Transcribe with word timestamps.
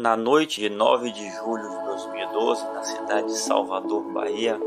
Na 0.00 0.16
noite 0.16 0.58
de 0.58 0.70
9 0.70 1.12
de 1.12 1.30
julho 1.32 1.68
de 1.68 1.84
2012, 1.84 2.64
na 2.72 2.82
cidade 2.82 3.26
de 3.26 3.36
Salvador, 3.36 4.10
Bahia, 4.10 4.58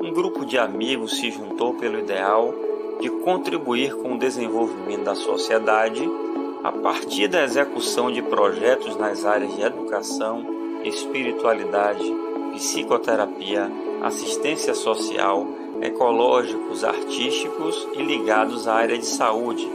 um 0.00 0.10
grupo 0.10 0.46
de 0.46 0.56
amigos 0.56 1.18
se 1.18 1.30
juntou 1.30 1.74
pelo 1.74 1.98
ideal 1.98 2.54
de 2.98 3.10
contribuir 3.10 3.94
com 3.94 4.14
o 4.14 4.18
desenvolvimento 4.18 5.04
da 5.04 5.14
sociedade 5.14 6.08
a 6.64 6.72
partir 6.72 7.28
da 7.28 7.44
execução 7.44 8.10
de 8.10 8.22
projetos 8.22 8.96
nas 8.96 9.26
áreas 9.26 9.54
de 9.54 9.60
educação, 9.60 10.42
espiritualidade, 10.84 12.10
psicoterapia, 12.54 13.70
assistência 14.02 14.72
social, 14.72 15.46
ecológicos, 15.82 16.82
artísticos 16.82 17.86
e 17.92 18.02
ligados 18.02 18.66
à 18.66 18.76
área 18.76 18.96
de 18.96 19.04
saúde, 19.04 19.70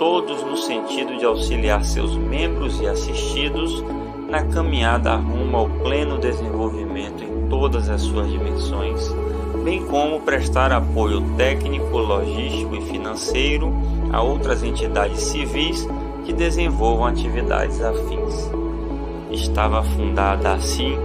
todos 0.00 0.42
no 0.42 0.56
sentido 0.56 1.16
de 1.16 1.24
auxiliar 1.24 1.84
seus 1.84 2.16
membros 2.16 2.80
e 2.80 2.88
assistidos 2.88 3.84
na 4.30 4.44
caminhada 4.44 5.16
rumo 5.16 5.56
ao 5.56 5.68
pleno 5.68 6.16
desenvolvimento 6.16 7.24
em 7.24 7.48
todas 7.48 7.90
as 7.90 8.00
suas 8.00 8.30
dimensões, 8.30 9.12
bem 9.64 9.84
como 9.86 10.20
prestar 10.20 10.70
apoio 10.70 11.20
técnico, 11.36 11.98
logístico 11.98 12.76
e 12.76 12.80
financeiro 12.82 13.72
a 14.12 14.22
outras 14.22 14.62
entidades 14.62 15.20
civis 15.20 15.86
que 16.24 16.32
desenvolvam 16.32 17.06
atividades 17.06 17.82
afins. 17.82 18.50
Estava 19.32 19.82
fundada 19.82 20.52
assim 20.52 20.96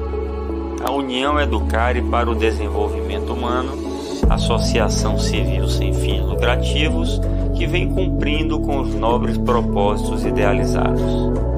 a 0.84 0.92
União 0.92 1.40
Educare 1.40 2.04
para 2.04 2.30
o 2.30 2.36
Desenvolvimento 2.36 3.34
Humano, 3.34 3.74
associação 4.30 5.18
civil 5.18 5.68
sem 5.68 5.92
fins 5.94 6.22
lucrativos 6.22 7.20
que 7.56 7.66
vem 7.66 7.90
cumprindo 7.92 8.60
com 8.60 8.82
os 8.82 8.94
nobres 8.94 9.36
propósitos 9.38 10.24
idealizados. 10.24 11.55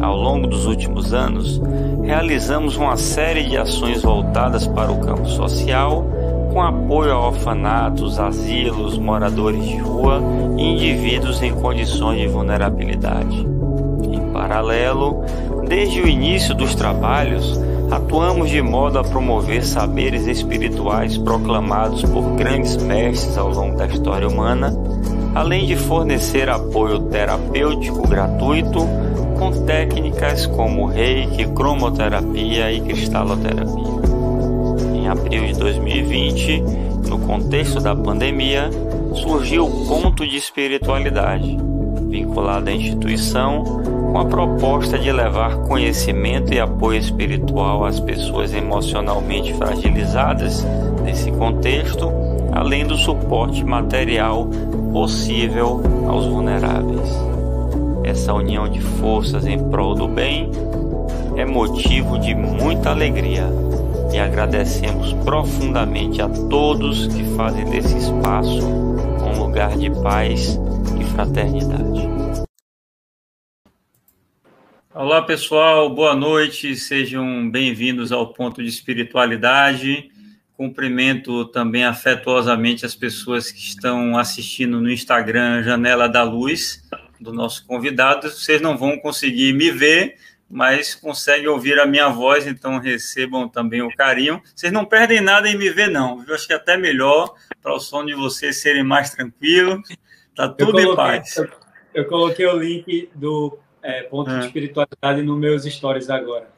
Ao 0.00 0.16
longo 0.16 0.46
dos 0.46 0.66
últimos 0.66 1.14
anos, 1.14 1.60
realizamos 2.02 2.76
uma 2.76 2.96
série 2.96 3.44
de 3.44 3.56
ações 3.56 4.02
voltadas 4.02 4.66
para 4.66 4.92
o 4.92 5.00
campo 5.00 5.26
social, 5.26 6.04
com 6.52 6.62
apoio 6.62 7.12
a 7.12 7.26
orfanatos, 7.26 8.18
asilos, 8.18 8.98
moradores 8.98 9.64
de 9.64 9.76
rua 9.76 10.22
e 10.56 10.62
indivíduos 10.62 11.42
em 11.42 11.52
condições 11.52 12.20
de 12.20 12.28
vulnerabilidade. 12.28 13.46
Em 14.04 14.32
paralelo, 14.32 15.22
desde 15.66 16.00
o 16.00 16.08
início 16.08 16.54
dos 16.54 16.74
trabalhos, 16.74 17.60
atuamos 17.90 18.50
de 18.50 18.62
modo 18.62 18.98
a 18.98 19.04
promover 19.04 19.64
saberes 19.64 20.26
espirituais 20.26 21.16
proclamados 21.18 22.02
por 22.02 22.22
grandes 22.36 22.76
mestres 22.76 23.36
ao 23.36 23.50
longo 23.50 23.76
da 23.76 23.86
história 23.86 24.28
humana, 24.28 24.72
além 25.34 25.66
de 25.66 25.76
fornecer 25.76 26.48
apoio 26.48 27.00
terapêutico 27.00 28.06
gratuito 28.08 28.86
com 29.38 29.52
técnicas 29.64 30.46
como 30.46 30.86
reiki, 30.86 31.46
cromoterapia 31.46 32.72
e 32.72 32.80
cristaloterapia. 32.80 33.96
Em 34.94 35.08
abril 35.08 35.46
de 35.46 35.54
2020, 35.54 36.60
no 37.08 37.18
contexto 37.20 37.80
da 37.80 37.94
pandemia, 37.94 38.70
surgiu 39.14 39.66
o 39.66 39.86
ponto 39.86 40.26
de 40.26 40.36
espiritualidade, 40.36 41.56
vinculado 42.08 42.68
à 42.68 42.72
instituição, 42.72 43.62
com 44.12 44.18
a 44.18 44.24
proposta 44.24 44.98
de 44.98 45.12
levar 45.12 45.56
conhecimento 45.58 46.52
e 46.52 46.58
apoio 46.58 46.98
espiritual 46.98 47.84
às 47.84 48.00
pessoas 48.00 48.54
emocionalmente 48.54 49.52
fragilizadas 49.54 50.66
nesse 51.04 51.30
contexto, 51.32 52.10
além 52.52 52.86
do 52.86 52.96
suporte 52.96 53.62
material 53.62 54.48
possível 54.92 55.82
aos 56.08 56.26
vulneráveis. 56.26 57.35
Essa 58.06 58.32
união 58.32 58.68
de 58.68 58.80
forças 58.80 59.44
em 59.48 59.58
prol 59.68 59.92
do 59.92 60.06
bem 60.06 60.48
é 61.36 61.44
motivo 61.44 62.20
de 62.20 62.36
muita 62.36 62.90
alegria 62.90 63.48
e 64.14 64.18
agradecemos 64.20 65.12
profundamente 65.24 66.22
a 66.22 66.28
todos 66.28 67.08
que 67.08 67.24
fazem 67.36 67.68
desse 67.68 67.98
espaço 67.98 68.64
um 68.64 69.40
lugar 69.40 69.76
de 69.76 69.90
paz 70.04 70.56
e 71.00 71.04
fraternidade. 71.16 72.08
Olá 74.94 75.20
pessoal, 75.22 75.92
boa 75.92 76.14
noite, 76.14 76.76
sejam 76.76 77.50
bem-vindos 77.50 78.12
ao 78.12 78.32
Ponto 78.32 78.62
de 78.62 78.68
Espiritualidade. 78.68 80.12
Cumprimento 80.56 81.44
também 81.46 81.84
afetuosamente 81.84 82.86
as 82.86 82.94
pessoas 82.94 83.50
que 83.50 83.58
estão 83.58 84.16
assistindo 84.16 84.80
no 84.80 84.88
Instagram 84.88 85.64
Janela 85.64 86.08
da 86.08 86.22
Luz 86.22 86.86
do 87.20 87.32
nosso 87.32 87.66
convidado. 87.66 88.30
Vocês 88.30 88.60
não 88.60 88.76
vão 88.76 88.98
conseguir 88.98 89.52
me 89.52 89.70
ver, 89.70 90.16
mas 90.48 90.94
conseguem 90.94 91.48
ouvir 91.48 91.78
a 91.80 91.86
minha 91.86 92.08
voz, 92.08 92.46
então 92.46 92.78
recebam 92.78 93.48
também 93.48 93.82
o 93.82 93.94
carinho. 93.94 94.40
Vocês 94.54 94.72
não 94.72 94.84
perdem 94.84 95.20
nada 95.20 95.48
em 95.48 95.56
me 95.56 95.70
ver, 95.70 95.90
não. 95.90 96.24
Eu 96.26 96.34
acho 96.34 96.46
que 96.46 96.52
é 96.52 96.56
até 96.56 96.76
melhor 96.76 97.34
para 97.60 97.74
o 97.74 97.80
som 97.80 98.04
de 98.04 98.14
vocês 98.14 98.60
serem 98.60 98.84
mais 98.84 99.10
tranquilos. 99.10 99.88
Tá 100.34 100.48
tudo 100.48 100.72
coloquei, 100.72 100.92
em 100.92 100.96
paz. 100.96 101.36
Eu, 101.36 101.48
eu, 101.94 102.04
coloquei 102.06 102.46
o 102.46 102.56
link 102.56 103.10
do 103.14 103.58
é, 103.82 104.02
ponto 104.02 104.30
de 104.30 104.36
ah. 104.36 104.40
espiritualidade 104.40 105.22
nos 105.22 105.38
meus 105.38 105.64
stories 105.64 106.10
agora. 106.10 106.48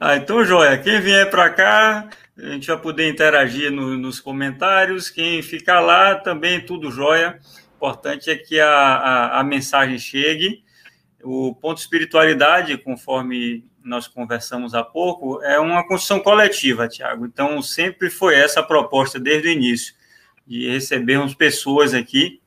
Ah, 0.00 0.16
então, 0.16 0.44
joia. 0.44 0.78
Quem 0.78 1.00
vier 1.00 1.30
para 1.30 1.50
cá, 1.50 2.08
a 2.36 2.46
gente 2.50 2.66
vai 2.66 2.78
poder 2.78 3.08
interagir 3.08 3.70
no, 3.70 3.96
nos 3.96 4.18
comentários. 4.18 5.10
Quem 5.10 5.42
ficar 5.42 5.80
lá, 5.80 6.14
também 6.16 6.60
tudo 6.64 6.90
joia 6.90 7.38
importante 7.78 8.28
é 8.28 8.36
que 8.36 8.58
a, 8.58 8.68
a, 8.68 9.40
a 9.40 9.44
mensagem 9.44 9.98
chegue. 9.98 10.64
O 11.22 11.54
ponto 11.54 11.78
espiritualidade, 11.78 12.76
conforme 12.76 13.64
nós 13.84 14.08
conversamos 14.08 14.74
há 14.74 14.82
pouco, 14.82 15.40
é 15.42 15.60
uma 15.60 15.86
construção 15.86 16.20
coletiva, 16.20 16.88
Tiago. 16.88 17.24
Então, 17.24 17.62
sempre 17.62 18.10
foi 18.10 18.34
essa 18.34 18.60
a 18.60 18.64
proposta 18.64 19.18
desde 19.18 19.48
o 19.48 19.52
início, 19.52 19.94
de 20.46 20.68
recebermos 20.68 21.34
pessoas 21.34 21.94
aqui 21.94 22.40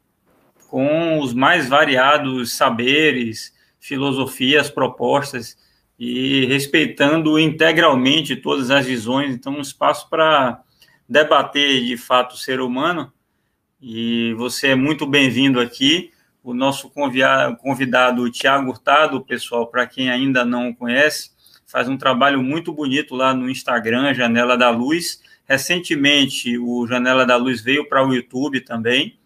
com 0.69 1.19
os 1.19 1.33
mais 1.33 1.67
variados 1.67 2.53
saberes, 2.53 3.53
filosofias, 3.79 4.69
propostas 4.69 5.57
e 5.97 6.45
respeitando 6.45 7.39
integralmente 7.39 8.35
todas 8.35 8.69
as 8.69 8.85
visões. 8.85 9.33
Então, 9.33 9.53
um 9.53 9.61
espaço 9.61 10.09
para 10.09 10.61
debater 11.07 11.85
de 11.85 11.97
fato 11.97 12.33
o 12.33 12.37
ser 12.37 12.59
humano 12.59 13.11
e 13.81 14.33
você 14.35 14.67
é 14.67 14.75
muito 14.75 15.07
bem-vindo 15.07 15.59
aqui. 15.59 16.11
O 16.43 16.53
nosso 16.53 16.89
convidado, 16.89 18.29
Tiago 18.29 18.69
Hurtado, 18.69 19.21
pessoal, 19.21 19.67
para 19.67 19.87
quem 19.87 20.11
ainda 20.11 20.45
não 20.45 20.71
conhece, 20.73 21.31
faz 21.65 21.89
um 21.89 21.97
trabalho 21.97 22.43
muito 22.43 22.71
bonito 22.71 23.15
lá 23.15 23.33
no 23.33 23.49
Instagram, 23.49 24.13
Janela 24.13 24.55
da 24.55 24.69
Luz. 24.69 25.21
Recentemente, 25.45 26.57
o 26.59 26.85
Janela 26.85 27.25
da 27.25 27.35
Luz 27.35 27.61
veio 27.61 27.87
para 27.87 28.05
o 28.05 28.13
YouTube 28.13 28.61
também. 28.61 29.17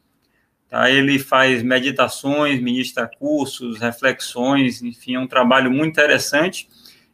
Tá? 0.70 0.90
Ele 0.90 1.20
faz 1.20 1.62
meditações, 1.62 2.62
ministra 2.62 3.08
cursos, 3.08 3.80
reflexões, 3.80 4.82
enfim, 4.82 5.16
é 5.16 5.20
um 5.20 5.28
trabalho 5.28 5.70
muito 5.70 5.92
interessante. 5.92 6.70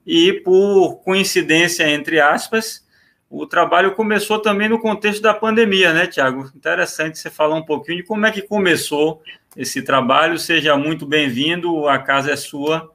E 0.05 0.33
por 0.33 0.97
coincidência, 1.03 1.89
entre 1.89 2.19
aspas, 2.19 2.85
o 3.31 3.47
trabalho 3.47 3.95
começou 3.95 4.39
também 4.39 4.67
no 4.67 4.77
contexto 4.77 5.21
da 5.21 5.33
pandemia, 5.33 5.93
né, 5.93 6.05
Tiago? 6.05 6.51
Interessante 6.53 7.17
você 7.17 7.29
falar 7.29 7.55
um 7.55 7.63
pouquinho 7.63 7.99
de 7.99 8.03
como 8.03 8.25
é 8.25 8.31
que 8.31 8.41
começou 8.41 9.23
esse 9.55 9.81
trabalho. 9.81 10.37
Seja 10.37 10.75
muito 10.75 11.05
bem-vindo, 11.05 11.87
a 11.87 11.97
casa 11.97 12.31
é 12.31 12.35
sua 12.35 12.93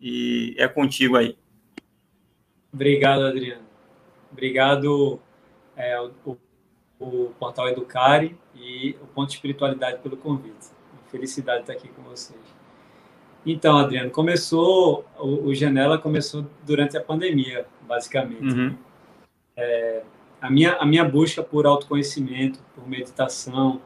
e 0.00 0.54
é 0.56 0.68
contigo 0.68 1.16
aí. 1.16 1.36
Obrigado, 2.72 3.24
Adriano. 3.24 3.64
Obrigado 4.30 5.20
é, 5.76 6.00
o, 6.00 6.36
o, 7.00 7.32
Portal 7.36 7.68
Educare 7.68 8.38
e 8.54 8.94
o 9.02 9.06
Ponto 9.08 9.30
de 9.30 9.34
Espiritualidade 9.34 9.98
pelo 9.98 10.16
convite. 10.16 10.68
Felicidade 11.10 11.62
estar 11.62 11.72
aqui 11.72 11.88
com 11.88 12.02
vocês. 12.02 12.40
Então, 13.44 13.76
Adriano, 13.76 14.12
começou, 14.12 15.04
o, 15.18 15.48
o 15.48 15.54
Janela 15.56 15.98
começou 15.98 16.46
durante 16.64 16.96
a 16.96 17.00
pandemia, 17.00 17.66
basicamente. 17.84 18.44
Uhum 18.44 18.91
é, 19.56 20.02
a, 20.40 20.50
minha, 20.50 20.74
a 20.76 20.84
minha 20.84 21.04
busca 21.04 21.42
por 21.42 21.66
autoconhecimento, 21.66 22.58
por 22.74 22.88
meditação, 22.88 23.80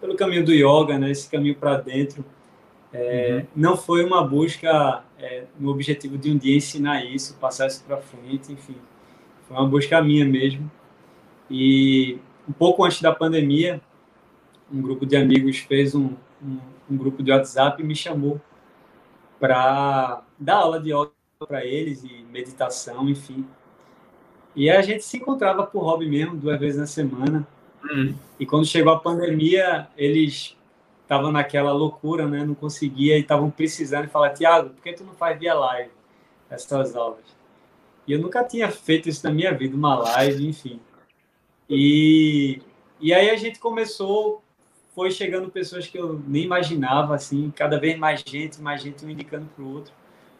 pelo 0.00 0.16
caminho 0.16 0.44
do 0.44 0.52
yoga, 0.52 0.98
né, 0.98 1.10
esse 1.10 1.30
caminho 1.30 1.54
para 1.54 1.76
dentro, 1.76 2.24
é, 2.92 3.36
uhum. 3.36 3.46
não 3.54 3.76
foi 3.76 4.04
uma 4.04 4.22
busca 4.26 5.02
é, 5.18 5.44
no 5.58 5.70
objetivo 5.70 6.18
de 6.18 6.30
um 6.30 6.36
dia 6.36 6.56
ensinar 6.56 7.04
isso, 7.04 7.36
passar 7.38 7.66
isso 7.66 7.82
para 7.84 7.96
frente, 7.96 8.52
enfim. 8.52 8.76
Foi 9.48 9.56
uma 9.56 9.66
busca 9.66 10.02
minha 10.02 10.24
mesmo. 10.24 10.70
E 11.50 12.18
um 12.48 12.52
pouco 12.52 12.84
antes 12.84 13.00
da 13.00 13.14
pandemia, 13.14 13.80
um 14.70 14.82
grupo 14.82 15.06
de 15.06 15.16
amigos 15.16 15.58
fez 15.58 15.94
um, 15.94 16.14
um, 16.42 16.58
um 16.90 16.96
grupo 16.96 17.22
de 17.22 17.30
WhatsApp 17.30 17.82
e 17.82 17.86
me 17.86 17.94
chamou 17.94 18.40
para 19.40 20.22
dar 20.38 20.56
aula 20.56 20.78
de 20.80 20.92
yoga 20.92 21.10
para 21.38 21.64
eles 21.64 22.04
e 22.04 22.24
meditação, 22.30 23.08
enfim. 23.08 23.46
E 24.54 24.70
a 24.70 24.82
gente 24.82 25.04
se 25.04 25.16
encontrava 25.16 25.64
por 25.64 25.82
hobby 25.82 26.08
mesmo, 26.08 26.36
duas 26.36 26.58
vezes 26.58 26.78
na 26.78 26.86
semana. 26.86 27.46
Hum. 27.84 28.14
E 28.38 28.46
quando 28.46 28.66
chegou 28.66 28.92
a 28.92 29.00
pandemia, 29.00 29.88
eles 29.96 30.56
estavam 31.02 31.32
naquela 31.32 31.72
loucura, 31.72 32.26
né? 32.26 32.44
Não 32.44 32.54
conseguia 32.54 33.16
e 33.16 33.20
estavam 33.20 33.50
precisando. 33.50 34.04
E 34.04 34.08
falar, 34.08 34.30
Tiago, 34.30 34.70
por 34.70 34.82
que 34.82 34.92
tu 34.92 35.04
não 35.04 35.14
faz 35.14 35.38
via 35.38 35.54
live? 35.54 35.90
essas 36.54 36.94
aulas. 36.94 37.24
E 38.06 38.12
eu 38.12 38.20
nunca 38.20 38.44
tinha 38.44 38.70
feito 38.70 39.08
isso 39.08 39.24
na 39.26 39.32
minha 39.32 39.52
vida, 39.56 39.76
uma 39.76 39.96
live, 39.96 40.46
enfim. 40.46 40.80
E, 41.68 42.60
e 43.00 43.12
aí 43.14 43.30
a 43.30 43.36
gente 43.36 43.58
começou, 43.58 44.42
foi 44.94 45.10
chegando 45.10 45.50
pessoas 45.50 45.86
que 45.86 45.98
eu 45.98 46.20
nem 46.26 46.44
imaginava, 46.44 47.14
assim, 47.14 47.50
cada 47.54 47.78
vez 47.78 47.98
mais 47.98 48.22
gente, 48.26 48.60
mais 48.60 48.82
gente 48.82 49.04
um 49.04 49.10
indicando 49.10 49.46
para 49.54 49.64
o 49.64 49.72
outro. 49.74 49.92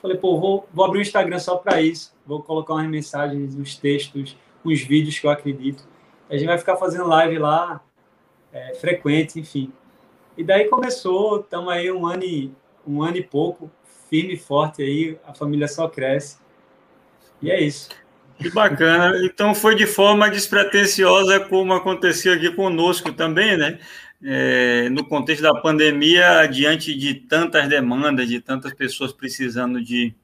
Falei, 0.03 0.17
pô, 0.17 0.39
vou, 0.39 0.69
vou 0.75 0.85
abrir 0.85 0.99
um 0.99 1.03
Instagram 1.03 1.39
só 1.39 1.57
para 1.57 1.81
isso, 1.81 2.13
vou 2.27 2.43
colocar 2.43 2.75
umas 2.75 2.89
mensagens, 2.89 3.55
uns 3.55 3.77
textos, 3.77 4.37
uns 4.65 4.81
vídeos 4.83 5.17
que 5.17 5.27
eu 5.27 5.31
acredito. 5.31 5.85
A 6.29 6.37
gente 6.37 6.47
vai 6.47 6.59
ficar 6.59 6.77
fazendo 6.77 7.07
live 7.07 7.39
lá, 7.39 7.81
é, 8.53 8.75
frequente, 8.75 9.39
enfim. 9.39 9.73
E 10.37 10.43
daí 10.43 10.65
começou, 10.65 11.41
estamos 11.41 11.73
aí 11.73 11.93
um 11.93 12.05
ano, 12.05 12.25
e, 12.25 12.51
um 12.85 13.01
ano 13.01 13.17
e 13.17 13.23
pouco, 13.23 13.71
firme 14.11 14.35
e 14.35 14.37
forte 14.37 14.83
aí, 14.83 15.17
a 15.25 15.33
família 15.33 15.69
só 15.69 15.87
cresce. 15.89 16.39
E 17.41 17.49
é 17.51 17.61
isso. 17.61 17.89
Que 18.39 18.51
bacana. 18.51 19.25
Então 19.25 19.55
foi 19.55 19.77
de 19.77 19.87
forma 19.87 20.29
despretensiosa 20.29 21.39
como 21.41 21.73
aconteceu 21.73 22.33
aqui 22.33 22.51
conosco 22.51 23.13
também, 23.13 23.57
né? 23.57 23.79
É, 24.25 24.89
no 24.91 25.05
contexto 25.05 25.43
da 25.43 25.55
pandemia, 25.55 26.47
diante 26.47 26.95
de 26.95 27.15
tantas 27.15 27.69
demandas, 27.69 28.29
de 28.29 28.41
tantas 28.41 28.73
pessoas 28.73 29.13
precisando 29.13 29.83
de, 29.83 30.15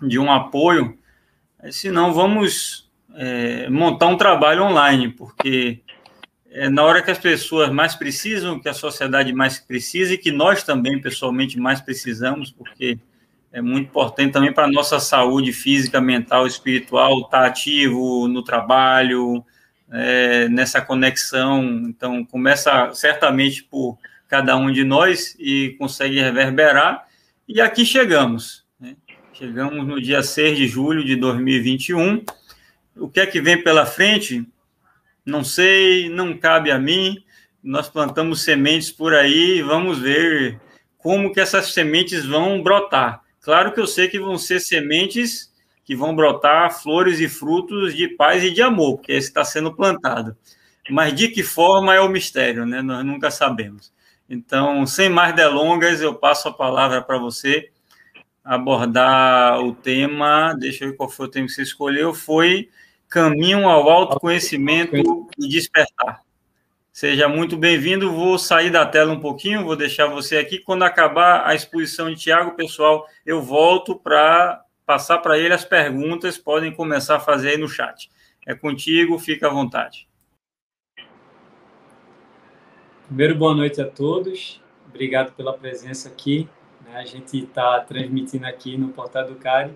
de 0.00 0.18
um 0.18 0.32
apoio, 0.32 0.98
se 1.70 1.90
não 1.90 2.12
vamos 2.12 2.90
é, 3.14 3.68
montar 3.68 4.06
um 4.06 4.16
trabalho 4.16 4.64
online, 4.64 5.10
porque 5.10 5.82
é 6.50 6.68
na 6.68 6.84
hora 6.84 7.02
que 7.02 7.10
as 7.10 7.18
pessoas 7.18 7.70
mais 7.70 7.94
precisam, 7.94 8.60
que 8.60 8.68
a 8.68 8.74
sociedade 8.74 9.32
mais 9.32 9.58
precisa 9.58 10.14
e 10.14 10.18
que 10.18 10.30
nós 10.30 10.62
também 10.62 11.00
pessoalmente 11.00 11.58
mais 11.58 11.80
precisamos, 11.80 12.50
porque 12.50 12.98
é 13.52 13.60
muito 13.60 13.88
importante 13.88 14.32
também 14.32 14.52
para 14.52 14.64
a 14.64 14.70
nossa 14.70 14.98
saúde 14.98 15.52
física, 15.52 16.00
mental, 16.00 16.46
espiritual, 16.46 17.20
estar 17.20 17.40
tá 17.42 17.46
ativo 17.46 18.26
no 18.28 18.42
trabalho, 18.42 19.44
é, 19.94 20.48
nessa 20.48 20.80
conexão. 20.80 21.62
Então, 21.86 22.24
começa 22.24 22.92
certamente 22.92 23.62
por 23.62 23.96
cada 24.28 24.56
um 24.56 24.72
de 24.72 24.82
nós 24.82 25.36
e 25.38 25.76
consegue 25.78 26.20
reverberar. 26.20 27.06
E 27.48 27.60
aqui 27.60 27.86
chegamos. 27.86 28.64
Né? 28.80 28.96
Chegamos 29.32 29.86
no 29.86 30.00
dia 30.00 30.22
6 30.22 30.58
de 30.58 30.66
julho 30.66 31.04
de 31.04 31.14
2021. 31.14 32.24
O 32.96 33.08
que 33.08 33.20
é 33.20 33.26
que 33.26 33.40
vem 33.40 33.62
pela 33.62 33.86
frente? 33.86 34.44
Não 35.24 35.44
sei, 35.44 36.08
não 36.08 36.36
cabe 36.36 36.70
a 36.70 36.78
mim. 36.78 37.22
Nós 37.62 37.88
plantamos 37.88 38.42
sementes 38.42 38.90
por 38.90 39.14
aí 39.14 39.62
vamos 39.62 39.98
ver 39.98 40.60
como 40.98 41.32
que 41.32 41.40
essas 41.40 41.72
sementes 41.72 42.24
vão 42.26 42.62
brotar. 42.62 43.22
Claro 43.40 43.72
que 43.72 43.80
eu 43.80 43.86
sei 43.86 44.08
que 44.08 44.18
vão 44.18 44.36
ser 44.36 44.58
sementes 44.58 45.52
que 45.84 45.94
vão 45.94 46.16
brotar 46.16 46.72
flores 46.80 47.20
e 47.20 47.28
frutos 47.28 47.94
de 47.94 48.08
paz 48.08 48.42
e 48.42 48.50
de 48.50 48.62
amor, 48.62 48.96
porque 48.96 49.12
esse 49.12 49.28
está 49.28 49.44
sendo 49.44 49.74
plantado. 49.74 50.36
Mas 50.90 51.14
de 51.14 51.28
que 51.28 51.42
forma 51.42 51.94
é 51.94 52.00
o 52.00 52.08
mistério, 52.08 52.66
né? 52.66 52.82
Nós 52.82 53.04
nunca 53.04 53.30
sabemos. 53.30 53.92
Então, 54.28 54.86
sem 54.86 55.08
mais 55.08 55.34
delongas, 55.34 56.00
eu 56.00 56.14
passo 56.14 56.48
a 56.48 56.52
palavra 56.52 57.02
para 57.02 57.18
você 57.18 57.70
abordar 58.42 59.60
o 59.60 59.74
tema. 59.74 60.54
Deixa 60.58 60.84
eu 60.84 60.90
ver 60.90 60.96
qual 60.96 61.08
foi 61.08 61.26
o 61.26 61.30
tema 61.30 61.46
que 61.46 61.52
você 61.52 61.62
escolheu. 61.62 62.12
Foi 62.14 62.68
caminho 63.08 63.68
ao 63.68 63.88
autoconhecimento 63.88 64.96
e 65.38 65.48
despertar. 65.48 66.20
Seja 66.92 67.28
muito 67.28 67.56
bem-vindo. 67.56 68.12
Vou 68.12 68.38
sair 68.38 68.70
da 68.70 68.86
tela 68.86 69.12
um 69.12 69.20
pouquinho, 69.20 69.64
vou 69.64 69.76
deixar 69.76 70.06
você 70.06 70.36
aqui. 70.36 70.58
Quando 70.58 70.84
acabar 70.84 71.46
a 71.46 71.54
exposição 71.54 72.08
de 72.08 72.16
Tiago, 72.16 72.52
pessoal, 72.52 73.06
eu 73.26 73.42
volto 73.42 73.96
para 73.96 74.63
passar 74.86 75.18
para 75.18 75.38
ele 75.38 75.54
as 75.54 75.64
perguntas. 75.64 76.38
Podem 76.38 76.72
começar 76.72 77.16
a 77.16 77.20
fazer 77.20 77.50
aí 77.50 77.56
no 77.56 77.68
chat. 77.68 78.10
É 78.46 78.54
contigo, 78.54 79.18
fica 79.18 79.46
à 79.46 79.50
vontade. 79.50 80.08
Primeiro, 83.06 83.34
boa 83.34 83.54
noite 83.54 83.80
a 83.80 83.88
todos. 83.88 84.62
Obrigado 84.88 85.32
pela 85.32 85.52
presença 85.52 86.08
aqui. 86.08 86.48
Né? 86.84 86.96
A 86.96 87.04
gente 87.04 87.38
está 87.38 87.80
transmitindo 87.80 88.46
aqui 88.46 88.76
no 88.76 88.88
Portal 88.88 89.26
do 89.26 89.36
Cari. 89.36 89.74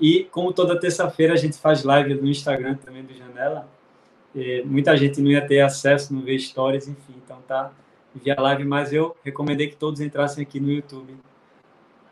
E, 0.00 0.24
como 0.24 0.52
toda 0.52 0.78
terça-feira, 0.78 1.34
a 1.34 1.36
gente 1.36 1.58
faz 1.58 1.82
live 1.82 2.14
no 2.14 2.28
Instagram 2.28 2.76
também 2.76 3.02
do 3.02 3.12
Janela 3.12 3.68
muita 4.64 4.96
gente 4.96 5.20
não 5.20 5.30
ia 5.30 5.46
ter 5.46 5.60
acesso, 5.60 6.14
não 6.14 6.22
ver 6.22 6.34
histórias, 6.34 6.88
enfim, 6.88 7.14
então 7.24 7.40
tá 7.46 7.72
via 8.14 8.38
live, 8.38 8.64
mas 8.64 8.92
eu 8.92 9.16
recomendei 9.22 9.68
que 9.68 9.76
todos 9.76 10.00
entrassem 10.00 10.42
aqui 10.42 10.60
no 10.60 10.70
YouTube 10.70 11.16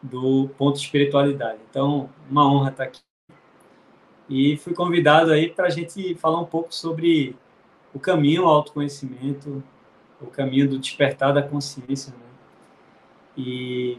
do 0.03 0.49
Ponto 0.57 0.79
Espiritualidade. 0.79 1.59
Então, 1.71 2.11
uma 2.31 2.51
honra 2.51 2.71
estar 2.71 2.85
aqui. 2.85 3.01
E 4.29 4.57
fui 4.57 4.75
convidado 4.75 5.31
aí 5.31 5.49
para 5.49 5.67
a 5.67 5.71
gente 5.71 6.15
falar 6.17 6.41
um 6.41 6.45
pouco 6.45 6.75
sobre 6.75 7.37
o 7.95 8.01
caminho 8.01 8.45
ao 8.45 8.57
autoconhecimento, 8.57 9.63
o 10.21 10.27
caminho 10.27 10.69
do 10.69 10.79
despertar 10.79 11.33
da 11.33 11.43
consciência. 11.43 12.13
Né? 12.13 12.27
E 13.37 13.99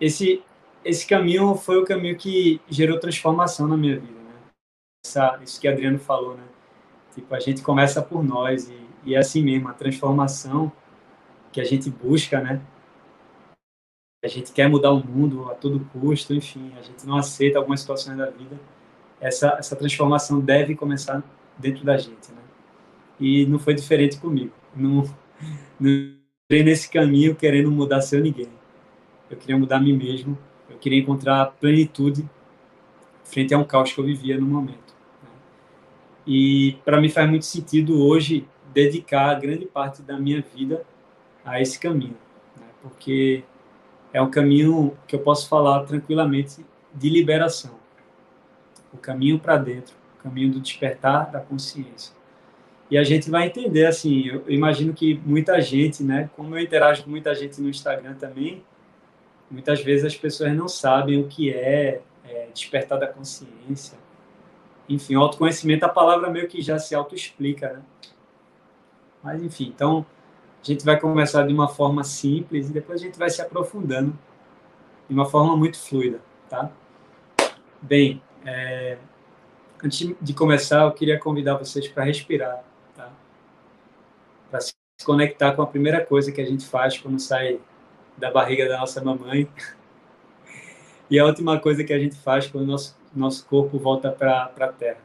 esse, 0.00 0.42
esse 0.84 1.06
caminho 1.06 1.54
foi 1.54 1.78
o 1.78 1.84
caminho 1.84 2.16
que 2.16 2.60
gerou 2.68 2.98
transformação 2.98 3.68
na 3.68 3.76
minha 3.76 3.98
vida. 3.98 4.12
Né? 4.12 4.34
Essa, 5.04 5.38
isso 5.42 5.60
que 5.60 5.68
Adriano 5.68 5.98
falou, 5.98 6.36
né? 6.36 6.44
Tipo, 7.14 7.34
a 7.34 7.40
gente 7.40 7.60
começa 7.62 8.00
por 8.00 8.22
nós 8.22 8.68
e, 8.68 8.80
e 9.04 9.14
é 9.14 9.18
assim 9.18 9.42
mesmo, 9.42 9.68
a 9.68 9.72
transformação 9.72 10.70
que 11.52 11.60
a 11.60 11.64
gente 11.64 11.90
busca, 11.90 12.40
né? 12.40 12.60
A 14.22 14.28
gente 14.28 14.52
quer 14.52 14.68
mudar 14.68 14.92
o 14.92 15.02
mundo 15.02 15.50
a 15.50 15.54
todo 15.54 15.80
custo, 15.92 16.34
enfim, 16.34 16.72
a 16.78 16.82
gente 16.82 17.06
não 17.06 17.16
aceita 17.16 17.58
algumas 17.58 17.80
situações 17.80 18.18
da 18.18 18.26
vida. 18.26 18.60
Essa, 19.18 19.56
essa 19.58 19.74
transformação 19.74 20.40
deve 20.40 20.74
começar 20.74 21.22
dentro 21.58 21.84
da 21.84 21.96
gente, 21.96 22.30
né? 22.30 22.42
E 23.18 23.46
não 23.46 23.58
foi 23.58 23.74
diferente 23.74 24.18
comigo. 24.18 24.52
Não, 24.76 25.04
não 25.78 25.90
entrei 26.44 26.62
nesse 26.62 26.90
caminho 26.90 27.34
querendo 27.34 27.70
mudar 27.70 28.02
seu 28.02 28.20
ninguém. 28.20 28.48
Eu 29.30 29.38
queria 29.38 29.56
mudar 29.56 29.76
a 29.76 29.80
mim 29.80 29.96
mesmo. 29.96 30.36
Eu 30.68 30.76
queria 30.76 30.98
encontrar 30.98 31.46
plenitude 31.58 32.28
frente 33.24 33.54
a 33.54 33.58
um 33.58 33.64
caos 33.64 33.92
que 33.92 34.00
eu 34.00 34.04
vivia 34.04 34.38
no 34.38 34.46
momento. 34.46 34.94
E 36.26 36.76
para 36.84 37.00
mim 37.00 37.08
faz 37.08 37.28
muito 37.28 37.46
sentido 37.46 38.04
hoje 38.04 38.46
dedicar 38.72 39.34
grande 39.40 39.64
parte 39.64 40.02
da 40.02 40.18
minha 40.18 40.44
vida 40.54 40.84
a 41.44 41.60
esse 41.60 41.78
caminho, 41.78 42.16
né? 42.56 42.66
porque 42.82 43.42
é 44.12 44.20
um 44.20 44.30
caminho 44.30 44.96
que 45.06 45.14
eu 45.14 45.20
posso 45.20 45.48
falar 45.48 45.84
tranquilamente 45.84 46.64
de 46.94 47.08
liberação. 47.08 47.78
O 48.92 48.98
caminho 48.98 49.38
para 49.38 49.56
dentro, 49.56 49.94
o 50.18 50.22
caminho 50.22 50.52
do 50.52 50.60
despertar 50.60 51.30
da 51.30 51.40
consciência. 51.40 52.14
E 52.90 52.98
a 52.98 53.04
gente 53.04 53.30
vai 53.30 53.46
entender, 53.46 53.86
assim, 53.86 54.26
eu 54.26 54.44
imagino 54.48 54.92
que 54.92 55.20
muita 55.24 55.60
gente, 55.60 56.02
né, 56.02 56.28
como 56.36 56.56
eu 56.56 56.62
interajo 56.62 57.04
com 57.04 57.10
muita 57.10 57.32
gente 57.34 57.60
no 57.60 57.68
Instagram 57.68 58.14
também, 58.14 58.64
muitas 59.48 59.80
vezes 59.80 60.04
as 60.04 60.16
pessoas 60.16 60.52
não 60.56 60.68
sabem 60.68 61.20
o 61.20 61.28
que 61.28 61.52
é, 61.52 62.00
é 62.24 62.48
despertar 62.52 62.98
da 62.98 63.06
consciência, 63.06 63.96
enfim, 64.88 65.14
autoconhecimento, 65.14 65.84
a 65.84 65.88
palavra 65.88 66.28
meio 66.30 66.48
que 66.48 66.60
já 66.60 66.80
se 66.80 66.96
auto-explica, 66.96 67.74
né? 67.74 67.82
Mas, 69.22 69.40
enfim, 69.40 69.72
então, 69.74 70.04
a 70.62 70.66
gente 70.66 70.84
vai 70.84 70.98
começar 70.98 71.46
de 71.46 71.52
uma 71.52 71.68
forma 71.68 72.04
simples 72.04 72.68
e 72.68 72.72
depois 72.72 73.00
a 73.00 73.04
gente 73.04 73.18
vai 73.18 73.30
se 73.30 73.40
aprofundando 73.40 74.16
de 75.08 75.14
uma 75.14 75.26
forma 75.26 75.56
muito 75.56 75.78
fluida, 75.78 76.20
tá? 76.48 76.70
Bem, 77.80 78.22
é, 78.44 78.98
antes 79.82 80.14
de 80.20 80.34
começar, 80.34 80.82
eu 80.82 80.92
queria 80.92 81.18
convidar 81.18 81.56
vocês 81.56 81.88
para 81.88 82.04
respirar, 82.04 82.62
tá? 82.94 83.10
Para 84.50 84.60
se 84.60 84.72
conectar 85.04 85.52
com 85.52 85.62
a 85.62 85.66
primeira 85.66 86.04
coisa 86.04 86.30
que 86.30 86.40
a 86.40 86.46
gente 86.46 86.66
faz 86.66 86.98
quando 86.98 87.18
sai 87.18 87.58
da 88.16 88.30
barriga 88.30 88.68
da 88.68 88.78
nossa 88.78 89.02
mamãe 89.02 89.48
e 91.08 91.18
a 91.18 91.24
última 91.24 91.58
coisa 91.58 91.82
que 91.82 91.92
a 91.92 91.98
gente 91.98 92.16
faz 92.16 92.46
quando 92.46 92.64
o 92.64 92.66
nosso 92.66 93.00
nosso 93.14 93.44
corpo 93.46 93.78
volta 93.78 94.10
para 94.10 94.52
a 94.56 94.68
Terra, 94.68 95.00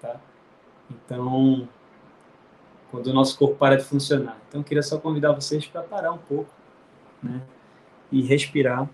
tá? 0.00 0.16
Então, 0.90 1.68
quando 2.90 3.06
o 3.06 3.12
nosso 3.12 3.38
corpo 3.38 3.56
para 3.56 3.76
de 3.76 3.84
funcionar. 3.84 4.36
Então, 4.48 4.60
eu 4.60 4.64
queria 4.64 4.82
só 4.82 4.98
convidar 4.98 5.32
vocês 5.32 5.66
para 5.66 5.82
parar 5.82 6.12
um 6.12 6.18
pouco, 6.18 6.50
né? 7.22 7.40
E 8.10 8.20
respirar. 8.22 8.88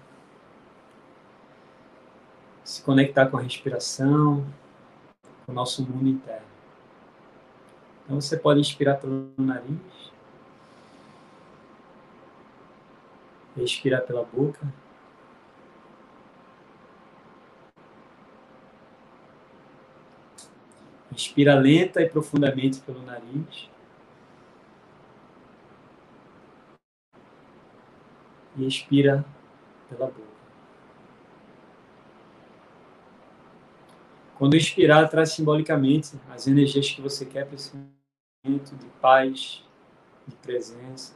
Se 2.62 2.82
conectar 2.82 3.26
com 3.26 3.38
a 3.38 3.40
respiração, 3.40 4.44
com 5.44 5.52
o 5.52 5.54
nosso 5.54 5.82
mundo 5.82 6.08
interno. 6.08 6.46
Então, 8.04 8.20
você 8.20 8.36
pode 8.36 8.60
inspirar 8.60 8.96
pelo 8.96 9.30
nariz. 9.38 10.12
Respirar 13.56 14.02
pela 14.02 14.24
boca. 14.24 14.60
Inspira 21.10 21.54
lenta 21.54 22.02
e 22.02 22.10
profundamente 22.10 22.80
pelo 22.80 23.00
nariz. 23.02 23.70
E 28.56 28.66
expira 28.66 29.24
pela 29.88 30.06
boca. 30.06 30.36
Quando 34.38 34.56
inspirar, 34.56 35.08
traz 35.08 35.30
simbolicamente 35.30 36.18
as 36.30 36.46
energias 36.46 36.90
que 36.90 37.00
você 37.00 37.24
quer 37.24 37.46
para 37.46 37.54
esse 37.54 37.72
momento 38.44 38.76
de 38.76 38.86
paz, 39.00 39.64
de 40.26 40.36
presença. 40.36 41.14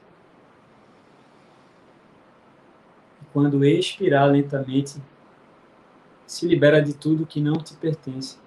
E 3.21 3.25
quando 3.33 3.63
expirar 3.65 4.27
lentamente, 4.31 5.01
se 6.27 6.47
libera 6.47 6.81
de 6.81 6.95
tudo 6.95 7.27
que 7.27 7.41
não 7.41 7.55
te 7.55 7.75
pertence. 7.75 8.39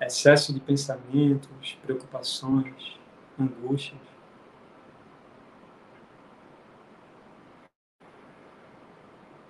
Excesso 0.00 0.52
de 0.52 0.60
pensamentos, 0.60 1.78
preocupações, 1.82 2.98
angústias. 3.38 4.13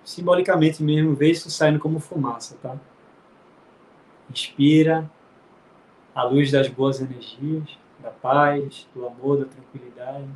Simbolicamente 0.05 0.83
mesmo, 0.83 1.15
vê 1.15 1.31
isso 1.31 1.51
saindo 1.51 1.79
como 1.79 1.99
fumaça, 1.99 2.57
tá? 2.63 2.77
Inspira 4.31 5.11
a 6.15 6.23
luz 6.23 6.53
das 6.53 6.69
boas 6.69 7.01
energias, 7.01 7.79
da 7.99 8.11
paz, 8.11 8.87
do 8.95 9.07
amor, 9.07 9.39
da 9.39 9.47
tranquilidade. 9.47 10.29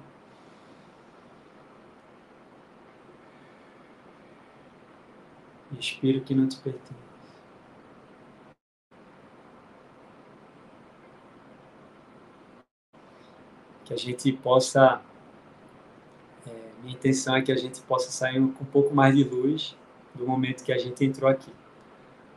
Inspira 5.71 6.19
o 6.19 6.23
que 6.23 6.35
não 6.35 6.49
te 6.49 6.57
pertence. 6.57 6.95
Que 13.85 13.95
a 13.95 13.97
gente 13.97 14.33
possa. 14.33 15.01
Minha 16.82 16.94
intenção 16.94 17.37
é 17.37 17.42
que 17.42 17.52
a 17.52 17.56
gente 17.56 17.80
possa 17.82 18.11
sair 18.11 18.40
com 18.40 18.64
um 18.64 18.66
pouco 18.66 18.94
mais 18.94 19.14
de 19.14 19.25
luz 19.25 19.76
do 20.14 20.26
momento 20.26 20.64
que 20.64 20.73
a 20.73 20.78
gente 20.78 21.04
entrou 21.04 21.30
aqui. 21.30 21.52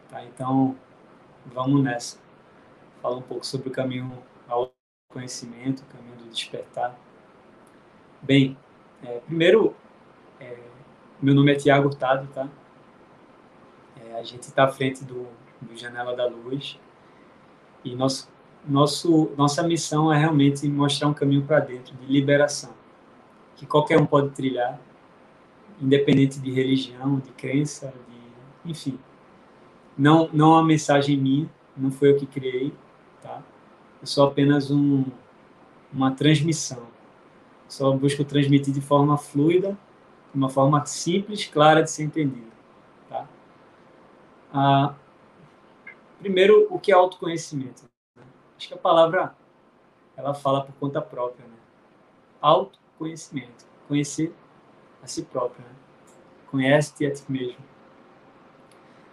Tá? 0.10 0.24
Então, 0.26 0.76
vamos 1.46 1.82
nessa. 1.84 2.18
Fala 3.02 3.18
um 3.18 3.22
pouco 3.22 3.46
sobre 3.46 3.70
o 3.70 3.72
caminho 3.72 4.12
ao 4.48 4.72
conhecimento, 5.10 5.82
o 5.82 5.86
caminho 5.86 6.16
do 6.18 6.30
despertar. 6.30 6.98
Bem, 8.22 8.58
é, 9.04 9.20
primeiro, 9.20 9.76
é, 10.40 10.58
meu 11.22 11.34
nome 11.34 11.52
é 11.52 11.56
Tiago 11.56 11.88
Hurtado, 11.88 12.28
tá? 12.34 12.48
É, 14.00 14.20
a 14.20 14.24
gente 14.24 14.44
está 14.44 14.66
à 14.66 14.68
frente 14.68 15.04
do, 15.04 15.28
do 15.60 15.76
Janela 15.76 16.16
da 16.16 16.28
Luz 16.28 16.80
e 17.84 17.96
nosso, 17.96 18.30
nosso, 18.68 19.32
nossa 19.36 19.64
missão 19.64 20.14
é 20.14 20.18
realmente 20.18 20.68
mostrar 20.68 21.08
um 21.08 21.14
caminho 21.14 21.44
para 21.44 21.60
dentro 21.60 21.96
de 21.96 22.06
liberação, 22.06 22.72
que 23.62 23.68
qualquer 23.68 24.00
um 24.02 24.08
pode 24.08 24.32
trilhar, 24.32 24.82
independente 25.80 26.40
de 26.40 26.52
religião, 26.52 27.20
de 27.20 27.30
crença, 27.30 27.94
de, 28.10 28.72
enfim. 28.72 28.98
Não, 29.96 30.28
não 30.34 30.54
é 30.54 30.56
uma 30.56 30.64
mensagem 30.64 31.16
minha, 31.16 31.48
não 31.78 31.92
foi 31.92 32.10
eu 32.10 32.18
que 32.18 32.26
criei, 32.26 32.74
tá? 33.22 33.40
Eu 34.02 34.08
sou 34.08 34.26
apenas 34.26 34.72
um, 34.72 35.06
uma 35.94 36.10
transmissão. 36.10 36.88
Só 37.70 37.92
busco 37.92 38.26
transmitir 38.26 38.74
de 38.74 38.82
forma 38.82 39.16
fluida, 39.16 39.78
de 40.34 40.38
uma 40.40 40.50
forma 40.50 40.84
simples, 40.88 41.46
clara 41.46 41.84
de 41.84 41.92
ser 41.92 42.06
entendida. 42.06 42.50
Ah, 44.52 44.96
primeiro, 46.18 46.66
o 46.72 46.80
que 46.80 46.92
é 46.92 46.96
autoconhecimento? 46.96 47.84
Acho 48.58 48.68
que 48.68 48.74
a 48.74 48.78
palavra 48.78 49.36
ela 50.18 50.34
fala 50.34 50.64
por 50.64 50.74
conta 50.80 51.00
própria, 51.00 51.46
né? 51.46 51.54
Autoconhecimento, 53.02 53.66
conhecer 53.88 54.32
a 55.02 55.08
si 55.08 55.24
próprio, 55.24 55.66
né? 55.66 55.72
Conhece-te 56.52 57.06
a 57.06 57.12
ti 57.12 57.24
mesmo. 57.28 57.58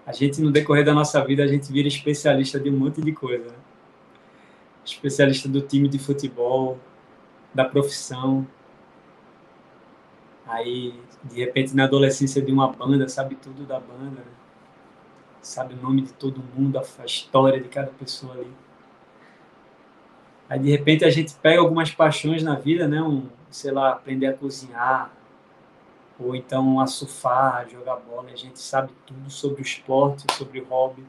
A 0.04 0.12
gente 0.12 0.42
no 0.42 0.50
decorrer 0.50 0.84
da 0.84 0.92
nossa 0.92 1.24
vida 1.24 1.42
a 1.42 1.46
gente 1.46 1.72
vira 1.72 1.88
especialista 1.88 2.60
de 2.60 2.68
um 2.68 2.76
monte 2.76 3.00
de 3.00 3.12
coisa, 3.12 3.46
né? 3.46 3.56
Especialista 4.84 5.48
do 5.48 5.62
time 5.62 5.88
de 5.88 5.98
futebol, 5.98 6.78
da 7.54 7.64
profissão. 7.64 8.46
Aí, 10.46 10.94
de 11.24 11.40
repente, 11.40 11.74
na 11.74 11.84
adolescência 11.84 12.42
de 12.42 12.52
uma 12.52 12.70
banda, 12.70 13.08
sabe 13.08 13.36
tudo 13.36 13.64
da 13.64 13.80
banda, 13.80 14.20
né? 14.20 14.32
sabe 15.40 15.74
o 15.74 15.76
nome 15.78 16.02
de 16.02 16.12
todo 16.12 16.42
mundo, 16.54 16.78
a 16.78 17.04
história 17.06 17.58
de 17.58 17.68
cada 17.68 17.90
pessoa 17.90 18.34
ali. 18.34 18.52
Aí 20.48 20.58
de 20.58 20.70
repente 20.70 21.04
a 21.04 21.10
gente 21.10 21.34
pega 21.34 21.60
algumas 21.60 21.90
paixões 21.90 22.42
na 22.42 22.54
vida, 22.54 22.88
né? 22.88 23.02
Um, 23.02 23.28
sei 23.50 23.70
lá, 23.70 23.92
aprender 23.92 24.26
a 24.26 24.32
cozinhar, 24.32 25.12
ou 26.18 26.34
então 26.34 26.80
a 26.80 26.86
surfar, 26.86 27.68
jogar 27.68 27.96
bola, 27.96 28.30
a 28.32 28.36
gente 28.36 28.58
sabe 28.58 28.92
tudo 29.06 29.30
sobre 29.30 29.60
o 29.60 29.62
esporte, 29.62 30.24
sobre 30.34 30.60
o 30.60 30.64
hobby. 30.64 31.04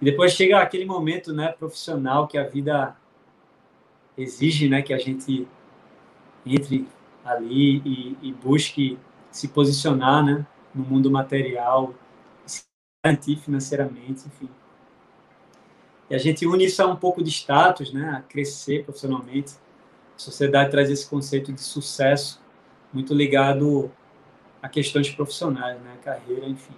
E 0.00 0.04
depois 0.04 0.32
chega 0.32 0.60
aquele 0.60 0.84
momento, 0.84 1.32
né, 1.32 1.52
profissional 1.52 2.26
que 2.26 2.36
a 2.36 2.44
vida 2.44 2.96
exige, 4.16 4.68
né, 4.68 4.82
que 4.82 4.92
a 4.92 4.98
gente 4.98 5.46
entre 6.44 6.88
ali 7.24 7.82
e, 7.84 8.18
e 8.22 8.32
busque 8.32 8.98
se 9.30 9.48
posicionar, 9.48 10.24
né, 10.24 10.46
no 10.74 10.84
mundo 10.84 11.10
material, 11.10 11.94
garantir 13.02 13.36
financeiramente, 13.36 14.26
enfim. 14.26 14.48
E 16.10 16.14
a 16.14 16.18
gente 16.18 16.44
une 16.44 16.64
isso 16.64 16.82
a 16.82 16.86
um 16.88 16.96
pouco 16.96 17.22
de 17.22 17.30
status, 17.30 17.92
né, 17.92 18.16
a 18.18 18.20
crescer 18.20 18.82
profissionalmente. 18.84 19.52
A 20.16 20.18
sociedade 20.18 20.70
traz 20.70 20.90
esse 20.90 21.08
conceito 21.08 21.52
de 21.52 21.60
sucesso 21.60 22.42
muito 22.92 23.14
ligado 23.14 23.90
a 24.60 24.68
questões 24.68 25.08
profissionais, 25.08 25.80
né, 25.80 25.96
carreira, 26.02 26.46
enfim. 26.48 26.74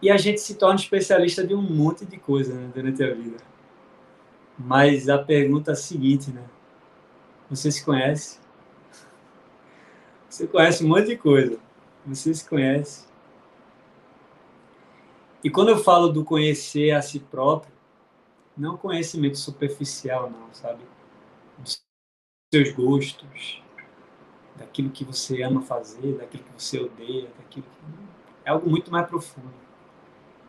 E 0.00 0.10
a 0.10 0.16
gente 0.16 0.40
se 0.40 0.54
torna 0.54 0.80
especialista 0.80 1.46
de 1.46 1.54
um 1.54 1.60
monte 1.60 2.06
de 2.06 2.16
coisa 2.16 2.54
né, 2.54 2.70
durante 2.74 3.04
a 3.04 3.12
vida. 3.12 3.36
Mas 4.58 5.10
a 5.10 5.18
pergunta 5.18 5.72
é 5.72 5.74
a 5.74 5.76
seguinte, 5.76 6.30
né? 6.30 6.42
Você 7.50 7.70
se 7.70 7.84
conhece? 7.84 8.38
Você 10.28 10.46
conhece 10.46 10.84
um 10.84 10.88
monte 10.88 11.06
de 11.08 11.16
coisa. 11.16 11.58
Você 12.06 12.32
se 12.32 12.48
conhece? 12.48 13.09
E 15.42 15.48
quando 15.48 15.70
eu 15.70 15.78
falo 15.78 16.08
do 16.08 16.24
conhecer 16.24 16.90
a 16.90 17.00
si 17.00 17.18
próprio, 17.18 17.72
não 18.56 18.76
conhecimento 18.76 19.38
superficial, 19.38 20.30
não, 20.30 20.52
sabe? 20.52 20.84
Dos 21.58 21.80
seus 22.52 22.72
gostos, 22.72 23.62
daquilo 24.56 24.90
que 24.90 25.04
você 25.04 25.42
ama 25.42 25.62
fazer, 25.62 26.18
daquilo 26.18 26.44
que 26.44 26.62
você 26.62 26.78
odeia, 26.78 27.30
daquilo 27.38 27.64
que... 27.64 27.80
É 28.44 28.50
algo 28.50 28.68
muito 28.68 28.90
mais 28.90 29.06
profundo. 29.06 29.52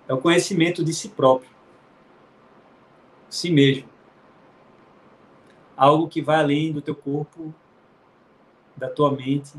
É 0.08 0.14
o 0.14 0.18
conhecimento 0.18 0.84
de 0.84 0.94
si 0.94 1.10
próprio, 1.10 1.50
si 3.30 3.50
mesmo. 3.50 3.88
Algo 5.78 6.10
que 6.10 6.22
vai 6.22 6.40
além 6.40 6.74
do 6.74 6.82
teu 6.82 6.96
corpo, 6.96 7.54
da 8.76 8.90
tua 8.90 9.12
mente, 9.12 9.54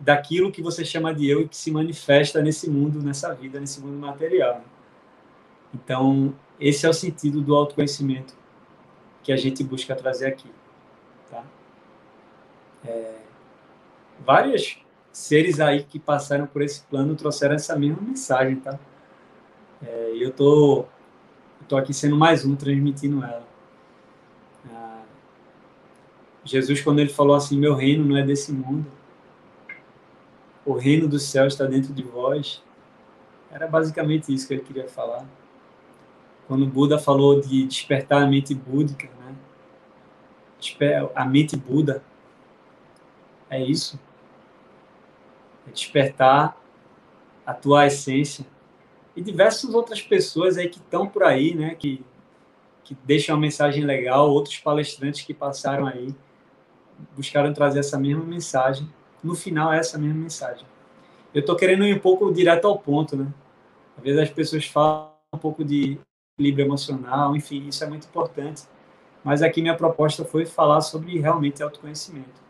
daquilo 0.00 0.50
que 0.50 0.62
você 0.62 0.84
chama 0.84 1.14
de 1.14 1.28
eu 1.28 1.42
e 1.42 1.48
que 1.48 1.56
se 1.56 1.70
manifesta 1.70 2.40
nesse 2.40 2.68
mundo, 2.70 3.02
nessa 3.02 3.34
vida, 3.34 3.60
nesse 3.60 3.80
mundo 3.80 3.98
material. 3.98 4.64
Então, 5.74 6.34
esse 6.58 6.86
é 6.86 6.88
o 6.88 6.94
sentido 6.94 7.42
do 7.42 7.54
autoconhecimento 7.54 8.34
que 9.22 9.30
a 9.30 9.36
gente 9.36 9.62
busca 9.62 9.94
trazer 9.94 10.26
aqui. 10.26 10.50
Tá? 11.30 11.44
É, 12.84 13.18
vários 14.24 14.78
seres 15.12 15.60
aí 15.60 15.82
que 15.82 15.98
passaram 15.98 16.46
por 16.46 16.62
esse 16.62 16.82
plano 16.82 17.14
trouxeram 17.14 17.54
essa 17.54 17.76
mesma 17.76 18.00
mensagem, 18.00 18.56
tá? 18.56 18.78
É, 19.82 20.12
eu 20.14 20.32
tô, 20.32 20.80
eu 21.60 21.66
tô 21.68 21.76
aqui 21.76 21.92
sendo 21.92 22.16
mais 22.16 22.44
um 22.44 22.56
transmitindo 22.56 23.22
ela. 23.22 23.46
Ah, 24.72 25.02
Jesus, 26.44 26.80
quando 26.80 27.00
ele 27.00 27.10
falou 27.10 27.34
assim, 27.34 27.58
meu 27.58 27.74
reino 27.74 28.04
não 28.04 28.16
é 28.16 28.22
desse 28.22 28.52
mundo, 28.52 28.86
o 30.64 30.74
reino 30.74 31.08
do 31.08 31.18
céu 31.18 31.46
está 31.46 31.64
dentro 31.64 31.92
de 31.92 32.02
vós. 32.02 32.62
Era 33.50 33.66
basicamente 33.66 34.32
isso 34.32 34.46
que 34.46 34.54
ele 34.54 34.62
queria 34.62 34.88
falar. 34.88 35.26
Quando 36.46 36.66
Buda 36.66 36.98
falou 36.98 37.40
de 37.40 37.66
despertar 37.66 38.22
a 38.22 38.26
mente 38.26 38.54
búdica, 38.54 39.08
né? 39.18 39.34
a 41.14 41.24
mente 41.24 41.56
Buda, 41.56 42.02
é 43.48 43.62
isso. 43.62 43.98
É 45.66 45.70
despertar 45.70 46.56
a 47.46 47.54
tua 47.54 47.86
essência. 47.86 48.46
E 49.16 49.22
diversas 49.22 49.74
outras 49.74 50.00
pessoas 50.00 50.56
aí 50.56 50.68
que 50.68 50.78
estão 50.78 51.06
por 51.06 51.24
aí, 51.24 51.54
né? 51.54 51.74
Que, 51.74 52.04
que 52.84 52.96
deixam 53.04 53.34
uma 53.34 53.40
mensagem 53.40 53.84
legal, 53.84 54.30
outros 54.30 54.58
palestrantes 54.58 55.22
que 55.22 55.34
passaram 55.34 55.86
aí, 55.86 56.14
buscaram 57.16 57.52
trazer 57.52 57.80
essa 57.80 57.98
mesma 57.98 58.24
mensagem 58.24 58.88
no 59.22 59.34
final 59.34 59.72
é 59.72 59.78
essa 59.78 59.98
mesma 59.98 60.22
mensagem. 60.22 60.66
Eu 61.32 61.40
estou 61.40 61.56
querendo 61.56 61.84
ir 61.84 61.94
um 61.94 61.98
pouco 61.98 62.32
direto 62.32 62.66
ao 62.66 62.78
ponto, 62.78 63.16
né? 63.16 63.26
Às 63.96 64.02
vezes 64.02 64.20
as 64.20 64.30
pessoas 64.30 64.66
falam 64.66 65.10
um 65.32 65.38
pouco 65.38 65.64
de 65.64 65.98
equilíbrio 66.34 66.66
emocional, 66.66 67.36
enfim, 67.36 67.68
isso 67.68 67.84
é 67.84 67.86
muito 67.86 68.06
importante. 68.06 68.62
Mas 69.22 69.42
aqui 69.42 69.60
minha 69.60 69.76
proposta 69.76 70.24
foi 70.24 70.46
falar 70.46 70.80
sobre 70.80 71.18
realmente 71.18 71.62
autoconhecimento. 71.62 72.40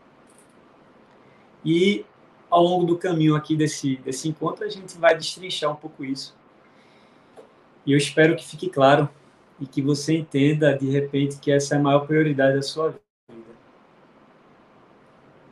E 1.63 2.05
ao 2.49 2.63
longo 2.63 2.85
do 2.85 2.97
caminho 2.97 3.35
aqui 3.35 3.55
desse, 3.55 3.97
desse 3.97 4.27
encontro, 4.27 4.65
a 4.65 4.69
gente 4.69 4.97
vai 4.97 5.15
destrinchar 5.15 5.71
um 5.71 5.75
pouco 5.75 6.03
isso. 6.03 6.35
E 7.85 7.91
eu 7.91 7.97
espero 7.97 8.35
que 8.35 8.45
fique 8.45 8.69
claro 8.69 9.09
e 9.59 9.65
que 9.65 9.81
você 9.81 10.17
entenda, 10.17 10.77
de 10.77 10.89
repente, 10.89 11.37
que 11.39 11.51
essa 11.51 11.75
é 11.75 11.77
a 11.77 11.81
maior 11.81 12.05
prioridade 12.07 12.55
da 12.55 12.61
sua 12.61 12.89
vida. 12.89 13.10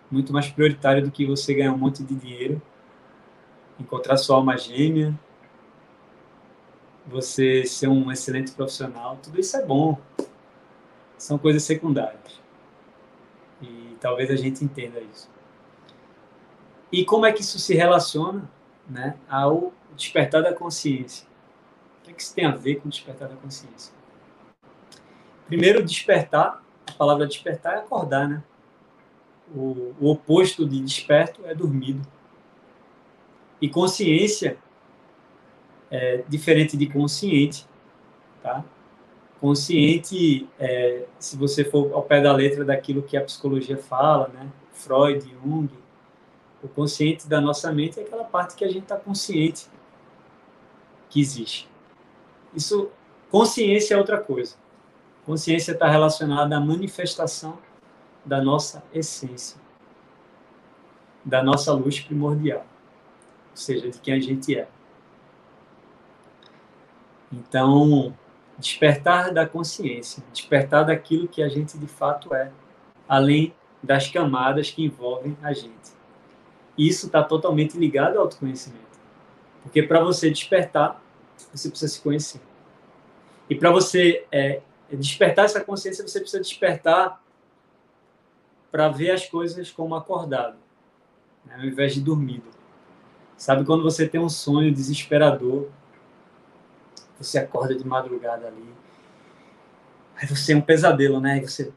Muito 0.09 0.33
mais 0.33 0.47
prioritário 0.49 1.03
do 1.03 1.11
que 1.11 1.25
você 1.25 1.53
ganhar 1.53 1.73
um 1.73 1.77
monte 1.77 2.03
de 2.03 2.15
dinheiro, 2.15 2.61
encontrar 3.79 4.17
sua 4.17 4.37
alma 4.37 4.57
gêmea, 4.57 5.17
você 7.05 7.65
ser 7.65 7.87
um 7.87 8.11
excelente 8.11 8.51
profissional. 8.51 9.17
Tudo 9.21 9.39
isso 9.39 9.55
é 9.57 9.65
bom. 9.65 9.99
São 11.17 11.37
coisas 11.37 11.63
secundárias. 11.63 12.39
E 13.61 13.97
talvez 13.99 14.29
a 14.29 14.35
gente 14.35 14.63
entenda 14.63 14.99
isso. 14.99 15.29
E 16.91 17.05
como 17.05 17.25
é 17.25 17.31
que 17.31 17.41
isso 17.41 17.59
se 17.59 17.75
relaciona 17.75 18.49
né, 18.87 19.15
ao 19.29 19.73
despertar 19.95 20.41
da 20.41 20.53
consciência? 20.53 21.27
O 21.99 22.03
que, 22.03 22.11
é 22.11 22.13
que 22.13 22.21
isso 22.21 22.33
tem 22.33 22.45
a 22.45 22.55
ver 22.55 22.75
com 22.75 22.87
o 22.87 22.91
despertar 22.91 23.27
da 23.27 23.35
consciência? 23.35 23.93
Primeiro, 25.45 25.83
despertar, 25.83 26.63
a 26.87 26.91
palavra 26.93 27.27
despertar 27.27 27.75
é 27.75 27.77
acordar, 27.79 28.27
né? 28.27 28.43
O, 29.55 29.93
o 29.99 30.11
oposto 30.11 30.65
de 30.65 30.79
desperto 30.79 31.41
é 31.45 31.55
dormido. 31.55 32.01
E 33.61 33.67
consciência 33.67 34.57
é 35.91 36.23
diferente 36.27 36.77
de 36.77 36.87
consciente, 36.87 37.67
tá? 38.41 38.63
Consciente, 39.41 40.47
é, 40.59 41.05
se 41.17 41.35
você 41.35 41.63
for 41.63 41.93
ao 41.93 42.03
pé 42.03 42.21
da 42.21 42.31
letra 42.31 42.63
daquilo 42.63 43.01
que 43.01 43.17
a 43.17 43.23
psicologia 43.23 43.77
fala, 43.77 44.27
né? 44.29 44.49
Freud, 44.71 45.25
Jung, 45.43 45.69
o 46.63 46.67
consciente 46.67 47.27
da 47.27 47.41
nossa 47.41 47.71
mente 47.71 47.99
é 47.99 48.03
aquela 48.03 48.23
parte 48.23 48.55
que 48.55 48.63
a 48.63 48.67
gente 48.67 48.83
está 48.83 48.97
consciente 48.97 49.67
que 51.09 51.19
existe. 51.19 51.69
Isso, 52.53 52.89
consciência 53.31 53.95
é 53.95 53.97
outra 53.97 54.19
coisa. 54.19 54.55
Consciência 55.25 55.71
está 55.71 55.89
relacionada 55.89 56.55
à 56.55 56.59
manifestação 56.59 57.57
da 58.29 58.41
nossa 58.41 58.83
essência, 58.93 59.59
da 61.25 61.43
nossa 61.43 61.73
luz 61.73 61.99
primordial, 61.99 62.65
ou 63.51 63.57
seja, 63.57 63.89
de 63.89 63.99
quem 63.99 64.13
a 64.13 64.19
gente 64.19 64.57
é. 64.57 64.67
Então, 67.31 68.15
despertar 68.57 69.33
da 69.33 69.45
consciência, 69.45 70.23
despertar 70.31 70.85
daquilo 70.85 71.27
que 71.27 71.43
a 71.43 71.49
gente 71.49 71.77
de 71.77 71.87
fato 71.87 72.33
é, 72.33 72.51
além 73.07 73.53
das 73.83 74.07
camadas 74.07 74.71
que 74.71 74.83
envolvem 74.83 75.37
a 75.41 75.53
gente 75.53 75.99
isso 76.79 77.07
está 77.07 77.21
totalmente 77.21 77.77
ligado 77.77 78.15
ao 78.15 78.23
autoconhecimento. 78.23 78.79
Porque 79.61 79.83
para 79.83 79.99
você 79.99 80.29
despertar, 80.29 81.03
você 81.53 81.69
precisa 81.69 81.91
se 81.93 82.01
conhecer. 82.01 82.39
E 83.49 83.55
para 83.55 83.69
você 83.69 84.25
é, 84.31 84.61
despertar 84.89 85.45
essa 85.45 85.59
consciência, 85.59 86.07
você 86.07 86.21
precisa 86.21 86.41
despertar 86.41 87.21
para 88.71 88.89
ver 88.89 89.11
as 89.11 89.25
coisas 89.25 89.71
como 89.71 89.95
acordado, 89.95 90.57
né, 91.45 91.55
ao 91.55 91.65
invés 91.65 91.93
de 91.93 92.01
dormido. 92.01 92.47
Sabe 93.37 93.65
quando 93.65 93.83
você 93.83 94.07
tem 94.07 94.19
um 94.19 94.29
sonho 94.29 94.73
desesperador, 94.73 95.69
você 97.17 97.39
acorda 97.39 97.75
de 97.75 97.85
madrugada 97.85 98.47
ali, 98.47 98.73
aí 100.15 100.27
você 100.27 100.53
é 100.53 100.57
um 100.57 100.61
pesadelo, 100.61 101.19
né? 101.19 101.33
Aí 101.33 101.41
você 101.41 101.73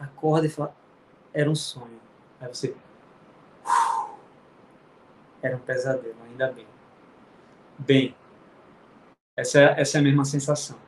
acorda 0.00 0.46
e 0.46 0.50
fala, 0.50 0.74
era 1.32 1.50
um 1.50 1.54
sonho. 1.54 2.00
Aí 2.40 2.48
você 2.48 2.74
era 5.42 5.56
um 5.56 5.60
pesadelo, 5.60 6.16
ainda 6.28 6.50
bem. 6.52 6.66
Bem, 7.78 8.14
essa, 9.36 9.60
é, 9.60 9.80
essa 9.80 9.98
é 9.98 10.00
a 10.00 10.02
mesma 10.02 10.24
sensação. 10.24 10.78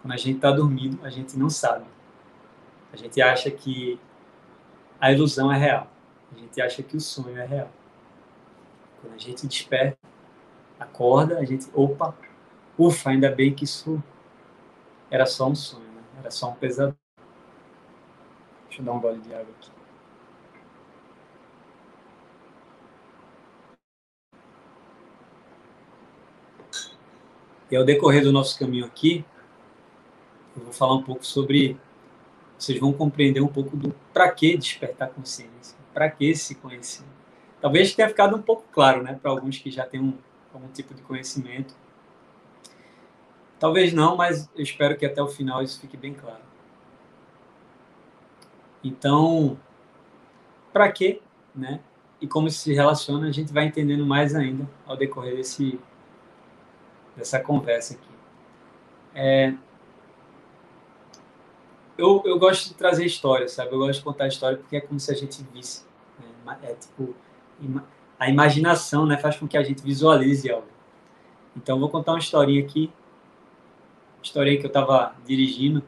Quando 0.00 0.12
a 0.12 0.16
gente 0.16 0.36
está 0.36 0.52
dormindo, 0.52 1.04
a 1.04 1.10
gente 1.10 1.36
não 1.36 1.50
sabe. 1.50 1.84
A 2.92 2.96
gente 2.96 3.20
acha 3.20 3.50
que 3.50 3.98
a 5.00 5.12
ilusão 5.12 5.52
é 5.52 5.58
real. 5.58 5.90
A 6.34 6.38
gente 6.38 6.60
acha 6.60 6.82
que 6.82 6.96
o 6.96 7.00
sonho 7.00 7.38
é 7.38 7.46
real. 7.46 7.70
Quando 9.00 9.14
a 9.14 9.18
gente 9.18 9.46
desperta, 9.46 9.98
acorda, 10.78 11.38
a 11.38 11.44
gente, 11.44 11.66
opa, 11.74 12.14
ufa, 12.78 13.10
ainda 13.10 13.30
bem 13.30 13.54
que 13.54 13.64
isso 13.64 14.02
era 15.10 15.26
só 15.26 15.48
um 15.48 15.54
sonho, 15.54 15.88
né? 15.92 16.02
era 16.18 16.30
só 16.30 16.50
um 16.50 16.54
pesadelo. 16.54 16.96
Deixa 18.68 18.82
eu 18.82 18.84
dar 18.84 18.92
um 18.92 19.00
gole 19.00 19.20
de 19.20 19.32
água 19.32 19.54
aqui. 19.58 19.70
E 27.70 27.76
ao 27.76 27.84
decorrer 27.84 28.22
do 28.22 28.32
nosso 28.32 28.58
caminho 28.58 28.86
aqui, 28.86 29.24
eu 30.56 30.62
vou 30.62 30.72
falar 30.72 30.94
um 30.94 31.02
pouco 31.02 31.24
sobre. 31.26 31.78
Vocês 32.58 32.78
vão 32.78 32.92
compreender 32.92 33.40
um 33.40 33.48
pouco 33.48 33.76
do 33.76 33.94
para 34.12 34.30
que 34.30 34.56
despertar 34.56 35.10
consciência, 35.10 35.76
para 35.92 36.10
que 36.10 36.34
se 36.34 36.54
conhecer. 36.54 37.04
Talvez 37.60 37.94
tenha 37.94 38.08
ficado 38.08 38.36
um 38.36 38.42
pouco 38.42 38.64
claro, 38.72 39.02
né, 39.02 39.18
para 39.20 39.30
alguns 39.30 39.58
que 39.58 39.70
já 39.70 39.84
têm 39.84 40.00
um, 40.00 40.14
algum 40.52 40.68
tipo 40.68 40.94
de 40.94 41.02
conhecimento. 41.02 41.74
Talvez 43.58 43.92
não, 43.92 44.16
mas 44.16 44.48
eu 44.54 44.62
espero 44.62 44.96
que 44.96 45.06
até 45.06 45.22
o 45.22 45.28
final 45.28 45.62
isso 45.62 45.80
fique 45.80 45.96
bem 45.96 46.14
claro. 46.14 46.42
Então, 48.84 49.58
para 50.72 50.92
quê, 50.92 51.20
né? 51.54 51.80
E 52.20 52.26
como 52.26 52.48
isso 52.48 52.60
se 52.60 52.72
relaciona, 52.72 53.28
a 53.28 53.32
gente 53.32 53.52
vai 53.52 53.64
entendendo 53.64 54.06
mais 54.06 54.34
ainda 54.34 54.68
ao 54.86 54.96
decorrer 54.96 55.36
desse 55.36 55.78
dessa 57.16 57.40
conversa 57.40 57.94
aqui. 57.94 58.08
É, 59.14 59.54
eu, 61.98 62.22
eu 62.24 62.38
gosto 62.38 62.68
de 62.68 62.74
trazer 62.74 63.04
história, 63.04 63.48
sabe? 63.48 63.72
Eu 63.72 63.78
gosto 63.78 63.98
de 63.98 64.04
contar 64.04 64.28
história 64.28 64.58
porque 64.58 64.76
é 64.76 64.80
como 64.80 65.00
se 65.00 65.10
a 65.10 65.14
gente 65.14 65.42
visse. 65.52 65.84
Né? 66.44 66.58
É 66.62 66.74
tipo, 66.74 67.14
a 68.18 68.28
imaginação 68.28 69.06
né, 69.06 69.16
faz 69.16 69.36
com 69.36 69.48
que 69.48 69.56
a 69.56 69.62
gente 69.62 69.82
visualize 69.82 70.50
algo. 70.50 70.68
Então, 71.56 71.80
vou 71.80 71.88
contar 71.88 72.12
uma 72.12 72.18
historinha 72.18 72.62
aqui. 72.62 72.92
Uma 74.18 74.22
historinha 74.22 74.58
que 74.58 74.66
eu 74.66 74.68
estava 74.68 75.14
dirigindo, 75.24 75.82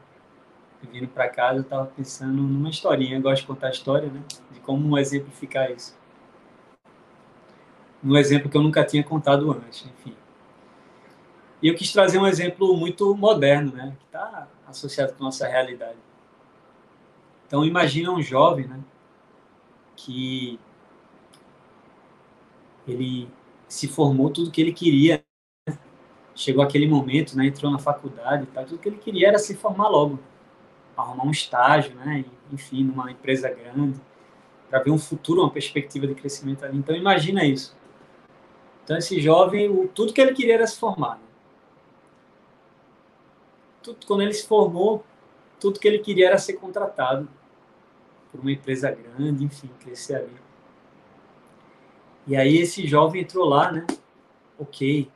vindo 0.91 1.07
para 1.07 1.29
casa, 1.29 1.59
eu 1.59 1.63
estava 1.63 1.85
pensando 1.85 2.41
numa 2.41 2.69
historinha. 2.69 3.17
Eu 3.17 3.21
gosto 3.21 3.41
de 3.41 3.47
contar 3.47 3.69
história, 3.69 4.09
né? 4.09 4.23
De 4.51 4.59
como 4.61 4.97
exemplificar 4.97 5.71
isso. 5.71 5.97
Um 8.03 8.17
exemplo 8.17 8.49
que 8.49 8.57
eu 8.57 8.63
nunca 8.63 8.83
tinha 8.83 9.03
contado 9.03 9.51
antes, 9.51 9.85
enfim. 9.85 10.15
E 11.61 11.67
eu 11.67 11.75
quis 11.75 11.91
trazer 11.91 12.17
um 12.17 12.25
exemplo 12.25 12.75
muito 12.77 13.13
moderno, 13.15 13.73
né, 13.73 13.93
que 13.99 14.05
está 14.05 14.47
associado 14.69 15.13
com 15.13 15.23
a 15.23 15.25
nossa 15.25 15.47
realidade. 15.47 15.97
Então, 17.47 17.65
imagina 17.65 18.11
um 18.11 18.21
jovem 18.21 18.67
né, 18.67 18.79
que 19.95 20.59
ele 22.87 23.29
se 23.67 23.87
formou 23.87 24.29
tudo 24.29 24.51
que 24.51 24.61
ele 24.61 24.71
queria. 24.71 25.23
Né? 25.67 25.77
Chegou 26.35 26.63
aquele 26.63 26.87
momento, 26.87 27.35
né, 27.35 27.47
entrou 27.47 27.71
na 27.71 27.79
faculdade, 27.79 28.45
tá, 28.47 28.63
tudo 28.63 28.79
que 28.79 28.87
ele 28.87 28.97
queria 28.97 29.29
era 29.29 29.39
se 29.39 29.55
formar 29.55 29.87
logo, 29.87 30.19
arrumar 30.95 31.25
um 31.25 31.31
estágio, 31.31 31.95
né, 31.95 32.23
enfim, 32.51 32.83
numa 32.83 33.11
empresa 33.11 33.49
grande, 33.49 33.99
para 34.69 34.83
ver 34.83 34.91
um 34.91 34.99
futuro, 34.99 35.41
uma 35.41 35.49
perspectiva 35.49 36.05
de 36.05 36.13
crescimento 36.15 36.63
ali. 36.63 36.77
Então, 36.77 36.95
imagina 36.95 37.43
isso. 37.43 37.75
Então, 38.83 38.97
esse 38.97 39.19
jovem, 39.19 39.87
tudo 39.87 40.13
que 40.13 40.21
ele 40.21 40.33
queria 40.33 40.55
era 40.55 40.67
se 40.67 40.79
formar. 40.79 41.15
Né? 41.15 41.28
Tudo, 43.81 44.05
quando 44.05 44.21
ele 44.21 44.33
se 44.33 44.47
formou, 44.47 45.03
tudo 45.59 45.79
que 45.79 45.87
ele 45.87 45.99
queria 45.99 46.27
era 46.27 46.37
ser 46.37 46.53
contratado 46.53 47.27
por 48.31 48.39
uma 48.41 48.51
empresa 48.51 48.91
grande, 48.91 49.43
enfim, 49.43 49.69
crescer 49.79 50.15
ali. 50.15 50.35
E 52.27 52.35
aí 52.35 52.57
esse 52.57 52.85
jovem 52.87 53.21
entrou 53.21 53.45
lá, 53.45 53.71
né? 53.71 53.85
Ok, 54.57 55.09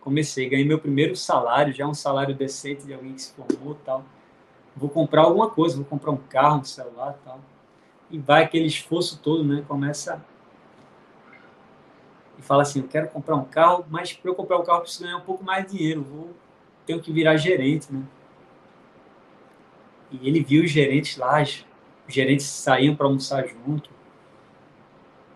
comecei, 0.00 0.48
ganhei 0.48 0.64
meu 0.64 0.78
primeiro 0.78 1.16
salário, 1.16 1.72
já 1.72 1.86
um 1.86 1.94
salário 1.94 2.34
decente 2.34 2.86
de 2.86 2.92
alguém 2.92 3.14
que 3.14 3.22
se 3.22 3.32
formou 3.32 3.74
tal. 3.84 4.04
Vou 4.76 4.90
comprar 4.90 5.22
alguma 5.22 5.50
coisa, 5.50 5.76
vou 5.76 5.84
comprar 5.84 6.10
um 6.10 6.16
carro, 6.16 6.60
um 6.60 6.64
celular 6.64 7.18
tal. 7.24 7.40
E 8.10 8.18
vai 8.18 8.44
aquele 8.44 8.66
esforço 8.66 9.18
todo, 9.20 9.44
né? 9.44 9.64
Começa 9.66 10.22
e 12.40 12.42
fala 12.42 12.62
assim, 12.62 12.80
eu 12.80 12.88
quero 12.88 13.08
comprar 13.08 13.36
um 13.36 13.44
carro, 13.44 13.84
mas 13.90 14.14
para 14.14 14.30
eu 14.30 14.34
comprar 14.34 14.58
um 14.58 14.64
carro 14.64 14.78
eu 14.78 14.82
preciso 14.82 15.04
ganhar 15.04 15.18
um 15.18 15.22
pouco 15.22 15.44
mais 15.44 15.66
de 15.66 15.76
dinheiro, 15.76 16.02
vou 16.02 16.30
tenho 16.86 17.00
que 17.00 17.12
virar 17.12 17.36
gerente, 17.36 17.92
né? 17.92 18.02
E 20.10 20.28
ele 20.28 20.42
viu 20.42 20.64
os 20.64 20.70
gerentes 20.70 21.16
lá, 21.16 21.42
os 21.42 21.64
gerentes 22.08 22.46
saíam 22.46 22.96
para 22.96 23.06
almoçar 23.06 23.46
junto. 23.46 23.90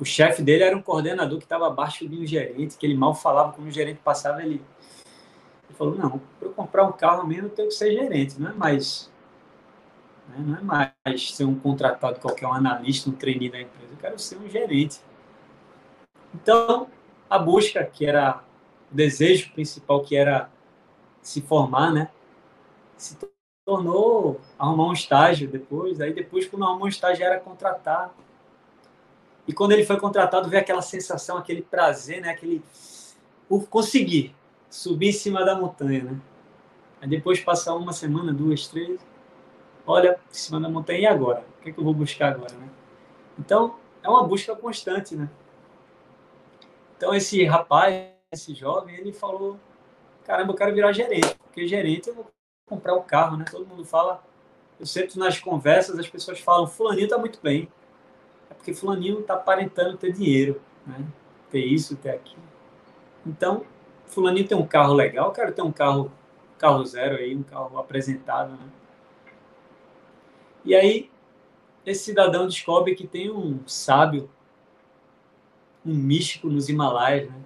O 0.01 0.05
chefe 0.05 0.43
dele 0.43 0.65
era 0.65 0.77
um 0.77 0.83
coordenador 0.83 1.39
que 1.39 1.45
estava 1.45 1.69
abaixo 1.69 2.09
de 2.09 2.19
um 2.19 2.27
gerente, 2.27 2.77
que 2.77 2.85
ele 2.85 2.97
mal 2.97 3.15
falava 3.15 3.53
quando 3.53 3.69
o 3.69 3.71
gerente 3.71 4.01
passava, 4.03 4.43
ele, 4.43 4.55
ele 4.55 5.79
falou, 5.79 5.95
não, 5.95 6.21
para 6.39 6.49
eu 6.49 6.53
comprar 6.53 6.85
um 6.85 6.93
carro 6.93 7.27
mesmo 7.27 7.47
eu 7.47 7.51
tenho 7.51 7.69
que 7.69 7.75
ser 7.75 7.93
gerente, 7.93 8.41
não 8.41 8.51
é 8.51 8.53
mais 8.53 9.13
né? 10.29 10.37
não 10.39 10.59
é 10.59 10.93
mais 11.05 11.35
ser 11.35 11.45
um 11.45 11.55
contratado 11.55 12.19
qualquer, 12.21 12.47
um 12.47 12.53
analista, 12.53 13.11
um 13.11 13.13
trainee 13.13 13.51
da 13.51 13.61
empresa, 13.61 13.93
eu 13.93 13.99
quero 13.99 14.19
ser 14.19 14.37
um 14.39 14.49
gerente. 14.49 15.01
Então, 16.35 16.89
a 17.29 17.39
busca, 17.39 17.85
que 17.85 18.05
era 18.05 18.43
o 18.91 18.95
desejo 18.95 19.53
principal, 19.53 20.03
que 20.03 20.17
era 20.17 20.51
se 21.25 21.41
formar, 21.41 21.91
né? 21.91 22.11
Se 22.97 23.19
tornou 23.65 24.41
arrumar 24.59 24.89
um 24.89 24.93
estágio 24.93 25.49
depois. 25.49 26.01
Aí 26.01 26.13
depois, 26.13 26.47
quando 26.47 26.65
arrumou 26.65 26.85
um 26.85 26.89
estágio, 26.89 27.25
era 27.25 27.41
contratar. 27.41 28.15
E 29.49 29.53
quando 29.53 29.73
ele 29.73 29.85
foi 29.85 29.99
contratado, 29.99 30.49
veio 30.49 30.63
aquela 30.63 30.83
sensação, 30.83 31.39
aquele 31.39 31.63
prazer, 31.63 32.21
né? 32.21 32.29
Aquele 32.29 32.63
por 33.49 33.67
conseguir 33.69 34.35
subir 34.69 35.09
em 35.09 35.13
cima 35.13 35.45
da 35.45 35.57
montanha, 35.57 36.05
né? 36.05 36.21
Aí 37.01 37.09
depois 37.09 37.41
passar 37.41 37.75
uma 37.75 37.93
semana, 37.93 38.33
duas, 38.33 38.67
três, 38.67 39.01
olha 39.87 40.19
em 40.31 40.35
cima 40.35 40.61
da 40.61 40.69
montanha 40.69 41.01
e 41.01 41.07
agora? 41.07 41.45
O 41.59 41.63
que, 41.63 41.71
é 41.71 41.73
que 41.73 41.79
eu 41.79 41.85
vou 41.85 41.95
buscar 41.95 42.33
agora, 42.33 42.55
né? 42.55 42.69
Então 43.39 43.77
é 44.03 44.09
uma 44.09 44.25
busca 44.25 44.55
constante, 44.55 45.15
né? 45.15 45.29
Então 46.97 47.15
esse 47.15 47.45
rapaz, 47.45 48.11
esse 48.33 48.55
jovem, 48.55 48.97
ele 48.97 49.13
falou: 49.13 49.59
caramba, 50.25 50.53
eu 50.53 50.57
quero 50.57 50.75
virar 50.75 50.93
gerente, 50.93 51.35
porque 51.37 51.67
gerente 51.67 52.09
eu 52.09 52.15
vou 52.15 52.31
comprar 52.67 52.95
um 52.95 53.03
carro, 53.03 53.37
né? 53.37 53.45
Todo 53.51 53.67
mundo 53.67 53.85
fala, 53.85 54.23
eu 54.81 54.87
sempre 54.87 55.19
nas 55.19 55.39
conversas 55.39 55.99
as 55.99 56.09
pessoas 56.09 56.41
falam: 56.41 56.67
fulaninho 56.67 57.09
tá 57.09 57.19
muito 57.19 57.39
bem, 57.43 57.69
é 58.51 58.55
porque 58.55 58.75
fulaninho 58.75 59.23
tá 59.23 59.35
aparentando 59.35 59.97
ter 59.97 60.13
dinheiro, 60.13 60.61
né? 60.87 61.05
Ter 61.51 61.65
isso, 61.65 61.97
ter 61.97 62.11
aquilo. 62.11 62.43
Então, 63.27 63.65
fulaninho 64.07 64.49
tem 64.49 64.57
um 64.57 64.67
carro 64.67 64.95
legal, 64.95 65.29
eu 65.29 65.33
quero 65.33 65.53
ter 65.53 65.63
um 65.63 65.73
carro, 65.73 66.11
carro 66.59 66.85
zero 66.85 67.17
aí, 67.17 67.35
um 67.37 67.43
carro 67.43 67.79
apresentado, 67.79 68.53
né? 68.53 68.69
E 70.65 70.75
aí, 70.75 71.11
esse 71.85 72.05
cidadão 72.05 72.47
descobre 72.47 72.95
que 72.95 73.07
tem 73.07 73.31
um 73.31 73.61
sábio, 73.67 74.31
um 75.85 75.95
místico 75.95 76.49
nos 76.49 76.71
Himalaias, 76.71 77.29
né? 77.29 77.37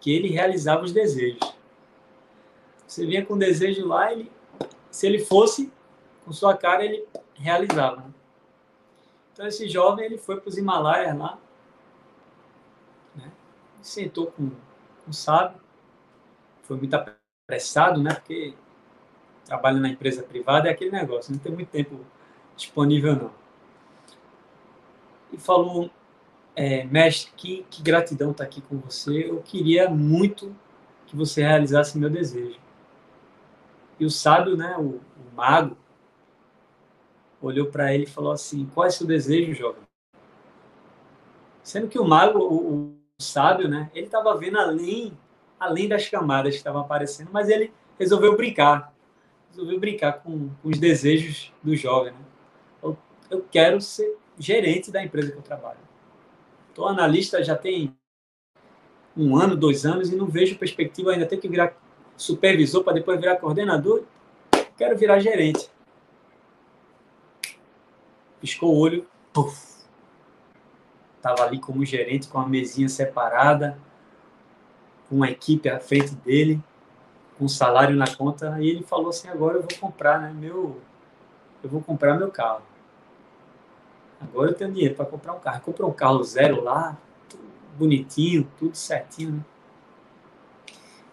que 0.00 0.10
ele 0.10 0.28
realizava 0.28 0.82
os 0.82 0.92
desejos. 0.92 1.38
Você 2.90 3.06
vinha 3.06 3.24
com 3.24 3.38
desejo 3.38 3.86
lá, 3.86 4.12
ele, 4.12 4.28
se 4.90 5.06
ele 5.06 5.20
fosse, 5.20 5.72
com 6.24 6.32
sua 6.32 6.56
cara, 6.56 6.84
ele 6.84 7.06
realizava. 7.34 7.98
Né? 7.98 8.10
Então, 9.32 9.46
esse 9.46 9.68
jovem 9.68 10.06
ele 10.06 10.18
foi 10.18 10.40
para 10.40 10.48
os 10.48 10.58
Himalaias 10.58 11.16
lá, 11.16 11.38
né? 13.14 13.30
sentou 13.80 14.26
com 14.32 14.50
um 15.06 15.12
sábio, 15.12 15.60
foi 16.64 16.78
muito 16.78 16.92
apressado, 16.94 18.02
né? 18.02 18.12
Porque 18.12 18.54
trabalha 19.44 19.78
na 19.78 19.88
empresa 19.88 20.24
privada 20.24 20.68
é 20.68 20.72
aquele 20.72 20.90
negócio, 20.90 21.32
não 21.32 21.38
tem 21.38 21.52
muito 21.52 21.68
tempo 21.68 22.04
disponível 22.56 23.14
não. 23.14 23.32
E 25.32 25.38
falou, 25.38 25.88
é, 26.56 26.82
mestre, 26.86 27.32
que, 27.36 27.64
que 27.70 27.84
gratidão 27.84 28.32
estar 28.32 28.42
tá 28.42 28.50
aqui 28.50 28.60
com 28.60 28.78
você. 28.78 29.30
Eu 29.30 29.40
queria 29.42 29.88
muito 29.88 30.52
que 31.06 31.14
você 31.14 31.40
realizasse 31.40 31.96
meu 31.96 32.10
desejo. 32.10 32.58
E 34.00 34.04
o 34.06 34.10
sábio, 34.10 34.56
né, 34.56 34.74
o, 34.78 34.94
o 34.94 35.36
mago, 35.36 35.76
olhou 37.40 37.66
para 37.66 37.94
ele 37.94 38.04
e 38.04 38.10
falou 38.10 38.32
assim: 38.32 38.64
Qual 38.72 38.86
é 38.86 38.90
seu 38.90 39.06
desejo, 39.06 39.52
jovem? 39.52 39.82
Sendo 41.62 41.86
que 41.86 41.98
o 41.98 42.04
mago, 42.04 42.38
o, 42.38 42.86
o 42.86 42.96
sábio, 43.18 43.68
né, 43.68 43.90
ele 43.94 44.06
estava 44.06 44.34
vendo 44.38 44.58
além, 44.58 45.16
além 45.58 45.86
das 45.86 46.08
camadas 46.08 46.54
que 46.54 46.58
estavam 46.58 46.80
aparecendo, 46.80 47.28
mas 47.30 47.50
ele 47.50 47.74
resolveu 47.98 48.34
brincar, 48.34 48.90
resolveu 49.50 49.78
brincar 49.78 50.14
com, 50.22 50.48
com 50.48 50.68
os 50.70 50.78
desejos 50.78 51.52
do 51.62 51.76
jovem. 51.76 52.14
Né? 52.14 52.18
Eu, 52.82 52.96
eu 53.28 53.44
quero 53.50 53.82
ser 53.82 54.16
gerente 54.38 54.90
da 54.90 55.04
empresa 55.04 55.30
que 55.30 55.36
eu 55.36 55.42
trabalho. 55.42 55.78
Estou 56.70 56.88
analista 56.88 57.44
já 57.44 57.54
tem 57.54 57.94
um 59.14 59.36
ano, 59.36 59.54
dois 59.54 59.84
anos 59.84 60.10
e 60.10 60.16
não 60.16 60.26
vejo 60.26 60.56
perspectiva 60.56 61.12
ainda. 61.12 61.26
Tenho 61.26 61.42
que 61.42 61.48
virar 61.48 61.76
supervisor 62.20 62.84
para 62.84 62.92
depois 62.92 63.18
virar 63.18 63.36
coordenador. 63.36 64.04
Quero 64.76 64.96
virar 64.96 65.18
gerente. 65.20 65.70
Piscou 68.40 68.74
o 68.74 68.78
olho, 68.78 69.06
puf, 69.32 69.58
estava 71.16 71.44
ali 71.44 71.58
como 71.58 71.84
gerente 71.84 72.28
com 72.28 72.38
a 72.38 72.48
mesinha 72.48 72.88
separada, 72.88 73.78
com 75.08 75.16
uma 75.16 75.30
equipe 75.30 75.68
à 75.68 75.78
frente 75.78 76.14
dele, 76.14 76.62
com 77.38 77.48
salário 77.48 77.96
na 77.96 78.06
conta, 78.14 78.56
e 78.60 78.68
ele 78.68 78.82
falou 78.82 79.08
assim: 79.08 79.28
agora 79.28 79.58
eu 79.58 79.62
vou 79.62 79.78
comprar, 79.78 80.20
né, 80.20 80.32
meu, 80.32 80.80
eu 81.62 81.68
vou 81.68 81.82
comprar 81.82 82.18
meu 82.18 82.30
carro. 82.30 82.62
Agora 84.20 84.50
eu 84.50 84.54
tenho 84.54 84.72
dinheiro 84.72 84.94
para 84.94 85.06
comprar 85.06 85.32
um 85.32 85.40
carro. 85.40 85.62
Comprou 85.62 85.88
um 85.88 85.94
carro 85.94 86.22
zero 86.22 86.62
lá, 86.62 86.96
bonitinho, 87.78 88.46
tudo 88.58 88.76
certinho, 88.76 89.32
né? 89.32 89.44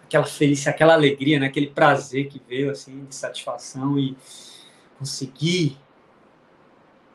Aquela 0.07 0.25
felicidade, 0.25 0.75
aquela 0.75 0.93
alegria, 0.93 1.39
né? 1.39 1.47
aquele 1.47 1.67
prazer 1.67 2.27
que 2.27 2.41
veio 2.47 2.71
assim 2.71 3.05
de 3.05 3.13
satisfação 3.13 3.99
e 3.99 4.17
conseguir 4.97 5.77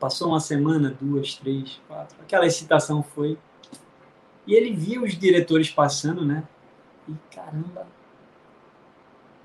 Passou 0.03 0.27
uma 0.27 0.41
semana, 0.41 0.97
duas, 0.99 1.35
três, 1.35 1.79
quatro. 1.87 2.17
Aquela 2.21 2.45
excitação 2.45 3.01
foi. 3.01 3.37
E 4.45 4.53
ele 4.53 4.73
viu 4.73 5.03
os 5.03 5.17
diretores 5.17 5.71
passando, 5.71 6.25
né? 6.25 6.43
E 7.07 7.13
caramba, 7.33 7.87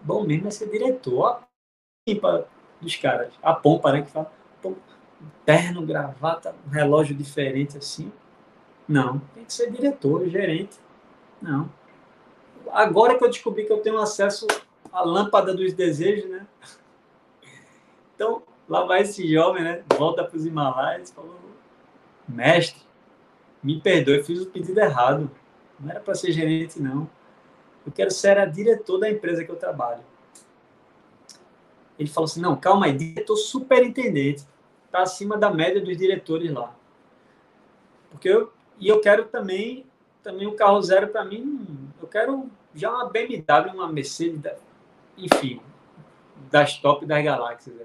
bom 0.02 0.24
mesmo 0.24 0.48
é 0.48 0.50
ser 0.50 0.68
diretor. 0.68 1.26
A 1.28 1.44
pompa 2.04 2.48
dos 2.80 2.96
caras. 2.96 3.32
A 3.40 3.54
pompa, 3.54 3.92
né? 3.92 4.02
Que 4.02 4.10
fala, 4.10 4.32
terno, 5.46 5.86
gravata, 5.86 6.52
um 6.66 6.70
relógio 6.70 7.14
diferente 7.14 7.78
assim. 7.78 8.10
Não, 8.88 9.20
tem 9.36 9.44
que 9.44 9.52
ser 9.52 9.70
diretor, 9.70 10.28
gerente. 10.28 10.76
Não. 11.40 11.70
Agora 12.72 13.16
que 13.16 13.24
eu 13.24 13.28
descobri 13.28 13.64
que 13.64 13.72
eu 13.72 13.80
tenho 13.80 13.98
acesso 13.98 14.46
à 14.92 15.02
lâmpada 15.02 15.54
dos 15.54 15.72
desejos, 15.72 16.28
né? 16.28 16.46
Então, 18.14 18.42
Lá 18.68 18.84
vai 18.84 19.00
esse 19.00 19.26
jovem, 19.26 19.64
né? 19.64 19.82
Volta 19.96 20.22
para 20.22 20.36
os 20.36 20.44
Himalaias 20.44 21.08
e 21.08 21.14
falou: 21.14 21.34
Mestre, 22.28 22.82
me 23.62 23.80
perdoe, 23.80 24.22
fiz 24.22 24.42
o 24.42 24.46
pedido 24.46 24.78
errado. 24.78 25.30
Não 25.80 25.90
era 25.90 26.00
para 26.00 26.14
ser 26.14 26.32
gerente, 26.32 26.80
não. 26.80 27.08
Eu 27.86 27.92
quero 27.92 28.10
ser 28.10 28.36
a 28.36 28.44
diretor 28.44 28.98
da 28.98 29.10
empresa 29.10 29.42
que 29.42 29.50
eu 29.50 29.56
trabalho. 29.56 30.02
Ele 31.98 32.10
falou 32.10 32.26
assim: 32.26 32.40
Não, 32.40 32.56
calma 32.56 32.86
aí, 32.86 32.92
diretor 32.92 33.36
superintendente. 33.36 34.44
Está 34.84 35.02
acima 35.02 35.38
da 35.38 35.50
média 35.50 35.80
dos 35.80 35.96
diretores 35.96 36.52
lá. 36.52 36.74
Porque 38.10 38.28
eu, 38.28 38.52
e 38.78 38.88
eu 38.88 39.00
quero 39.00 39.24
também, 39.26 39.86
também 40.22 40.46
um 40.46 40.56
carro 40.56 40.80
zero 40.82 41.08
para 41.08 41.24
mim. 41.24 41.90
Eu 42.00 42.08
quero 42.08 42.50
já 42.78 42.90
uma 42.90 43.08
BMW, 43.08 43.74
uma 43.74 43.88
Mercedes, 43.92 44.52
enfim, 45.16 45.60
das 46.50 46.78
top 46.78 47.04
das 47.04 47.24
galáxias. 47.24 47.74
Né? 47.74 47.84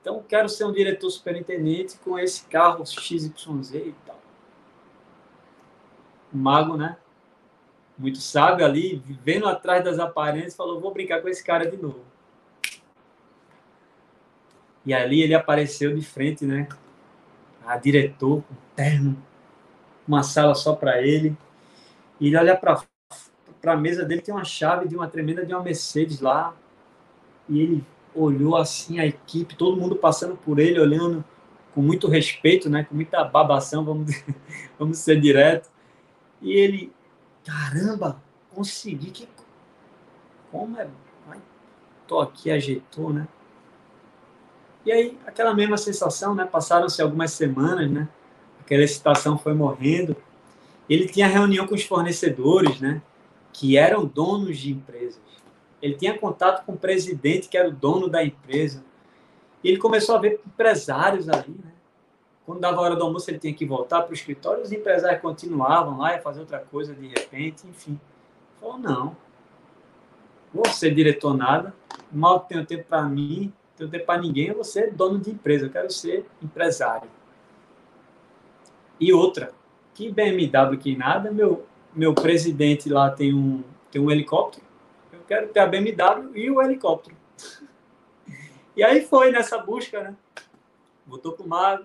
Então, 0.00 0.22
quero 0.28 0.48
ser 0.48 0.64
um 0.64 0.72
diretor 0.72 1.08
superintendente 1.10 1.96
com 1.98 2.18
esse 2.18 2.44
carro 2.46 2.84
XYZ 2.84 3.74
e 3.74 3.94
tal. 4.04 4.20
O 6.32 6.36
mago, 6.36 6.76
né? 6.76 6.96
Muito 7.96 8.18
sábio 8.18 8.64
ali, 8.64 8.96
vivendo 8.96 9.46
atrás 9.46 9.84
das 9.84 9.98
aparências, 9.98 10.56
falou: 10.56 10.80
vou 10.80 10.92
brincar 10.92 11.22
com 11.22 11.28
esse 11.28 11.44
cara 11.44 11.70
de 11.70 11.76
novo. 11.76 12.04
E 14.84 14.92
ali 14.92 15.22
ele 15.22 15.34
apareceu 15.34 15.94
de 15.94 16.02
frente, 16.02 16.44
né? 16.44 16.68
A 17.64 17.76
diretor, 17.76 18.42
com 18.42 18.54
terno, 18.74 19.16
uma 20.08 20.24
sala 20.24 20.54
só 20.56 20.74
para 20.74 21.00
ele. 21.00 21.36
E 22.18 22.26
ele 22.26 22.36
olha 22.36 22.56
para 22.56 22.82
a 23.70 23.76
mesa 23.76 24.04
dele, 24.04 24.20
tem 24.20 24.34
uma 24.34 24.44
chave 24.44 24.88
de 24.88 24.96
uma 24.96 25.08
tremenda 25.08 25.46
de 25.46 25.54
uma 25.54 25.62
Mercedes 25.62 26.20
lá. 26.20 26.54
E 27.48 27.60
ele 27.60 27.84
olhou 28.14 28.56
assim 28.56 28.98
a 28.98 29.06
equipe, 29.06 29.56
todo 29.56 29.80
mundo 29.80 29.96
passando 29.96 30.36
por 30.36 30.58
ele, 30.58 30.80
olhando 30.80 31.24
com 31.74 31.80
muito 31.80 32.08
respeito, 32.08 32.68
né, 32.68 32.84
com 32.84 32.94
muita 32.94 33.24
babação, 33.24 33.84
vamos, 33.84 34.12
vamos 34.78 34.98
ser 34.98 35.20
direto. 35.20 35.70
E 36.40 36.52
ele, 36.52 36.92
caramba, 37.44 38.20
consegui, 38.54 39.10
que 39.10 39.28
como 40.52 40.78
é? 40.78 40.86
Ai, 41.30 41.40
tô 42.06 42.20
aqui, 42.20 42.50
ajeitou, 42.50 43.10
né? 43.10 43.26
E 44.84 44.92
aí, 44.92 45.18
aquela 45.26 45.54
mesma 45.54 45.78
sensação, 45.78 46.34
né? 46.34 46.44
Passaram-se 46.44 47.00
algumas 47.00 47.32
semanas, 47.32 47.90
né? 47.90 48.06
Aquela 48.60 48.82
excitação 48.82 49.38
foi 49.38 49.54
morrendo. 49.54 50.14
Ele 50.88 51.08
tinha 51.08 51.26
reunião 51.26 51.66
com 51.66 51.74
os 51.74 51.84
fornecedores, 51.84 52.80
né? 52.80 53.00
Que 53.52 53.76
eram 53.76 54.04
donos 54.04 54.58
de 54.58 54.72
empresas. 54.72 55.20
Ele 55.80 55.94
tinha 55.94 56.16
contato 56.16 56.64
com 56.64 56.72
o 56.72 56.78
presidente, 56.78 57.48
que 57.48 57.58
era 57.58 57.68
o 57.68 57.72
dono 57.72 58.08
da 58.08 58.24
empresa. 58.24 58.84
E 59.62 59.68
ele 59.68 59.78
começou 59.78 60.14
a 60.16 60.18
ver 60.18 60.40
empresários 60.46 61.28
ali, 61.28 61.50
né? 61.62 61.72
Quando 62.44 62.60
dava 62.60 62.78
a 62.78 62.80
hora 62.80 62.96
do 62.96 63.04
almoço, 63.04 63.30
ele 63.30 63.38
tinha 63.38 63.54
que 63.54 63.64
voltar 63.64 64.02
para 64.02 64.10
o 64.10 64.14
escritório, 64.14 64.62
os 64.62 64.72
empresários 64.72 65.22
continuavam 65.22 65.98
lá, 65.98 66.12
ia 66.12 66.20
fazer 66.20 66.40
outra 66.40 66.58
coisa 66.58 66.92
de 66.94 67.06
repente, 67.06 67.66
enfim. 67.68 68.00
Falou, 68.60 68.78
não, 68.78 69.16
vou 70.52 70.66
ser 70.66 70.92
diretor 70.92 71.34
nada, 71.36 71.72
mal 72.10 72.40
tenho 72.40 72.66
tempo 72.66 72.84
para 72.88 73.02
mim, 73.02 73.52
tenho 73.76 73.88
tempo 73.88 74.06
para 74.06 74.20
ninguém, 74.20 74.52
vou 74.52 74.64
ser 74.64 74.92
dono 74.92 75.20
de 75.20 75.30
empresa, 75.30 75.66
eu 75.66 75.70
quero 75.70 75.90
ser 75.90 76.26
empresário. 76.42 77.08
E 78.98 79.12
outra, 79.12 79.52
que 79.94 80.10
BMW 80.10 80.76
que 80.78 80.96
nada, 80.96 81.30
meu, 81.30 81.64
meu 81.94 82.14
presidente 82.14 82.88
lá 82.88 83.10
tem 83.10 83.34
um, 83.34 83.62
tem 83.90 84.00
um 84.00 84.10
helicóptero, 84.10 84.64
eu 85.12 85.20
quero 85.26 85.48
ter 85.48 85.60
a 85.60 85.66
BMW 85.66 86.36
e 86.36 86.50
o 86.50 86.62
helicóptero. 86.62 87.16
E 88.74 88.82
aí 88.82 89.02
foi 89.02 89.30
nessa 89.30 89.58
busca, 89.58 90.02
né? 90.02 90.16
Voltou 91.06 91.32
pro 91.32 91.46
Mago. 91.46 91.84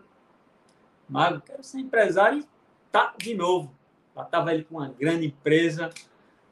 Mago, 1.10 1.42
quero 1.42 1.64
ser 1.64 1.80
empresário 1.80 2.40
e 2.40 2.46
tá 2.92 3.14
de 3.18 3.34
novo. 3.34 3.72
Lá 4.16 4.24
estava 4.24 4.54
ele 4.54 4.64
com 4.64 4.78
uma 4.78 4.88
grande 4.88 5.28
empresa, 5.28 5.90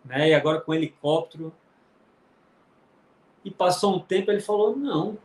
né? 0.04 0.30
E 0.30 0.34
agora 0.34 0.60
com 0.60 0.72
um 0.72 0.76
helicóptero. 0.76 1.54
E 3.44 3.52
passou 3.52 3.96
um 3.96 4.00
tempo, 4.00 4.32
ele 4.32 4.41
falou: 4.41 4.76
Não, 4.76 5.18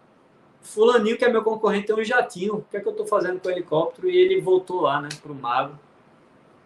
Fulaninho, 0.62 1.16
que 1.16 1.24
é 1.24 1.28
meu 1.28 1.42
concorrente, 1.42 1.86
tem 1.86 1.96
um 1.96 2.04
jatinho. 2.04 2.56
O 2.56 2.62
que 2.62 2.76
é 2.76 2.80
que 2.80 2.86
eu 2.86 2.92
estou 2.92 3.06
fazendo 3.06 3.40
com 3.40 3.48
o 3.48 3.50
helicóptero? 3.50 4.10
E 4.10 4.16
ele 4.16 4.40
voltou 4.40 4.82
lá, 4.82 5.00
né, 5.00 5.08
para 5.20 5.32
o 5.32 5.34
Mago, 5.34 5.78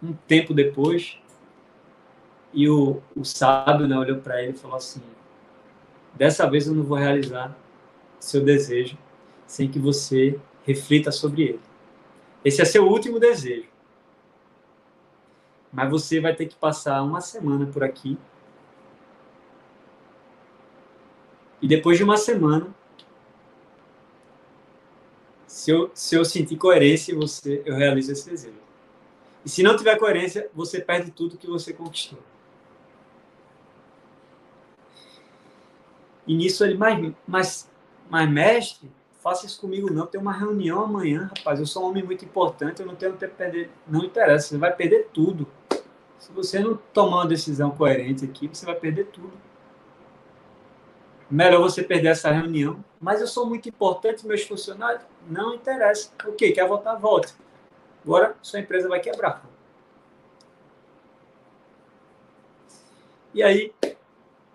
um 0.02 0.12
tempo 0.12 0.52
depois. 0.52 1.18
E 2.54 2.68
o, 2.68 3.02
o 3.16 3.24
sábio 3.24 3.88
né, 3.88 3.98
olhou 3.98 4.18
para 4.18 4.40
ele 4.40 4.52
e 4.52 4.56
falou 4.56 4.76
assim: 4.76 5.02
Dessa 6.14 6.48
vez 6.48 6.68
eu 6.68 6.74
não 6.74 6.84
vou 6.84 6.96
realizar 6.96 7.54
seu 8.20 8.42
desejo 8.42 8.96
sem 9.46 9.68
que 9.68 9.78
você 9.78 10.38
reflita 10.64 11.10
sobre 11.10 11.42
ele. 11.42 11.60
Esse 12.44 12.62
é 12.62 12.64
seu 12.64 12.86
último 12.86 13.18
desejo. 13.18 13.68
Mas 15.72 15.90
você 15.90 16.20
vai 16.20 16.34
ter 16.34 16.46
que 16.46 16.54
passar 16.54 17.02
uma 17.02 17.20
semana 17.20 17.66
por 17.66 17.82
aqui. 17.82 18.16
E 21.60 21.66
depois 21.66 21.98
de 21.98 22.04
uma 22.04 22.16
semana, 22.16 22.72
se 25.46 25.70
eu, 25.70 25.90
se 25.92 26.14
eu 26.14 26.24
sentir 26.24 26.56
coerência, 26.56 27.14
você, 27.16 27.62
eu 27.66 27.74
realizo 27.74 28.12
esse 28.12 28.28
desejo. 28.28 28.62
E 29.44 29.48
se 29.48 29.62
não 29.62 29.76
tiver 29.76 29.98
coerência, 29.98 30.48
você 30.54 30.80
perde 30.80 31.10
tudo 31.10 31.36
que 31.36 31.46
você 31.46 31.72
conquistou. 31.72 32.18
E 36.26 36.34
nisso 36.34 36.64
ele, 36.64 36.76
mas, 36.76 37.12
mas, 37.26 37.70
mas 38.08 38.30
mestre, 38.30 38.90
faça 39.20 39.46
isso 39.46 39.60
comigo 39.60 39.92
não, 39.92 40.06
tem 40.06 40.20
uma 40.20 40.32
reunião 40.32 40.82
amanhã, 40.82 41.30
rapaz, 41.36 41.60
eu 41.60 41.66
sou 41.66 41.84
um 41.84 41.88
homem 41.88 42.02
muito 42.02 42.24
importante, 42.24 42.80
eu 42.80 42.86
não 42.86 42.94
tenho 42.94 43.12
tempo 43.12 43.34
para 43.34 43.46
perder. 43.46 43.70
Não 43.86 44.04
interessa, 44.04 44.48
você 44.48 44.58
vai 44.58 44.74
perder 44.74 45.08
tudo. 45.12 45.46
Se 46.18 46.32
você 46.32 46.58
não 46.58 46.76
tomar 46.92 47.18
uma 47.18 47.26
decisão 47.26 47.70
coerente 47.70 48.24
aqui, 48.24 48.48
você 48.48 48.64
vai 48.64 48.74
perder 48.74 49.06
tudo 49.06 49.32
melhor 51.34 51.60
você 51.60 51.82
perder 51.82 52.08
essa 52.08 52.30
reunião. 52.30 52.84
Mas 53.00 53.20
eu 53.20 53.26
sou 53.26 53.46
muito 53.46 53.68
importante, 53.68 54.26
meus 54.26 54.42
funcionários, 54.42 55.02
não 55.28 55.54
interessa. 55.54 56.10
O 56.26 56.32
que? 56.32 56.52
Quer 56.52 56.66
voltar? 56.66 56.94
Volte. 56.94 57.34
Agora 58.04 58.36
sua 58.42 58.60
empresa 58.60 58.88
vai 58.88 59.00
quebrar. 59.00 59.44
E 63.32 63.42
aí, 63.42 63.72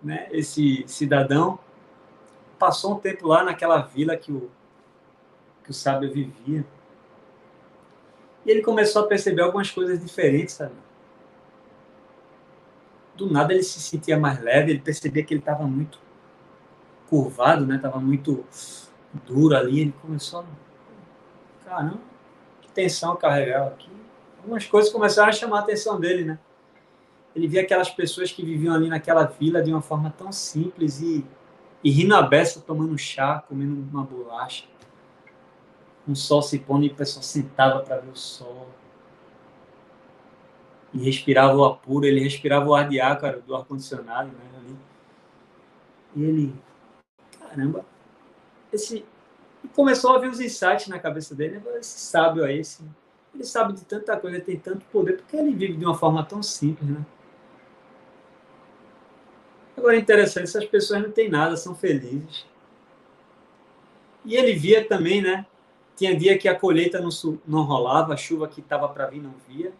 né, 0.02 0.28
esse 0.30 0.84
cidadão 0.86 1.58
passou 2.58 2.94
um 2.94 2.98
tempo 2.98 3.26
lá 3.26 3.42
naquela 3.42 3.78
vila 3.78 4.16
que 4.16 4.30
o, 4.30 4.50
que 5.64 5.70
o 5.70 5.74
sábio 5.74 6.12
vivia. 6.12 6.64
E 8.44 8.50
ele 8.50 8.62
começou 8.62 9.02
a 9.02 9.06
perceber 9.06 9.42
algumas 9.42 9.70
coisas 9.70 10.00
diferentes, 10.00 10.54
sabe? 10.54 10.74
Do 13.14 13.30
nada 13.30 13.52
ele 13.52 13.62
se 13.62 13.80
sentia 13.80 14.18
mais 14.18 14.40
leve, 14.42 14.72
ele 14.72 14.80
percebia 14.80 15.22
que 15.24 15.34
ele 15.34 15.40
estava 15.40 15.64
muito 15.64 15.98
curvado, 17.08 17.66
né? 17.66 17.80
Muito 17.96 18.44
duro 19.26 19.56
ali. 19.56 19.80
Ele 19.80 19.94
começou, 20.00 20.40
a... 20.40 20.44
caramba, 21.68 22.00
que 22.62 22.70
tensão 22.72 23.16
carregava 23.16 23.70
aqui. 23.70 23.90
Algumas 24.38 24.64
coisas 24.66 24.90
começaram 24.90 25.28
a 25.28 25.32
chamar 25.32 25.58
a 25.58 25.60
atenção 25.60 26.00
dele, 26.00 26.24
né? 26.24 26.38
Ele 27.34 27.46
via 27.46 27.62
aquelas 27.62 27.90
pessoas 27.90 28.32
que 28.32 28.44
viviam 28.44 28.74
ali 28.74 28.88
naquela 28.88 29.24
vila 29.24 29.62
de 29.62 29.72
uma 29.72 29.80
forma 29.80 30.10
tão 30.10 30.32
simples 30.32 31.00
e, 31.00 31.24
e 31.82 31.90
rindo 31.90 32.14
a 32.14 32.22
beça, 32.22 32.60
tomando 32.60 32.96
chá, 32.98 33.44
comendo 33.48 33.74
uma 33.92 34.02
bolacha. 34.02 34.64
Um 36.08 36.14
sol 36.14 36.42
se 36.42 36.58
pondo 36.58 36.84
e 36.84 36.88
o 36.88 36.94
pessoal 36.94 37.22
sentava 37.22 37.80
para 37.80 37.98
ver 37.98 38.10
o 38.10 38.16
sol. 38.16 38.68
E 40.92 40.98
respirava 41.04 41.56
o 41.56 41.64
apuro, 41.64 42.04
ele 42.04 42.20
respirava 42.20 42.68
o 42.68 42.74
ar 42.74 42.88
de 42.88 43.00
ácaro 43.00 43.42
do 43.42 43.54
ar-condicionado, 43.54 44.28
né? 44.28 44.50
E 46.16 46.24
ele 46.24 46.54
caramba, 47.50 47.84
esse. 48.72 49.04
E 49.62 49.68
começou 49.68 50.14
a 50.14 50.18
vir 50.18 50.30
os 50.30 50.40
insights 50.40 50.88
na 50.88 50.98
cabeça 50.98 51.34
dele, 51.34 51.60
esse 51.78 52.00
sábio 52.00 52.44
aí, 52.44 52.60
esse, 52.60 52.82
ele 53.34 53.44
sabe 53.44 53.74
de 53.74 53.84
tanta 53.84 54.16
coisa, 54.16 54.36
ele 54.36 54.44
tem 54.44 54.58
tanto 54.58 54.86
poder, 54.86 55.18
porque 55.18 55.36
ele 55.36 55.52
vive 55.52 55.76
de 55.76 55.84
uma 55.84 55.94
forma 55.94 56.24
tão 56.24 56.42
simples, 56.42 56.88
né? 56.88 57.04
Agora 59.76 59.96
é 59.96 59.98
interessante, 59.98 60.44
essas 60.44 60.64
pessoas 60.64 61.02
não 61.02 61.10
têm 61.10 61.28
nada, 61.28 61.56
são 61.56 61.74
felizes. 61.74 62.46
E 64.24 64.36
ele 64.36 64.52
via 64.52 64.84
também, 64.84 65.22
né? 65.22 65.46
Tinha 65.96 66.16
dia 66.16 66.36
que 66.36 66.48
a 66.48 66.54
colheita 66.54 67.00
não, 67.00 67.10
não 67.46 67.62
rolava, 67.62 68.14
a 68.14 68.16
chuva 68.16 68.48
que 68.48 68.60
estava 68.60 68.88
para 68.88 69.06
vir 69.06 69.22
não 69.22 69.34
via. 69.48 69.72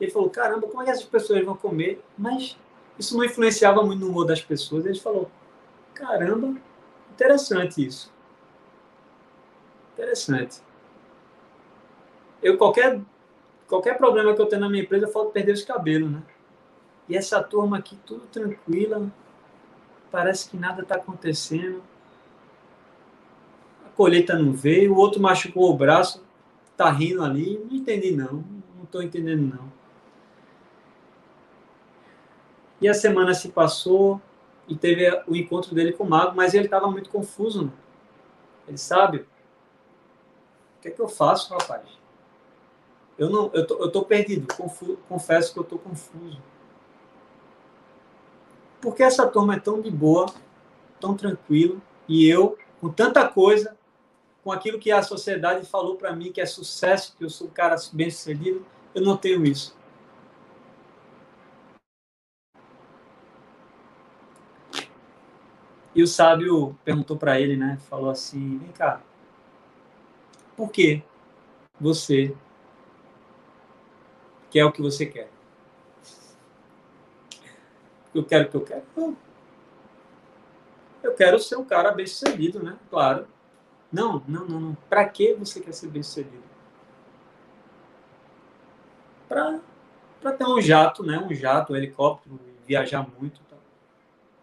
Ele 0.00 0.10
falou: 0.10 0.30
caramba, 0.30 0.66
como 0.66 0.82
é 0.82 0.86
que 0.86 0.90
essas 0.90 1.04
pessoas 1.04 1.44
vão 1.44 1.56
comer? 1.56 2.02
Mas 2.16 2.56
isso 2.98 3.16
não 3.16 3.24
influenciava 3.24 3.82
muito 3.82 4.00
no 4.00 4.08
humor 4.08 4.26
das 4.26 4.40
pessoas. 4.40 4.86
Ele 4.86 4.98
falou: 4.98 5.30
caramba, 5.94 6.56
Interessante 7.16 7.86
isso. 7.86 8.12
Interessante. 9.94 10.60
Eu 12.42 12.58
qualquer 12.58 13.00
qualquer 13.66 13.96
problema 13.96 14.34
que 14.34 14.40
eu 14.40 14.46
tenho 14.46 14.60
na 14.60 14.68
minha 14.68 14.82
empresa, 14.82 15.06
eu 15.06 15.10
falo 15.10 15.30
perder 15.30 15.52
os 15.52 15.64
cabelos, 15.64 16.10
né? 16.10 16.22
E 17.08 17.16
essa 17.16 17.42
turma 17.42 17.78
aqui 17.78 17.96
tudo 18.04 18.26
tranquila, 18.26 19.10
parece 20.10 20.48
que 20.48 20.56
nada 20.56 20.82
está 20.82 20.96
acontecendo. 20.96 21.82
A 23.84 23.88
colheita 23.90 24.38
não 24.38 24.52
veio, 24.52 24.94
o 24.94 24.96
outro 24.96 25.20
machucou 25.20 25.70
o 25.70 25.76
braço, 25.76 26.24
tá 26.76 26.90
rindo 26.90 27.22
ali, 27.22 27.58
não 27.70 27.76
entendi 27.76 28.10
não, 28.10 28.44
não 28.76 28.84
estou 28.84 29.02
entendendo 29.02 29.54
não. 29.54 29.72
E 32.80 32.88
a 32.88 32.94
semana 32.94 33.32
se 33.32 33.48
passou, 33.48 34.20
e 34.68 34.74
teve 34.74 35.08
o 35.26 35.36
encontro 35.36 35.74
dele 35.74 35.92
com 35.92 36.04
o 36.04 36.08
mago, 36.08 36.34
mas 36.34 36.54
ele 36.54 36.64
estava 36.64 36.90
muito 36.90 37.08
confuso. 37.10 37.66
Né? 37.66 37.72
Ele 38.68 38.78
sabe. 38.78 39.18
O 39.18 40.82
que 40.82 40.88
é 40.88 40.90
que 40.90 41.00
eu 41.00 41.08
faço, 41.08 41.52
rapaz? 41.54 41.82
Eu 43.16 43.30
não, 43.30 43.50
eu 43.54 43.66
tô, 43.66 43.76
eu 43.76 43.90
tô 43.90 44.02
perdido. 44.02 44.52
Confu, 44.54 44.98
confesso 45.08 45.52
que 45.52 45.58
eu 45.58 45.64
tô 45.64 45.78
confuso. 45.78 46.42
Por 48.86 48.94
que 48.94 49.02
essa 49.02 49.26
turma 49.26 49.56
é 49.56 49.58
tão 49.58 49.80
de 49.80 49.90
boa, 49.90 50.32
tão 51.00 51.16
tranquilo, 51.16 51.82
e 52.06 52.24
eu, 52.24 52.56
com 52.80 52.88
tanta 52.88 53.28
coisa, 53.28 53.76
com 54.44 54.52
aquilo 54.52 54.78
que 54.78 54.92
a 54.92 55.02
sociedade 55.02 55.66
falou 55.66 55.96
para 55.96 56.14
mim 56.14 56.30
que 56.30 56.40
é 56.40 56.46
sucesso, 56.46 57.16
que 57.18 57.24
eu 57.24 57.28
sou 57.28 57.48
um 57.48 57.50
cara 57.50 57.74
bem 57.92 58.08
sucedido, 58.08 58.64
eu 58.94 59.02
não 59.02 59.16
tenho 59.16 59.44
isso. 59.44 59.76
E 65.92 66.00
o 66.00 66.06
sábio 66.06 66.78
perguntou 66.84 67.16
para 67.16 67.40
ele, 67.40 67.56
né? 67.56 67.78
Falou 67.90 68.08
assim: 68.08 68.56
vem 68.58 68.70
cá, 68.70 69.02
por 70.56 70.70
que 70.70 71.02
você 71.80 72.32
quer 74.48 74.64
o 74.64 74.70
que 74.70 74.80
você 74.80 75.06
quer? 75.06 75.35
Eu 78.16 78.24
quero 78.24 78.46
o 78.46 78.50
que 78.50 78.56
eu 78.56 78.60
quero? 78.62 78.82
Não. 78.96 79.16
Eu 81.02 81.14
quero 81.14 81.38
ser 81.38 81.56
um 81.56 81.64
cara 81.64 81.92
bem 81.92 82.06
sucedido, 82.06 82.62
né? 82.62 82.76
Claro. 82.90 83.26
Não, 83.92 84.22
não, 84.26 84.44
não, 84.46 84.60
não. 84.60 84.76
Para 84.88 85.08
que 85.08 85.34
você 85.34 85.60
quer 85.60 85.72
ser 85.72 85.88
bem 85.88 86.02
sucedido? 86.02 86.42
Para 89.28 89.60
ter 90.36 90.44
um 90.44 90.60
jato, 90.60 91.04
né? 91.04 91.18
Um 91.18 91.32
jato, 91.34 91.72
um 91.72 91.76
helicóptero, 91.76 92.40
viajar 92.66 93.06
muito. 93.18 93.40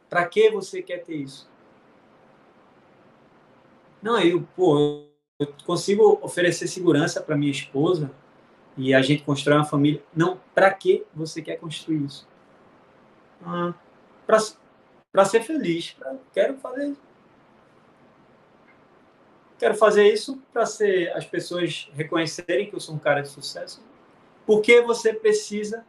Para 0.09 0.27
que 0.27 0.51
você 0.51 0.81
quer 0.81 0.99
ter 1.03 1.15
isso? 1.15 1.49
Não, 3.99 4.19
eu, 4.19 4.47
pô, 4.55 5.07
eu 5.39 5.47
consigo 5.65 6.19
oferecer 6.21 6.67
segurança 6.67 7.19
para 7.19 7.35
minha 7.35 7.51
esposa 7.51 8.11
e 8.77 8.93
a 8.93 9.01
gente 9.01 9.23
constrói 9.23 9.57
uma 9.57 9.65
família. 9.65 10.03
Não, 10.15 10.39
para 10.53 10.71
que 10.71 11.03
você 11.15 11.41
quer 11.41 11.57
construir 11.57 12.05
isso? 12.05 12.27
Para 14.25 15.25
ser 15.25 15.41
feliz. 15.41 15.91
Pra, 15.91 16.15
quero 16.33 16.57
fazer. 16.57 16.95
Quero 19.59 19.75
fazer 19.75 20.11
isso 20.11 20.41
para 20.51 20.65
ser 20.65 21.15
as 21.15 21.25
pessoas 21.25 21.89
reconhecerem 21.93 22.69
que 22.69 22.75
eu 22.75 22.79
sou 22.79 22.95
um 22.95 22.99
cara 22.99 23.21
de 23.21 23.29
sucesso. 23.29 23.83
Por 24.45 24.61
que 24.61 24.81
você 24.81 25.13
precisa 25.13 25.85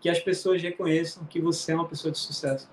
que 0.00 0.08
as 0.08 0.18
pessoas 0.18 0.60
reconheçam 0.60 1.24
que 1.24 1.40
você 1.40 1.72
é 1.72 1.74
uma 1.74 1.88
pessoa 1.88 2.10
de 2.10 2.18
sucesso? 2.18 2.68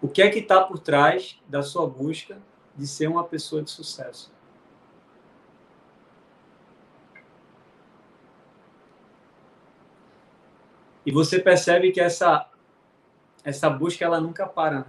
O 0.00 0.06
que 0.06 0.22
é 0.22 0.30
que 0.30 0.38
está 0.38 0.62
por 0.62 0.78
trás 0.78 1.40
da 1.48 1.62
sua 1.62 1.84
busca 1.86 2.40
de 2.76 2.86
ser 2.86 3.08
uma 3.08 3.24
pessoa 3.24 3.62
de 3.62 3.70
sucesso? 3.70 4.32
E 11.08 11.10
você 11.10 11.38
percebe 11.38 11.90
que 11.90 12.02
essa 12.02 12.50
essa 13.42 13.70
busca 13.70 14.04
ela 14.04 14.20
nunca 14.20 14.46
para. 14.46 14.80
Né? 14.80 14.86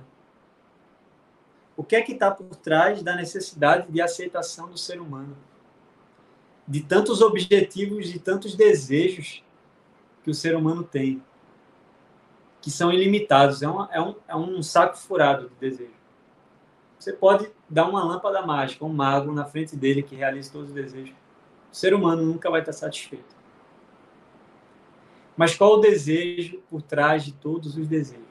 O 1.77 1.81
que 1.81 1.95
é 1.95 2.01
que 2.01 2.11
está 2.11 2.29
por 2.29 2.57
trás 2.57 3.01
da 3.01 3.15
necessidade 3.15 3.89
de 3.89 4.01
aceitação 4.01 4.69
do 4.69 4.77
ser 4.77 4.99
humano? 4.99 5.37
De 6.67 6.81
tantos 6.81 7.21
objetivos, 7.21 8.09
de 8.09 8.19
tantos 8.19 8.53
desejos 8.53 9.41
que 10.21 10.29
o 10.29 10.33
ser 10.33 10.57
humano 10.57 10.83
tem, 10.83 11.23
que 12.59 12.69
são 12.69 12.91
ilimitados. 12.91 13.61
É, 13.61 13.67
é, 13.91 14.01
um, 14.01 14.15
é 14.27 14.35
um 14.35 14.61
saco 14.61 14.97
furado 14.97 15.47
de 15.47 15.55
desejo. 15.55 15.95
Você 16.99 17.13
pode 17.13 17.49
dar 17.69 17.87
uma 17.87 18.03
lâmpada 18.03 18.45
mágica, 18.45 18.83
um 18.83 18.91
mago 18.91 19.31
na 19.31 19.45
frente 19.45 19.73
dele 19.73 20.03
que 20.03 20.17
realiza 20.17 20.51
todos 20.51 20.67
os 20.67 20.75
desejos. 20.75 21.15
O 21.71 21.75
ser 21.77 21.93
humano 21.93 22.23
nunca 22.23 22.51
vai 22.51 22.59
estar 22.59 22.73
satisfeito. 22.73 23.38
Mas 25.39 25.55
qual 25.55 25.75
o 25.75 25.77
desejo 25.77 26.61
por 26.69 26.81
trás 26.81 27.23
de 27.23 27.31
todos 27.31 27.77
os 27.77 27.87
desejos? 27.87 28.25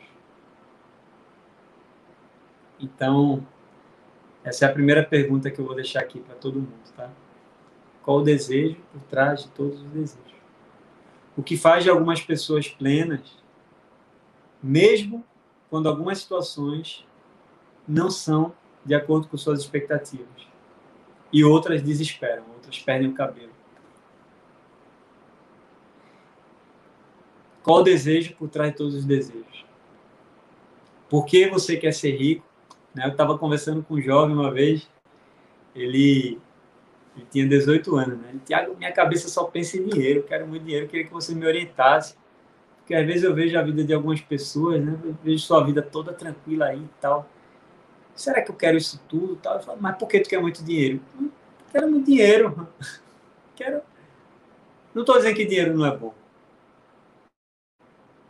Então, 2.79 3.47
essa 4.45 4.67
é 4.67 4.69
a 4.69 4.73
primeira 4.75 5.03
pergunta 5.03 5.51
que 5.51 5.59
eu 5.59 5.65
vou 5.65 5.75
deixar 5.75 6.01
aqui 6.01 6.21
para 6.21 6.35
todo 6.35 6.61
mundo, 6.61 6.93
tá? 6.95 7.11
Qual 8.03 8.19
o 8.19 8.23
desejo 8.23 8.77
por 8.93 9.01
trás 9.05 9.45
de 9.45 9.49
todos 9.53 9.81
os 9.81 9.89
desejos? 9.89 10.35
O 11.35 11.43
que 11.43 11.57
faz 11.57 11.83
de 11.83 11.89
algumas 11.89 12.21
pessoas 12.21 12.69
plenas, 12.69 13.43
mesmo 14.63 15.25
quando 15.71 15.89
algumas 15.89 16.19
situações 16.19 17.07
não 17.89 18.11
são 18.11 18.53
de 18.85 18.95
acordo 18.95 19.29
com 19.29 19.39
suas 19.39 19.61
expectativas. 19.61 20.47
E 21.33 21.43
outras 21.43 21.81
desesperam, 21.81 22.45
outras 22.55 22.79
perdem 22.79 23.09
o 23.09 23.15
cabelo. 23.15 23.58
Qual 27.69 27.81
o 27.81 27.83
desejo 27.83 28.35
por 28.35 28.49
trás 28.49 28.71
de 28.71 28.79
todos 28.79 28.95
os 28.95 29.05
desejos? 29.05 29.67
Por 31.07 31.27
que 31.27 31.51
você 31.51 31.77
quer 31.77 31.93
ser 31.93 32.17
rico? 32.17 32.43
Né? 32.95 33.05
Eu 33.05 33.11
estava 33.11 33.37
conversando 33.37 33.83
com 33.83 33.97
um 33.97 34.01
jovem 34.01 34.35
uma 34.35 34.51
vez, 34.51 34.89
ele, 35.75 36.41
ele 37.15 37.27
tinha 37.31 37.47
18 37.47 37.95
anos, 37.95 38.19
né? 38.21 38.37
Tiago, 38.47 38.75
minha 38.75 38.91
cabeça 38.91 39.29
só 39.29 39.45
pensa 39.45 39.77
em 39.77 39.85
dinheiro, 39.85 40.23
quero 40.23 40.47
muito 40.47 40.65
dinheiro, 40.65 40.89
queria 40.89 41.05
que 41.05 41.13
você 41.13 41.35
me 41.35 41.45
orientasse. 41.45 42.17
Porque 42.79 42.95
às 42.95 43.07
vezes 43.07 43.23
eu 43.23 43.35
vejo 43.35 43.59
a 43.59 43.63
vida 43.63 43.85
de 43.85 43.93
algumas 43.93 44.23
pessoas, 44.23 44.83
né? 44.83 44.99
Eu 45.05 45.15
vejo 45.23 45.45
sua 45.45 45.63
vida 45.63 45.83
toda 45.83 46.11
tranquila 46.11 46.69
aí 46.69 46.81
e 46.81 46.91
tal. 47.03 47.29
Será 48.15 48.41
que 48.41 48.51
eu 48.51 48.57
quero 48.57 48.79
isso 48.79 48.99
tudo? 49.07 49.39
Eu 49.45 49.61
falo, 49.61 49.77
mas 49.79 49.95
por 49.99 50.09
que 50.09 50.21
tu 50.21 50.31
quer 50.31 50.41
muito 50.41 50.65
dinheiro? 50.65 51.03
Quero 51.71 51.91
muito 51.91 52.07
dinheiro. 52.07 52.67
Quero. 53.55 53.83
Não 54.95 55.03
estou 55.03 55.19
dizendo 55.19 55.37
que 55.37 55.45
dinheiro 55.45 55.77
não 55.77 55.85
é 55.85 55.95
bom. 55.95 56.15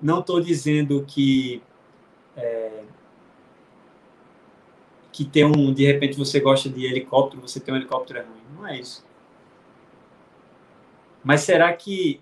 Não 0.00 0.20
estou 0.20 0.40
dizendo 0.40 1.04
que 1.06 1.62
é, 2.36 2.84
que 5.12 5.24
ter 5.24 5.44
um, 5.44 5.72
de 5.72 5.84
repente 5.84 6.16
você 6.16 6.38
gosta 6.38 6.68
de 6.68 6.84
helicóptero, 6.84 7.42
você 7.42 7.58
tem 7.58 7.74
um 7.74 7.76
helicóptero 7.76 8.20
é 8.20 8.22
ruim. 8.22 8.42
Não 8.54 8.66
é 8.66 8.78
isso. 8.78 9.04
Mas 11.24 11.40
será 11.40 11.72
que 11.72 12.20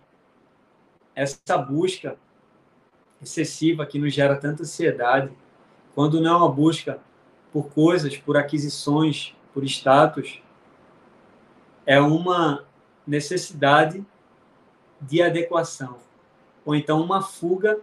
essa 1.15 1.59
busca 1.59 2.19
excessiva 3.21 3.87
que 3.87 3.99
nos 3.99 4.13
gera 4.13 4.37
tanta 4.37 4.63
ansiedade, 4.63 5.31
quando 5.95 6.21
não 6.21 6.33
é 6.33 6.37
uma 6.37 6.53
busca 6.53 6.99
por 7.53 7.69
coisas, 7.71 8.17
por 8.17 8.37
aquisições, 8.37 9.35
por 9.53 9.65
status, 9.65 10.43
é 11.87 12.01
uma 12.01 12.65
necessidade 13.07 14.05
de 15.01 15.23
adequação, 15.23 15.99
ou 16.67 16.75
então 16.75 17.01
uma 17.01 17.23
fuga 17.23 17.79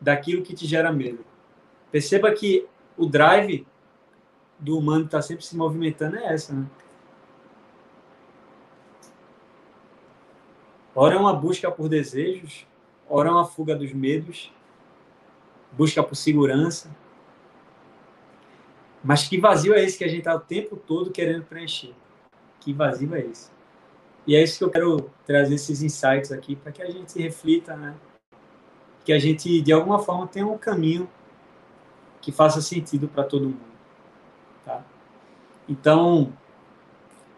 daquilo 0.00 0.42
que 0.42 0.54
te 0.54 0.64
gera 0.64 0.92
medo. 0.92 1.24
Perceba 1.90 2.30
que 2.32 2.64
o 2.96 3.04
drive 3.04 3.66
do 4.56 4.78
humano 4.78 5.06
estar 5.06 5.18
tá 5.18 5.22
sempre 5.22 5.44
se 5.44 5.56
movimentando 5.56 6.16
é 6.16 6.32
essa, 6.32 6.54
né? 6.54 6.66
Ora 10.94 11.16
é 11.16 11.18
uma 11.18 11.32
busca 11.32 11.70
por 11.70 11.88
desejos, 11.88 12.66
ora 13.08 13.28
é 13.28 13.32
uma 13.32 13.46
fuga 13.46 13.74
dos 13.74 13.92
medos, 13.92 14.52
busca 15.72 16.02
por 16.02 16.14
segurança. 16.14 16.94
Mas 19.02 19.26
que 19.26 19.38
vazio 19.38 19.74
é 19.74 19.82
esse 19.82 19.98
que 19.98 20.04
a 20.04 20.08
gente 20.08 20.18
está 20.18 20.34
o 20.34 20.40
tempo 20.40 20.76
todo 20.76 21.10
querendo 21.10 21.44
preencher? 21.44 21.94
Que 22.60 22.72
vazio 22.72 23.14
é 23.14 23.20
esse? 23.20 23.50
E 24.26 24.36
é 24.36 24.42
isso 24.42 24.58
que 24.58 24.64
eu 24.64 24.70
quero 24.70 25.10
trazer 25.24 25.54
esses 25.54 25.82
insights 25.82 26.30
aqui 26.30 26.54
para 26.54 26.70
que 26.70 26.82
a 26.82 26.90
gente 26.90 27.18
reflita, 27.18 27.76
né? 27.76 27.94
Que 29.04 29.12
a 29.12 29.18
gente, 29.18 29.60
de 29.60 29.72
alguma 29.72 29.98
forma, 29.98 30.26
tenha 30.26 30.46
um 30.46 30.58
caminho 30.58 31.08
que 32.20 32.30
faça 32.30 32.60
sentido 32.60 33.08
para 33.08 33.24
todo 33.24 33.44
mundo. 33.44 33.60
Tá? 34.64 34.84
Então, 35.68 36.32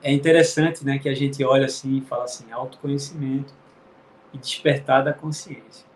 é 0.02 0.12
interessante 0.12 0.84
né, 0.84 0.98
que 0.98 1.08
a 1.08 1.14
gente 1.14 1.42
olha 1.44 1.66
assim 1.66 1.98
e 1.98 2.00
fala 2.00 2.24
assim, 2.24 2.50
autoconhecimento 2.50 3.54
e 4.32 4.38
despertar 4.38 5.04
da 5.04 5.12
consciência. 5.12 5.86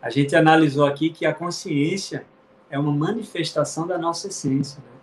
A 0.00 0.10
gente 0.10 0.36
analisou 0.36 0.86
aqui 0.86 1.10
que 1.10 1.26
a 1.26 1.34
consciência 1.34 2.26
é 2.70 2.78
uma 2.78 2.92
manifestação 2.92 3.86
da 3.86 3.98
nossa 3.98 4.28
essência, 4.28 4.78
né? 4.78 4.94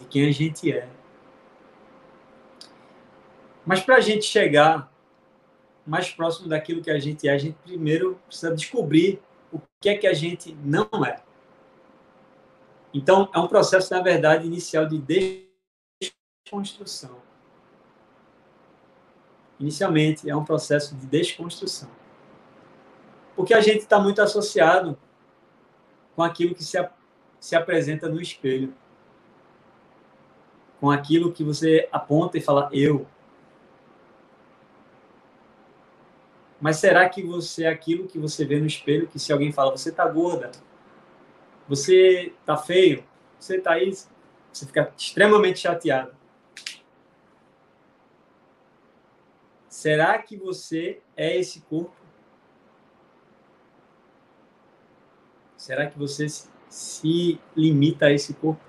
de 0.00 0.04
quem 0.06 0.28
a 0.28 0.32
gente 0.32 0.72
é. 0.72 0.88
Mas 3.64 3.80
para 3.80 3.96
a 3.96 4.00
gente 4.00 4.24
chegar 4.24 4.91
mais 5.86 6.10
próximo 6.10 6.48
daquilo 6.48 6.82
que 6.82 6.90
a 6.90 6.98
gente 6.98 7.28
é, 7.28 7.32
a 7.32 7.38
gente 7.38 7.56
primeiro 7.64 8.18
precisa 8.26 8.54
descobrir 8.54 9.20
o 9.52 9.60
que 9.80 9.88
é 9.88 9.96
que 9.96 10.06
a 10.06 10.14
gente 10.14 10.54
não 10.64 10.88
é. 11.04 11.22
Então, 12.94 13.28
é 13.34 13.38
um 13.38 13.48
processo, 13.48 13.92
na 13.92 14.02
verdade, 14.02 14.46
inicial 14.46 14.86
de 14.86 15.02
desconstrução. 16.44 17.16
Inicialmente, 19.58 20.28
é 20.28 20.36
um 20.36 20.44
processo 20.44 20.94
de 20.94 21.06
desconstrução. 21.06 21.88
Porque 23.34 23.54
a 23.54 23.60
gente 23.60 23.78
está 23.78 23.98
muito 23.98 24.20
associado 24.20 24.98
com 26.14 26.22
aquilo 26.22 26.54
que 26.54 26.62
se, 26.62 26.78
se 27.40 27.56
apresenta 27.56 28.08
no 28.08 28.20
espelho. 28.20 28.74
Com 30.78 30.90
aquilo 30.90 31.32
que 31.32 31.42
você 31.42 31.88
aponta 31.90 32.36
e 32.36 32.40
fala, 32.40 32.68
eu. 32.72 33.06
Mas 36.62 36.76
será 36.76 37.08
que 37.08 37.20
você 37.20 37.64
é 37.64 37.68
aquilo 37.68 38.06
que 38.06 38.20
você 38.20 38.44
vê 38.44 38.60
no 38.60 38.66
espelho, 38.66 39.08
que 39.08 39.18
se 39.18 39.32
alguém 39.32 39.50
fala, 39.50 39.72
você 39.72 39.88
está 39.88 40.06
gorda, 40.06 40.52
você 41.66 42.32
tá 42.46 42.56
feio, 42.56 43.02
você 43.36 43.60
tá 43.60 43.72
aí, 43.72 43.92
você 44.52 44.64
fica 44.64 44.92
extremamente 44.96 45.58
chateado. 45.58 46.14
Será 49.68 50.16
que 50.22 50.36
você 50.36 51.02
é 51.16 51.36
esse 51.36 51.62
corpo? 51.62 51.96
Será 55.56 55.90
que 55.90 55.98
você 55.98 56.28
se 56.68 57.40
limita 57.56 58.06
a 58.06 58.12
esse 58.12 58.34
corpo? 58.34 58.62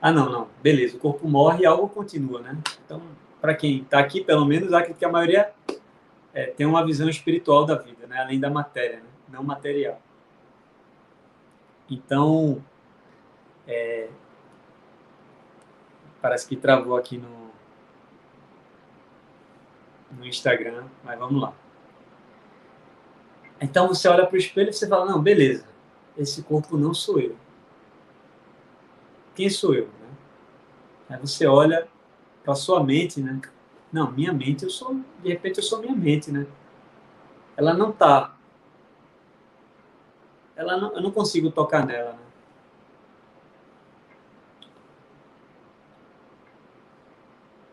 Ah, 0.00 0.10
não, 0.10 0.30
não. 0.30 0.48
Beleza, 0.62 0.96
o 0.96 1.00
corpo 1.00 1.28
morre 1.28 1.64
e 1.64 1.66
algo 1.66 1.90
continua, 1.90 2.40
né? 2.40 2.56
Então, 2.82 3.02
para 3.46 3.54
quem 3.54 3.82
está 3.82 4.00
aqui, 4.00 4.24
pelo 4.24 4.44
menos, 4.44 4.72
acredito 4.72 4.98
que 4.98 5.04
a 5.04 5.08
maioria 5.08 5.52
é, 6.34 6.46
tem 6.46 6.66
uma 6.66 6.84
visão 6.84 7.08
espiritual 7.08 7.64
da 7.64 7.76
vida, 7.76 8.04
né? 8.08 8.18
além 8.18 8.40
da 8.40 8.50
matéria, 8.50 8.96
né? 8.96 9.08
não 9.28 9.44
material. 9.44 10.02
Então, 11.88 12.60
é, 13.64 14.08
parece 16.20 16.48
que 16.48 16.56
travou 16.56 16.96
aqui 16.96 17.18
no, 17.18 17.52
no 20.10 20.26
Instagram, 20.26 20.86
mas 21.04 21.16
vamos 21.16 21.40
lá. 21.40 21.54
Então 23.60 23.86
você 23.86 24.08
olha 24.08 24.26
para 24.26 24.34
o 24.34 24.38
espelho 24.38 24.70
e 24.70 24.72
você 24.72 24.88
fala, 24.88 25.06
não, 25.06 25.22
beleza, 25.22 25.68
esse 26.18 26.42
corpo 26.42 26.76
não 26.76 26.92
sou 26.92 27.20
eu. 27.20 27.36
Quem 29.36 29.48
sou 29.48 29.72
eu? 29.72 29.84
Né? 29.84 30.08
Aí 31.10 31.20
você 31.20 31.46
olha 31.46 31.86
para 32.46 32.54
sua 32.54 32.82
mente, 32.82 33.20
né? 33.20 33.40
Não, 33.92 34.12
minha 34.12 34.32
mente, 34.32 34.62
eu 34.62 34.70
sou, 34.70 35.00
de 35.20 35.28
repente 35.28 35.58
eu 35.58 35.64
sou 35.64 35.80
minha 35.80 35.94
mente, 35.94 36.30
né? 36.30 36.46
Ela 37.56 37.74
não 37.74 37.90
tá. 37.90 38.36
Ela 40.54 40.76
não, 40.76 40.94
eu 40.94 41.02
não 41.02 41.10
consigo 41.10 41.50
tocar 41.50 41.84
nela, 41.84 42.12
né? 42.12 42.18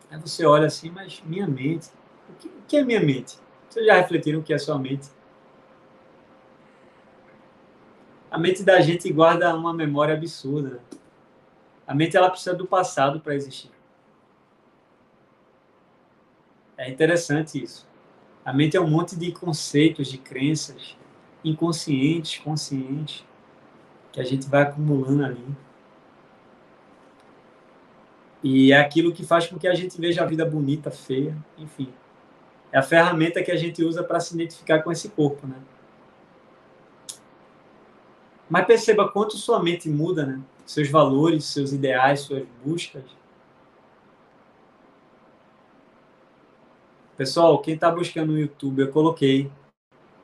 Aí 0.10 0.20
você 0.20 0.44
olha 0.44 0.66
assim, 0.66 0.90
mas 0.90 1.22
minha 1.24 1.48
mente, 1.48 1.90
o 2.30 2.34
que, 2.34 2.48
o 2.48 2.62
que 2.68 2.78
é 2.78 2.84
minha 2.84 3.00
mente? 3.00 3.38
Vocês 3.70 3.86
já 3.86 3.94
refletiram 3.94 4.40
o 4.40 4.44
que 4.44 4.54
é 4.54 4.58
sua 4.58 4.80
mente? 4.80 5.08
A 8.30 8.40
mente 8.40 8.64
da 8.64 8.82
gente 8.82 9.12
guarda 9.14 9.56
uma 9.56 9.74
memória 9.74 10.16
absurda. 10.16 10.80
A 11.86 11.94
mente 11.94 12.18
ela 12.18 12.30
precisa 12.30 12.56
do 12.56 12.66
passado 12.66 13.20
para 13.20 13.36
existir. 13.36 13.72
É 16.78 16.90
interessante 16.90 17.62
isso. 17.62 17.88
A 18.44 18.52
mente 18.52 18.76
é 18.76 18.82
um 18.82 18.90
monte 18.90 19.16
de 19.16 19.32
conceitos, 19.32 20.08
de 20.08 20.18
crenças 20.18 20.98
inconscientes, 21.44 22.40
conscientes, 22.40 23.26
que 24.12 24.20
a 24.20 24.24
gente 24.24 24.48
vai 24.48 24.64
acumulando 24.64 25.26
ali. 25.26 25.46
E 28.42 28.72
é 28.72 28.80
aquilo 28.80 29.14
que 29.14 29.26
faz 29.26 29.48
com 29.48 29.58
que 29.58 29.68
a 29.68 29.74
gente 29.74 30.00
veja 30.00 30.24
a 30.24 30.26
vida 30.26 30.46
bonita, 30.46 30.92
feia, 30.92 31.36
enfim. 31.58 31.94
É 32.72 32.78
a 32.78 32.84
ferramenta 32.84 33.44
que 33.44 33.52
a 33.52 33.56
gente 33.56 33.84
usa 33.84 34.04
para 34.04 34.20
se 34.20 34.34
identificar 34.34 34.82
com 34.82 34.92
esse 34.92 35.10
corpo, 35.10 35.48
né? 35.48 35.56
Mas 38.50 38.66
perceba 38.66 39.10
quanto 39.10 39.38
sua 39.38 39.62
mente 39.62 39.90
muda, 39.90 40.26
né? 40.26 40.42
Seus 40.66 40.90
valores, 40.90 41.46
seus 41.46 41.72
ideais, 41.72 42.22
suas 42.22 42.44
buscas. 42.64 43.04
Pessoal, 47.16 47.60
quem 47.60 47.76
está 47.76 47.92
buscando 47.92 48.32
no 48.32 48.40
YouTube, 48.40 48.82
eu 48.82 48.92
coloquei 48.92 49.52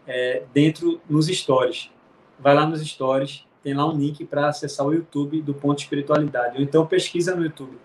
é, 0.08 0.44
dentro 0.54 1.00
nos 1.08 1.28
stories. 1.28 1.92
Vai 2.40 2.56
lá 2.56 2.66
nos 2.66 2.82
stories, 2.82 3.46
tem 3.62 3.74
lá 3.74 3.88
um 3.88 3.96
link 3.96 4.26
para 4.26 4.48
acessar 4.48 4.88
o 4.88 4.94
YouTube 4.94 5.42
do 5.42 5.54
Ponto 5.54 5.80
Espiritualidade. 5.80 6.58
Ou 6.58 6.64
então 6.64 6.86
pesquisa 6.88 7.36
no 7.36 7.44
YouTube, 7.44 7.78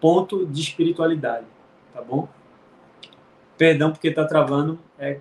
Ponto 0.00 0.46
de 0.46 0.60
Espiritualidade, 0.60 1.46
tá 1.92 2.00
bom? 2.00 2.28
Perdão 3.58 3.90
porque 3.90 4.08
está 4.08 4.24
travando, 4.24 4.78
é 4.98 5.18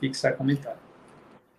Fixar 0.01 0.37
comentário. 0.37 0.78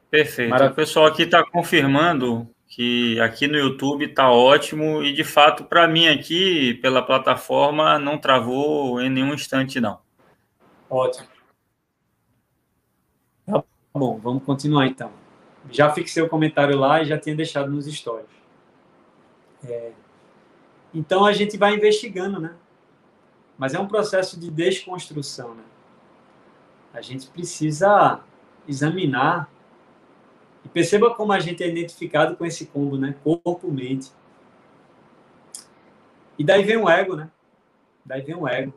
Perfeito. 0.10 0.50
Maravilha. 0.50 0.74
O 0.74 0.76
pessoal 0.76 1.06
aqui 1.06 1.24
está 1.24 1.46
confirmando 1.50 2.50
que 2.68 3.20
aqui 3.20 3.48
no 3.48 3.58
YouTube 3.58 4.06
está 4.06 4.32
ótimo 4.32 5.04
e 5.04 5.14
de 5.14 5.24
fato 5.24 5.66
para 5.66 5.88
mim 5.88 6.08
aqui 6.08 6.74
pela 6.76 7.02
plataforma 7.02 8.00
não 8.00 8.18
travou 8.18 9.02
em 9.02 9.10
nenhum 9.10 9.34
instante 9.34 9.80
não. 9.80 10.00
Ótimo. 10.90 11.28
Tá 13.46 13.64
bom, 13.94 14.20
vamos 14.20 14.44
continuar 14.44 14.88
então 14.88 15.25
já 15.72 15.90
fixei 15.92 16.22
o 16.22 16.30
comentário 16.30 16.78
lá 16.78 17.02
e 17.02 17.06
já 17.06 17.18
tinha 17.18 17.36
deixado 17.36 17.72
nos 17.72 17.86
stories. 17.86 18.28
É, 19.64 19.92
então 20.94 21.26
a 21.26 21.34
gente 21.34 21.58
vai 21.58 21.76
investigando, 21.76 22.40
né? 22.40 22.56
Mas 23.58 23.74
é 23.74 23.80
um 23.80 23.88
processo 23.88 24.40
de 24.40 24.50
desconstrução, 24.52 25.56
né? 25.56 25.64
A 26.94 27.02
gente 27.02 27.28
precisa 27.28 28.22
examinar 28.68 29.50
e 30.64 30.70
perceba 30.70 31.14
como 31.14 31.32
a 31.32 31.40
gente 31.40 31.64
é 31.64 31.68
identificado 31.68 32.36
com 32.36 32.46
esse 32.46 32.66
combo, 32.66 32.98
né? 32.98 33.16
Corpo-mente. 33.24 34.12
E 36.40 36.44
daí 36.44 36.64
vem 36.64 36.78
o 36.78 36.90
ego, 36.90 37.16
né? 37.16 37.30
Daí 38.06 38.22
vem 38.22 38.36
o 38.36 38.48
ego. 38.48 38.74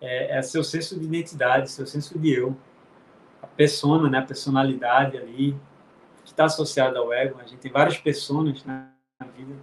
É, 0.00 0.38
é 0.38 0.42
seu 0.42 0.64
senso 0.64 0.98
de 0.98 1.04
identidade, 1.04 1.70
seu 1.70 1.86
senso 1.86 2.18
de 2.18 2.32
eu. 2.32 2.56
A 3.40 3.46
persona, 3.46 4.08
né? 4.10 4.18
A 4.18 4.22
personalidade 4.22 5.16
ali, 5.16 5.56
está 6.32 6.44
associada 6.46 6.98
ao 6.98 7.12
ego. 7.12 7.38
A 7.40 7.44
gente 7.44 7.58
tem 7.58 7.70
várias 7.70 7.96
pessoas 7.98 8.64
na 8.64 8.90
vida. 9.36 9.54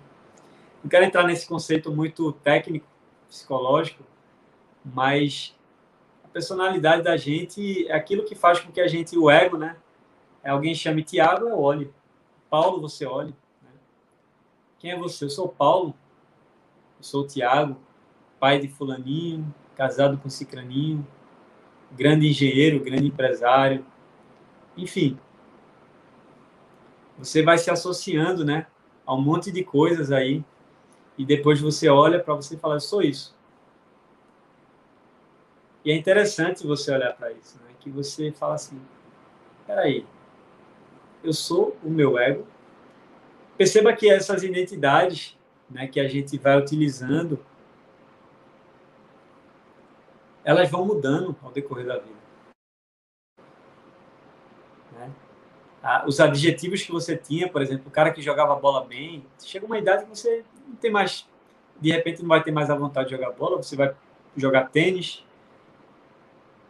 Não 0.84 0.90
quero 0.90 1.06
entrar 1.06 1.24
nesse 1.24 1.48
conceito 1.48 1.92
muito 1.92 2.32
técnico, 2.32 2.88
psicológico, 3.28 4.04
mas 4.84 5.56
a 6.24 6.28
personalidade 6.30 7.04
da 7.04 7.18
gente 7.18 7.88
é 7.88 7.94
aquilo 7.94 8.24
que 8.24 8.36
faz 8.36 8.60
com 8.60 8.72
que 8.72 8.80
a 8.80 8.88
gente, 8.88 9.18
o 9.18 9.30
ego, 9.30 9.58
né? 9.58 9.76
É 10.44 10.52
alguém 10.52 10.74
chame 10.74 11.04
Tiago, 11.04 11.50
eu 11.50 11.60
olho. 11.60 11.94
Paulo, 12.50 12.82
você 12.82 13.06
olhe. 13.06 13.36
Né? 13.62 13.70
Quem 14.80 14.92
é 14.92 14.98
você? 14.98 15.26
Eu 15.26 15.30
sou 15.30 15.50
Paulo. 15.50 15.94
Eu 16.98 17.04
sou 17.04 17.24
o 17.24 17.28
Tiago, 17.28 17.78
pai 18.40 18.60
de 18.60 18.68
fulaninho, 18.68 19.54
casado 19.76 20.18
com 20.18 20.30
cicraninho, 20.30 21.06
grande 21.92 22.28
engenheiro, 22.28 22.84
grande 22.84 23.08
empresário. 23.08 23.86
Enfim, 24.78 25.18
você 27.20 27.44
vai 27.44 27.58
se 27.58 27.70
associando, 27.70 28.46
né, 28.46 28.66
a 29.06 29.14
um 29.14 29.22
monte 29.22 29.52
de 29.52 29.64
coisas 29.64 30.12
aí, 30.12 30.44
e 31.18 31.26
depois 31.26 31.60
você 31.60 31.90
olha 31.90 32.20
para 32.20 32.34
você 32.34 32.56
e 32.56 32.58
fala, 32.58 32.76
eu 32.76 32.80
sou 32.80 33.02
isso. 33.02 33.36
E 35.84 35.92
é 35.92 35.96
interessante 35.96 36.66
você 36.66 36.92
olhar 36.94 37.14
para 37.14 37.32
isso, 37.32 37.58
né, 37.58 37.72
que 37.80 37.90
você 37.90 38.32
fala 38.32 38.56
assim, 38.56 38.80
peraí, 39.68 40.06
eu 41.22 41.34
sou 41.34 41.78
o 41.84 41.90
meu 41.90 42.18
ego. 42.18 42.48
Perceba 43.58 43.92
que 43.94 44.10
essas 44.10 44.42
identidades, 44.42 45.38
né, 45.70 45.88
que 45.88 46.00
a 46.00 46.08
gente 46.08 46.38
vai 46.38 46.58
utilizando, 46.58 47.38
elas 50.46 50.70
vão 50.72 50.86
mudando 50.86 51.36
ao 51.44 51.52
decorrer 51.52 51.86
da 51.86 51.98
vida. 51.98 52.19
Ah, 55.82 56.04
os 56.06 56.20
adjetivos 56.20 56.84
que 56.84 56.92
você 56.92 57.16
tinha, 57.16 57.48
por 57.48 57.62
exemplo, 57.62 57.88
o 57.88 57.92
cara 57.92 58.12
que 58.12 58.22
jogava 58.22 58.56
bola 58.56 58.86
bem, 58.86 59.26
chega 59.44 59.66
uma 59.66 59.78
idade 59.78 60.04
que 60.04 60.10
você 60.10 60.44
não 60.68 60.76
tem 60.76 60.92
mais, 60.92 61.28
de 61.80 61.92
repente 61.92 62.22
não 62.22 62.30
vai 62.30 62.44
ter 62.44 62.52
mais 62.52 62.70
a 62.70 62.76
vontade 62.76 63.10
de 63.10 63.16
jogar 63.16 63.32
bola, 63.32 63.58
você 63.58 63.76
vai 63.76 63.96
jogar 64.36 64.70
tênis, 64.70 65.26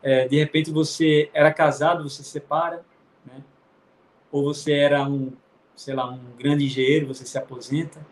é, 0.02 0.28
de 0.28 0.38
repente 0.38 0.72
você 0.72 1.30
era 1.34 1.52
casado, 1.52 2.08
você 2.08 2.24
se 2.24 2.30
separa, 2.30 2.86
né? 3.26 3.44
ou 4.32 4.44
você 4.44 4.74
era 4.74 5.04
um, 5.04 5.34
sei 5.76 5.96
lá, 5.96 6.10
um 6.10 6.20
grande 6.38 6.66
engenheiro, 6.66 7.08
você 7.08 7.26
se 7.26 7.38
aposenta. 7.38 8.06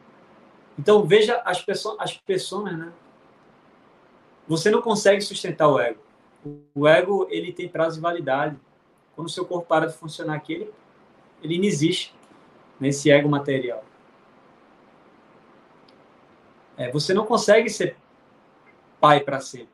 Então 0.77 1.05
veja 1.05 1.41
as 1.45 1.61
pessoas, 1.61 1.95
as 1.99 2.17
pessoas, 2.17 2.77
né? 2.77 2.91
Você 4.47 4.69
não 4.69 4.81
consegue 4.81 5.21
sustentar 5.21 5.67
o 5.67 5.79
ego. 5.79 6.01
O 6.73 6.87
ego 6.87 7.27
ele 7.29 7.51
tem 7.51 7.67
prazo 7.67 7.97
de 7.97 8.01
validade. 8.01 8.57
Quando 9.15 9.27
o 9.27 9.29
seu 9.29 9.45
corpo 9.45 9.67
para 9.67 9.87
de 9.87 9.93
funcionar 9.93 10.35
aqui, 10.35 10.53
ele 10.53 10.73
ele 11.47 11.57
não 11.57 11.65
existe 11.65 12.13
nesse 12.79 13.09
ego 13.09 13.29
material. 13.29 13.83
É, 16.75 16.91
você 16.91 17.13
não 17.13 17.25
consegue 17.25 17.69
ser 17.69 17.97
pai 18.99 19.21
para 19.21 19.39
sempre. 19.39 19.69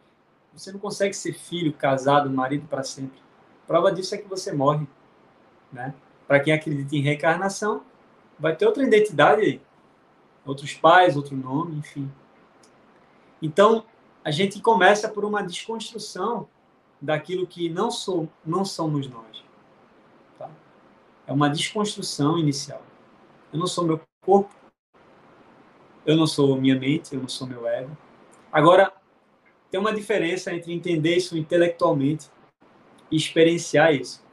Você 0.54 0.72
não 0.72 0.80
consegue 0.80 1.14
ser 1.14 1.34
filho, 1.34 1.74
casado, 1.74 2.30
marido 2.30 2.68
para 2.68 2.84
sempre. 2.84 3.20
Prova 3.68 3.92
disso 3.92 4.14
é 4.16 4.18
que 4.18 4.28
você 4.28 4.54
morre. 4.54 4.88
Né? 5.72 5.94
Para 6.28 6.40
quem 6.40 6.54
acredita 6.54 6.96
em 6.96 7.02
reencarnação, 7.02 7.84
vai 8.40 8.56
ter 8.56 8.66
outra 8.66 8.84
identidade 8.84 9.42
aí. 9.42 9.62
Outros 10.46 10.74
pais, 10.74 11.18
outro 11.18 11.36
nome, 11.36 11.78
enfim. 11.78 12.12
Então, 13.42 13.84
a 14.24 14.32
gente 14.32 14.62
começa 14.62 15.10
por 15.10 15.26
uma 15.26 15.42
desconstrução 15.42 16.48
daquilo 17.02 17.48
que 17.48 17.70
não, 17.70 17.90
sou, 17.92 18.30
não 18.46 18.64
somos 18.64 19.10
nós. 19.10 19.33
É 21.26 21.32
uma 21.32 21.50
desconstrução 21.50 22.38
inicial. 22.38 22.82
Eu 23.52 23.60
não 23.60 23.68
sou 23.68 23.86
meu 23.86 24.02
corpo. 24.22 24.54
Eu 26.06 26.18
não 26.18 26.28
sou 26.28 26.60
minha 26.60 26.78
mente, 26.78 27.16
eu 27.16 27.22
não 27.22 27.30
sou 27.30 27.48
meu 27.48 27.66
ego. 27.66 27.96
Agora, 28.52 28.92
tem 29.72 29.80
uma 29.80 29.94
diferença 29.94 30.54
entre 30.54 30.74
entender 30.74 31.16
isso 31.16 31.38
intelectualmente 31.38 32.30
e 33.10 33.16
experienciar 33.16 33.94
isso. 33.94 34.24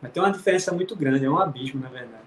Mas 0.00 0.12
tem 0.12 0.22
uma 0.22 0.32
diferença 0.32 0.72
muito 0.72 0.96
grande, 0.96 1.26
é 1.26 1.30
um 1.30 1.38
abismo, 1.38 1.80
na 1.80 1.88
verdade. 1.88 2.24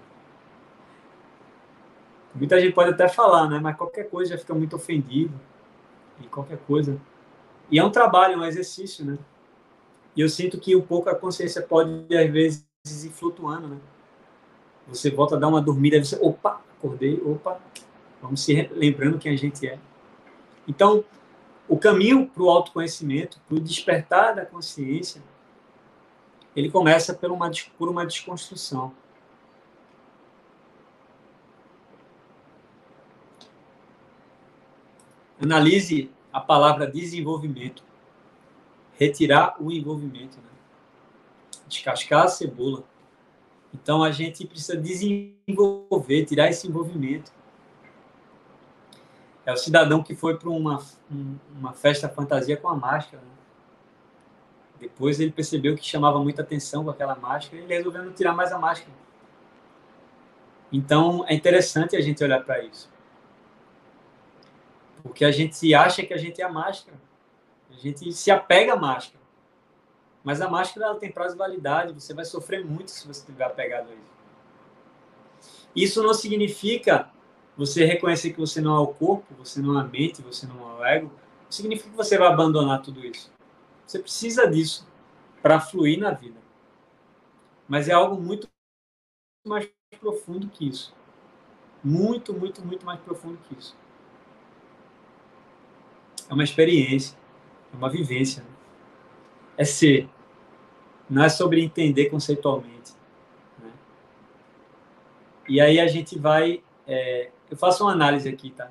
Muita 2.34 2.60
gente 2.60 2.72
pode 2.72 2.90
até 2.90 3.08
falar, 3.08 3.48
né? 3.48 3.58
Mas 3.58 3.76
qualquer 3.76 4.08
coisa 4.08 4.32
já 4.32 4.38
fica 4.38 4.54
muito 4.54 4.76
ofendido. 4.76 5.38
E 6.20 6.26
qualquer 6.28 6.58
coisa. 6.58 7.00
E 7.70 7.78
é 7.78 7.84
um 7.84 7.90
trabalho, 7.90 8.38
um 8.38 8.44
exercício, 8.44 9.04
né? 9.04 9.18
E 10.14 10.20
eu 10.20 10.28
sinto 10.28 10.58
que 10.58 10.76
um 10.76 10.82
pouco 10.82 11.08
a 11.08 11.14
consciência 11.14 11.62
pode, 11.62 12.06
às 12.16 12.30
vezes, 12.30 12.64
ir 13.04 13.10
flutuando, 13.10 13.68
né? 13.68 13.78
Você 14.88 15.10
volta 15.10 15.36
a 15.36 15.38
dar 15.38 15.48
uma 15.48 15.60
dormida, 15.60 16.02
você, 16.02 16.18
opa, 16.20 16.60
acordei, 16.78 17.20
opa, 17.24 17.58
vamos 18.20 18.42
se 18.42 18.68
lembrando 18.72 19.18
quem 19.18 19.32
a 19.32 19.36
gente 19.36 19.66
é. 19.66 19.78
Então, 20.68 21.04
o 21.68 21.78
caminho 21.78 22.26
para 22.26 22.42
o 22.42 22.50
autoconhecimento, 22.50 23.40
para 23.48 23.56
o 23.56 23.60
despertar 23.60 24.34
da 24.34 24.44
consciência, 24.44 25.22
ele 26.54 26.70
começa 26.70 27.14
por 27.14 27.30
uma, 27.30 27.50
por 27.78 27.88
uma 27.88 28.06
desconstrução. 28.06 28.92
Analise 35.40 36.10
a 36.32 36.40
palavra 36.40 36.86
desenvolvimento. 36.86 37.82
Retirar 38.96 39.56
o 39.60 39.70
envolvimento. 39.72 40.36
Né? 40.36 40.48
Descascar 41.66 42.24
a 42.24 42.28
cebola. 42.28 42.84
Então 43.74 44.04
a 44.04 44.12
gente 44.12 44.46
precisa 44.46 44.76
desenvolver, 44.76 46.24
tirar 46.24 46.48
esse 46.48 46.68
envolvimento. 46.68 47.32
É 49.44 49.52
o 49.52 49.56
cidadão 49.56 50.02
que 50.02 50.14
foi 50.14 50.38
para 50.38 50.48
uma, 50.48 50.82
uma 51.58 51.72
festa 51.72 52.08
fantasia 52.08 52.56
com 52.56 52.68
a 52.68 52.76
máscara. 52.76 53.22
Né? 53.22 53.28
Depois 54.80 55.18
ele 55.18 55.32
percebeu 55.32 55.76
que 55.76 55.84
chamava 55.84 56.18
muita 56.20 56.42
atenção 56.42 56.84
com 56.84 56.90
aquela 56.90 57.16
máscara 57.16 57.56
e 57.56 57.64
ele 57.64 57.74
resolveu 57.74 58.04
não 58.04 58.12
tirar 58.12 58.32
mais 58.32 58.52
a 58.52 58.58
máscara. 58.58 58.92
Então 60.72 61.24
é 61.28 61.34
interessante 61.34 61.96
a 61.96 62.00
gente 62.00 62.22
olhar 62.22 62.42
para 62.44 62.62
isso. 62.62 62.90
Porque 65.02 65.24
a 65.24 65.30
gente 65.30 65.74
acha 65.74 66.02
que 66.04 66.14
a 66.14 66.16
gente 66.16 66.40
é 66.40 66.44
a 66.44 66.48
máscara. 66.48 66.96
A 67.70 67.74
gente 67.74 68.10
se 68.12 68.30
apega 68.30 68.72
à 68.72 68.76
máscara. 68.76 69.23
Mas 70.24 70.40
a 70.40 70.48
máscara 70.48 70.86
ela 70.86 70.98
tem 70.98 71.12
prazo 71.12 71.34
de 71.34 71.38
validade, 71.38 71.92
você 71.92 72.14
vai 72.14 72.24
sofrer 72.24 72.64
muito 72.64 72.90
se 72.90 73.06
você 73.06 73.20
estiver 73.20 73.44
apegado 73.44 73.90
a 73.90 73.92
isso. 73.92 74.14
Isso 75.76 76.02
não 76.02 76.14
significa 76.14 77.10
você 77.56 77.84
reconhecer 77.84 78.32
que 78.32 78.40
você 78.40 78.60
não 78.60 78.74
é 78.76 78.80
o 78.80 78.86
corpo, 78.88 79.34
você 79.34 79.60
não 79.60 79.78
é 79.78 79.82
a 79.82 79.84
mente, 79.84 80.22
você 80.22 80.46
não 80.46 80.60
é 80.60 80.80
o 80.80 80.84
ego. 80.84 81.12
Significa 81.50 81.90
que 81.90 81.96
você 81.96 82.16
vai 82.16 82.28
abandonar 82.28 82.82
tudo 82.82 83.04
isso. 83.04 83.30
Você 83.86 83.98
precisa 83.98 84.48
disso 84.48 84.88
para 85.42 85.60
fluir 85.60 86.00
na 86.00 86.10
vida. 86.10 86.40
Mas 87.68 87.88
é 87.88 87.92
algo 87.92 88.20
muito 88.20 88.48
mais 89.46 89.68
profundo 90.00 90.48
que 90.48 90.68
isso. 90.68 90.94
Muito, 91.82 92.32
muito, 92.32 92.64
muito 92.64 92.86
mais 92.86 92.98
profundo 93.00 93.38
que 93.46 93.58
isso. 93.58 93.76
É 96.28 96.32
uma 96.32 96.44
experiência, 96.44 97.16
é 97.72 97.76
uma 97.76 97.90
vivência. 97.90 98.42
Né? 98.42 98.48
É 99.58 99.64
ser. 99.64 100.08
Não 101.08 101.24
é 101.24 101.28
sobre 101.28 101.62
entender 101.62 102.06
conceitualmente. 102.06 102.92
Né? 103.58 103.70
E 105.48 105.60
aí 105.60 105.78
a 105.78 105.86
gente 105.86 106.18
vai. 106.18 106.62
É, 106.86 107.30
eu 107.50 107.56
faço 107.56 107.84
uma 107.84 107.92
análise 107.92 108.28
aqui, 108.28 108.50
tá? 108.50 108.70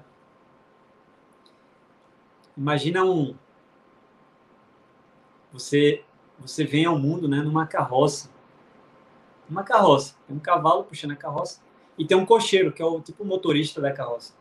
Imagina 2.58 3.04
um. 3.04 3.36
Você, 5.52 6.04
você 6.40 6.64
vem 6.64 6.86
ao 6.86 6.98
mundo 6.98 7.28
né, 7.28 7.42
numa 7.42 7.68
carroça. 7.68 8.30
Uma 9.50 9.64
carroça. 9.64 10.16
Tem 10.28 10.36
um 10.36 10.40
cavalo 10.40 10.84
puxando 10.84 11.12
a 11.12 11.16
carroça. 11.16 11.62
E 11.98 12.06
tem 12.06 12.18
um 12.18 12.26
cocheiro, 12.26 12.72
que 12.72 12.82
é 12.82 12.86
o 12.86 13.00
tipo 13.02 13.24
motorista 13.24 13.80
da 13.80 13.92
carroça. 13.92 14.34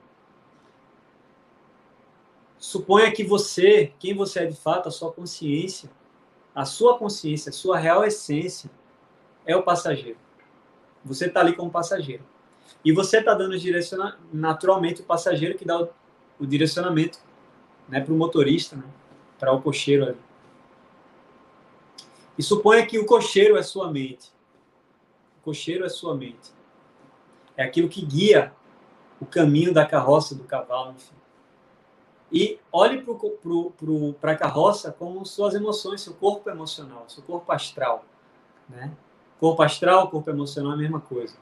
Suponha 2.59 3.11
que 3.13 3.25
você, 3.25 3.93
quem 3.99 4.15
você 4.15 4.41
é 4.41 4.47
de 4.47 4.57
fato, 4.57 4.89
a 4.89 4.93
sua 4.93 5.13
consciência, 5.13 5.91
a 6.55 6.65
sua 6.65 6.99
consciência, 6.99 7.51
a 7.51 7.53
sua 7.53 7.79
real 7.79 8.05
essência 8.05 8.71
é 9.47 9.57
o 9.57 9.63
passageiro. 9.63 10.19
Você 11.05 11.27
está 11.27 11.41
ali 11.41 11.55
como 11.55 11.71
passageiro. 11.71 12.25
E 12.85 12.93
você 12.93 13.19
está 13.19 13.35
dando 13.35 13.59
direciona 13.59 14.19
naturalmente 14.33 15.03
o 15.03 15.05
passageiro 15.05 15.57
que 15.57 15.65
dá 15.65 15.81
o, 15.81 15.89
o 16.39 16.47
direcionamento 16.47 17.19
né, 17.89 18.01
para 18.01 18.13
o 18.13 18.17
motorista, 18.17 18.77
né, 18.77 18.85
para 19.39 19.53
o 19.53 19.61
cocheiro 19.61 20.05
ali. 20.05 20.19
E 22.39 22.43
suponha 22.43 22.87
que 22.87 22.99
o 22.99 23.07
cocheiro 23.07 23.57
é 23.57 23.63
sua 23.63 23.91
mente. 23.91 24.33
O 25.41 25.45
cocheiro 25.45 25.85
é 25.85 25.89
sua 25.89 26.15
mente. 26.15 26.53
É 27.57 27.65
aquilo 27.65 27.89
que 27.89 28.05
guia 28.05 28.53
o 29.21 29.27
caminho 29.27 29.73
da 29.73 29.87
carroça, 29.87 30.35
do 30.35 30.45
cavalo, 30.45 30.93
enfim. 30.93 31.15
E 32.33 32.59
olhe 32.73 33.05
para 34.19 34.33
a 34.33 34.37
carroça 34.37 34.91
como 34.91 35.25
suas 35.27 35.55
emoções, 35.55 36.01
seu 36.01 36.15
corpo 36.15 36.49
emocional, 36.49 37.05
seu 37.07 37.23
corpo 37.23 37.53
astral. 37.53 38.07
Né? 38.69 38.91
Corpo 39.39 39.63
astral, 39.63 40.09
corpo 40.09 40.31
emocional 40.31 40.73
é 40.73 40.75
a 40.75 40.79
mesma 40.79 41.01
coisa. 41.01 41.37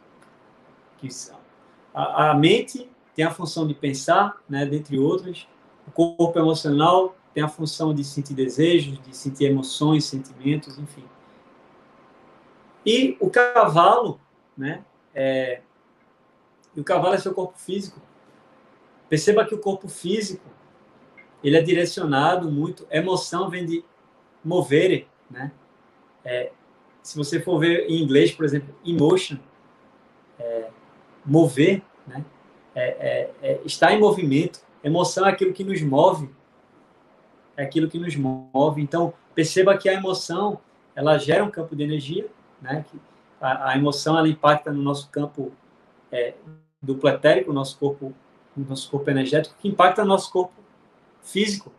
A, 1.95 2.31
a 2.31 2.35
mente 2.35 2.91
tem 3.15 3.25
a 3.25 3.31
função 3.31 3.67
de 3.67 3.75
pensar, 3.75 4.37
né, 4.49 4.67
dentre 4.67 4.99
outras. 4.99 5.47
O 5.87 5.91
corpo 5.93 6.39
emocional 6.39 7.17
tem 7.33 7.43
a 7.43 7.49
função 7.49 7.95
de 7.95 8.03
sentir 8.03 8.35
desejos, 8.35 9.01
de 9.01 9.17
sentir 9.17 9.45
emoções, 9.45 10.05
sentimentos, 10.05 10.77
enfim. 10.79 11.05
E 12.85 13.17
o 13.21 13.31
cavalo, 13.31 14.21
né, 14.57 14.85
é, 15.15 15.63
o 16.77 16.83
cavalo 16.83 17.15
é 17.15 17.19
seu 17.19 17.33
corpo 17.33 17.57
físico. 17.59 18.01
Perceba 19.09 19.45
que 19.45 19.55
o 19.55 19.59
corpo 19.59 19.89
físico 19.89 20.49
ele 21.43 21.57
é 21.57 21.63
direcionado 21.63 22.51
muito. 22.51 22.87
Emoção 22.91 23.49
vem 23.49 23.65
de 23.65 23.85
mover, 24.45 25.07
né? 25.31 25.53
É, 26.25 26.53
se 27.03 27.17
você 27.17 27.41
for 27.41 27.59
ver 27.59 27.87
em 27.89 28.03
inglês, 28.03 28.31
por 28.33 28.45
exemplo, 28.45 28.75
emotion, 28.85 29.39
é, 30.39 30.69
mover, 31.25 31.83
né? 32.07 32.25
É, 32.75 32.89
é, 32.89 33.31
é, 33.43 33.61
está 33.65 33.93
em 33.93 33.99
movimento. 33.99 34.61
Emoção 34.83 35.27
é 35.27 35.31
aquilo 35.31 35.53
que 35.53 35.65
nos 35.65 35.81
move, 35.83 36.31
é 37.57 37.63
aquilo 37.63 37.89
que 37.89 37.99
nos 37.99 38.17
move. 38.17 38.83
Então, 38.83 39.13
perceba 39.35 39.77
que 39.77 39.89
a 39.89 39.95
emoção, 39.95 40.61
ela 40.95 41.19
gera 41.19 41.45
um 41.45 41.51
campo 41.51 41.75
de 41.75 41.83
energia, 41.83 42.27
né? 42.61 42.85
A, 43.41 43.71
a 43.71 43.77
emoção, 43.77 44.19
ela 44.19 44.29
impacta 44.29 44.73
no 44.73 44.83
nosso 44.83 45.11
campo 45.11 45.53
é, 46.13 46.35
duplo 46.81 47.09
etérico, 47.09 47.53
nosso 47.53 47.79
corpo, 47.79 48.15
nosso 48.57 48.91
corpo 48.91 49.11
energético, 49.11 49.57
que 49.59 49.69
impacta 49.69 50.03
no 50.03 50.09
nosso 50.09 50.31
corpo 50.31 50.60
físico. 51.23 51.73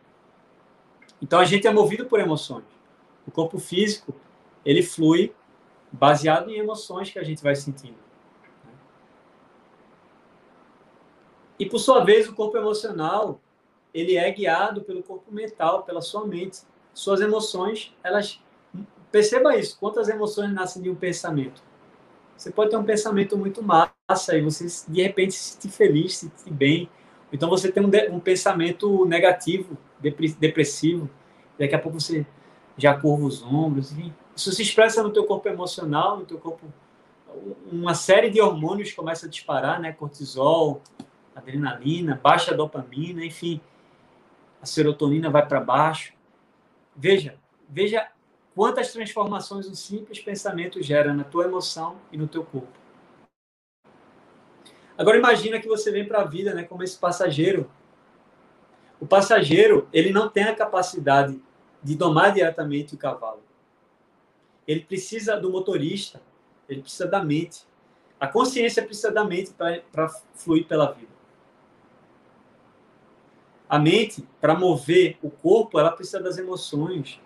Então 1.21 1.39
a 1.39 1.45
gente 1.45 1.67
é 1.67 1.71
movido 1.71 2.05
por 2.05 2.19
emoções. 2.19 2.65
O 3.27 3.31
corpo 3.31 3.59
físico, 3.59 4.13
ele 4.65 4.81
flui 4.81 5.33
baseado 5.91 6.49
em 6.49 6.57
emoções 6.57 7.11
que 7.11 7.19
a 7.19 7.23
gente 7.23 7.43
vai 7.43 7.55
sentindo. 7.55 7.97
E 11.59 11.65
por 11.65 11.77
sua 11.77 12.03
vez, 12.03 12.27
o 12.27 12.33
corpo 12.33 12.57
emocional, 12.57 13.39
ele 13.93 14.15
é 14.15 14.31
guiado 14.31 14.81
pelo 14.81 15.03
corpo 15.03 15.31
mental, 15.31 15.83
pela 15.83 16.01
sua 16.01 16.25
mente. 16.25 16.61
Suas 16.93 17.21
emoções, 17.21 17.95
elas 18.03 18.41
perceba 19.11 19.55
isso, 19.57 19.77
quantas 19.77 20.07
emoções 20.07 20.51
nascem 20.53 20.81
de 20.81 20.89
um 20.89 20.95
pensamento? 20.95 21.61
Você 22.35 22.49
pode 22.49 22.71
ter 22.71 22.77
um 22.77 22.83
pensamento 22.83 23.37
muito 23.37 23.61
massa 23.61 24.35
e 24.35 24.41
você 24.41 24.65
de 24.87 25.03
repente 25.03 25.33
se 25.33 25.53
sentir 25.53 25.69
feliz, 25.69 26.17
se 26.17 26.29
sentir 26.29 26.51
bem, 26.51 26.89
então 27.31 27.49
você 27.49 27.71
tem 27.71 27.83
um, 27.83 28.15
um 28.15 28.19
pensamento 28.19 29.05
negativo, 29.05 29.77
depressivo, 30.39 31.09
daqui 31.57 31.75
a 31.75 31.79
pouco 31.79 31.99
você 31.99 32.25
já 32.77 32.93
curva 32.93 33.25
os 33.25 33.43
ombros, 33.43 33.91
enfim. 33.91 34.13
Isso 34.35 34.51
se 34.51 34.61
expressa 34.61 35.03
no 35.03 35.11
teu 35.11 35.25
corpo 35.25 35.47
emocional, 35.47 36.17
no 36.17 36.25
teu 36.25 36.37
corpo 36.37 36.65
uma 37.71 37.93
série 37.93 38.29
de 38.29 38.41
hormônios 38.41 38.91
começa 38.91 39.25
a 39.25 39.29
disparar, 39.29 39.79
né? 39.79 39.91
Cortisol, 39.91 40.81
adrenalina, 41.35 42.19
baixa 42.21 42.53
dopamina, 42.53 43.23
enfim. 43.23 43.61
A 44.61 44.65
serotonina 44.65 45.29
vai 45.29 45.45
para 45.45 45.59
baixo. 45.59 46.13
Veja, 46.95 47.35
veja 47.69 48.07
quantas 48.53 48.91
transformações 48.91 49.67
um 49.67 49.73
simples 49.73 50.19
pensamento 50.19 50.81
gera 50.81 51.13
na 51.13 51.23
tua 51.23 51.45
emoção 51.45 51.95
e 52.11 52.17
no 52.17 52.27
teu 52.27 52.43
corpo. 52.43 52.80
Agora 55.01 55.17
imagina 55.17 55.59
que 55.59 55.67
você 55.67 55.91
vem 55.91 56.07
para 56.07 56.21
a 56.21 56.25
vida, 56.25 56.53
né, 56.53 56.63
como 56.63 56.83
esse 56.83 56.95
passageiro. 56.95 57.67
O 58.99 59.07
passageiro, 59.07 59.89
ele 59.91 60.11
não 60.11 60.29
tem 60.29 60.43
a 60.43 60.55
capacidade 60.55 61.41
de 61.81 61.95
domar 61.95 62.31
diretamente 62.31 62.93
o 62.93 62.97
cavalo. 62.99 63.41
Ele 64.67 64.81
precisa 64.81 65.35
do 65.37 65.49
motorista, 65.49 66.21
ele 66.69 66.83
precisa 66.83 67.07
da 67.07 67.23
mente. 67.23 67.65
A 68.19 68.27
consciência 68.27 68.85
precisa 68.85 69.11
da 69.11 69.23
mente 69.23 69.51
para 69.91 70.07
fluir 70.35 70.67
pela 70.67 70.91
vida. 70.91 71.11
A 73.67 73.79
mente, 73.79 74.23
para 74.39 74.53
mover 74.53 75.17
o 75.23 75.31
corpo, 75.31 75.79
ela 75.79 75.89
precisa 75.89 76.21
das 76.21 76.37
emoções. 76.37 77.19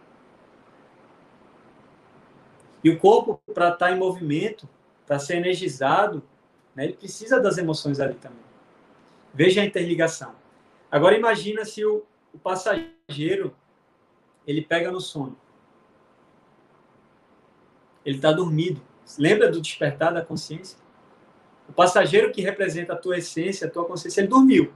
E 2.82 2.90
o 2.90 2.98
corpo, 2.98 3.38
para 3.54 3.68
estar 3.68 3.88
tá 3.88 3.92
em 3.92 4.00
movimento, 4.00 4.66
para 5.06 5.20
ser 5.20 5.36
energizado, 5.36 6.24
né, 6.76 6.86
ele 6.86 6.94
precisa 6.94 7.40
das 7.40 7.58
emoções 7.58 8.00
ali 8.00 8.16
também. 8.16 8.44
Veja 9.34 9.62
a 9.62 9.66
interligação. 9.66 10.36
Agora 10.92 11.18
imagina 11.18 11.66
se 11.66 11.86
o, 11.86 12.04
o 12.34 12.38
passageiro 12.38 13.56
ele 14.46 14.62
pega 14.62 14.92
no 14.92 15.00
sono. 15.00 15.38
Ele 18.06 18.18
está 18.18 18.32
dormido. 18.32 18.82
Lembra 19.18 19.52
do 19.52 19.62
despertar 19.62 20.14
da 20.14 20.24
consciência? 20.24 20.78
O 21.68 21.74
passageiro 21.74 22.32
que 22.32 22.42
representa 22.42 22.94
a 22.94 22.96
tua 22.96 23.18
essência, 23.18 23.68
a 23.68 23.70
tua 23.70 23.86
consciência, 23.86 24.22
ele 24.22 24.28
dormiu. 24.28 24.72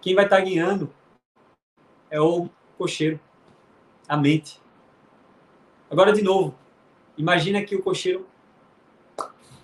Quem 0.00 0.14
vai 0.14 0.24
estar 0.24 0.38
tá 0.38 0.42
guiando 0.42 0.92
é 2.10 2.20
o 2.20 2.48
cocheiro, 2.76 3.20
a 4.08 4.16
mente. 4.16 4.60
Agora, 5.90 6.12
de 6.12 6.22
novo, 6.22 6.56
imagina 7.16 7.62
que 7.62 7.76
o 7.76 7.82
cocheiro 7.82 8.27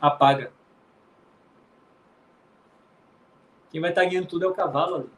apaga. 0.07 0.52
Quem 3.70 3.80
vai 3.80 3.90
estar 3.90 4.02
tá 4.02 4.09
guiando 4.09 4.28
tudo 4.28 4.44
é 4.44 4.48
o 4.48 4.55
cavalo 4.55 4.96
ali. 4.96 5.11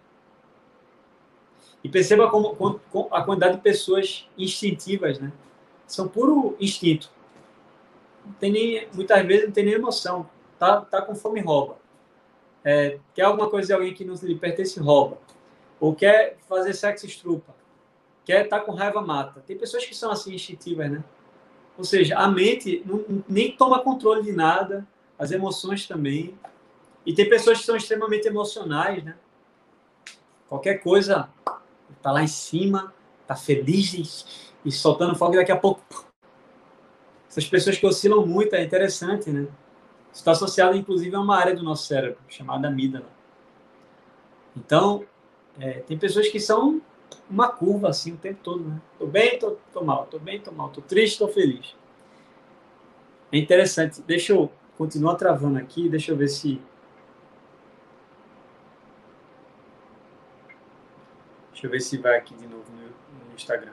E 1.85 1.89
perceba 1.89 2.31
como, 2.31 2.57
como, 2.57 2.81
a 3.11 3.23
quantidade 3.23 3.57
de 3.57 3.63
pessoas 3.63 4.29
instintivas, 4.37 5.19
né? 5.19 5.33
São 5.87 6.09
puro 6.09 6.57
instinto. 6.59 7.11
Não 8.25 8.33
tem 8.35 8.51
nem, 8.51 8.89
muitas 8.93 9.25
vezes 9.27 9.47
não 9.47 9.53
tem 9.53 9.65
nem 9.65 9.75
emoção. 9.75 10.29
Tá, 10.59 10.81
tá 10.81 11.03
com 11.03 11.15
fome, 11.15 11.41
rouba. 11.41 11.77
É, 12.65 12.99
quer 13.15 13.23
alguma 13.23 13.49
coisa 13.49 13.69
de 13.69 13.73
alguém 13.73 13.95
que 13.95 14.05
não 14.05 14.15
lhe 14.15 14.35
pertence, 14.35 14.81
rouba. 14.81 15.19
Ou 15.79 15.95
quer 15.95 16.39
fazer 16.49 16.73
sexo 16.73 17.07
estrupa. 17.07 17.55
Quer 18.25 18.45
estar 18.45 18.61
tá 18.61 18.65
com 18.65 18.73
raiva, 18.73 19.01
mata. 19.01 19.45
Tem 19.47 19.57
pessoas 19.57 19.85
que 19.85 19.95
são 19.95 20.11
assim 20.11 20.35
instintivas, 20.35 20.91
né? 20.91 21.05
Ou 21.77 21.85
seja, 21.85 22.17
a 22.17 22.29
mente 22.29 22.83
não, 22.87 23.25
nem 23.29 23.53
toma 23.53 23.83
controle 23.83 24.23
de 24.23 24.33
nada, 24.33 24.87
as 25.19 25.31
emoções 25.31 25.87
também. 25.87 26.39
E 27.05 27.15
tem 27.15 27.29
pessoas 27.29 27.59
que 27.59 27.65
são 27.65 27.77
extremamente 27.77 28.27
emocionais, 28.27 29.05
né? 29.05 29.17
Qualquer 30.49 30.79
coisa 30.79 31.29
tá 32.03 32.13
lá 32.13 32.23
em 32.23 32.29
cima, 32.29 32.95
tá 33.27 33.35
feliz 33.35 34.49
e, 34.65 34.73
soltando 34.73 35.17
fogo 35.17 35.35
e 35.35 35.37
daqui 35.37 35.53
a 35.53 35.57
pouco. 35.57 35.83
Essas 37.29 37.47
pessoas 37.47 37.77
que 37.77 37.87
oscilam 37.87 38.25
muito, 38.27 38.55
é 38.55 38.63
interessante, 38.63 39.31
né? 39.31 39.47
Está 40.13 40.31
associado, 40.33 40.77
inclusive, 40.77 41.15
a 41.15 41.21
uma 41.21 41.37
área 41.37 41.55
do 41.55 41.63
nosso 41.63 41.87
cérebro, 41.87 42.19
chamada 42.29 42.69
amígdala. 42.69 43.07
Então, 44.57 45.05
é, 45.61 45.81
tem 45.81 45.99
pessoas 45.99 46.29
que 46.29 46.41
são 46.41 46.81
uma 47.29 47.49
curva 47.49 47.89
assim 47.89 48.13
o 48.13 48.17
tempo 48.17 48.41
todo, 48.43 48.65
né? 48.65 48.81
Tô 48.99 49.07
bem, 49.07 49.39
tô, 49.39 49.57
tô 49.73 49.85
mal, 49.85 50.07
tô 50.07 50.19
bem, 50.19 50.41
tô 50.41 50.53
mal, 50.53 50.71
tô 50.71 50.81
triste, 50.81 51.19
tô 51.19 51.29
feliz. 51.29 51.75
É 53.33 53.39
interessante. 53.39 54.01
Deixa 54.03 54.33
eu 54.33 54.51
continuar 54.79 55.17
travando 55.17 55.59
aqui, 55.59 55.89
deixa 55.89 56.13
eu 56.13 56.17
ver 56.17 56.29
se 56.29 56.61
Deixa 61.57 61.67
eu 61.67 61.71
ver 61.71 61.81
se 61.81 61.97
vai 61.97 62.19
aqui 62.19 62.35
de 62.35 62.47
novo 62.47 62.71
no, 62.71 62.83
no 63.29 63.35
Instagram. 63.35 63.73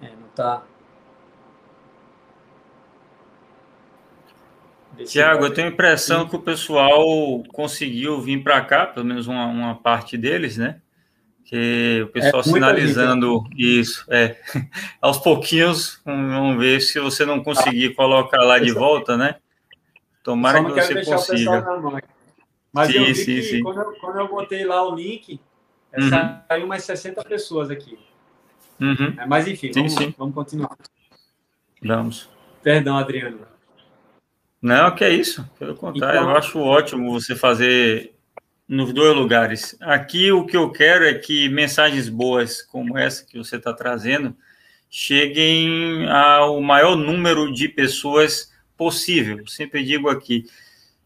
É, 0.00 0.08
não 0.16 0.28
tá. 0.34 0.64
Tiago, 5.06 5.46
eu 5.46 5.54
tenho 5.54 5.68
a 5.68 5.70
impressão 5.70 6.22
Sim. 6.22 6.28
que 6.28 6.36
o 6.36 6.40
pessoal 6.40 7.42
conseguiu 7.52 8.20
vir 8.20 8.42
para 8.42 8.60
cá, 8.60 8.86
pelo 8.86 9.06
menos 9.06 9.26
uma, 9.26 9.46
uma, 9.46 9.74
parte 9.74 10.16
deles, 10.16 10.56
né? 10.56 10.80
Que 11.44 12.02
o 12.04 12.08
pessoal 12.08 12.40
é, 12.40 12.44
sinalizando 12.44 13.44
isso. 13.56 14.04
É. 14.08 14.36
Aos 15.00 15.18
pouquinhos, 15.18 16.00
vamos 16.04 16.58
ver 16.58 16.80
se 16.80 17.00
você 17.00 17.24
não 17.24 17.42
conseguir 17.42 17.94
colocar 17.94 18.42
lá 18.42 18.58
de 18.58 18.72
volta, 18.72 19.16
né? 19.16 19.36
Tomara 20.22 20.64
que 20.64 20.70
você 20.70 21.04
consiga. 21.04 21.64
Mas 22.72 22.90
sim, 22.90 22.98
eu 22.98 23.04
vi 23.06 23.14
sim, 23.14 23.24
que 23.24 23.42
sim. 23.42 23.62
Quando, 23.62 23.80
eu, 23.80 23.92
quando 24.00 24.18
eu 24.18 24.28
botei 24.28 24.64
lá 24.64 24.88
o 24.88 24.94
link, 24.94 25.38
é, 25.92 26.00
uhum. 26.00 26.10
saiu 26.48 26.64
umas 26.64 26.84
60 26.84 27.22
pessoas 27.24 27.70
aqui. 27.70 27.98
Uhum. 28.80 29.14
É, 29.18 29.26
mas 29.26 29.46
enfim, 29.46 29.70
vamos, 29.72 29.94
vamos 30.16 30.34
continuar. 30.34 30.76
Vamos. 31.82 32.30
Perdão, 32.62 32.96
Adriano. 32.96 33.51
Não, 34.62 34.94
que 34.94 35.02
é 35.02 35.10
isso. 35.10 35.44
Pelo 35.58 35.74
contrário, 35.74 36.20
então, 36.20 36.30
eu 36.30 36.36
acho 36.36 36.60
ótimo 36.60 37.10
você 37.10 37.34
fazer 37.34 38.14
nos 38.68 38.92
dois 38.92 39.14
lugares. 39.14 39.76
Aqui 39.80 40.30
o 40.30 40.46
que 40.46 40.56
eu 40.56 40.70
quero 40.70 41.04
é 41.04 41.14
que 41.14 41.48
mensagens 41.48 42.08
boas 42.08 42.62
como 42.62 42.96
essa 42.96 43.26
que 43.26 43.36
você 43.36 43.56
está 43.56 43.72
trazendo 43.74 44.36
cheguem 44.88 46.08
ao 46.08 46.60
maior 46.60 46.94
número 46.94 47.52
de 47.52 47.68
pessoas 47.68 48.52
possível. 48.76 49.46
Sempre 49.48 49.82
digo 49.82 50.08
aqui, 50.08 50.44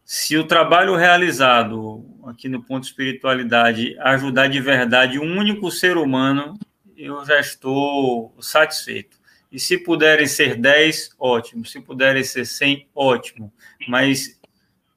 se 0.05 0.37
o 0.37 0.45
trabalho 0.45 0.95
realizado 0.95 2.05
aqui 2.25 2.47
no 2.47 2.61
ponto 2.61 2.83
espiritualidade 2.83 3.97
ajudar 3.99 4.47
de 4.47 4.59
verdade 4.61 5.17
um 5.17 5.37
único 5.37 5.71
ser 5.71 5.97
humano, 5.97 6.59
eu 6.95 7.25
já 7.25 7.39
estou 7.39 8.35
satisfeito. 8.39 9.16
E 9.57 9.59
se 9.59 9.75
puderem 9.75 10.27
ser 10.27 10.55
10, 10.55 11.15
ótimo. 11.17 11.65
Se 11.65 11.81
puderem 11.81 12.23
ser 12.23 12.45
100, 12.45 12.87
ótimo. 12.93 13.51
Mas 13.87 14.39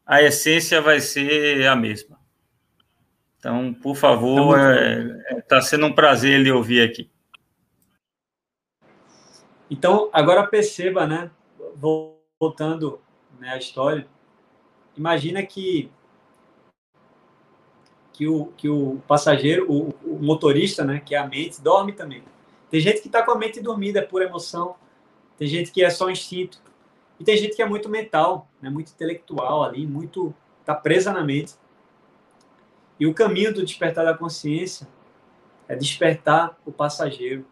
a 0.04 0.22
essência 0.22 0.82
vai 0.82 1.00
ser 1.00 1.66
a 1.66 1.74
mesma. 1.74 2.20
Então, 3.38 3.72
por 3.72 3.96
favor, 3.96 4.58
está 4.58 4.74
é, 4.74 5.38
é, 5.38 5.40
tá 5.40 5.62
sendo 5.62 5.86
um 5.86 5.94
prazer 5.94 6.38
lhe 6.40 6.52
ouvir 6.52 6.82
aqui. 6.82 7.10
Então, 9.70 10.10
agora 10.12 10.46
perceba, 10.46 11.06
né? 11.06 11.30
Voltando 12.38 13.00
né, 13.38 13.54
à 13.54 13.56
história, 13.56 14.06
imagina 14.94 15.42
que 15.42 15.90
que 18.12 18.28
o, 18.28 18.52
que 18.58 18.68
o 18.68 19.00
passageiro, 19.08 19.64
o, 19.72 19.88
o 20.04 20.22
motorista, 20.22 20.84
né, 20.84 21.00
que 21.00 21.14
é 21.14 21.18
a 21.18 21.26
mente, 21.26 21.62
dorme 21.62 21.94
também. 21.94 22.22
Tem 22.70 22.80
gente 22.80 23.00
que 23.00 23.08
está 23.08 23.22
com 23.22 23.32
a 23.32 23.38
mente 23.38 23.60
dormida, 23.60 24.02
por 24.02 24.22
emoção. 24.22 24.76
Tem 25.36 25.48
gente 25.48 25.72
que 25.72 25.82
é 25.82 25.90
só 25.90 26.08
instinto. 26.08 26.60
E 27.18 27.24
tem 27.24 27.36
gente 27.36 27.56
que 27.56 27.62
é 27.62 27.66
muito 27.66 27.88
mental, 27.88 28.48
né, 28.62 28.70
muito 28.70 28.92
intelectual 28.92 29.62
ali, 29.62 29.86
muito 29.86 30.34
está 30.60 30.74
presa 30.74 31.12
na 31.12 31.24
mente. 31.24 31.54
E 32.98 33.06
o 33.06 33.14
caminho 33.14 33.52
do 33.52 33.64
despertar 33.64 34.04
da 34.04 34.16
consciência 34.16 34.86
é 35.68 35.74
despertar 35.74 36.58
o 36.64 36.72
passageiro, 36.72 37.44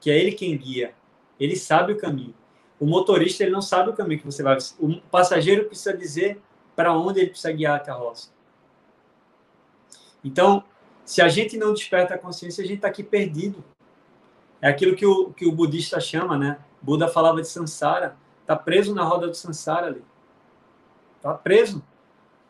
que 0.00 0.10
é 0.10 0.18
ele 0.18 0.32
quem 0.32 0.56
guia. 0.56 0.94
Ele 1.40 1.56
sabe 1.56 1.92
o 1.92 1.98
caminho. 1.98 2.34
O 2.78 2.86
motorista 2.86 3.42
ele 3.42 3.52
não 3.52 3.62
sabe 3.62 3.90
o 3.90 3.92
caminho 3.94 4.20
que 4.20 4.26
você 4.26 4.42
vai. 4.42 4.58
O 4.78 5.00
passageiro 5.00 5.64
precisa 5.64 5.96
dizer 5.96 6.40
para 6.76 6.96
onde 6.96 7.20
ele 7.20 7.30
precisa 7.30 7.52
guiar 7.52 7.76
a 7.76 7.80
carroça. 7.80 8.30
Então, 10.22 10.64
se 11.04 11.20
a 11.22 11.28
gente 11.28 11.56
não 11.56 11.72
desperta 11.72 12.14
a 12.14 12.18
consciência, 12.18 12.62
a 12.62 12.66
gente 12.66 12.76
está 12.76 12.88
aqui 12.88 13.02
perdido. 13.02 13.64
É 14.60 14.68
aquilo 14.68 14.96
que 14.96 15.04
o, 15.04 15.32
que 15.32 15.46
o 15.46 15.52
budista 15.52 16.00
chama, 16.00 16.38
né? 16.38 16.58
Buda 16.80 17.08
falava 17.08 17.40
de 17.40 17.48
samsara. 17.48 18.16
Está 18.40 18.56
preso 18.56 18.94
na 18.94 19.04
roda 19.04 19.28
do 19.28 19.34
samsara 19.34 19.86
ali. 19.86 20.04
Está 21.16 21.34
preso. 21.34 21.82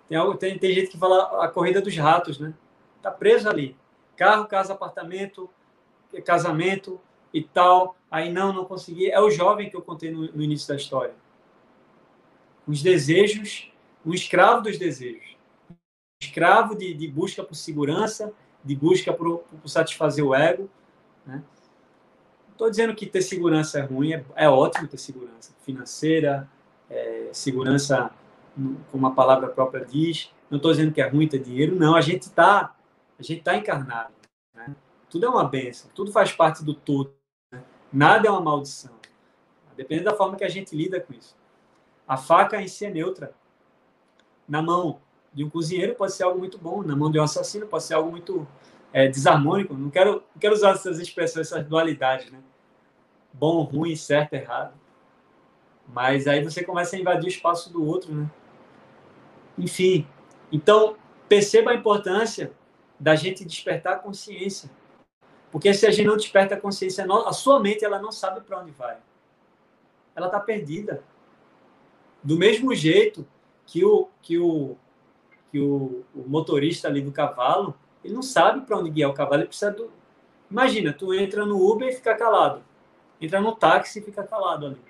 Tem, 0.08 0.16
algo, 0.16 0.36
tem, 0.36 0.58
tem 0.58 0.72
gente 0.72 0.90
que 0.90 0.98
fala 0.98 1.44
a 1.44 1.48
corrida 1.48 1.80
dos 1.80 1.96
ratos, 1.96 2.38
né? 2.38 2.54
Está 2.96 3.10
preso 3.10 3.48
ali. 3.48 3.76
Carro, 4.16 4.46
casa, 4.46 4.72
apartamento, 4.72 5.50
casamento, 6.24 7.00
e 7.34 7.42
tal. 7.42 7.96
Aí 8.08 8.32
não, 8.32 8.52
não 8.52 8.64
consegui. 8.64 9.10
É 9.10 9.20
o 9.20 9.28
jovem 9.28 9.68
que 9.68 9.76
eu 9.76 9.82
contei 9.82 10.12
no, 10.12 10.32
no 10.32 10.42
início 10.42 10.68
da 10.68 10.76
história. 10.76 11.14
Os 12.66 12.80
desejos, 12.80 13.72
o 14.04 14.14
escravo 14.14 14.62
dos 14.62 14.78
desejos. 14.78 15.36
Escravo 16.22 16.76
de, 16.76 16.94
de 16.94 17.08
busca 17.08 17.42
por 17.42 17.56
segurança, 17.56 18.32
de 18.64 18.74
busca 18.74 19.12
por, 19.12 19.40
por 19.60 19.68
satisfazer 19.68 20.24
o 20.24 20.34
ego. 20.34 20.68
Né? 21.26 21.42
Estou 22.52 22.70
dizendo 22.70 22.94
que 22.94 23.06
ter 23.06 23.22
segurança 23.22 23.78
é 23.78 23.82
ruim, 23.82 24.14
é, 24.14 24.24
é 24.36 24.48
ótimo 24.48 24.88
ter 24.88 24.98
segurança 24.98 25.52
financeira, 25.64 26.48
é, 26.88 27.28
segurança, 27.32 28.10
como 28.90 29.06
a 29.06 29.10
palavra 29.10 29.48
própria 29.48 29.84
diz. 29.84 30.30
Não 30.50 30.56
estou 30.56 30.70
dizendo 30.70 30.92
que 30.92 31.00
é 31.00 31.08
ruim 31.08 31.28
ter 31.28 31.40
dinheiro, 31.40 31.74
não. 31.74 31.94
A 31.96 32.00
gente 32.00 32.22
está 32.22 32.74
a 33.18 33.22
gente 33.22 33.42
tá 33.42 33.56
encarnado. 33.56 34.12
Né? 34.54 34.74
Tudo 35.08 35.26
é 35.26 35.28
uma 35.28 35.44
benção, 35.44 35.90
tudo 35.94 36.10
faz 36.10 36.32
parte 36.32 36.64
do 36.64 36.74
todo. 36.74 37.14
Nada 37.92 38.26
é 38.26 38.30
uma 38.30 38.40
maldição. 38.40 38.92
Depende 39.76 40.04
da 40.04 40.14
forma 40.14 40.36
que 40.36 40.44
a 40.44 40.48
gente 40.48 40.74
lida 40.76 41.00
com 41.00 41.12
isso. 41.12 41.36
A 42.06 42.16
faca 42.16 42.60
em 42.60 42.68
si 42.68 42.84
é 42.84 42.90
neutra. 42.90 43.32
Na 44.48 44.60
mão 44.60 45.00
de 45.34 45.44
um 45.44 45.50
cozinheiro 45.50 45.94
pode 45.94 46.12
ser 46.12 46.22
algo 46.22 46.38
muito 46.38 46.56
bom, 46.56 46.82
na 46.82 46.94
mão 46.94 47.10
de 47.10 47.18
um 47.18 47.22
assassino 47.22 47.66
pode 47.66 47.84
ser 47.84 47.94
algo 47.94 48.10
muito 48.10 48.46
é, 48.92 49.08
desarmônico. 49.08 49.74
Não 49.74 49.90
quero, 49.90 50.12
não 50.12 50.40
quero 50.40 50.54
usar 50.54 50.70
essas 50.70 51.00
expressões, 51.00 51.48
essas 51.48 51.66
dualidades, 51.66 52.30
né? 52.30 52.38
Bom, 53.32 53.62
ruim, 53.62 53.96
certo, 53.96 54.34
errado. 54.34 54.72
Mas 55.88 56.28
aí 56.28 56.42
você 56.42 56.62
começa 56.62 56.94
a 56.94 56.98
invadir 56.98 57.26
o 57.26 57.28
espaço 57.28 57.72
do 57.72 57.84
outro, 57.84 58.14
né? 58.14 58.30
Enfim, 59.58 60.06
então 60.52 60.96
perceba 61.28 61.72
a 61.72 61.74
importância 61.74 62.52
da 62.98 63.16
gente 63.16 63.44
despertar 63.44 63.94
a 63.94 63.98
consciência. 63.98 64.70
Porque 65.50 65.74
se 65.74 65.86
a 65.86 65.90
gente 65.90 66.06
não 66.06 66.16
desperta 66.16 66.54
a 66.54 66.60
consciência, 66.60 67.04
a 67.04 67.32
sua 67.32 67.60
mente 67.60 67.84
ela 67.84 68.00
não 68.00 68.12
sabe 68.12 68.40
para 68.40 68.60
onde 68.60 68.70
vai. 68.70 68.96
Ela 70.14 70.26
está 70.26 70.38
perdida. 70.38 71.02
Do 72.22 72.38
mesmo 72.38 72.74
jeito 72.74 73.26
que 73.66 73.84
o, 73.84 74.08
que 74.22 74.38
o, 74.38 74.76
que 75.54 75.60
o, 75.60 76.04
o 76.12 76.28
motorista 76.28 76.88
ali 76.88 77.00
do 77.00 77.12
cavalo, 77.12 77.76
ele 78.02 78.12
não 78.12 78.22
sabe 78.22 78.66
para 78.66 78.76
onde 78.76 78.90
guiar 78.90 79.08
o 79.08 79.14
cavalo, 79.14 79.42
ele 79.42 79.46
precisa 79.46 79.70
do... 79.70 79.88
Imagina, 80.50 80.92
tu 80.92 81.14
entra 81.14 81.46
no 81.46 81.64
Uber 81.70 81.88
e 81.88 81.92
fica 81.92 82.12
calado. 82.16 82.60
Entra 83.20 83.40
no 83.40 83.54
táxi 83.54 84.00
e 84.00 84.02
fica 84.02 84.24
calado 84.24 84.66
ali. 84.66 84.84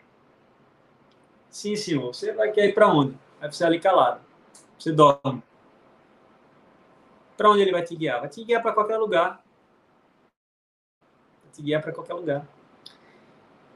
Sim, 1.50 1.76
senhor. 1.76 2.14
Você 2.14 2.32
vai 2.32 2.50
querer 2.50 2.70
ir 2.70 2.72
para 2.72 2.88
onde? 2.88 3.12
Vai 3.38 3.48
precisar 3.50 3.66
ali 3.66 3.78
calado. 3.78 4.22
Você 4.78 4.90
dorme. 4.90 5.42
Para 7.36 7.50
onde 7.50 7.60
ele 7.60 7.72
vai 7.72 7.82
te 7.82 7.94
guiar? 7.94 8.20
Vai 8.20 8.30
te 8.30 8.42
guiar 8.42 8.62
para 8.62 8.72
qualquer 8.72 8.96
lugar. 8.96 9.44
Vai 11.42 11.52
te 11.52 11.60
guiar 11.60 11.82
para 11.82 11.92
qualquer 11.92 12.14
lugar. 12.14 12.48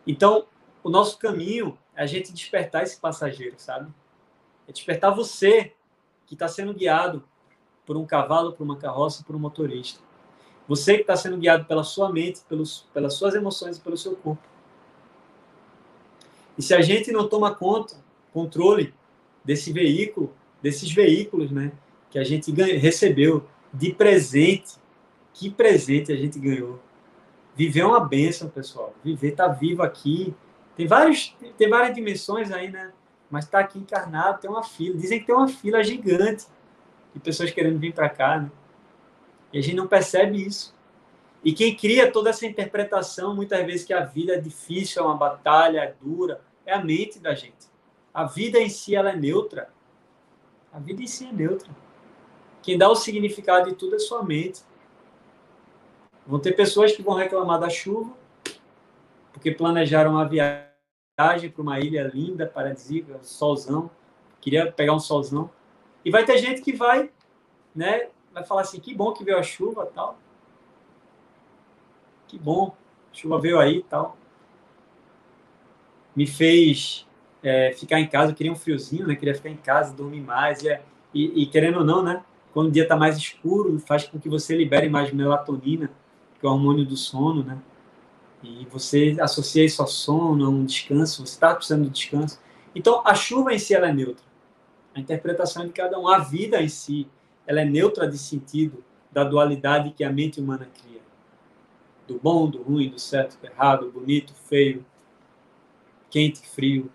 Então, 0.07 0.47
o 0.83 0.89
nosso 0.89 1.19
caminho 1.19 1.79
é 1.95 2.03
a 2.03 2.07
gente 2.07 2.33
despertar 2.33 2.83
esse 2.83 2.99
passageiro, 2.99 3.57
sabe? 3.59 3.93
É 4.67 4.73
despertar 4.73 5.15
você 5.15 5.75
que 6.29 6.35
está 6.35 6.47
sendo 6.47 6.75
guiado 6.75 7.25
por 7.87 7.97
um 7.97 8.05
cavalo, 8.05 8.53
por 8.53 8.63
uma 8.63 8.77
carroça, 8.77 9.25
por 9.25 9.35
um 9.35 9.39
motorista. 9.39 10.01
Você 10.69 10.97
que 10.97 11.01
está 11.01 11.17
sendo 11.17 11.39
guiado 11.39 11.65
pela 11.65 11.83
sua 11.83 12.13
mente, 12.13 12.43
pelos, 12.47 12.87
pelas 12.93 13.15
suas 13.15 13.35
emoções 13.35 13.79
e 13.79 13.81
pelo 13.81 13.97
seu 13.97 14.15
corpo. 14.15 14.43
E 16.59 16.63
se 16.63 16.75
a 16.75 16.83
gente 16.83 17.11
não 17.11 17.27
toma 17.27 17.55
conta, 17.55 17.97
controle 18.33 18.93
desse 19.43 19.73
veículo, 19.73 20.35
desses 20.63 20.93
veículos, 20.93 21.51
né, 21.51 21.73
que 22.11 22.19
a 22.19 22.25
gente 22.25 22.53
ganha, 22.53 22.79
recebeu 22.79 23.49
de 23.73 23.95
presente, 23.95 24.75
que 25.33 25.49
presente 25.49 26.13
a 26.13 26.17
gente 26.17 26.39
ganhou. 26.39 26.79
Viver 27.57 27.81
é 27.81 27.87
uma 27.87 28.01
benção, 28.01 28.49
pessoal. 28.51 28.95
Viver, 29.03 29.33
tá 29.33 29.49
vivo 29.49 29.83
aqui. 29.83 30.35
Tem 30.77 30.87
vários, 30.87 31.35
tem 31.57 31.69
várias 31.69 31.95
dimensões 31.95 32.53
aí, 32.53 32.71
né? 32.71 32.93
Mas 33.31 33.47
tá 33.47 33.59
aqui 33.59 33.79
encarnado, 33.79 34.41
tem 34.41 34.51
uma 34.51 34.63
fila. 34.63 34.97
Dizem 34.97 35.21
que 35.21 35.27
tem 35.27 35.35
uma 35.35 35.49
fila 35.49 35.83
gigante 35.83 36.47
de 37.15 37.21
pessoas 37.21 37.51
querendo 37.51 37.79
vir 37.79 37.93
para 37.93 38.09
cá, 38.09 38.41
né? 38.41 38.51
E 39.53 39.59
a 39.59 39.63
gente 39.63 39.77
não 39.77 39.87
percebe 39.87 40.45
isso. 40.45 40.75
E 41.45 41.53
quem 41.53 41.77
cria 41.77 42.11
toda 42.11 42.31
essa 42.31 42.47
interpretação, 42.47 43.35
muitas 43.35 43.65
vezes 43.65 43.85
que 43.85 43.93
a 43.93 44.05
vida 44.05 44.35
é 44.35 44.41
difícil, 44.41 45.03
é 45.03 45.07
uma 45.07 45.17
batalha, 45.17 45.81
é 45.81 45.95
dura, 46.01 46.41
é 46.67 46.73
a 46.75 46.85
mente 46.85 47.19
da 47.19 47.35
gente. 47.35 47.69
A 48.13 48.25
vida 48.25 48.59
em 48.59 48.69
si 48.69 48.95
ela 48.95 49.11
é 49.11 49.17
neutra. 49.17 49.71
A 50.73 50.79
vida 50.79 51.03
em 51.03 51.07
si 51.07 51.27
é 51.27 51.33
neutra. 51.33 51.69
Quem 52.63 52.77
dá 52.77 52.89
o 52.89 52.97
significado 52.97 53.71
de 53.71 53.77
tudo 53.77 53.97
é 53.97 53.99
sua 53.99 54.23
mente. 54.23 54.63
Vão 56.27 56.39
ter 56.39 56.53
pessoas 56.53 56.93
que 56.93 57.03
vão 57.03 57.15
reclamar 57.15 57.59
da 57.59 57.71
chuva, 57.71 58.13
porque 59.33 59.51
planejaram 59.51 60.13
uma 60.13 60.29
viagem 60.29 60.68
para 61.51 61.63
uma 61.63 61.81
ilha 61.81 62.11
linda, 62.15 62.47
paradisíaca, 62.47 63.19
solzão, 63.23 63.91
queria 64.41 64.71
pegar 64.71 64.95
um 64.95 65.01
solzão. 65.01 65.51
E 66.05 66.11
vai 66.11 66.25
ter 66.25 66.39
gente 66.39 66.63
que 66.63 66.73
vai, 66.73 67.11
né, 67.75 68.09
vai 68.33 68.45
falar 68.45 68.63
assim, 68.63 68.79
que 68.79 68.95
bom 68.95 69.13
que 69.13 69.25
veio 69.25 69.39
a 69.39 69.43
chuva, 69.43 69.87
tal. 69.87 70.19
Que 72.27 72.39
bom, 72.39 72.75
a 73.13 73.15
chuva 73.15 73.41
veio 73.41 73.59
aí, 73.59 73.83
tal 73.83 74.17
me 76.19 76.27
fez 76.27 77.07
é, 77.45 77.73
ficar 77.75 78.01
em 78.01 78.09
casa. 78.09 78.33
Eu 78.33 78.35
queria 78.35 78.51
um 78.51 78.57
friozinho, 78.57 79.07
né? 79.07 79.15
Queria 79.15 79.37
ficar 79.37 79.51
em 79.51 79.57
casa, 79.57 79.95
dormir 79.95 80.21
mais. 80.21 80.65
E, 80.65 80.77
e, 81.15 81.43
e 81.43 81.47
querendo 81.47 81.79
ou 81.79 81.85
não, 81.85 82.03
né? 82.03 82.25
Quando 82.53 82.67
o 82.67 82.71
dia 82.73 82.83
está 82.83 82.97
mais 82.97 83.17
escuro, 83.17 83.79
faz 83.79 84.09
com 84.09 84.19
que 84.19 84.29
você 84.29 84.57
libere 84.57 84.89
mais 84.89 85.13
melatonina, 85.13 85.93
que 86.41 86.45
é 86.45 86.49
o 86.49 86.53
hormônio 86.53 86.85
do 86.85 86.97
sono, 86.97 87.45
né? 87.45 87.57
E 88.43 88.67
você 88.71 89.17
associa 89.21 89.65
isso 89.65 89.83
ao 89.83 89.89
sono, 89.89 90.45
a 90.45 90.49
um 90.49 90.65
descanso. 90.65 91.27
Você 91.27 91.33
está 91.33 91.55
precisando 91.55 91.85
de 91.85 91.91
descanso. 91.91 92.41
Então, 92.75 93.03
a 93.05 93.15
chuva 93.15 93.53
em 93.53 93.59
si 93.59 93.75
ela 93.75 93.89
é 93.89 93.93
neutra. 93.93 94.25
A 94.95 95.01
interpretação 95.01 95.67
de 95.67 95.73
cada 95.73 95.99
um. 95.99 96.09
A 96.09 96.19
vida 96.19 96.63
em 96.63 96.69
si, 96.69 97.09
ela 97.47 97.61
é 97.61 97.65
neutra 97.65 98.09
de 98.09 98.19
sentido 98.19 98.85
da 99.11 99.25
dualidade 99.25 99.91
que 99.91 100.05
a 100.05 100.13
mente 100.13 100.41
humana 100.41 100.69
cria. 100.81 101.01
Do 102.07 102.19
bom, 102.19 102.49
do 102.49 102.63
ruim, 102.63 102.89
do 102.89 102.99
certo, 102.99 103.39
do 103.39 103.47
errado, 103.47 103.91
bonito, 103.91 104.33
feio, 104.35 104.85
quente, 106.11 106.47
frio. 106.49 106.91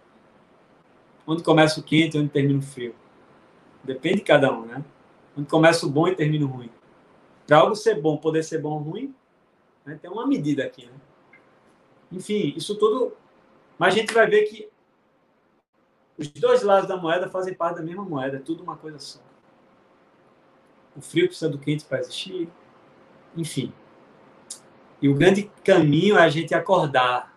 Onde 1.28 1.44
começa 1.44 1.80
o 1.80 1.84
quente 1.84 2.18
onde 2.18 2.30
termina 2.30 2.60
o 2.60 2.64
frio. 2.64 2.96
Depende 3.84 4.18
de 4.18 4.24
cada 4.24 4.52
um, 4.52 4.66
né? 4.66 4.84
Onde 5.38 5.48
começa 5.48 5.86
o 5.86 5.90
bom 5.90 6.08
e 6.08 6.16
termina 6.16 6.46
o 6.46 6.48
ruim. 6.48 6.70
Para 7.46 7.58
algo 7.58 7.76
ser 7.76 8.00
bom, 8.02 8.18
poder 8.18 8.44
ser 8.44 8.62
bom 8.62 8.72
ou 8.72 8.80
ruim, 8.80 9.14
né, 9.86 10.00
tem 10.02 10.10
uma 10.10 10.26
medida 10.26 10.64
aqui, 10.64 10.86
né? 10.86 10.94
Enfim, 12.14 12.54
isso 12.56 12.76
tudo. 12.76 13.16
Mas 13.78 13.94
a 13.94 13.98
gente 13.98 14.14
vai 14.14 14.28
ver 14.28 14.44
que 14.44 14.70
os 16.18 16.28
dois 16.30 16.62
lados 16.62 16.88
da 16.88 16.96
moeda 16.96 17.28
fazem 17.28 17.54
parte 17.54 17.78
da 17.78 17.82
mesma 17.82 18.04
moeda, 18.04 18.38
é 18.38 18.40
tudo 18.40 18.64
uma 18.64 18.78
coisa 18.78 19.00
só. 19.00 19.20
O 20.96 21.02
frio 21.02 21.26
precisa 21.26 21.50
do 21.50 21.58
quente 21.58 21.84
para 21.86 22.00
existir. 22.00 22.48
Enfim. 23.36 23.74
E 25.02 25.10
o 25.10 25.16
grande 25.16 25.52
caminho 25.64 26.18
é 26.18 26.22
a 26.22 26.30
gente 26.30 26.54
acordar 26.54 27.36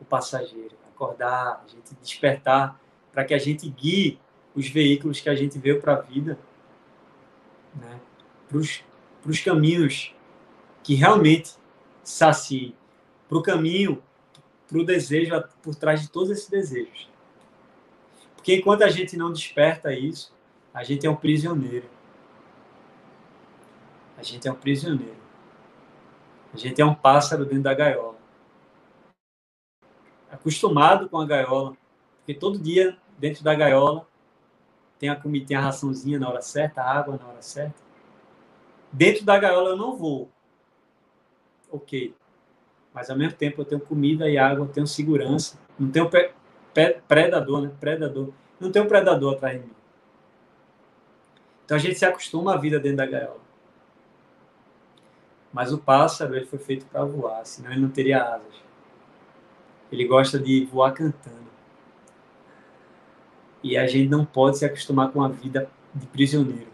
o 0.00 0.04
passageiro, 0.04 0.76
acordar, 0.94 1.64
a 1.64 1.68
gente 1.68 1.94
despertar 2.00 2.80
para 3.12 3.24
que 3.24 3.34
a 3.34 3.38
gente 3.38 3.68
guie 3.68 4.20
os 4.54 4.68
veículos 4.68 5.20
que 5.20 5.28
a 5.28 5.34
gente 5.34 5.58
veio 5.58 5.80
para 5.80 5.94
a 5.94 6.00
vida, 6.00 6.38
né? 7.74 8.00
para 8.48 8.58
os 9.30 9.40
caminhos 9.40 10.14
que 10.82 10.94
realmente 10.94 11.54
saciem, 12.02 12.74
para 13.28 13.38
o 13.38 13.42
caminho, 13.42 14.02
para 14.66 14.78
o 14.78 14.84
desejo, 14.84 15.42
por 15.62 15.74
trás 15.74 16.02
de 16.02 16.10
todos 16.10 16.30
esses 16.30 16.48
desejos. 16.48 17.08
Porque 18.34 18.56
enquanto 18.56 18.82
a 18.82 18.88
gente 18.88 19.16
não 19.16 19.32
desperta 19.32 19.92
isso, 19.92 20.34
a 20.72 20.82
gente 20.84 21.06
é 21.06 21.10
um 21.10 21.16
prisioneiro. 21.16 21.88
A 24.16 24.22
gente 24.22 24.48
é 24.48 24.52
um 24.52 24.56
prisioneiro. 24.56 25.18
A 26.52 26.56
gente 26.56 26.80
é 26.80 26.84
um 26.84 26.94
pássaro 26.94 27.44
dentro 27.44 27.64
da 27.64 27.74
gaiola 27.74 28.18
acostumado 30.30 31.08
com 31.08 31.18
a 31.18 31.26
gaiola, 31.26 31.76
porque 32.18 32.34
todo 32.34 32.58
dia 32.58 32.96
dentro 33.18 33.42
da 33.42 33.54
gaiola 33.54 34.06
tem 34.98 35.08
a 35.08 35.16
comida, 35.16 35.46
tem 35.46 35.56
a 35.56 35.60
raçãozinha 35.60 36.18
na 36.18 36.28
hora 36.28 36.42
certa, 36.42 36.82
a 36.82 36.90
água 36.90 37.16
na 37.16 37.26
hora 37.26 37.42
certa. 37.42 37.82
Dentro 38.92 39.24
da 39.24 39.38
gaiola 39.38 39.70
eu 39.70 39.76
não 39.76 39.96
vou. 39.96 40.30
Ok. 41.70 42.14
Mas 42.98 43.08
ao 43.08 43.16
mesmo 43.16 43.34
tempo 43.34 43.60
eu 43.60 43.64
tenho 43.64 43.80
comida 43.80 44.28
e 44.28 44.36
água, 44.36 44.66
tenho 44.66 44.84
segurança. 44.84 45.56
Não 45.78 45.88
tenho 45.88 46.10
pre 46.10 46.32
predador, 47.06 47.62
né? 47.62 47.70
Predador. 47.78 48.30
Não 48.58 48.72
tenho 48.72 48.88
predador 48.88 49.34
atrás 49.34 49.60
de 49.60 49.66
mim. 49.68 49.72
Então 51.64 51.76
a 51.76 51.78
gente 51.78 51.96
se 51.96 52.04
acostuma 52.04 52.54
à 52.54 52.56
vida 52.56 52.80
dentro 52.80 52.96
da 52.96 53.06
gaiola. 53.06 53.40
Mas 55.52 55.72
o 55.72 55.78
pássaro 55.78 56.34
ele 56.34 56.46
foi 56.46 56.58
feito 56.58 56.86
para 56.86 57.04
voar, 57.04 57.46
senão 57.46 57.70
ele 57.70 57.82
não 57.82 57.88
teria 57.88 58.20
asas. 58.20 58.54
Ele 59.92 60.04
gosta 60.04 60.36
de 60.36 60.64
voar 60.64 60.90
cantando. 60.90 61.46
E 63.62 63.76
a 63.76 63.86
gente 63.86 64.08
não 64.08 64.24
pode 64.24 64.58
se 64.58 64.64
acostumar 64.64 65.12
com 65.12 65.22
a 65.22 65.28
vida 65.28 65.70
de 65.94 66.04
prisioneiro. 66.08 66.72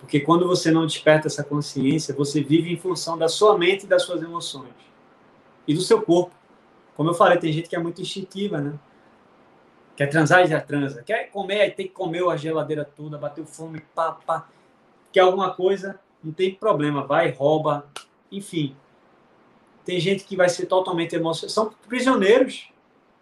Porque 0.00 0.18
quando 0.18 0.44
você 0.44 0.72
não 0.72 0.84
desperta 0.84 1.28
essa 1.28 1.44
consciência, 1.44 2.12
você 2.12 2.42
vive 2.42 2.72
em 2.72 2.76
função 2.76 3.16
da 3.16 3.28
sua 3.28 3.56
mente 3.56 3.84
e 3.84 3.88
das 3.88 4.02
suas 4.02 4.20
emoções. 4.20 4.86
E 5.66 5.74
do 5.74 5.80
seu 5.80 6.00
corpo. 6.02 6.34
Como 6.96 7.10
eu 7.10 7.14
falei, 7.14 7.38
tem 7.38 7.52
gente 7.52 7.68
que 7.68 7.76
é 7.76 7.78
muito 7.78 8.00
instintiva, 8.00 8.60
né? 8.60 8.78
Quer 9.96 10.08
transar 10.08 10.44
e 10.44 10.46
já 10.46 10.60
transa. 10.60 11.02
Quer 11.02 11.30
comer, 11.30 11.60
aí 11.60 11.70
tem 11.70 11.86
que 11.86 11.92
comer 11.92 12.26
a 12.28 12.36
geladeira 12.36 12.84
toda, 12.84 13.18
bateu 13.18 13.46
fome, 13.46 13.80
pá, 13.94 14.12
pá. 14.12 14.48
Quer 15.12 15.20
alguma 15.20 15.54
coisa, 15.54 15.98
não 16.22 16.32
tem 16.32 16.54
problema, 16.54 17.06
vai, 17.06 17.30
rouba, 17.30 17.86
enfim. 18.30 18.76
Tem 19.84 20.00
gente 20.00 20.24
que 20.24 20.36
vai 20.36 20.48
ser 20.48 20.66
totalmente 20.66 21.14
emocional. 21.14 21.50
São 21.50 21.72
prisioneiros. 21.88 22.70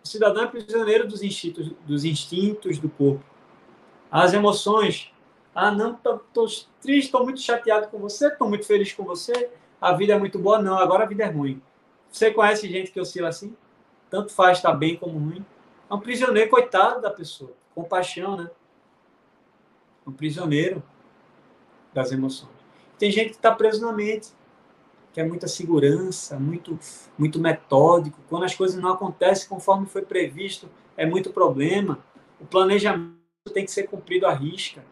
O 0.03 0.09
cidadão 0.09 0.45
é 0.45 0.47
prisioneiro 0.47 1.07
dos 1.07 1.23
instintos, 1.23 1.71
dos 1.87 2.05
instintos 2.05 2.79
do 2.79 2.89
corpo. 2.89 3.25
As 4.11 4.33
emoções. 4.33 5.13
Ah, 5.55 5.71
não, 5.71 5.95
estou 5.95 6.47
triste, 6.81 7.07
estou 7.07 7.23
muito 7.23 7.41
chateado 7.41 7.89
com 7.89 7.99
você, 7.99 8.29
estou 8.29 8.49
muito 8.49 8.67
feliz 8.67 8.93
com 8.93 9.05
você. 9.05 9.51
A 9.81 9.93
vida 9.93 10.15
é 10.15 10.19
muito 10.19 10.39
boa. 10.39 10.61
Não, 10.61 10.77
agora 10.79 11.05
a 11.05 11.07
vida 11.07 11.23
é 11.23 11.29
ruim. 11.29 11.63
Você 12.15 12.31
conhece 12.31 12.69
gente 12.69 12.93
que 12.93 13.01
oscila 13.01 13.29
assim? 13.29 13.57
Tanto 14.09 14.33
faz 14.33 14.59
estar 14.59 14.71
tá 14.71 14.77
bem 14.77 14.95
como 14.95 15.19
ruim. 15.19 15.45
É 15.91 15.95
um 15.95 15.99
prisioneiro, 15.99 16.49
coitado 16.49 17.03
da 17.03 17.11
pessoa. 17.11 17.53
Compaixão, 17.75 18.37
né? 18.37 18.49
um 20.07 20.13
prisioneiro 20.13 20.81
das 21.93 22.13
emoções. 22.13 22.53
Tem 23.01 23.11
gente 23.11 23.31
que 23.31 23.35
está 23.35 23.53
preso 23.53 23.85
na 23.85 23.93
mente, 23.93 24.29
que 25.13 25.21
é 25.21 25.25
muita 25.25 25.49
segurança, 25.49 26.39
muito, 26.39 26.79
muito 27.19 27.41
metódico. 27.41 28.21
Quando 28.29 28.45
as 28.45 28.55
coisas 28.55 28.81
não 28.81 28.93
acontecem 28.93 29.49
conforme 29.49 29.87
foi 29.87 30.03
previsto, 30.03 30.71
é 30.97 31.05
muito 31.05 31.33
problema. 31.33 31.99
O 32.41 32.47
planejamento 32.47 33.17
tem 33.53 33.65
que 33.65 33.73
ser 33.73 33.89
cumprido 33.89 34.25
à 34.25 34.33
risca. 34.33 34.85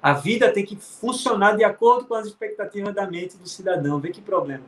A 0.00 0.14
vida 0.14 0.50
tem 0.50 0.64
que 0.64 0.76
funcionar 0.76 1.54
de 1.54 1.64
acordo 1.64 2.06
com 2.06 2.14
as 2.14 2.26
expectativas 2.26 2.94
da 2.94 3.06
mente 3.06 3.36
do 3.36 3.46
cidadão. 3.46 4.00
Vê 4.00 4.08
que 4.08 4.22
problema. 4.22 4.64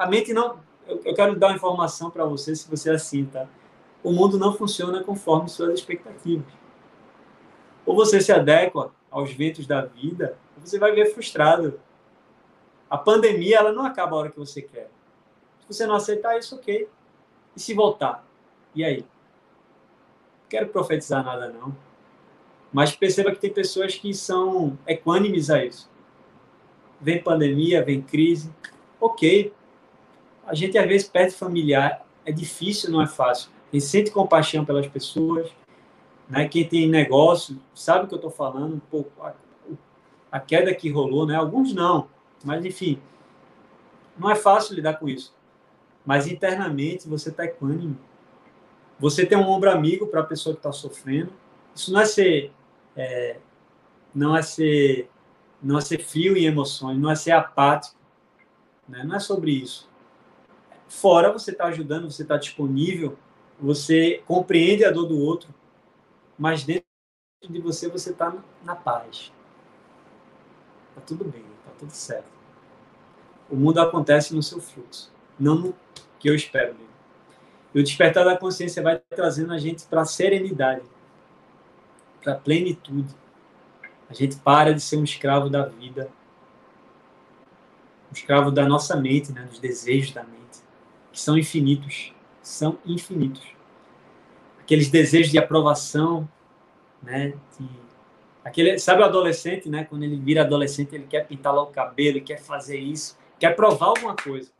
A 0.00 0.06
mente 0.06 0.32
não. 0.32 0.58
Eu 0.88 1.14
quero 1.14 1.38
dar 1.38 1.48
uma 1.48 1.56
informação 1.56 2.10
para 2.10 2.24
você, 2.24 2.56
se 2.56 2.66
você 2.70 2.88
é 2.88 2.94
assim, 2.94 3.26
tá? 3.26 3.46
O 4.02 4.10
mundo 4.10 4.38
não 4.38 4.54
funciona 4.54 5.04
conforme 5.04 5.50
suas 5.50 5.74
expectativas. 5.74 6.50
Ou 7.84 7.94
você 7.94 8.18
se 8.18 8.32
adequa 8.32 8.94
aos 9.10 9.30
ventos 9.30 9.66
da 9.66 9.82
vida, 9.84 10.38
ou 10.56 10.66
você 10.66 10.78
vai 10.78 10.92
ver 10.92 11.12
frustrado. 11.12 11.78
A 12.88 12.96
pandemia, 12.96 13.58
ela 13.58 13.72
não 13.72 13.84
acaba 13.84 14.16
a 14.16 14.20
hora 14.20 14.30
que 14.30 14.38
você 14.38 14.62
quer. 14.62 14.90
Se 15.60 15.66
você 15.68 15.86
não 15.86 15.96
aceitar 15.96 16.38
isso, 16.38 16.54
ok. 16.54 16.88
E 17.54 17.60
se 17.60 17.74
voltar? 17.74 18.26
E 18.74 18.82
aí? 18.82 19.00
Não 19.00 20.48
quero 20.48 20.68
profetizar 20.68 21.22
nada, 21.22 21.50
não. 21.50 21.76
Mas 22.72 22.96
perceba 22.96 23.32
que 23.32 23.38
tem 23.38 23.52
pessoas 23.52 23.96
que 23.96 24.14
são 24.14 24.78
equânimes 24.86 25.50
a 25.50 25.62
isso. 25.62 25.90
Vem 26.98 27.22
pandemia, 27.22 27.84
vem 27.84 28.00
crise. 28.00 28.50
Ok. 28.98 29.52
A 30.50 30.54
gente 30.54 30.76
às 30.76 30.86
vezes 30.86 31.08
perde 31.08 31.32
familiar. 31.32 32.04
É 32.24 32.32
difícil, 32.32 32.90
não 32.90 33.00
é 33.00 33.06
fácil. 33.06 33.50
A 33.72 33.76
gente 33.76 33.86
sente 33.86 34.10
compaixão 34.10 34.64
pelas 34.64 34.86
pessoas. 34.88 35.48
Né? 36.28 36.48
Quem 36.48 36.66
tem 36.66 36.88
negócio 36.88 37.56
sabe 37.72 38.04
o 38.04 38.08
que 38.08 38.14
eu 38.14 38.16
estou 38.16 38.32
falando. 38.32 38.82
Pouco, 38.90 39.10
a, 39.22 39.32
a 40.32 40.40
queda 40.40 40.74
que 40.74 40.90
rolou, 40.90 41.24
né? 41.24 41.36
Alguns 41.36 41.72
não. 41.72 42.08
Mas, 42.44 42.64
enfim, 42.64 43.00
não 44.18 44.28
é 44.28 44.34
fácil 44.34 44.74
lidar 44.74 44.94
com 44.94 45.08
isso. 45.08 45.32
Mas 46.04 46.26
internamente 46.26 47.08
você 47.08 47.28
está 47.28 47.44
equânime. 47.44 47.96
Você 48.98 49.24
tem 49.24 49.38
um 49.38 49.48
ombro 49.48 49.70
amigo 49.70 50.08
para 50.08 50.20
a 50.20 50.24
pessoa 50.24 50.54
que 50.54 50.58
está 50.58 50.72
sofrendo. 50.72 51.32
Isso 51.74 51.92
não 51.92 52.00
é 52.00 52.04
ser 52.04 52.52
é, 52.96 53.38
não 54.12 54.36
é 54.36 54.42
ser 54.42 55.08
não 55.62 55.78
é 55.78 55.80
ser 55.80 55.98
frio 55.98 56.36
em 56.36 56.46
emoções, 56.46 56.98
não 56.98 57.10
é 57.10 57.14
ser 57.14 57.32
apático, 57.32 57.96
né? 58.88 59.04
não 59.04 59.16
é 59.16 59.20
sobre 59.20 59.52
isso. 59.52 59.89
Fora 60.90 61.32
você 61.32 61.52
está 61.52 61.64
ajudando, 61.66 62.10
você 62.10 62.22
está 62.22 62.36
disponível, 62.36 63.16
você 63.58 64.22
compreende 64.26 64.84
a 64.84 64.90
dor 64.90 65.06
do 65.06 65.18
outro, 65.18 65.48
mas 66.38 66.64
dentro 66.64 66.84
de 67.48 67.58
você 67.60 67.88
você 67.88 68.10
está 68.10 68.36
na 68.62 68.76
paz. 68.76 69.32
Tá 70.94 71.00
tudo 71.00 71.24
bem, 71.24 71.44
tá 71.64 71.70
tudo 71.78 71.92
certo. 71.92 72.30
O 73.48 73.56
mundo 73.56 73.80
acontece 73.80 74.34
no 74.34 74.42
seu 74.42 74.60
fluxo, 74.60 75.10
não 75.38 75.54
no 75.54 75.74
que 76.18 76.28
eu 76.28 76.34
espero 76.34 76.74
dele. 76.74 76.90
E 77.72 77.80
o 77.80 77.82
despertar 77.82 78.24
da 78.24 78.36
consciência 78.36 78.82
vai 78.82 78.98
trazendo 78.98 79.52
a 79.52 79.58
gente 79.58 79.86
para 79.86 80.02
a 80.02 80.04
serenidade 80.04 80.82
para 82.22 82.34
a 82.34 82.36
plenitude. 82.36 83.14
A 84.08 84.14
gente 84.14 84.36
para 84.36 84.74
de 84.74 84.80
ser 84.80 84.96
um 84.96 85.04
escravo 85.04 85.48
da 85.48 85.64
vida, 85.64 86.10
um 88.10 88.12
escravo 88.12 88.50
da 88.50 88.66
nossa 88.66 88.96
mente, 88.96 89.32
né, 89.32 89.42
dos 89.44 89.58
desejos 89.58 90.12
da 90.12 90.24
mente, 90.24 90.59
são 91.20 91.36
infinitos, 91.36 92.12
são 92.42 92.78
infinitos. 92.84 93.46
Aqueles 94.60 94.88
desejos 94.88 95.30
de 95.30 95.38
aprovação, 95.38 96.28
né, 97.02 97.34
de, 97.58 97.68
aquele, 98.44 98.78
sabe 98.78 99.02
o 99.02 99.04
adolescente, 99.04 99.68
né, 99.68 99.84
quando 99.84 100.02
ele 100.02 100.16
vira 100.16 100.42
adolescente, 100.42 100.94
ele 100.94 101.06
quer 101.06 101.26
pintar 101.26 101.54
lá 101.54 101.62
o 101.62 101.66
cabelo, 101.66 102.20
quer 102.22 102.38
fazer 102.38 102.78
isso, 102.78 103.18
quer 103.38 103.54
provar 103.54 103.86
alguma 103.86 104.16
coisa. 104.16 104.50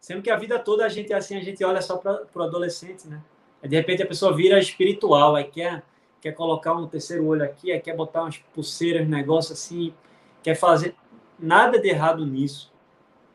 Sendo 0.00 0.22
que 0.22 0.30
a 0.30 0.36
vida 0.36 0.58
toda 0.58 0.84
a 0.84 0.88
gente 0.88 1.12
é 1.12 1.16
assim, 1.16 1.36
a 1.36 1.42
gente 1.42 1.62
olha 1.64 1.80
só 1.80 1.96
para 1.96 2.26
o 2.34 2.42
adolescente, 2.42 3.06
né? 3.06 3.22
de 3.62 3.76
repente 3.76 4.02
a 4.02 4.06
pessoa 4.06 4.34
vira 4.34 4.58
espiritual, 4.58 5.36
aí 5.36 5.44
quer 5.44 5.82
quer 6.20 6.32
colocar 6.32 6.74
um 6.74 6.86
terceiro 6.86 7.24
olho 7.24 7.42
aqui, 7.42 7.78
quer 7.80 7.96
botar 7.96 8.22
umas 8.22 8.36
pulseiras, 8.36 9.08
negócio 9.08 9.54
assim, 9.54 9.94
quer 10.42 10.54
fazer 10.54 10.94
nada 11.38 11.78
de 11.78 11.88
errado 11.88 12.26
nisso. 12.26 12.70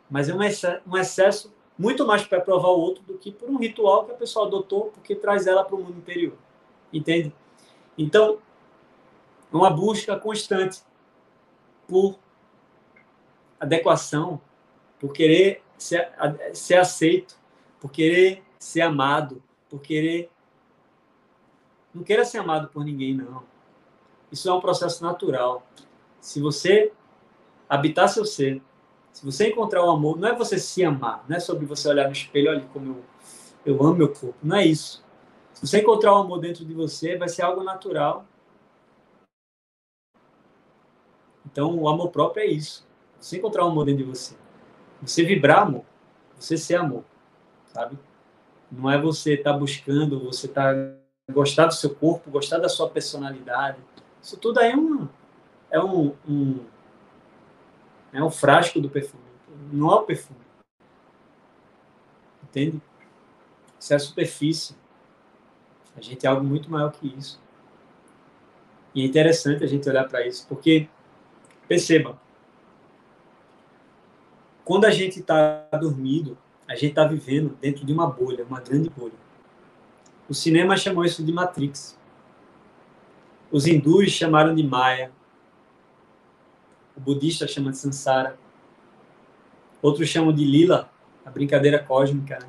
Mas 0.07 0.30
é 0.30 0.34
um 0.36 0.39
um 0.88 0.97
excesso 0.97 1.55
muito 1.78 2.05
mais 2.05 2.26
para 2.26 2.39
provar 2.39 2.69
o 2.69 2.80
outro 2.80 3.03
do 3.03 3.17
que 3.17 3.32
por 3.32 3.49
um 3.49 3.57
ritual 3.57 4.05
que 4.05 4.11
a 4.11 4.15
pessoa 4.15 4.47
adotou 4.47 4.91
porque 4.93 5.15
traz 5.15 5.45
ela 5.47 5.63
para 5.63 5.76
o 5.76 5.80
mundo 5.80 5.97
interior. 5.97 6.38
Entende? 6.91 7.34
Então, 7.97 8.39
uma 9.51 9.69
busca 9.69 10.17
constante 10.17 10.82
por 11.88 12.17
adequação, 13.59 14.39
por 14.99 15.13
querer 15.13 15.63
ser, 15.78 16.11
ser 16.53 16.78
aceito, 16.78 17.38
por 17.80 17.91
querer 17.91 18.43
ser 18.59 18.82
amado, 18.82 19.41
por 19.69 19.82
querer 19.82 20.30
não 21.95 22.03
queira 22.03 22.26
ser 22.26 22.39
amado 22.39 22.67
por 22.67 22.84
ninguém, 22.84 23.13
não. 23.13 23.41
Isso 24.30 24.49
é 24.49 24.53
um 24.53 24.59
processo 24.59 25.01
natural. 25.01 25.65
Se 26.19 26.41
você 26.41 26.91
habitar 27.69 28.09
seu 28.09 28.26
ser, 28.26 28.61
se 29.16 29.24
você 29.24 29.47
encontrar 29.47 29.82
o 29.82 29.89
amor, 29.89 30.20
não 30.20 30.28
é 30.28 30.36
você 30.36 30.59
se 30.59 30.84
amar, 30.84 31.24
não 31.30 31.38
é 31.38 31.39
sobre 31.39 31.66
você 31.66 31.88
olhar 31.88 32.07
no 32.07 32.11
espelho, 32.11 32.51
olha 32.51 32.66
como 32.74 32.97
eu, 33.66 33.74
eu 33.74 33.82
amo 33.82 33.95
meu 33.95 34.09
corpo. 34.09 34.36
Não 34.43 34.57
é 34.57 34.66
isso. 34.66 35.01
Se 35.53 35.66
você 35.66 35.80
encontrar 35.80 36.11
o 36.11 36.18
amor 36.18 36.41
dentro 36.41 36.66
de 36.66 36.74
você, 36.74 37.18
vai 37.18 37.30
ser 37.30 37.43
algo 37.43 37.63
natural. 37.63 38.26
Então, 41.45 41.80
o 41.80 41.88
amor 41.88 42.09
próprio 42.09 42.43
é 42.43 42.47
isso. 42.47 42.86
Você 43.18 43.38
encontrar 43.38 43.63
o 43.63 43.70
amor 43.70 43.86
dentro 43.86 44.03
de 44.03 44.09
você. 44.09 44.36
Você 45.01 45.24
vibrar 45.24 45.59
amor. 45.59 45.86
Você 46.38 46.57
ser 46.57 46.76
amor. 46.76 47.05
Sabe? 47.68 47.97
Não 48.70 48.91
é 48.91 48.99
você 48.99 49.36
estar 49.36 49.53
tá 49.53 49.57
buscando, 49.57 50.20
você 50.20 50.49
tá 50.49 50.74
gostar 51.32 51.68
do 51.68 51.74
seu 51.74 51.95
corpo, 51.95 52.30
gostar 52.30 52.57
da 52.57 52.68
sua 52.68 52.89
personalidade. 52.89 53.78
Isso 54.22 54.36
tudo 54.36 54.59
aí 54.59 54.72
é 54.72 54.76
um, 54.76 55.07
é 55.72 55.80
um, 55.80 56.13
um 56.28 56.59
é 58.20 58.24
um 58.24 58.32
frasco 58.32 58.80
do 58.80 58.89
perfume. 58.89 59.24
Não 59.72 59.91
é 59.91 59.95
o 59.95 60.03
perfume. 60.03 60.39
Entende? 62.43 62.82
Isso 63.80 63.93
é 63.93 63.95
a 63.95 63.99
superfície. 63.99 64.76
A 65.95 66.01
gente 66.01 66.26
é 66.26 66.30
algo 66.30 66.43
muito 66.43 66.70
maior 66.70 66.91
que 66.91 67.07
isso. 67.07 67.41
E 68.93 69.01
é 69.01 69.05
interessante 69.05 69.63
a 69.63 69.68
gente 69.68 69.88
olhar 69.89 70.07
para 70.07 70.26
isso, 70.26 70.47
porque, 70.47 70.88
perceba, 71.68 72.18
quando 74.63 74.86
a 74.86 74.91
gente 74.91 75.20
está 75.20 75.68
dormindo, 75.80 76.38
a 76.68 76.74
gente 76.74 76.91
está 76.91 77.05
vivendo 77.05 77.57
dentro 77.61 77.86
de 77.86 77.93
uma 77.93 78.07
bolha, 78.07 78.45
uma 78.45 78.61
grande 78.61 78.89
bolha. 78.89 79.13
O 80.28 80.34
cinema 80.34 80.78
chamou 80.78 81.03
isso 81.05 81.24
de 81.24 81.32
Matrix. 81.32 81.99
Os 83.51 83.68
hindus 83.68 84.11
chamaram 84.11 84.55
de 84.55 84.63
Maya. 84.63 85.11
O 86.96 87.00
budista 87.00 87.48
chama 87.48 87.72
de 87.72 87.78
Sansara. 87.78 88.38
Outros 89.82 90.08
chamam 90.10 90.34
de 90.34 90.43
Lila, 90.43 90.89
a 91.26 91.30
brincadeira 91.30 91.80
cósmica. 91.80 92.39
Né? 92.39 92.48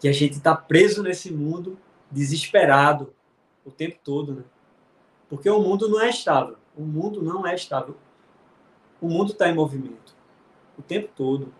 Que 0.00 0.08
a 0.08 0.12
gente 0.12 0.34
está 0.34 0.54
preso 0.54 1.02
nesse 1.02 1.32
mundo, 1.32 1.78
desesperado, 2.10 3.12
o 3.64 3.70
tempo 3.70 3.98
todo. 4.02 4.34
Né? 4.34 4.42
Porque 5.28 5.48
o 5.48 5.60
mundo 5.60 5.88
não 5.88 6.00
é 6.00 6.10
estável. 6.10 6.56
O 6.76 6.82
mundo 6.82 7.22
não 7.22 7.46
é 7.46 7.54
estável. 7.54 7.96
O 9.00 9.08
mundo 9.08 9.32
está 9.32 9.48
em 9.48 9.54
movimento 9.54 10.12
o 10.78 10.80
tempo 10.80 11.10
todo, 11.14 11.52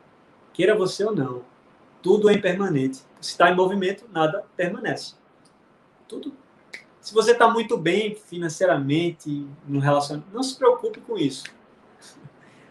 queira 0.55 0.75
você 0.75 1.05
ou 1.05 1.15
não 1.15 1.43
tudo 2.03 2.29
é 2.29 2.35
impermanente. 2.35 2.99
Se 3.21 3.31
está 3.31 3.49
em 3.49 3.55
movimento, 3.55 4.05
nada 4.13 4.45
permanece. 4.57 5.15
Tudo. 6.09 6.35
Se 7.03 7.13
você 7.13 7.33
está 7.33 7.49
muito 7.49 7.77
bem 7.77 8.15
financeiramente, 8.15 9.45
no 9.67 9.81
relacionamento, 9.81 10.33
não 10.33 10.43
se 10.43 10.57
preocupe 10.57 11.01
com 11.01 11.19
isso. 11.19 11.43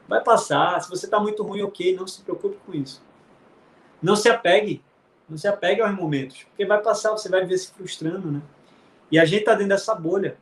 Vai 0.07 0.23
passar. 0.23 0.81
Se 0.81 0.89
você 0.89 1.05
está 1.05 1.19
muito 1.19 1.43
ruim, 1.43 1.61
ok, 1.63 1.93
não 1.93 2.07
se 2.07 2.21
preocupe 2.21 2.55
com 2.65 2.73
isso. 2.73 3.03
Não 4.01 4.15
se 4.15 4.29
apegue. 4.29 4.81
Não 5.29 5.37
se 5.37 5.49
apegue 5.49 5.81
aos 5.81 5.93
momentos. 5.93 6.43
Porque 6.45 6.65
vai 6.65 6.81
passar, 6.81 7.11
você 7.11 7.27
vai 7.27 7.45
ver 7.45 7.57
se 7.57 7.73
frustrando, 7.73 8.31
né? 8.31 8.41
E 9.11 9.19
a 9.19 9.25
gente 9.25 9.41
está 9.41 9.51
dentro 9.51 9.67
dessa 9.67 9.93
bolha. 9.93 10.37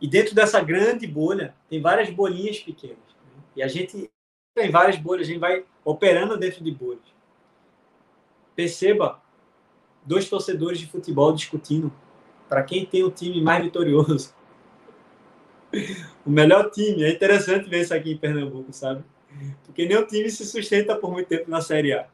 E 0.00 0.08
dentro 0.08 0.34
dessa 0.34 0.60
grande 0.60 1.06
bolha, 1.06 1.54
tem 1.70 1.80
várias 1.80 2.10
bolinhas 2.10 2.58
pequenas. 2.58 2.98
Né? 2.98 3.42
E 3.54 3.62
a 3.62 3.68
gente 3.68 4.10
tem 4.52 4.68
várias 4.68 4.96
bolhas, 4.96 5.28
a 5.28 5.30
gente 5.30 5.38
vai 5.38 5.64
operando 5.84 6.36
dentro 6.36 6.64
de 6.64 6.72
bolhas. 6.72 7.06
Perceba 8.56 9.22
dois 10.04 10.28
torcedores 10.28 10.80
de 10.80 10.88
futebol 10.88 11.32
discutindo 11.32 11.92
para 12.48 12.62
quem 12.62 12.84
tem 12.84 13.04
o 13.04 13.10
time 13.10 13.40
mais 13.40 13.62
vitorioso. 13.62 14.34
o 16.24 16.30
melhor 16.30 16.70
time. 16.70 17.04
É 17.04 17.10
interessante 17.10 17.68
ver 17.68 17.82
isso 17.82 17.94
aqui 17.94 18.12
em 18.12 18.16
Pernambuco, 18.16 18.72
sabe? 18.72 19.04
Porque 19.64 19.86
nenhum 19.86 20.06
time 20.06 20.30
se 20.30 20.44
sustenta 20.46 20.96
por 20.96 21.10
muito 21.10 21.28
tempo 21.28 21.50
na 21.50 21.60
Série 21.60 21.92
A. 21.92 22.06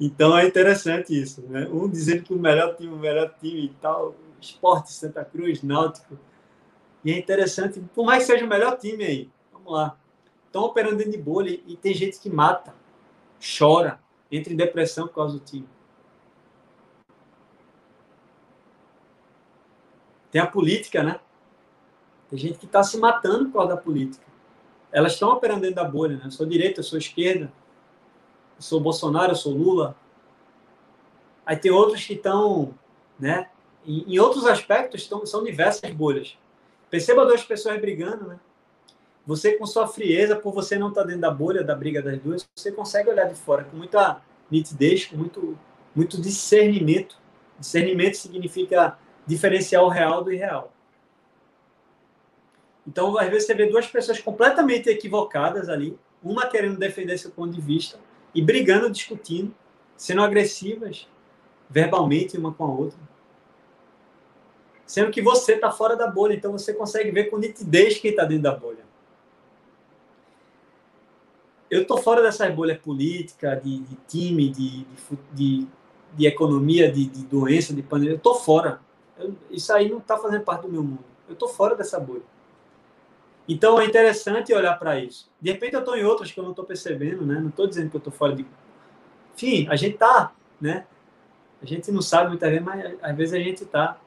Então 0.00 0.36
é 0.36 0.46
interessante 0.46 1.18
isso, 1.18 1.42
né? 1.42 1.68
Um 1.70 1.88
dizendo 1.88 2.22
que 2.22 2.34
o 2.34 2.38
melhor 2.38 2.74
time, 2.76 2.92
o 2.92 2.98
melhor 2.98 3.34
time 3.40 3.66
e 3.66 3.68
tal, 3.80 4.14
Esporte, 4.40 4.92
Santa 4.92 5.24
Cruz, 5.24 5.62
Náutico. 5.62 6.18
E 7.04 7.12
é 7.12 7.18
interessante, 7.18 7.80
por 7.94 8.04
mais 8.04 8.24
que 8.24 8.32
seja 8.32 8.44
o 8.44 8.48
melhor 8.48 8.78
time 8.78 9.04
aí, 9.04 9.30
vamos 9.52 9.72
lá. 9.72 9.96
Estão 10.46 10.62
operando 10.62 10.96
dentro 10.96 11.12
de 11.12 11.18
bolha 11.18 11.60
e 11.66 11.76
tem 11.76 11.94
gente 11.94 12.18
que 12.18 12.30
mata, 12.30 12.74
chora, 13.58 14.00
entra 14.30 14.52
em 14.52 14.56
depressão 14.56 15.06
por 15.06 15.14
causa 15.14 15.38
do 15.38 15.44
time. 15.44 15.68
Tem 20.34 20.42
a 20.42 20.46
política, 20.48 21.00
né? 21.00 21.20
Tem 22.28 22.36
gente 22.36 22.58
que 22.58 22.66
está 22.66 22.82
se 22.82 22.98
matando 22.98 23.44
por 23.44 23.52
causa 23.52 23.76
da 23.76 23.80
política. 23.80 24.26
Elas 24.90 25.12
estão 25.12 25.30
operando 25.30 25.60
dentro 25.60 25.76
da 25.76 25.84
bolha, 25.84 26.16
né? 26.16 26.22
Eu 26.24 26.30
sou 26.32 26.44
direita, 26.44 26.80
eu 26.80 26.84
sou 26.84 26.98
esquerda, 26.98 27.52
eu 28.56 28.62
sou 28.62 28.80
Bolsonaro, 28.80 29.30
eu 29.30 29.36
sou 29.36 29.52
Lula. 29.54 29.96
Aí 31.46 31.56
tem 31.56 31.70
outros 31.70 32.04
que 32.04 32.14
estão, 32.14 32.74
né? 33.16 33.48
Em, 33.86 34.12
em 34.12 34.18
outros 34.18 34.44
aspectos, 34.44 35.02
estão, 35.02 35.24
são 35.24 35.44
diversas 35.44 35.88
bolhas. 35.92 36.36
Perceba 36.90 37.24
duas 37.24 37.44
pessoas 37.44 37.80
brigando, 37.80 38.26
né? 38.26 38.40
Você, 39.24 39.52
com 39.52 39.64
sua 39.66 39.86
frieza, 39.86 40.34
por 40.34 40.52
você 40.52 40.76
não 40.76 40.88
estar 40.88 41.02
tá 41.02 41.06
dentro 41.06 41.20
da 41.20 41.30
bolha 41.30 41.62
da 41.62 41.76
briga 41.76 42.02
das 42.02 42.18
duas, 42.18 42.44
você 42.56 42.72
consegue 42.72 43.08
olhar 43.08 43.28
de 43.28 43.36
fora 43.36 43.62
com 43.62 43.76
muita 43.76 44.20
nitidez, 44.50 45.06
com 45.06 45.16
muito, 45.16 45.56
muito 45.94 46.20
discernimento. 46.20 47.16
Discernimento 47.56 48.16
significa 48.16 48.98
diferenciar 49.26 49.82
o 49.82 49.88
real 49.88 50.22
do 50.22 50.32
irreal. 50.32 50.72
Então, 52.86 53.16
às 53.18 53.28
vezes, 53.28 53.46
você 53.46 53.54
vê 53.54 53.66
duas 53.66 53.86
pessoas 53.86 54.20
completamente 54.20 54.88
equivocadas 54.88 55.68
ali, 55.68 55.98
uma 56.22 56.46
querendo 56.46 56.78
defender 56.78 57.18
seu 57.18 57.30
ponto 57.30 57.52
de 57.52 57.60
vista 57.60 57.98
e 58.34 58.42
brigando, 58.42 58.90
discutindo, 58.90 59.54
sendo 59.96 60.22
agressivas 60.22 61.08
verbalmente 61.68 62.36
uma 62.36 62.52
com 62.52 62.64
a 62.64 62.68
outra. 62.68 62.98
Sendo 64.86 65.10
que 65.10 65.22
você 65.22 65.54
está 65.54 65.70
fora 65.70 65.96
da 65.96 66.06
bolha, 66.06 66.34
então 66.34 66.52
você 66.52 66.74
consegue 66.74 67.10
ver 67.10 67.24
com 67.24 67.38
nitidez 67.38 67.98
quem 67.98 68.10
está 68.10 68.24
dentro 68.24 68.44
da 68.44 68.54
bolha. 68.54 68.84
Eu 71.70 71.82
estou 71.82 71.98
fora 71.98 72.22
dessas 72.22 72.54
bolhas 72.54 72.78
políticas, 72.78 73.62
de, 73.62 73.80
de 73.80 73.96
time, 74.06 74.50
de, 74.50 74.86
de, 75.32 75.66
de, 76.14 76.26
economia, 76.26 76.92
de, 76.92 77.06
de 77.06 77.24
doença, 77.24 77.74
de 77.74 77.82
pandemia. 77.82 78.12
Eu 78.12 78.18
estou 78.18 78.34
fora. 78.34 78.80
Isso 79.50 79.72
aí 79.72 79.88
não 79.88 79.98
está 79.98 80.16
fazendo 80.18 80.42
parte 80.42 80.62
do 80.62 80.68
meu 80.68 80.82
mundo. 80.82 81.04
Eu 81.28 81.34
estou 81.34 81.48
fora 81.48 81.74
dessa 81.74 81.98
bolha. 81.98 82.22
Então 83.48 83.78
é 83.80 83.84
interessante 83.84 84.52
olhar 84.52 84.78
para 84.78 84.98
isso. 84.98 85.30
De 85.40 85.52
repente 85.52 85.74
eu 85.74 85.80
estou 85.80 85.96
em 85.96 86.04
outras 86.04 86.32
que 86.32 86.40
eu 86.40 86.44
não 86.44 86.50
estou 86.50 86.64
percebendo, 86.64 87.24
né? 87.24 87.38
Não 87.38 87.48
estou 87.48 87.66
dizendo 87.66 87.90
que 87.90 87.96
eu 87.96 87.98
estou 87.98 88.12
fora 88.12 88.34
de. 88.34 88.46
Enfim, 89.34 89.68
a 89.68 89.76
gente 89.76 89.94
está, 89.94 90.32
né? 90.60 90.86
A 91.62 91.66
gente 91.66 91.90
não 91.92 92.02
sabe 92.02 92.28
muitas 92.28 92.50
vezes, 92.50 92.64
mas 92.64 92.94
às 93.02 93.16
vezes 93.16 93.34
a 93.34 93.38
gente 93.38 93.64
está. 93.64 93.98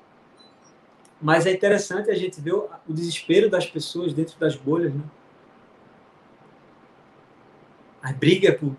Mas 1.22 1.46
é 1.46 1.52
interessante 1.52 2.10
a 2.10 2.16
gente 2.16 2.40
ver 2.42 2.54
o 2.54 2.70
desespero 2.88 3.50
das 3.50 3.66
pessoas 3.66 4.14
dentro 4.14 4.38
das 4.40 4.56
bolhas, 4.56 4.94
né? 4.94 5.04
A 8.02 8.12
briga 8.12 8.54
por. 8.54 8.76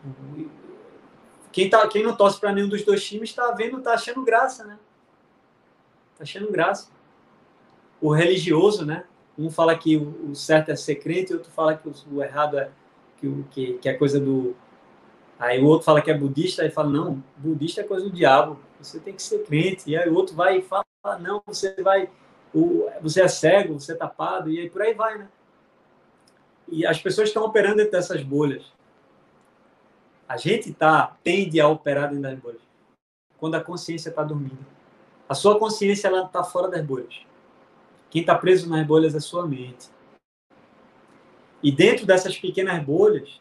Quem, 1.51 1.69
tá, 1.69 1.87
quem 1.89 2.03
não 2.03 2.17
torce 2.17 2.39
para 2.39 2.53
nenhum 2.53 2.69
dos 2.69 2.85
dois 2.85 3.05
times 3.05 3.31
está 3.31 3.51
vendo, 3.53 3.79
está 3.79 3.95
achando 3.95 4.23
graça, 4.23 4.65
né? 4.65 4.79
Achando 6.21 6.51
graça. 6.51 6.91
O 8.01 8.13
religioso, 8.13 8.85
né? 8.85 9.05
Um 9.39 9.51
fala 9.51 9.77
que 9.77 9.97
o, 9.97 10.35
certo 10.35 10.71
é 10.71 10.77
ser 10.77 10.97
crente, 10.97 11.33
outro 11.33 11.51
fala 11.51 11.77
que 11.77 11.89
o, 11.89 12.23
errado 12.23 12.59
é 12.59 12.71
que, 13.17 13.45
que, 13.51 13.73
que 13.75 13.89
é 13.89 13.95
coisa 13.95 14.19
do. 14.19 14.57
Aí 15.39 15.63
o 15.63 15.67
outro 15.67 15.85
fala 15.85 16.03
que 16.03 16.11
é 16.11 16.19
budista, 16.19 16.63
aí 16.63 16.71
fala, 16.71 16.89
não, 16.89 17.23
budista 17.37 17.81
é 17.81 17.85
coisa 17.85 18.05
do 18.05 18.11
diabo, 18.11 18.59
você 18.81 18.99
tem 18.99 19.15
que 19.15 19.23
ser 19.23 19.45
crente. 19.45 19.89
E 19.89 19.97
aí 19.97 20.09
o 20.09 20.15
outro 20.15 20.35
vai 20.35 20.59
e 20.59 20.63
fala, 20.63 20.85
não, 21.21 21.41
você 21.47 21.75
vai. 21.83 22.11
O, 22.53 22.89
você 23.01 23.23
é 23.23 23.29
cego, 23.29 23.79
você 23.79 23.93
é 23.93 23.95
tapado, 23.95 24.51
e 24.51 24.59
aí 24.59 24.69
por 24.69 24.83
aí 24.83 24.95
vai, 24.95 25.19
né? 25.19 25.29
E 26.67 26.85
as 26.85 27.01
pessoas 27.01 27.29
estão 27.29 27.45
operando 27.45 27.77
dentro 27.77 27.93
dessas 27.93 28.23
bolhas. 28.23 28.73
A 30.29 30.37
gente 30.37 30.73
tá, 30.75 31.17
tende 31.23 31.61
a 31.61 31.69
operar 31.69 32.09
dentro 32.09 32.23
das 32.23 32.39
bolhas. 32.39 32.61
Quando 33.39 33.55
a 33.55 33.61
consciência 33.61 34.11
está 34.11 34.23
dormindo. 34.23 34.78
A 35.29 35.35
sua 35.35 35.59
consciência 35.59 36.09
ela 36.09 36.25
está 36.25 36.43
fora 36.43 36.69
das 36.69 36.85
bolhas. 36.85 37.21
Quem 38.11 38.23
está 38.23 38.35
preso 38.35 38.69
nas 38.69 38.87
bolhas 38.87 39.15
é 39.15 39.19
a 39.19 39.21
sua 39.21 39.47
mente. 39.47 39.91
E 41.63 41.71
dentro 41.71 42.07
dessas 42.07 42.39
pequenas 42.39 42.83
bolhas, 42.83 43.41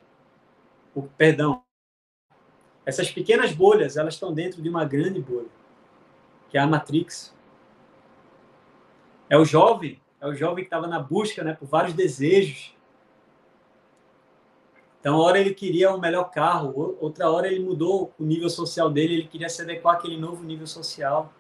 o 0.94 1.04
perdão, 1.04 1.64
essas 2.86 3.12
pequenas 3.12 3.54
bolhas, 3.54 3.96
elas 3.96 4.16
estão 4.16 4.34
dentro 4.34 4.62
de 4.62 4.68
uma 4.68 4.84
grande 4.84 5.22
bolha, 5.22 5.50
que 6.50 6.58
é 6.58 6.62
a 6.62 6.68
Matrix. 6.68 7.34
É 9.30 9.38
o 9.38 9.46
jovem, 9.46 10.02
é 10.20 10.28
o 10.28 10.34
jovem 10.34 10.64
que 10.64 10.68
estava 10.68 10.88
na 10.88 11.00
busca, 11.00 11.44
né, 11.44 11.54
por 11.54 11.68
vários 11.68 11.94
desejos. 11.94 12.76
Então, 15.00 15.16
uma 15.16 15.24
hora 15.24 15.40
ele 15.40 15.54
queria 15.54 15.94
um 15.94 16.00
melhor 16.00 16.32
carro, 16.32 16.98
outra 17.00 17.30
hora 17.30 17.48
ele 17.48 17.64
mudou 17.64 18.14
o 18.18 18.24
nível 18.24 18.50
social 18.50 18.90
dele, 18.90 19.14
ele 19.14 19.28
queria 19.28 19.48
se 19.48 19.62
adequar 19.62 19.96
àquele 19.96 20.18
novo 20.18 20.44
nível 20.44 20.68
social. 20.68 21.32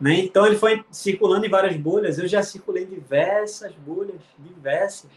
Né? 0.00 0.20
Então 0.20 0.46
ele 0.46 0.56
foi 0.56 0.84
circulando 0.90 1.46
em 1.46 1.50
várias 1.50 1.76
bolhas. 1.76 2.18
Eu 2.18 2.28
já 2.28 2.42
circulei 2.42 2.84
em 2.84 2.88
diversas 2.88 3.74
bolhas, 3.74 4.20
diversas, 4.38 5.10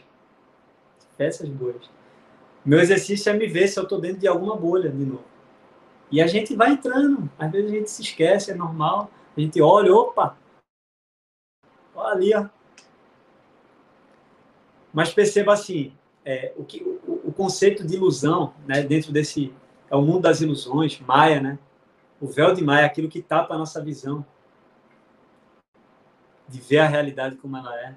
diversas 1.12 1.50
bolhas. 1.50 1.90
Meu 2.64 2.80
exercício 2.80 3.30
é 3.30 3.34
me 3.34 3.48
ver 3.48 3.68
se 3.68 3.80
eu 3.80 3.84
estou 3.84 4.00
dentro 4.00 4.20
de 4.20 4.28
alguma 4.28 4.56
bolha 4.56 4.90
de 4.90 5.06
novo. 5.06 5.24
E 6.12 6.22
a 6.22 6.28
gente 6.28 6.56
vai 6.56 6.72
entrando. 6.72 7.30
Às 7.38 7.52
vezes 7.52 7.72
a 7.72 7.76
gente 7.76 7.92
se 7.92 8.02
esquece, 8.02 8.52
é 8.52 8.56
normal. 8.56 9.12
A 9.36 9.40
gente 9.40 9.62
olha, 9.62 9.94
opa, 9.94 10.38
olha 11.96 12.14
ali, 12.14 12.34
ó. 12.34 12.48
Mas 14.92 15.14
perceba 15.14 15.54
assim, 15.54 15.94
é, 16.26 16.52
o, 16.58 16.64
que, 16.64 16.82
o, 16.84 17.22
o, 17.26 17.32
conceito 17.32 17.86
de 17.86 17.96
ilusão, 17.96 18.54
né, 18.68 18.82
dentro 18.82 19.12
desse 19.12 19.54
é 19.90 19.96
o 19.96 20.02
mundo 20.02 20.22
das 20.22 20.42
ilusões, 20.42 21.00
Maia, 21.00 21.40
né? 21.40 21.60
O 22.20 22.28
véu 22.28 22.54
de 22.54 22.64
Maia, 22.64 22.86
aquilo 22.86 23.08
que 23.08 23.22
tapa 23.22 23.54
a 23.54 23.58
nossa 23.58 23.84
visão 23.84 24.26
de 26.50 26.60
ver 26.60 26.80
a 26.80 26.88
realidade 26.88 27.36
como 27.38 27.56
ela 27.56 27.76
é. 27.80 27.96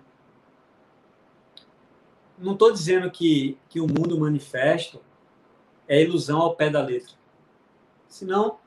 Não 2.39 2.53
estou 2.53 2.73
dizendo 2.73 3.11
que, 3.11 3.59
que 3.69 3.81
o 3.81 3.87
mundo 3.87 4.19
manifesto 4.19 5.01
é 5.89 6.03
ilusão 6.03 6.41
ao 6.41 6.55
pé 6.55 6.69
da 6.69 6.83
letra. 6.83 7.15
Senão, 8.09 8.59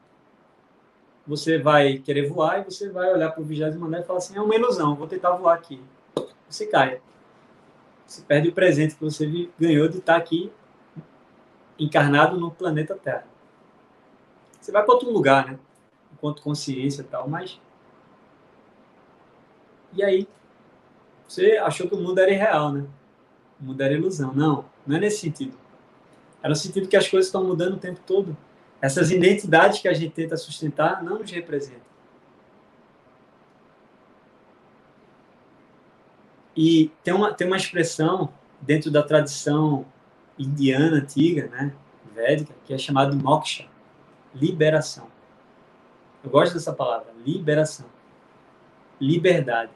você 1.27 1.57
vai 1.57 1.99
querer 1.99 2.27
voar 2.27 2.59
e 2.59 2.63
você 2.63 2.89
vai 2.89 3.11
olhar 3.13 3.31
para 3.31 3.41
o 3.41 3.45
vigésimo 3.45 3.85
andar 3.85 3.99
e 3.99 4.03
falar 4.03 4.19
assim, 4.19 4.37
é 4.37 4.41
uma 4.41 4.55
ilusão, 4.55 4.95
vou 4.95 5.07
tentar 5.07 5.31
voar 5.31 5.55
aqui. 5.55 5.81
Você 6.49 6.67
cai. 6.67 7.01
Você 8.05 8.21
perde 8.21 8.49
o 8.49 8.53
presente 8.53 8.95
que 8.95 9.03
você 9.03 9.49
ganhou 9.59 9.87
de 9.87 9.97
estar 9.97 10.15
aqui 10.15 10.51
encarnado 11.77 12.39
no 12.39 12.51
planeta 12.51 12.95
Terra. 12.95 13.27
Você 14.59 14.71
vai 14.71 14.83
para 14.83 14.93
outro 14.93 15.11
lugar, 15.11 15.51
né? 15.51 15.59
Enquanto 16.13 16.41
consciência 16.41 17.01
e 17.01 17.05
tal, 17.05 17.27
mas 17.27 17.59
e 19.95 20.03
aí, 20.03 20.27
você 21.27 21.57
achou 21.57 21.87
que 21.87 21.95
o 21.95 21.99
mundo 21.99 22.19
era 22.19 22.31
irreal, 22.31 22.71
né? 22.71 22.85
O 23.59 23.65
mundo 23.65 23.81
era 23.81 23.93
ilusão. 23.93 24.33
Não, 24.33 24.65
não 24.85 24.97
é 24.97 24.99
nesse 24.99 25.21
sentido. 25.21 25.57
É 26.43 26.49
no 26.49 26.55
sentido 26.55 26.87
que 26.87 26.95
as 26.95 27.07
coisas 27.07 27.27
estão 27.27 27.43
mudando 27.43 27.73
o 27.73 27.79
tempo 27.79 27.99
todo. 28.05 28.37
Essas 28.81 29.09
identidades 29.09 29.81
que 29.81 29.87
a 29.87 29.93
gente 29.93 30.13
tenta 30.13 30.37
sustentar 30.37 31.03
não 31.03 31.19
nos 31.19 31.31
representam. 31.31 31.81
E 36.55 36.91
tem 37.03 37.13
uma, 37.13 37.33
tem 37.33 37.47
uma 37.47 37.57
expressão 37.57 38.31
dentro 38.61 38.89
da 38.89 39.03
tradição 39.03 39.85
indiana 40.37 40.97
antiga, 40.97 41.47
né, 41.47 41.73
védica, 42.13 42.53
que 42.63 42.73
é 42.73 42.77
chamada 42.77 43.15
moksha, 43.15 43.67
liberação. 44.33 45.07
Eu 46.23 46.29
gosto 46.29 46.53
dessa 46.53 46.71
palavra, 46.73 47.13
liberação. 47.25 47.85
Liberdade. 48.99 49.71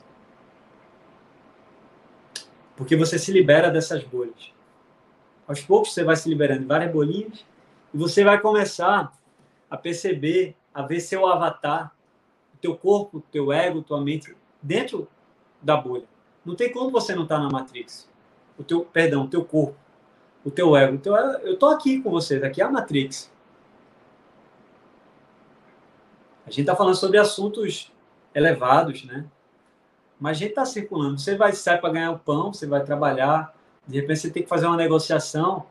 Porque 2.80 2.96
você 2.96 3.20
se 3.20 3.30
libera 3.34 3.70
dessas 3.70 4.06
bolhas. 4.06 4.54
Aos 5.46 5.60
poucos 5.60 5.94
você 5.94 6.02
vai 6.02 6.16
se 6.16 6.30
liberando 6.30 6.62
de 6.62 6.66
várias 6.66 6.90
bolinhas 6.94 7.46
e 7.94 7.98
você 7.98 8.24
vai 8.24 8.40
começar 8.40 9.12
a 9.70 9.76
perceber, 9.76 10.56
a 10.74 10.82
ver 10.82 11.02
seu 11.02 11.28
avatar, 11.28 11.94
o 12.54 12.58
teu 12.58 12.78
corpo, 12.78 13.18
o 13.18 13.22
teu 13.22 13.52
ego, 13.52 13.82
tua 13.82 14.00
mente 14.00 14.34
dentro 14.62 15.10
da 15.62 15.76
bolha. 15.76 16.06
Não 16.46 16.56
tem 16.56 16.72
como 16.72 16.90
você 16.90 17.14
não 17.14 17.24
estar 17.24 17.36
tá 17.36 17.44
na 17.44 17.50
Matrix. 17.50 18.10
O 18.58 18.64
teu, 18.64 18.86
perdão, 18.86 19.26
o 19.26 19.28
teu 19.28 19.44
corpo, 19.44 19.76
o 20.46 20.50
teu 20.50 20.74
ego. 20.74 20.96
O 20.96 21.00
teu, 21.00 21.14
eu 21.18 21.56
estou 21.56 21.72
aqui 21.72 22.02
com 22.02 22.10
você, 22.10 22.40
daqui 22.40 22.62
é 22.62 22.64
a 22.64 22.72
Matrix. 22.72 23.30
A 26.48 26.50
gente 26.50 26.62
está 26.62 26.78
falando 26.78 26.96
sobre 26.96 27.18
assuntos 27.18 27.92
elevados, 28.34 29.04
né? 29.04 29.26
Mas 30.20 30.38
a 30.38 30.40
gente 30.40 30.50
está 30.50 30.66
circulando. 30.66 31.18
Você 31.18 31.36
vai 31.36 31.54
sair 31.54 31.80
para 31.80 31.94
ganhar 31.94 32.12
o 32.12 32.20
pão, 32.20 32.54
você 32.54 32.68
vai 32.68 32.84
trabalhar, 32.84 33.56
de 33.88 34.00
repente 34.00 34.20
você 34.20 34.30
tem 34.30 34.44
que 34.44 34.50
fazer 34.50 34.68
uma 34.68 34.76
negociação 34.76 35.66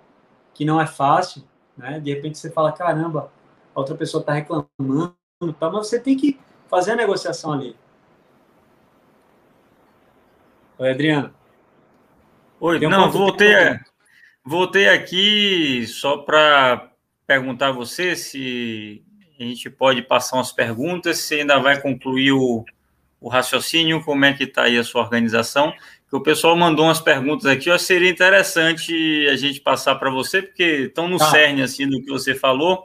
que 0.55 0.65
não 0.65 0.81
é 0.81 0.87
fácil, 0.87 1.45
né? 1.77 2.01
De 2.01 2.13
repente 2.13 2.39
você 2.39 2.51
fala, 2.51 2.73
caramba, 2.73 3.31
a 3.75 3.79
outra 3.79 3.95
pessoa 3.95 4.21
está 4.21 4.33
reclamando, 4.33 5.15
tá? 5.61 5.71
mas 5.71 5.87
você 5.87 6.01
tem 6.01 6.17
que 6.17 6.41
fazer 6.69 6.93
a 6.93 6.97
negociação 6.97 7.53
ali. 7.53 7.77
Oi, 10.79 10.91
Adriano. 10.91 11.35
Oi, 12.61 12.85
um 12.85 12.91
não, 12.91 13.11
voltei, 13.11 13.55
a, 13.55 13.81
voltei 14.45 14.89
aqui 14.89 15.87
só 15.87 16.19
para 16.19 16.91
perguntar 17.27 17.69
a 17.69 17.73
você 17.73 18.17
se 18.17 19.05
a 19.39 19.45
gente 19.45 19.71
pode 19.71 20.03
passar 20.03 20.37
umas 20.37 20.51
perguntas, 20.51 21.19
se 21.19 21.37
ainda 21.37 21.61
vai 21.61 21.81
concluir 21.81 22.33
o, 22.33 22.65
o 23.21 23.29
raciocínio, 23.29 24.03
como 24.05 24.25
é 24.25 24.33
que 24.33 24.45
está 24.45 24.65
aí 24.65 24.79
a 24.79 24.85
sua 24.85 25.03
organização. 25.03 25.73
Que 26.09 26.17
o 26.17 26.23
pessoal 26.23 26.57
mandou 26.57 26.87
umas 26.87 27.01
perguntas 27.01 27.47
aqui, 27.47 27.71
ó, 27.71 27.77
seria 27.77 28.09
interessante 28.09 29.29
a 29.29 29.37
gente 29.37 29.61
passar 29.61 29.97
para 29.97 30.11
você, 30.11 30.41
porque 30.41 30.87
estão 30.87 31.07
no 31.07 31.19
tá. 31.19 31.31
cerne 31.31 31.63
assim 31.63 31.87
do 31.87 32.01
que 32.01 32.09
você 32.09 32.35
falou. 32.35 32.85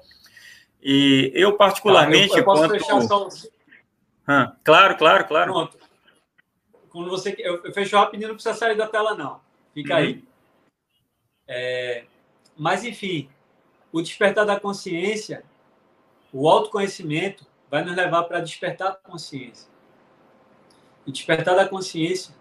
E 0.81 1.31
eu 1.33 1.53
particularmente, 1.55 2.29
tá, 2.29 2.35
eu, 2.35 2.39
eu 2.39 2.45
posso 2.45 2.61
quanto... 2.61 2.71
fechar 2.71 3.01
só... 3.01 3.29
Ah, 4.27 4.55
claro, 4.63 4.97
claro, 4.97 5.25
claro. 5.25 5.53
Pronto. 5.53 5.77
Quando 6.89 7.09
você 7.09 7.35
eu, 7.39 7.63
eu 7.63 7.73
fecho 7.73 7.95
rapidinho, 7.95 8.29
não 8.29 8.35
precisa 8.35 8.55
sair 8.55 8.75
da 8.75 8.87
tela 8.87 9.15
não. 9.15 9.39
Fica 9.73 9.93
uhum. 9.93 9.99
aí. 9.99 10.23
É... 11.47 12.03
Mas 12.57 12.83
enfim, 12.83 13.29
o 13.91 14.01
despertar 14.01 14.45
da 14.45 14.59
consciência, 14.59 15.43
o 16.31 16.49
autoconhecimento 16.49 17.45
vai 17.69 17.83
nos 17.83 17.95
levar 17.95 18.23
para 18.23 18.41
despertar 18.41 18.89
a 18.89 19.09
consciência. 19.09 19.72
E 21.05 21.11
despertar 21.11 21.55
da 21.55 21.67
consciência 21.67 22.33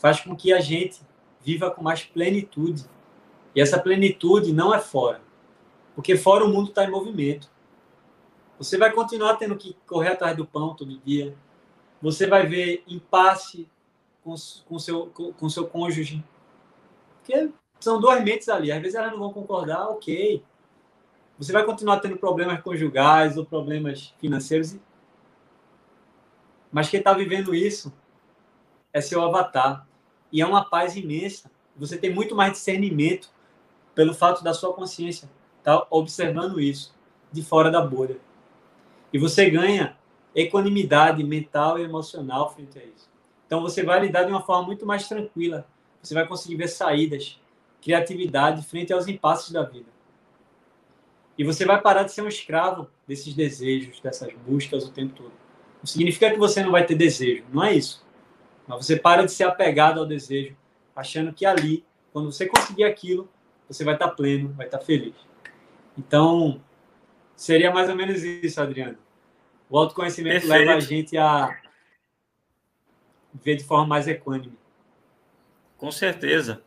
faz 0.00 0.20
com 0.20 0.34
que 0.34 0.52
a 0.52 0.60
gente 0.60 1.00
viva 1.40 1.70
com 1.70 1.82
mais 1.82 2.02
plenitude. 2.04 2.84
E 3.54 3.60
essa 3.60 3.78
plenitude 3.78 4.52
não 4.52 4.74
é 4.74 4.78
fora. 4.78 5.20
Porque 5.94 6.16
fora 6.16 6.44
o 6.44 6.48
mundo 6.48 6.70
está 6.70 6.84
em 6.84 6.90
movimento. 6.90 7.50
Você 8.58 8.76
vai 8.76 8.92
continuar 8.92 9.36
tendo 9.36 9.56
que 9.56 9.76
correr 9.86 10.08
atrás 10.08 10.36
do 10.36 10.46
pão 10.46 10.74
todo 10.74 10.98
dia. 10.98 11.34
Você 12.00 12.26
vai 12.26 12.46
ver 12.46 12.84
impasse 12.86 13.68
com, 14.22 14.34
com 14.66 14.78
seu 14.78 15.06
com, 15.06 15.32
com 15.32 15.48
seu 15.48 15.66
cônjuge. 15.66 16.24
Porque 17.16 17.50
são 17.78 18.00
duas 18.00 18.22
mentes 18.22 18.48
ali. 18.48 18.70
Às 18.70 18.80
vezes 18.80 18.94
elas 18.94 19.12
não 19.12 19.18
vão 19.18 19.32
concordar, 19.32 19.88
ok. 19.88 20.42
Você 21.38 21.52
vai 21.52 21.64
continuar 21.64 22.00
tendo 22.00 22.18
problemas 22.18 22.60
conjugais 22.60 23.36
ou 23.36 23.46
problemas 23.46 24.14
financeiros. 24.18 24.76
Mas 26.70 26.88
quem 26.88 26.98
está 26.98 27.12
vivendo 27.14 27.54
isso 27.54 27.92
é 28.92 29.00
seu 29.00 29.22
avatar. 29.22 29.86
E 30.32 30.40
é 30.40 30.46
uma 30.46 30.64
paz 30.64 30.96
imensa. 30.96 31.50
Você 31.76 31.96
tem 31.96 32.12
muito 32.12 32.34
mais 32.34 32.52
discernimento 32.52 33.30
pelo 33.94 34.14
fato 34.14 34.42
da 34.42 34.54
sua 34.54 34.72
consciência 34.72 35.28
estar 35.58 35.78
tá 35.78 35.86
observando 35.90 36.60
isso 36.60 36.94
de 37.32 37.42
fora 37.42 37.70
da 37.70 37.80
bolha. 37.80 38.18
E 39.12 39.18
você 39.18 39.48
ganha 39.50 39.96
equanimidade 40.34 41.22
mental 41.24 41.78
e 41.78 41.82
emocional 41.82 42.52
frente 42.52 42.78
a 42.78 42.84
isso. 42.84 43.08
Então 43.46 43.60
você 43.60 43.82
vai 43.82 44.00
lidar 44.00 44.24
de 44.24 44.30
uma 44.30 44.42
forma 44.42 44.66
muito 44.66 44.86
mais 44.86 45.08
tranquila. 45.08 45.66
Você 46.02 46.14
vai 46.14 46.26
conseguir 46.26 46.56
ver 46.56 46.68
saídas, 46.68 47.40
criatividade 47.82 48.62
frente 48.62 48.92
aos 48.92 49.08
impasses 49.08 49.50
da 49.50 49.62
vida. 49.62 49.88
E 51.36 51.44
você 51.44 51.64
vai 51.64 51.80
parar 51.80 52.04
de 52.04 52.12
ser 52.12 52.22
um 52.22 52.28
escravo 52.28 52.88
desses 53.06 53.34
desejos, 53.34 54.00
dessas 54.00 54.32
buscas 54.46 54.84
o 54.84 54.92
tempo 54.92 55.14
todo. 55.14 55.32
Não 55.78 55.86
significa 55.86 56.30
que 56.30 56.38
você 56.38 56.62
não 56.62 56.70
vai 56.70 56.84
ter 56.84 56.94
desejo, 56.94 57.44
não 57.52 57.64
é 57.64 57.74
isso. 57.74 58.04
Mas 58.70 58.86
você 58.86 58.96
para 58.96 59.24
de 59.24 59.32
ser 59.32 59.42
apegado 59.44 59.98
ao 59.98 60.06
desejo, 60.06 60.56
achando 60.94 61.32
que 61.32 61.44
ali, 61.44 61.84
quando 62.12 62.30
você 62.30 62.46
conseguir 62.46 62.84
aquilo, 62.84 63.28
você 63.66 63.82
vai 63.82 63.94
estar 63.94 64.08
pleno, 64.10 64.52
vai 64.52 64.66
estar 64.66 64.78
feliz. 64.78 65.14
Então, 65.98 66.62
seria 67.34 67.72
mais 67.72 67.88
ou 67.88 67.96
menos 67.96 68.22
isso, 68.22 68.60
Adriano. 68.62 68.96
O 69.68 69.76
autoconhecimento 69.76 70.46
Perfeito. 70.46 70.66
leva 70.66 70.74
a 70.74 70.80
gente 70.80 71.18
a 71.18 71.60
ver 73.34 73.56
de 73.56 73.64
forma 73.64 73.86
mais 73.86 74.06
equânime. 74.06 74.56
Com 75.76 75.90
certeza. 75.90 76.62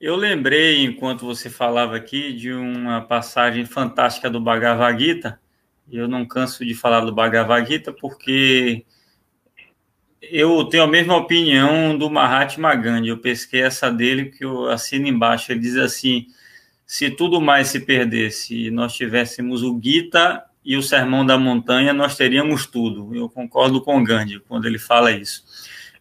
Eu 0.00 0.14
lembrei, 0.14 0.84
enquanto 0.84 1.26
você 1.26 1.50
falava 1.50 1.96
aqui, 1.96 2.32
de 2.32 2.52
uma 2.52 3.00
passagem 3.00 3.66
fantástica 3.66 4.30
do 4.30 4.40
Bhagavad 4.40 5.02
Gita. 5.02 5.40
Eu 5.90 6.06
não 6.06 6.24
canso 6.24 6.64
de 6.64 6.74
falar 6.74 7.00
do 7.00 7.12
Bhagavad 7.12 7.68
Gita 7.68 7.92
porque 7.92 8.86
eu 10.22 10.64
tenho 10.64 10.82
a 10.82 10.86
mesma 10.86 11.16
opinião 11.16 11.96
do 11.96 12.10
Mahatma 12.10 12.74
Gandhi. 12.74 13.08
Eu 13.08 13.18
pesquei 13.18 13.62
essa 13.62 13.90
dele 13.90 14.26
que 14.26 14.44
eu 14.44 14.68
assino 14.68 15.06
embaixo. 15.06 15.50
Ele 15.50 15.60
diz 15.60 15.76
assim: 15.76 16.26
se 16.86 17.10
tudo 17.10 17.40
mais 17.40 17.68
se 17.68 17.80
perdesse 17.80 18.66
e 18.66 18.70
nós 18.70 18.94
tivéssemos 18.94 19.62
o 19.62 19.80
Gita 19.82 20.44
e 20.64 20.76
o 20.76 20.82
Sermão 20.82 21.24
da 21.24 21.38
Montanha, 21.38 21.92
nós 21.92 22.16
teríamos 22.16 22.66
tudo. 22.66 23.14
Eu 23.14 23.28
concordo 23.28 23.80
com 23.80 24.02
Gandhi 24.04 24.40
quando 24.40 24.66
ele 24.66 24.78
fala 24.78 25.10
isso. 25.10 25.44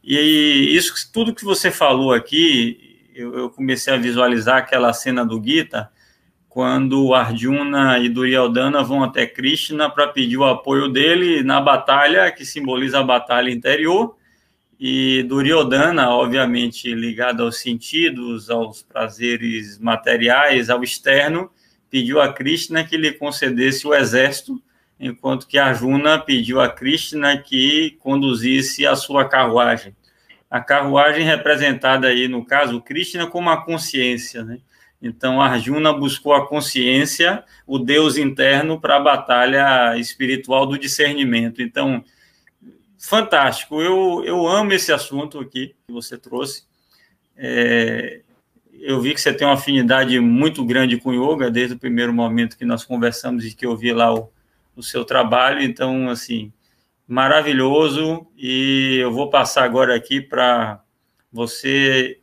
E 0.03 0.75
isso, 0.75 1.11
tudo 1.13 1.35
que 1.35 1.45
você 1.45 1.71
falou 1.71 2.13
aqui, 2.13 3.09
eu, 3.13 3.37
eu 3.37 3.49
comecei 3.49 3.93
a 3.93 3.97
visualizar 3.97 4.57
aquela 4.57 4.91
cena 4.93 5.25
do 5.25 5.41
Gita, 5.43 5.89
quando 6.49 7.13
Arjuna 7.13 7.99
e 7.99 8.09
Duryodhana 8.09 8.83
vão 8.83 9.03
até 9.03 9.27
Krishna 9.27 9.87
para 9.87 10.07
pedir 10.07 10.37
o 10.37 10.45
apoio 10.45 10.89
dele 10.89 11.43
na 11.43 11.61
batalha, 11.61 12.31
que 12.31 12.43
simboliza 12.43 12.99
a 12.99 13.03
batalha 13.03 13.51
interior, 13.51 14.17
e 14.79 15.21
Duryodhana, 15.23 16.09
obviamente 16.09 16.91
ligado 16.95 17.43
aos 17.43 17.59
sentidos, 17.59 18.49
aos 18.49 18.81
prazeres 18.81 19.77
materiais, 19.77 20.71
ao 20.71 20.83
externo, 20.83 21.51
pediu 21.89 22.19
a 22.19 22.33
Krishna 22.33 22.83
que 22.83 22.97
lhe 22.97 23.11
concedesse 23.11 23.85
o 23.85 23.93
exército, 23.93 24.59
enquanto 24.99 25.47
que 25.47 25.57
Arjuna 25.57 26.17
pediu 26.17 26.59
a 26.59 26.67
Krishna 26.67 27.37
que 27.37 27.95
conduzisse 27.99 28.87
a 28.87 28.95
sua 28.95 29.25
carruagem. 29.25 29.95
A 30.49 30.59
carruagem 30.59 31.23
representada 31.23 32.07
aí, 32.07 32.27
no 32.27 32.43
caso, 32.43 32.81
Krishna 32.81 33.27
como 33.27 33.51
a 33.51 33.63
consciência, 33.63 34.43
né? 34.43 34.59
Então, 35.01 35.41
Arjuna 35.41 35.93
buscou 35.93 36.33
a 36.33 36.45
consciência, 36.45 37.43
o 37.65 37.79
Deus 37.79 38.17
interno, 38.17 38.79
para 38.79 38.97
a 38.97 38.99
batalha 38.99 39.97
espiritual 39.97 40.65
do 40.65 40.77
discernimento. 40.77 41.61
Então, 41.61 42.03
fantástico. 42.97 43.81
Eu, 43.81 44.23
eu 44.25 44.45
amo 44.45 44.73
esse 44.73 44.91
assunto 44.91 45.39
aqui 45.39 45.75
que 45.87 45.93
você 45.93 46.17
trouxe. 46.17 46.63
É, 47.37 48.21
eu 48.73 48.99
vi 48.99 49.13
que 49.13 49.21
você 49.21 49.33
tem 49.33 49.47
uma 49.47 49.53
afinidade 49.53 50.19
muito 50.19 50.65
grande 50.65 50.97
com 50.97 51.13
yoga 51.13 51.49
desde 51.49 51.75
o 51.75 51.79
primeiro 51.79 52.13
momento 52.13 52.57
que 52.57 52.65
nós 52.65 52.83
conversamos 52.83 53.45
e 53.45 53.55
que 53.55 53.65
eu 53.65 53.77
vi 53.77 53.93
lá 53.93 54.13
o, 54.13 54.29
o 54.75 54.83
seu 54.83 55.05
trabalho. 55.05 55.61
Então, 55.61 56.09
assim, 56.09 56.51
maravilhoso. 57.07 58.27
E 58.37 58.97
eu 59.01 59.13
vou 59.13 59.29
passar 59.29 59.63
agora 59.63 59.95
aqui 59.95 60.19
para 60.19 60.83
você 61.31 62.18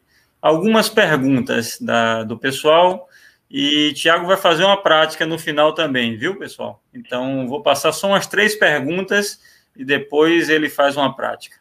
algumas 0.47 0.89
perguntas 0.89 1.79
da, 1.81 2.23
do 2.23 2.39
pessoal. 2.39 3.09
E 3.51 3.93
Tiago 3.95 4.27
vai 4.27 4.37
fazer 4.37 4.65
uma 4.65 4.81
prática 4.81 5.25
no 5.25 5.39
final 5.39 5.73
também, 5.73 6.17
viu, 6.17 6.37
pessoal? 6.37 6.83
Então, 6.93 7.47
vou 7.47 7.63
passar 7.63 7.93
só 7.93 8.09
umas 8.09 8.27
três 8.27 8.57
perguntas 8.57 9.41
e 9.77 9.85
depois 9.85 10.49
ele 10.49 10.69
faz 10.69 10.97
uma 10.97 11.15
prática. 11.15 11.57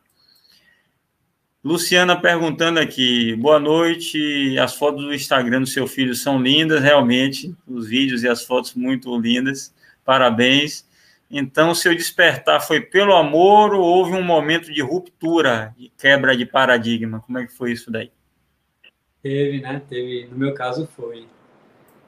Luciana 1.64 2.20
perguntando 2.20 2.80
aqui, 2.80 3.36
boa 3.36 3.60
noite. 3.60 4.57
As 4.60 4.76
fotos 4.76 5.03
do 5.03 5.14
Instagram 5.14 5.62
do 5.62 5.68
seu 5.68 5.88
filho 5.88 6.14
são 6.14 6.40
lindas, 6.40 6.82
realmente. 6.82 7.56
Os 7.68 7.88
vídeos 7.88 8.24
e 8.24 8.28
as 8.28 8.44
fotos 8.44 8.76
muito 8.76 9.16
lindas. 9.20 9.74
Parabéns. 10.03 10.86
Então, 11.30 11.74
seu 11.74 11.95
despertar 11.95 12.62
foi 12.62 12.82
pelo 12.82 13.16
amor 13.16 13.74
ou 13.74 13.82
houve 13.82 14.14
um 14.14 14.22
momento 14.22 14.72
de 14.72 14.82
ruptura, 14.82 15.74
de 15.76 15.91
quebra 15.98 16.38
de 16.38 16.45
paradigma? 16.45 17.20
Como 17.20 17.40
é 17.40 17.48
que 17.48 17.53
foi 17.53 17.72
isso 17.72 17.90
daí? 17.91 18.12
Teve, 19.26 19.60
né? 19.60 19.81
Teve. 19.89 20.27
No 20.30 20.38
meu 20.38 20.53
caso, 20.53 20.85
foi. 20.85 21.26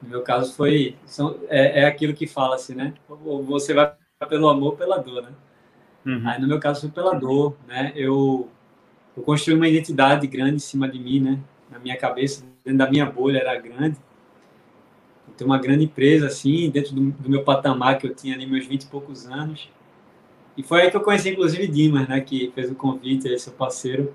No 0.00 0.08
meu 0.08 0.22
caso, 0.22 0.54
foi. 0.54 0.94
São, 1.04 1.36
é, 1.48 1.80
é 1.80 1.84
aquilo 1.84 2.14
que 2.14 2.28
fala-se, 2.28 2.76
né? 2.76 2.94
Ou 3.08 3.42
você 3.42 3.74
vai 3.74 3.92
pelo 4.28 4.48
amor 4.48 4.70
ou 4.70 4.76
pela 4.76 4.98
dor, 4.98 5.24
né? 5.24 5.30
Uhum. 6.06 6.22
Aí, 6.24 6.40
no 6.40 6.46
meu 6.46 6.60
caso, 6.60 6.82
foi 6.82 6.90
pela 6.90 7.14
dor, 7.14 7.56
né? 7.66 7.92
Eu, 7.96 8.48
eu 9.16 9.22
construí 9.24 9.56
uma 9.56 9.66
identidade 9.66 10.28
grande 10.28 10.54
em 10.54 10.58
cima 10.60 10.88
de 10.88 10.96
mim, 11.00 11.18
né? 11.18 11.40
Na 11.68 11.80
minha 11.80 11.96
cabeça, 11.96 12.44
dentro 12.64 12.78
da 12.78 12.88
minha 12.88 13.04
bolha 13.04 13.38
era 13.38 13.60
grande. 13.60 13.96
Tem 15.36 15.44
uma 15.44 15.58
grande 15.58 15.86
empresa, 15.86 16.28
assim, 16.28 16.70
dentro 16.70 16.94
do, 16.94 17.10
do, 17.10 17.28
meu 17.28 17.42
patamar 17.42 17.98
que 17.98 18.06
eu 18.06 18.14
tinha 18.14 18.36
ali, 18.36 18.46
meus 18.46 18.64
20 18.64 18.82
e 18.82 18.86
poucos 18.86 19.26
anos. 19.26 19.68
E 20.56 20.62
foi 20.62 20.82
aí 20.82 20.90
que 20.92 20.96
eu 20.96 21.00
conheci, 21.00 21.30
inclusive, 21.30 21.66
Dimas, 21.66 22.06
né? 22.06 22.20
Que 22.20 22.52
fez 22.54 22.70
o 22.70 22.76
convite, 22.76 23.26
aí, 23.26 23.36
seu 23.40 23.52
parceiro. 23.54 24.14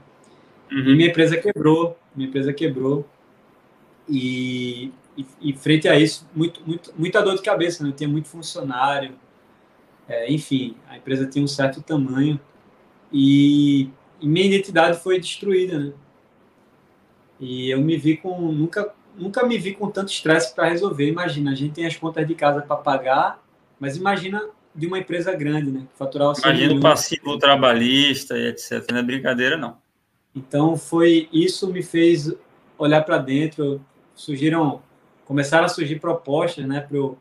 Uhum. 0.72 0.88
E 0.88 0.96
minha 0.96 1.10
empresa 1.10 1.36
quebrou, 1.36 1.98
minha 2.16 2.28
empresa 2.28 2.54
quebrou. 2.54 3.08
E, 4.08 4.92
e, 5.18 5.26
e, 5.42 5.54
frente 5.54 5.88
a 5.88 5.98
isso, 5.98 6.28
muito, 6.36 6.62
muito, 6.66 6.94
muita 6.98 7.22
dor 7.22 7.36
de 7.36 7.42
cabeça, 7.42 7.84
né? 7.84 7.90
Eu 7.90 7.94
tinha 7.94 8.10
muito 8.10 8.28
funcionário, 8.28 9.16
é, 10.08 10.32
enfim, 10.32 10.76
a 10.90 10.98
empresa 10.98 11.26
tinha 11.26 11.44
um 11.44 11.48
certo 11.48 11.82
tamanho 11.82 12.40
e, 13.12 13.90
e, 14.20 14.28
minha 14.28 14.46
identidade 14.46 15.00
foi 15.00 15.20
destruída, 15.20 15.80
né? 15.80 15.94
E 17.40 17.70
eu 17.70 17.82
me 17.82 17.98
vi 17.98 18.18
com 18.18 18.52
nunca 18.52 18.94
nunca 19.18 19.46
me 19.46 19.58
vi 19.58 19.74
com 19.74 19.90
tanto 19.90 20.12
estresse 20.12 20.54
para 20.56 20.70
resolver. 20.70 21.08
Imagina, 21.08 21.52
a 21.52 21.56
gente 21.56 21.74
tem 21.74 21.86
as 21.86 21.96
contas 21.96 22.28
de 22.28 22.34
casa 22.36 22.62
para 22.62 22.76
pagar, 22.76 23.44
mas 23.80 23.96
imagina 23.96 24.50
de 24.74 24.88
uma 24.88 24.98
empresa 24.98 25.34
grande, 25.36 25.70
né? 25.70 25.88
Faturar 25.96 26.30
o 26.30 26.34
Imagina 26.38 26.74
o 26.74 26.80
passivo 26.80 27.38
trabalhista 27.38 28.38
e 28.38 28.48
etc. 28.48 28.92
Não 28.92 29.00
é 29.00 29.04
brincadeira, 29.04 29.56
não. 29.58 29.78
Então 30.36 30.76
foi 30.76 31.30
isso 31.32 31.72
me 31.72 31.84
fez 31.84 32.34
olhar 32.78 33.04
para 33.04 33.18
dentro, 33.18 33.80
surgiram 34.16 34.82
começaram 35.26 35.66
a 35.66 35.70
surgir 35.70 36.00
propostas, 36.00 36.66
né, 36.66 36.82
para 36.82 36.98
eu, 36.98 37.18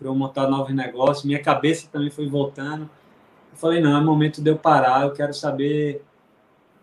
eu 0.00 0.14
montar 0.14 0.48
novos 0.48 0.74
negócios. 0.74 1.24
Minha 1.24 1.40
cabeça 1.40 1.88
também 1.90 2.10
foi 2.10 2.28
voltando. 2.28 2.88
Eu 3.52 3.58
falei 3.58 3.80
não, 3.80 3.96
é 3.96 4.00
momento 4.00 4.42
de 4.42 4.50
eu 4.50 4.56
parar. 4.56 5.02
Eu 5.02 5.12
quero 5.12 5.34
saber 5.34 6.02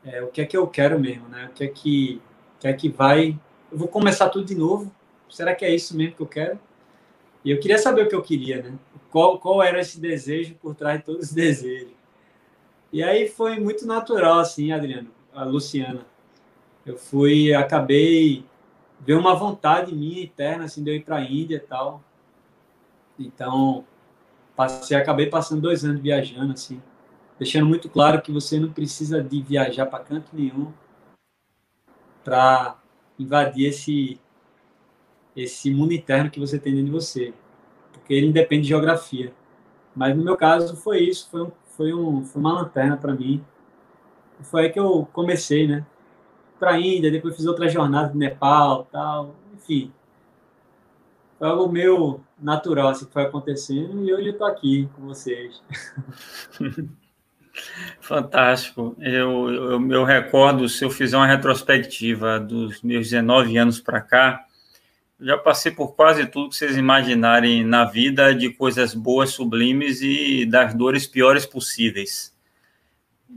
é, 0.06 0.22
o 0.22 0.28
que 0.28 0.42
é 0.42 0.46
que 0.46 0.56
eu 0.56 0.68
quero 0.68 1.00
mesmo, 1.00 1.28
né? 1.28 1.50
O 1.52 1.54
que 1.54 1.64
é 1.64 1.68
que, 1.68 2.22
o 2.58 2.62
que 2.62 2.68
é 2.68 2.74
que 2.74 2.90
vai? 2.90 3.38
Eu 3.72 3.78
vou 3.78 3.88
começar 3.88 4.30
tudo 4.30 4.46
de 4.46 4.56
novo. 4.56 4.92
Será 5.30 5.54
que 5.54 5.66
é 5.66 5.74
isso 5.74 5.96
mesmo 5.96 6.16
que 6.16 6.22
eu 6.22 6.28
quero? 6.28 6.60
E 7.44 7.52
eu 7.52 7.60
queria 7.60 7.78
saber 7.78 8.04
o 8.04 8.10
que 8.10 8.16
eu 8.16 8.22
queria, 8.22 8.62
né? 8.62 8.74
Qual, 9.12 9.40
qual 9.40 9.64
era 9.64 9.80
esse 9.80 10.00
desejo 10.00 10.56
por 10.56 10.76
trás 10.76 11.00
de 11.00 11.06
todos 11.06 11.30
os 11.30 11.34
desejos? 11.34 11.94
E 12.92 13.04
aí 13.04 13.28
foi 13.28 13.60
muito 13.60 13.86
natural, 13.86 14.40
assim, 14.40 14.72
Adriano, 14.72 15.10
a 15.34 15.44
Luciana. 15.44 16.02
Eu 16.86 16.98
fui, 16.98 17.54
acabei 17.54 18.46
ver 19.00 19.16
uma 19.16 19.36
vontade 19.36 19.94
minha 19.96 20.24
interna, 20.24 20.66
assim, 20.66 20.84
de 20.84 20.92
eu 20.92 20.96
ir 20.96 21.04
para 21.04 21.18
a 21.18 21.24
Índia 21.24 21.58
e 21.58 21.60
tal. 21.60 22.04
Então, 23.18 23.86
passei, 24.56 24.98
acabei 24.98 25.28
passando 25.28 25.62
dois 25.62 25.84
anos 25.86 26.02
viajando, 26.02 26.54
assim, 26.54 26.82
deixando 27.38 27.68
muito 27.68 27.90
claro 27.90 28.22
que 28.22 28.32
você 28.32 28.60
não 28.60 28.72
precisa 28.72 29.24
de 29.24 29.42
viajar 29.42 29.86
para 29.86 30.04
canto 30.04 30.30
nenhum 30.34 30.72
para 32.24 32.78
invadir 33.18 33.68
esse 33.68 34.20
esse 35.36 35.74
mundo 35.74 35.94
interno 35.94 36.30
que 36.30 36.40
você 36.40 36.60
tem 36.60 36.74
dentro 36.74 36.88
de 36.88 36.92
você, 36.92 37.34
porque 37.94 38.14
ele 38.14 38.28
independe 38.28 38.64
de 38.64 38.70
geografia. 38.70 39.34
Mas 39.96 40.16
no 40.16 40.24
meu 40.24 40.36
caso 40.36 40.76
foi 40.76 41.00
isso, 41.00 41.30
foi 41.30 41.44
um, 41.44 41.52
foi, 41.66 41.94
um, 41.94 42.26
foi 42.26 42.42
uma 42.42 42.54
lanterna 42.54 42.98
para 42.98 43.14
mim. 43.14 43.44
Foi 44.42 44.64
aí 44.64 44.70
que 44.70 44.80
eu 44.80 45.08
comecei, 45.12 45.68
né? 45.68 45.86
Para 46.60 46.72
a 46.72 46.80
Índia, 46.80 47.12
depois 47.12 47.36
fiz 47.36 47.46
outra 47.46 47.70
jornada 47.70 48.12
de 48.12 48.18
Nepal, 48.18 48.88
tal, 48.92 49.36
enfim. 49.54 49.92
Foi 51.38 51.48
algo 51.48 51.72
meu 51.72 52.22
natural 52.38 52.90
assim, 52.90 53.06
que 53.06 53.14
foi 53.14 53.24
acontecendo 53.24 54.04
e 54.04 54.14
hoje 54.14 54.28
eu 54.28 54.34
estou 54.34 54.48
aqui 54.48 54.90
com 54.96 55.04
vocês. 55.04 55.62
Fantástico. 58.02 58.96
Eu, 59.00 59.50
eu, 59.50 59.92
eu, 59.92 60.04
recordo, 60.04 60.68
se 60.68 60.84
eu 60.84 60.90
fizer 60.90 61.18
uma 61.18 61.28
retrospectiva 61.28 62.40
dos 62.40 62.82
meus 62.82 63.10
19 63.10 63.58
anos 63.58 63.80
para 63.80 64.02
cá, 64.02 64.46
já 65.20 65.38
passei 65.38 65.72
por 65.72 65.96
quase 65.96 66.26
tudo 66.26 66.50
que 66.50 66.56
vocês 66.56 66.78
imaginarem 66.78 67.64
na 67.66 67.86
vida, 67.86 68.34
de 68.34 68.50
coisas 68.50 68.94
boas, 68.94 69.32
sublimes 69.32 70.02
e 70.02 70.46
das 70.46 70.74
dores 70.74 71.06
piores 71.06 71.46
possíveis. 71.46 72.34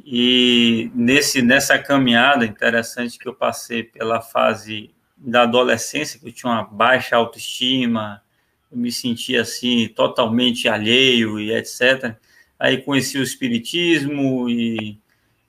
E 0.05 0.91
nesse, 0.95 1.43
nessa 1.43 1.79
caminhada 1.79 2.45
interessante 2.47 3.19
que 3.19 3.29
eu 3.29 3.35
passei 3.35 3.83
pela 3.83 4.21
fase 4.21 4.91
da 5.17 5.43
adolescência, 5.43 6.19
que 6.19 6.29
eu 6.29 6.33
tinha 6.33 6.53
uma 6.53 6.65
baixa 6.65 7.17
autoestima, 7.17 8.23
eu 8.71 8.79
me 8.79 8.91
sentia 8.91 9.43
assim 9.43 9.89
totalmente 9.89 10.69
alheio 10.69 11.39
e 11.39 11.53
etc. 11.53 12.17
Aí 12.59 12.79
conheci 12.79 13.19
o 13.19 13.23
espiritismo 13.23 14.49
e 14.49 14.99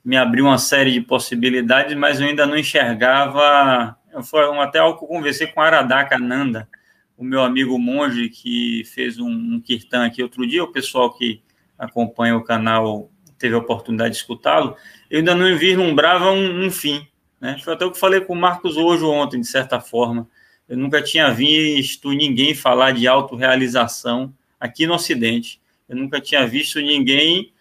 me 0.03 0.17
abriu 0.17 0.45
uma 0.45 0.57
série 0.57 0.91
de 0.91 1.01
possibilidades, 1.01 1.95
mas 1.95 2.19
eu 2.19 2.27
ainda 2.27 2.45
não 2.45 2.57
enxergava 2.57 3.97
foi 4.21 4.43
até 4.59 4.79
algo 4.79 4.99
que 4.99 5.05
eu 5.05 5.07
conversei 5.07 5.47
com 5.47 5.61
Aradaka 5.61 6.19
Nanda, 6.19 6.69
o 7.17 7.23
meu 7.23 7.41
amigo 7.41 7.79
monge 7.79 8.29
que 8.29 8.83
fez 8.85 9.17
um, 9.17 9.29
um 9.29 9.61
kirtan 9.61 10.05
aqui 10.05 10.21
outro 10.21 10.45
dia, 10.45 10.63
o 10.63 10.71
pessoal 10.71 11.11
que 11.13 11.41
acompanha 11.77 12.35
o 12.35 12.43
canal 12.43 13.09
teve 13.43 13.55
a 13.55 13.57
oportunidade 13.57 14.11
de 14.11 14.21
escutá-lo, 14.21 14.77
eu 15.09 15.19
ainda 15.19 15.35
não 15.35 15.57
vislumbrava 15.57 16.31
um, 16.31 16.65
um 16.65 16.71
fim. 16.71 17.05
Né? 17.41 17.59
Foi 17.61 17.73
até 17.73 17.85
o 17.85 17.91
que 17.91 17.99
falei 17.99 18.21
com 18.21 18.31
o 18.31 18.37
Marcos 18.37 18.77
hoje 18.77 19.03
ontem, 19.03 19.41
de 19.41 19.47
certa 19.47 19.81
forma. 19.81 20.25
Eu 20.67 20.77
nunca 20.77 21.01
tinha 21.01 21.29
visto 21.29 22.13
ninguém 22.13 22.55
falar 22.55 22.91
de 22.91 23.05
autorrealização 23.05 24.33
aqui 24.57 24.87
no 24.87 24.93
Ocidente. 24.93 25.59
Eu 25.89 25.97
nunca 25.97 26.21
tinha 26.21 26.47
visto 26.47 26.79
ninguém 26.79 27.51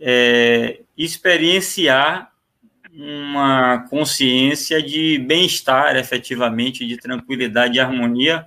é, 0.00 0.78
experienciar 0.96 2.30
uma 2.92 3.88
consciência 3.90 4.80
de 4.80 5.18
bem-estar, 5.18 5.96
efetivamente, 5.96 6.86
de 6.86 6.96
tranquilidade 6.96 7.76
e 7.76 7.80
harmonia. 7.80 8.46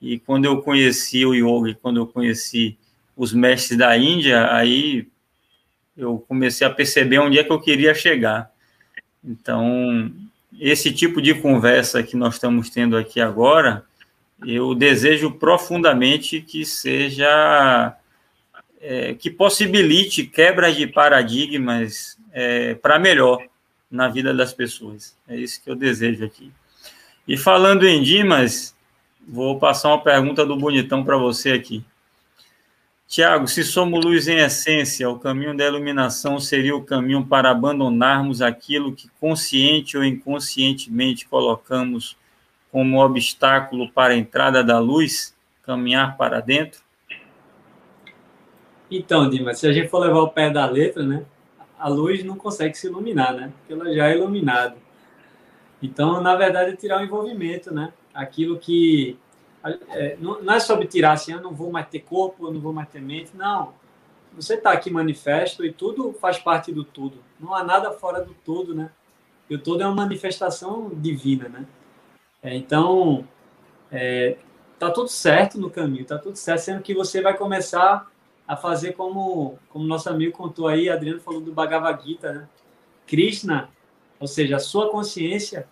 E 0.00 0.16
quando 0.20 0.44
eu 0.44 0.62
conheci 0.62 1.26
o 1.26 1.34
yoga, 1.34 1.76
quando 1.82 1.96
eu 1.96 2.06
conheci 2.06 2.78
os 3.16 3.32
mestres 3.32 3.76
da 3.76 3.98
Índia, 3.98 4.48
aí 4.54 5.08
eu 5.96 6.18
comecei 6.26 6.66
a 6.66 6.70
perceber 6.70 7.18
onde 7.18 7.38
é 7.38 7.44
que 7.44 7.52
eu 7.52 7.60
queria 7.60 7.94
chegar. 7.94 8.50
Então, 9.24 10.12
esse 10.58 10.92
tipo 10.92 11.20
de 11.20 11.34
conversa 11.34 12.02
que 12.02 12.16
nós 12.16 12.34
estamos 12.34 12.70
tendo 12.70 12.96
aqui 12.96 13.20
agora, 13.20 13.84
eu 14.46 14.74
desejo 14.74 15.32
profundamente 15.32 16.40
que 16.40 16.64
seja 16.64 17.96
é, 18.80 19.14
que 19.14 19.30
possibilite 19.30 20.24
quebra 20.24 20.72
de 20.72 20.86
paradigmas 20.86 22.18
é, 22.32 22.74
para 22.74 22.98
melhor 22.98 23.42
na 23.90 24.08
vida 24.08 24.32
das 24.32 24.52
pessoas. 24.52 25.16
É 25.28 25.36
isso 25.36 25.62
que 25.62 25.68
eu 25.68 25.74
desejo 25.74 26.24
aqui. 26.24 26.50
E 27.28 27.36
falando 27.36 27.86
em 27.86 28.02
Dimas, 28.02 28.74
vou 29.28 29.58
passar 29.58 29.88
uma 29.88 30.02
pergunta 30.02 30.44
do 30.46 30.56
Bonitão 30.56 31.04
para 31.04 31.16
você 31.16 31.52
aqui. 31.52 31.84
Tiago, 33.10 33.48
se 33.48 33.64
somos 33.64 34.04
luz 34.04 34.28
em 34.28 34.36
essência, 34.36 35.10
o 35.10 35.18
caminho 35.18 35.56
da 35.56 35.66
iluminação 35.66 36.38
seria 36.38 36.76
o 36.76 36.84
caminho 36.84 37.26
para 37.26 37.50
abandonarmos 37.50 38.40
aquilo 38.40 38.94
que 38.94 39.10
consciente 39.20 39.98
ou 39.98 40.04
inconscientemente 40.04 41.26
colocamos 41.26 42.16
como 42.70 43.04
obstáculo 43.04 43.90
para 43.90 44.14
a 44.14 44.16
entrada 44.16 44.62
da 44.62 44.78
luz, 44.78 45.34
caminhar 45.64 46.16
para 46.16 46.38
dentro? 46.38 46.82
Então, 48.88 49.28
Dimas, 49.28 49.58
se 49.58 49.66
a 49.66 49.72
gente 49.72 49.88
for 49.88 49.98
levar 49.98 50.20
o 50.20 50.28
pé 50.28 50.48
da 50.48 50.64
letra, 50.64 51.02
né? 51.02 51.24
a 51.76 51.88
luz 51.88 52.22
não 52.22 52.36
consegue 52.36 52.78
se 52.78 52.86
iluminar, 52.86 53.34
né? 53.34 53.52
Porque 53.58 53.72
ela 53.72 53.92
já 53.92 54.08
é 54.08 54.16
iluminada. 54.16 54.76
Então, 55.82 56.20
na 56.20 56.36
verdade, 56.36 56.70
é 56.70 56.76
tirar 56.76 57.00
o 57.00 57.04
envolvimento, 57.04 57.74
né? 57.74 57.92
Aquilo 58.14 58.56
que 58.56 59.18
é, 59.62 60.16
não, 60.18 60.52
é 60.52 60.60
sobre 60.60 60.86
tirar 60.86 61.12
assim, 61.12 61.32
eu 61.32 61.38
ah, 61.38 61.42
não 61.42 61.52
vou 61.52 61.70
mais 61.70 61.88
ter 61.88 62.00
corpo, 62.00 62.46
eu 62.46 62.52
não 62.52 62.60
vou 62.60 62.72
mais 62.72 62.88
ter 62.88 63.00
mente. 63.00 63.30
Não. 63.34 63.74
Você 64.34 64.54
está 64.54 64.72
aqui 64.72 64.90
manifesto 64.90 65.64
e 65.64 65.72
tudo 65.72 66.12
faz 66.12 66.38
parte 66.38 66.72
do 66.72 66.84
tudo. 66.84 67.18
Não 67.38 67.54
há 67.54 67.64
nada 67.64 67.90
fora 67.92 68.24
do 68.24 68.32
todo, 68.32 68.74
né? 68.74 68.90
E 69.48 69.54
o 69.54 69.58
todo 69.58 69.82
é 69.82 69.86
uma 69.86 69.94
manifestação 69.94 70.90
divina, 70.94 71.48
né? 71.48 71.66
É, 72.42 72.54
então, 72.54 73.26
é, 73.90 74.38
tá 74.78 74.90
tudo 74.90 75.08
certo 75.08 75.58
no 75.60 75.68
caminho, 75.68 76.04
tá 76.06 76.16
tudo 76.16 76.36
certo, 76.36 76.60
sendo 76.60 76.82
que 76.82 76.94
você 76.94 77.20
vai 77.20 77.36
começar 77.36 78.10
a 78.46 78.56
fazer 78.56 78.92
como, 78.92 79.58
como 79.68 79.84
nosso 79.84 80.08
amigo 80.08 80.32
contou 80.32 80.68
aí, 80.68 80.88
Adriano 80.88 81.20
falou 81.20 81.40
do 81.40 81.52
Bhagavad 81.52 82.02
Gita, 82.04 82.32
né? 82.32 82.48
Krishna, 83.06 83.68
ou 84.18 84.26
seja, 84.26 84.56
a 84.56 84.60
sua 84.60 84.90
consciência, 84.90 85.68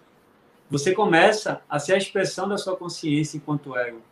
você 0.70 0.92
começa 0.92 1.62
a 1.68 1.78
ser 1.78 1.94
a 1.94 1.98
expressão 1.98 2.48
da 2.48 2.58
sua 2.58 2.76
consciência 2.76 3.36
enquanto 3.36 3.76
ego. 3.76 4.02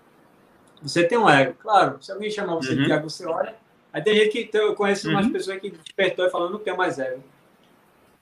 Você 0.83 1.05
tem 1.05 1.19
um 1.19 1.29
ego, 1.29 1.55
claro. 1.59 2.03
Se 2.03 2.13
alguém 2.13 2.31
chamar 2.31 2.55
você 2.57 2.75
uhum. 2.75 2.85
de 2.85 2.93
ego, 2.93 3.11
você 3.11 3.27
olha. 3.27 3.55
Aí 3.93 4.03
tem 4.03 4.15
gente 4.15 4.45
que 4.45 4.57
eu 4.57 4.75
conheço 4.75 5.09
umas 5.09 5.27
uhum. 5.27 5.33
pessoas 5.33 5.61
que 5.61 5.71
despertou 5.71 6.27
e 6.27 6.31
falou, 6.31 6.51
não 6.51 6.59
tenho 6.59 6.77
mais 6.77 6.99
ego. 6.99 7.23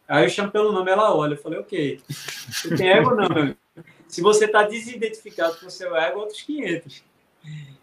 Aí 0.06 0.24
eu 0.24 0.28
chamo 0.28 0.50
pelo 0.50 0.72
nome, 0.72 0.90
ela 0.90 1.14
olha. 1.14 1.34
Eu 1.34 1.38
falei, 1.38 1.58
ok. 1.58 2.00
Você 2.08 2.76
tem 2.76 2.90
ego 2.90 3.14
não, 3.14 3.28
meu 3.28 3.54
Se 4.06 4.20
você 4.20 4.44
está 4.44 4.62
desidentificado 4.62 5.56
com 5.58 5.66
o 5.66 5.70
seu 5.70 5.96
ego, 5.96 6.20
outros 6.20 6.42
500. 6.42 7.04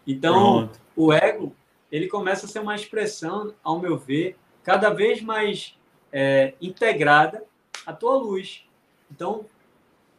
Então, 0.06 0.68
Pronto. 0.68 0.80
o 0.96 1.12
ego 1.12 1.56
ele 1.90 2.08
começa 2.08 2.46
a 2.46 2.48
ser 2.48 2.60
uma 2.60 2.74
expressão, 2.74 3.54
ao 3.62 3.78
meu 3.78 3.98
ver, 3.98 4.36
cada 4.64 4.88
vez 4.88 5.20
mais 5.20 5.76
é, 6.10 6.54
integrada 6.60 7.44
à 7.84 7.92
tua 7.92 8.16
luz. 8.16 8.64
Então, 9.10 9.44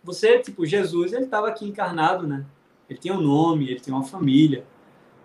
você, 0.03 0.39
tipo, 0.39 0.65
Jesus, 0.65 1.13
ele 1.13 1.25
estava 1.25 1.47
aqui 1.47 1.65
encarnado, 1.65 2.27
né? 2.27 2.45
Ele 2.89 2.99
tinha 2.99 3.13
um 3.13 3.21
nome, 3.21 3.69
ele 3.69 3.79
tinha 3.79 3.95
uma 3.95 4.03
família. 4.03 4.65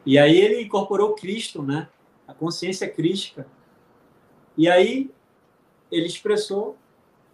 E 0.06 0.18
aí 0.18 0.38
ele 0.38 0.62
incorporou 0.62 1.14
Cristo, 1.14 1.62
né? 1.62 1.88
A 2.26 2.32
consciência 2.32 2.88
crística. 2.88 3.46
E 4.56 4.68
aí 4.68 5.10
ele 5.90 6.06
expressou 6.06 6.76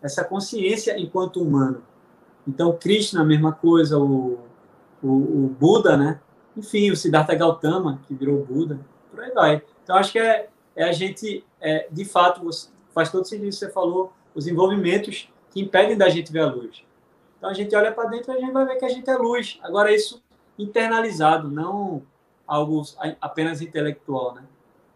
essa 0.03 0.25
consciência 0.25 0.99
enquanto 0.99 1.43
humano. 1.43 1.83
Então, 2.47 2.77
Cristo, 2.77 3.19
a 3.19 3.25
mesma 3.25 3.53
coisa, 3.53 3.99
o, 3.99 4.39
o, 5.03 5.09
o 5.09 5.57
Buda, 5.59 5.97
né? 5.97 6.21
Enfim, 6.57 6.91
o 6.91 6.97
Siddhartha 6.97 7.35
Gautama, 7.35 8.01
que 8.07 8.15
virou 8.15 8.45
Buda 8.45 8.81
por 9.15 9.23
aí 9.23 9.31
vai. 9.33 9.63
Então, 9.83 9.97
acho 9.97 10.13
que 10.13 10.19
é, 10.19 10.49
é 10.75 10.85
a 10.85 10.93
gente, 10.93 11.45
é, 11.61 11.87
de 11.91 12.05
fato, 12.05 12.49
faz 12.93 13.11
todo 13.11 13.25
sentido 13.25 13.49
que 13.49 13.53
você 13.53 13.71
falou, 13.71 14.13
os 14.35 14.47
envolvimentos 14.47 15.29
que 15.51 15.61
impedem 15.61 15.97
da 15.97 16.09
gente 16.09 16.33
ver 16.33 16.41
a 16.41 16.47
luz. 16.47 16.85
Então, 17.45 17.53
a 17.53 17.55
gente 17.55 17.77
olha 17.77 17.93
para 17.93 18.09
dentro 18.09 18.33
e 18.33 18.39
a 18.39 18.41
gente 18.41 18.53
vai 18.53 18.65
ver 18.65 18.77
que 18.77 18.87
a 18.87 18.89
gente 18.89 19.11
é 19.11 19.17
luz. 19.17 19.59
Agora, 19.63 19.95
isso 19.95 20.25
internalizado, 20.59 21.51
não 21.51 22.03
algo 22.47 22.83
apenas 23.21 23.61
intelectual, 23.61 24.35
né? 24.35 24.45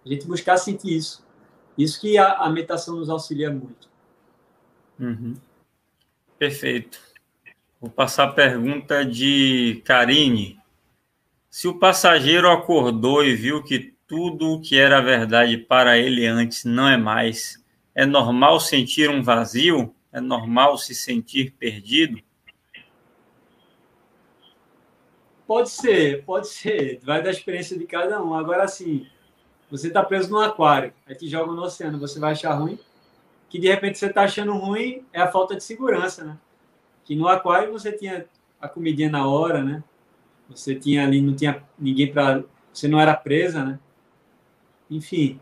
A 0.02 0.08
gente 0.08 0.26
buscar 0.26 0.56
sentir 0.56 0.96
isso. 0.96 1.22
Isso 1.76 2.00
que 2.00 2.16
a, 2.16 2.38
a 2.38 2.48
meditação 2.48 2.96
nos 2.96 3.10
auxilia 3.10 3.50
muito. 3.50 3.90
Uhum. 4.98 5.34
Perfeito. 6.38 6.98
Vou 7.78 7.90
passar 7.90 8.24
a 8.24 8.32
pergunta 8.32 9.04
de 9.04 9.82
Karine. 9.84 10.58
Se 11.50 11.68
o 11.68 11.78
passageiro 11.78 12.50
acordou 12.50 13.22
e 13.22 13.34
viu 13.34 13.62
que 13.62 13.94
tudo 14.06 14.54
o 14.54 14.60
que 14.62 14.78
era 14.78 15.02
verdade 15.02 15.58
para 15.58 15.98
ele 15.98 16.24
antes 16.24 16.64
não 16.64 16.88
é 16.88 16.96
mais, 16.96 17.62
é 17.94 18.06
normal 18.06 18.58
sentir 18.58 19.10
um 19.10 19.22
vazio? 19.22 19.94
É 20.10 20.18
normal 20.18 20.78
se 20.78 20.94
sentir 20.94 21.52
perdido? 21.52 22.26
Pode 25.48 25.70
ser, 25.70 26.24
pode 26.24 26.46
ser. 26.46 27.00
Vai 27.02 27.22
da 27.22 27.30
experiência 27.30 27.76
de 27.76 27.86
cada 27.86 28.22
um. 28.22 28.34
Agora, 28.34 28.62
assim, 28.62 29.04
você 29.68 29.88
está 29.88 30.04
preso 30.04 30.30
no 30.30 30.38
aquário, 30.38 30.92
aí 31.06 31.16
te 31.16 31.26
joga 31.26 31.52
no 31.52 31.62
oceano, 31.62 31.98
você 31.98 32.20
vai 32.20 32.32
achar 32.32 32.54
ruim? 32.54 32.78
Que 33.48 33.58
de 33.58 33.66
repente 33.66 33.98
você 33.98 34.06
está 34.06 34.22
achando 34.22 34.52
ruim 34.52 35.04
é 35.12 35.20
a 35.20 35.32
falta 35.32 35.56
de 35.56 35.64
segurança, 35.64 36.22
né? 36.22 36.38
que 37.08 37.16
no 37.16 37.26
aquário 37.26 37.72
você 37.72 37.90
tinha 37.90 38.26
a 38.60 38.68
comidinha 38.68 39.08
na 39.08 39.26
hora, 39.26 39.64
né? 39.64 39.82
Você 40.50 40.74
tinha 40.74 41.02
ali, 41.02 41.22
não 41.22 41.34
tinha 41.34 41.64
ninguém 41.78 42.12
para. 42.12 42.44
Você 42.70 42.86
não 42.86 43.00
era 43.00 43.16
presa, 43.16 43.64
né? 43.64 43.80
Enfim, 44.90 45.40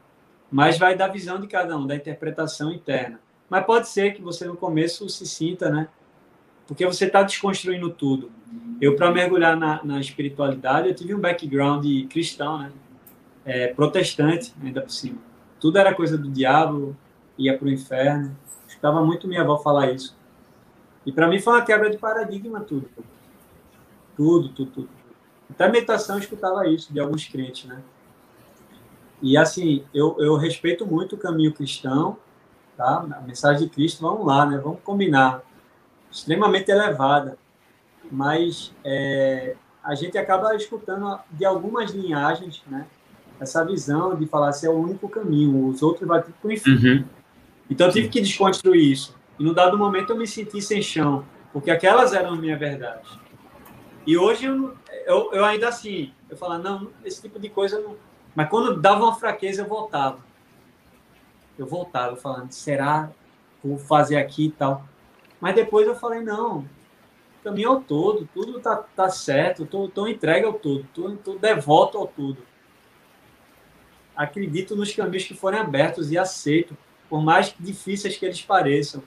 mas 0.48 0.78
vai 0.78 0.96
da 0.96 1.08
visão 1.08 1.40
de 1.40 1.48
cada 1.48 1.76
um, 1.76 1.84
da 1.84 1.96
interpretação 1.96 2.70
interna. 2.70 3.18
Mas 3.50 3.66
pode 3.66 3.88
ser 3.88 4.14
que 4.14 4.22
você 4.22 4.44
no 4.44 4.56
começo 4.56 5.08
se 5.08 5.26
sinta, 5.26 5.68
né? 5.68 5.88
Porque 6.68 6.86
você 6.86 7.06
está 7.06 7.24
desconstruindo 7.24 7.90
tudo. 7.90 8.30
Eu, 8.80 8.94
para 8.94 9.10
mergulhar 9.10 9.56
na, 9.56 9.82
na, 9.82 10.00
espiritualidade, 10.00 10.88
eu 10.88 10.94
tive 10.94 11.14
um 11.14 11.20
background 11.20 11.86
cristão, 12.08 12.58
né? 12.58 12.72
É, 13.44 13.68
protestante, 13.68 14.52
ainda 14.62 14.82
por 14.82 14.90
cima. 14.90 15.18
Tudo 15.60 15.78
era 15.78 15.94
coisa 15.94 16.18
do 16.18 16.28
diabo, 16.28 16.96
ia 17.38 17.56
para 17.56 17.66
o 17.66 17.70
inferno. 17.70 18.36
Escutava 18.66 19.04
muito 19.04 19.28
minha 19.28 19.42
avó 19.42 19.56
falar 19.56 19.92
isso. 19.92 20.16
E 21.06 21.12
para 21.12 21.28
mim 21.28 21.38
foi 21.38 21.54
uma 21.54 21.62
quebra 21.62 21.88
de 21.88 21.96
paradigma 21.96 22.60
tudo. 22.60 22.90
Tudo, 24.16 24.48
tudo, 24.48 24.70
tudo. 24.72 24.88
Até 25.48 25.70
meditação 25.70 26.16
eu 26.16 26.20
escutava 26.20 26.66
isso 26.66 26.92
de 26.92 26.98
alguns 26.98 27.26
crentes, 27.26 27.64
né? 27.66 27.80
E 29.22 29.36
assim, 29.36 29.84
eu, 29.94 30.16
eu 30.18 30.36
respeito 30.36 30.84
muito 30.84 31.14
o 31.14 31.18
caminho 31.18 31.52
cristão, 31.52 32.18
tá? 32.76 33.06
A 33.16 33.20
mensagem 33.20 33.66
de 33.66 33.72
Cristo, 33.72 34.02
vamos 34.02 34.26
lá, 34.26 34.44
né? 34.44 34.58
Vamos 34.58 34.80
combinar. 34.82 35.42
Extremamente 36.10 36.70
elevada. 36.70 37.38
Mas 38.10 38.72
é, 38.84 39.56
a 39.82 39.94
gente 39.94 40.16
acaba 40.16 40.54
escutando 40.54 41.18
de 41.30 41.44
algumas 41.44 41.90
linhagens, 41.90 42.62
né? 42.66 42.86
Essa 43.38 43.64
visão 43.64 44.14
de 44.16 44.26
falar 44.26 44.52
se 44.52 44.66
assim, 44.66 44.74
é 44.74 44.78
o 44.78 44.82
único 44.82 45.08
caminho, 45.08 45.66
os 45.66 45.82
outros 45.82 46.08
vão 46.08 46.20
para 46.20 46.32
o 46.48 46.52
inferno. 46.52 46.88
Uhum. 46.88 47.04
Então 47.68 47.86
eu 47.86 47.92
tive 47.92 48.08
que 48.08 48.20
desconstruir 48.20 48.92
isso. 48.92 49.14
E 49.38 49.44
no 49.44 49.52
dado 49.52 49.76
momento 49.76 50.10
eu 50.10 50.16
me 50.16 50.26
senti 50.26 50.62
sem 50.62 50.80
chão, 50.80 51.24
porque 51.52 51.70
aquelas 51.70 52.14
eram 52.14 52.34
a 52.34 52.36
minha 52.36 52.56
verdade. 52.56 53.08
E 54.06 54.16
hoje 54.16 54.46
eu, 54.46 54.74
eu, 55.04 55.30
eu 55.32 55.44
ainda 55.44 55.68
assim, 55.68 56.12
eu 56.30 56.36
falo, 56.36 56.58
não, 56.58 56.88
esse 57.04 57.20
tipo 57.20 57.38
de 57.38 57.50
coisa 57.50 57.78
não. 57.80 57.96
Mas 58.34 58.48
quando 58.48 58.80
dava 58.80 59.04
uma 59.04 59.14
fraqueza, 59.14 59.62
eu 59.62 59.66
voltava. 59.66 60.18
Eu 61.58 61.66
voltava 61.66 62.16
falando, 62.16 62.52
será 62.52 63.10
vou 63.66 63.78
fazer 63.78 64.16
aqui 64.16 64.46
e 64.46 64.50
tal. 64.50 64.84
Mas 65.40 65.54
depois 65.54 65.86
eu 65.86 65.94
falei, 65.94 66.20
não, 66.20 66.64
o 67.46 67.50
caminho 67.50 67.68
ao 67.68 67.80
todo, 67.80 68.28
tudo 68.34 68.58
tá, 68.60 68.76
tá 68.76 69.08
certo, 69.08 69.64
tô, 69.64 69.88
tô 69.88 70.08
entregue 70.08 70.44
ao 70.44 70.54
todo, 70.54 70.84
tô, 70.92 71.12
tô 71.16 71.38
devoto 71.38 71.96
ao 71.96 72.08
tudo. 72.08 72.38
Acredito 74.16 74.74
nos 74.74 74.92
caminhos 74.92 75.24
que 75.24 75.34
forem 75.34 75.60
abertos 75.60 76.10
e 76.10 76.18
aceito, 76.18 76.76
por 77.08 77.22
mais 77.22 77.54
difíceis 77.58 78.16
que 78.16 78.24
eles 78.24 78.42
pareçam. 78.42 79.02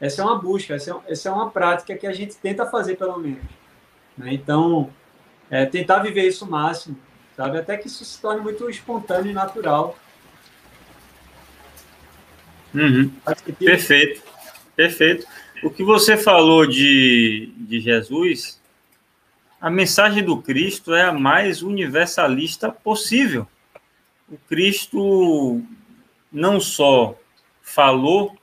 Essa 0.00 0.22
é 0.22 0.24
uma 0.24 0.38
busca, 0.38 0.74
essa 0.74 0.90
é, 0.90 1.12
essa 1.12 1.28
é 1.28 1.32
uma 1.32 1.50
prática 1.50 1.96
que 1.96 2.06
a 2.06 2.12
gente 2.12 2.34
tenta 2.36 2.66
fazer, 2.66 2.96
pelo 2.96 3.18
menos. 3.18 3.44
Né? 4.18 4.34
Então, 4.34 4.90
é, 5.48 5.64
tentar 5.64 6.00
viver 6.00 6.26
isso 6.26 6.44
o 6.44 6.50
máximo, 6.50 6.98
sabe? 7.36 7.58
Até 7.58 7.76
que 7.76 7.86
isso 7.86 8.04
se 8.04 8.20
torne 8.20 8.40
muito 8.40 8.68
espontâneo 8.68 9.30
e 9.30 9.34
natural. 9.34 9.96
Uhum. 12.74 13.12
Perfeito, 13.58 14.22
perfeito. 14.74 15.26
O 15.62 15.70
que 15.70 15.82
você 15.82 16.16
falou 16.16 16.66
de, 16.66 17.50
de 17.56 17.80
Jesus, 17.80 18.60
a 19.60 19.70
mensagem 19.70 20.22
do 20.22 20.36
Cristo 20.36 20.94
é 20.94 21.04
a 21.04 21.12
mais 21.12 21.62
universalista 21.62 22.70
possível. 22.70 23.46
O 24.30 24.36
Cristo 24.48 25.62
não 26.30 26.60
só 26.60 27.18
falou 27.62 28.36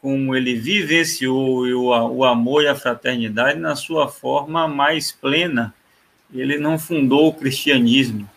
como 0.00 0.36
ele 0.36 0.54
vivenciou 0.54 1.66
o, 1.66 2.24
amor 2.24 2.62
e 2.62 2.68
a 2.68 2.74
fraternidade 2.74 3.58
na 3.58 3.74
sua 3.74 4.08
forma 4.08 4.68
mais 4.68 5.10
plena. 5.10 5.74
Ele 6.32 6.58
não 6.58 6.78
fundou 6.78 7.28
o 7.28 7.34
cristianismo, 7.34 8.28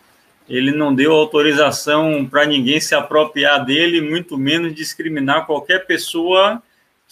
ele 0.48 0.72
não 0.72 0.94
deu 0.94 1.12
autorização 1.12 2.24
para 2.24 2.46
ninguém 2.46 2.80
se 2.80 2.94
apropriar 2.94 3.64
dele, 3.64 4.00
muito 4.00 4.38
menos 4.38 4.74
discriminar 4.74 5.46
qualquer 5.46 5.86
pessoa 5.86 6.62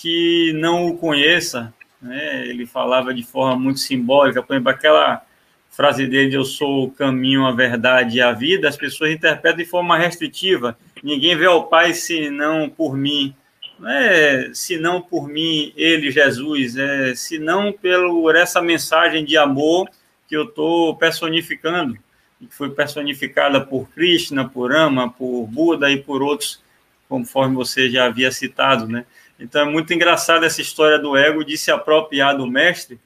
que 0.01 0.53
não 0.55 0.87
o 0.87 0.97
conheça. 0.97 1.73
Né? 2.01 2.47
Ele 2.47 2.67
falava 2.67 3.13
de 3.13 3.23
forma 3.23 3.57
muito 3.57 3.81
simbólica, 3.81 4.43
por 4.43 4.55
exemplo, 4.55 4.71
aquela 4.71 5.23
frase 5.71 6.07
dele: 6.07 6.37
Eu 6.37 6.45
sou 6.45 6.85
o 6.85 6.91
caminho, 6.91 7.47
a 7.47 7.53
verdade 7.53 8.19
e 8.19 8.21
a 8.21 8.33
vida. 8.33 8.69
As 8.69 8.77
pessoas 8.77 9.13
interpretam 9.13 9.59
de 9.59 9.65
forma 9.65 9.99
restritiva: 9.99 10.77
ninguém 11.03 11.37
vê 11.37 11.47
ao 11.47 11.67
Pai 11.67 11.95
senão 11.95 12.69
por 12.69 12.97
mim 12.97 13.35
não 13.81 13.89
é 13.89 14.51
se 14.53 14.77
não 14.77 15.01
por 15.01 15.27
mim, 15.27 15.73
ele, 15.75 16.11
Jesus, 16.11 16.77
é 16.77 17.15
se 17.15 17.39
não 17.39 17.73
por 17.73 18.37
essa 18.37 18.61
mensagem 18.61 19.25
de 19.25 19.39
amor 19.39 19.89
que 20.29 20.37
eu 20.37 20.45
estou 20.45 20.95
personificando, 20.97 21.95
que 22.39 22.55
foi 22.55 22.71
personificada 22.71 23.59
por 23.61 23.89
Krishna, 23.89 24.47
por 24.47 24.75
Ama, 24.75 25.11
por 25.11 25.47
Buda 25.47 25.91
e 25.91 25.97
por 25.97 26.23
outros, 26.23 26.63
conforme 27.09 27.57
você 27.57 27.89
já 27.89 28.05
havia 28.05 28.31
citado, 28.31 28.87
né? 28.87 29.07
Então 29.41 29.63
é 29.63 29.65
muito 29.65 29.93
engraçado 29.93 30.45
essa 30.45 30.61
história 30.61 30.99
do 30.99 31.17
ego 31.17 31.43
de 31.45 31.57
se 31.57 31.71
apropriar 31.71 32.37
do 32.37 32.47
mestre. 32.47 33.01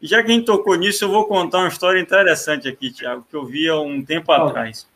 E 0.00 0.06
já 0.06 0.22
que 0.22 0.30
a 0.30 0.34
gente 0.34 0.46
tocou 0.46 0.74
nisso, 0.76 1.04
eu 1.04 1.08
vou 1.08 1.26
contar 1.26 1.58
uma 1.58 1.68
história 1.68 2.00
interessante 2.00 2.68
aqui, 2.68 2.90
Tiago, 2.90 3.26
que 3.28 3.36
eu 3.36 3.44
vi 3.44 3.68
há 3.68 3.78
um 3.78 4.02
tempo 4.04 4.30
atrás. 4.32 4.86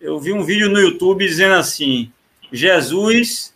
Eu 0.00 0.18
vi 0.18 0.32
um 0.32 0.42
vídeo 0.42 0.68
no 0.68 0.78
YouTube 0.78 1.26
dizendo 1.26 1.54
assim: 1.54 2.12
Jesus 2.52 3.54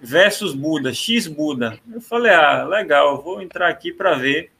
versus 0.00 0.54
Buda, 0.54 0.92
X 0.92 1.26
Buda. 1.26 1.78
Eu 1.92 2.00
falei, 2.00 2.32
ah, 2.32 2.64
legal, 2.64 3.22
vou 3.22 3.40
entrar 3.40 3.68
aqui 3.68 3.92
para 3.92 4.14
ver. 4.14 4.50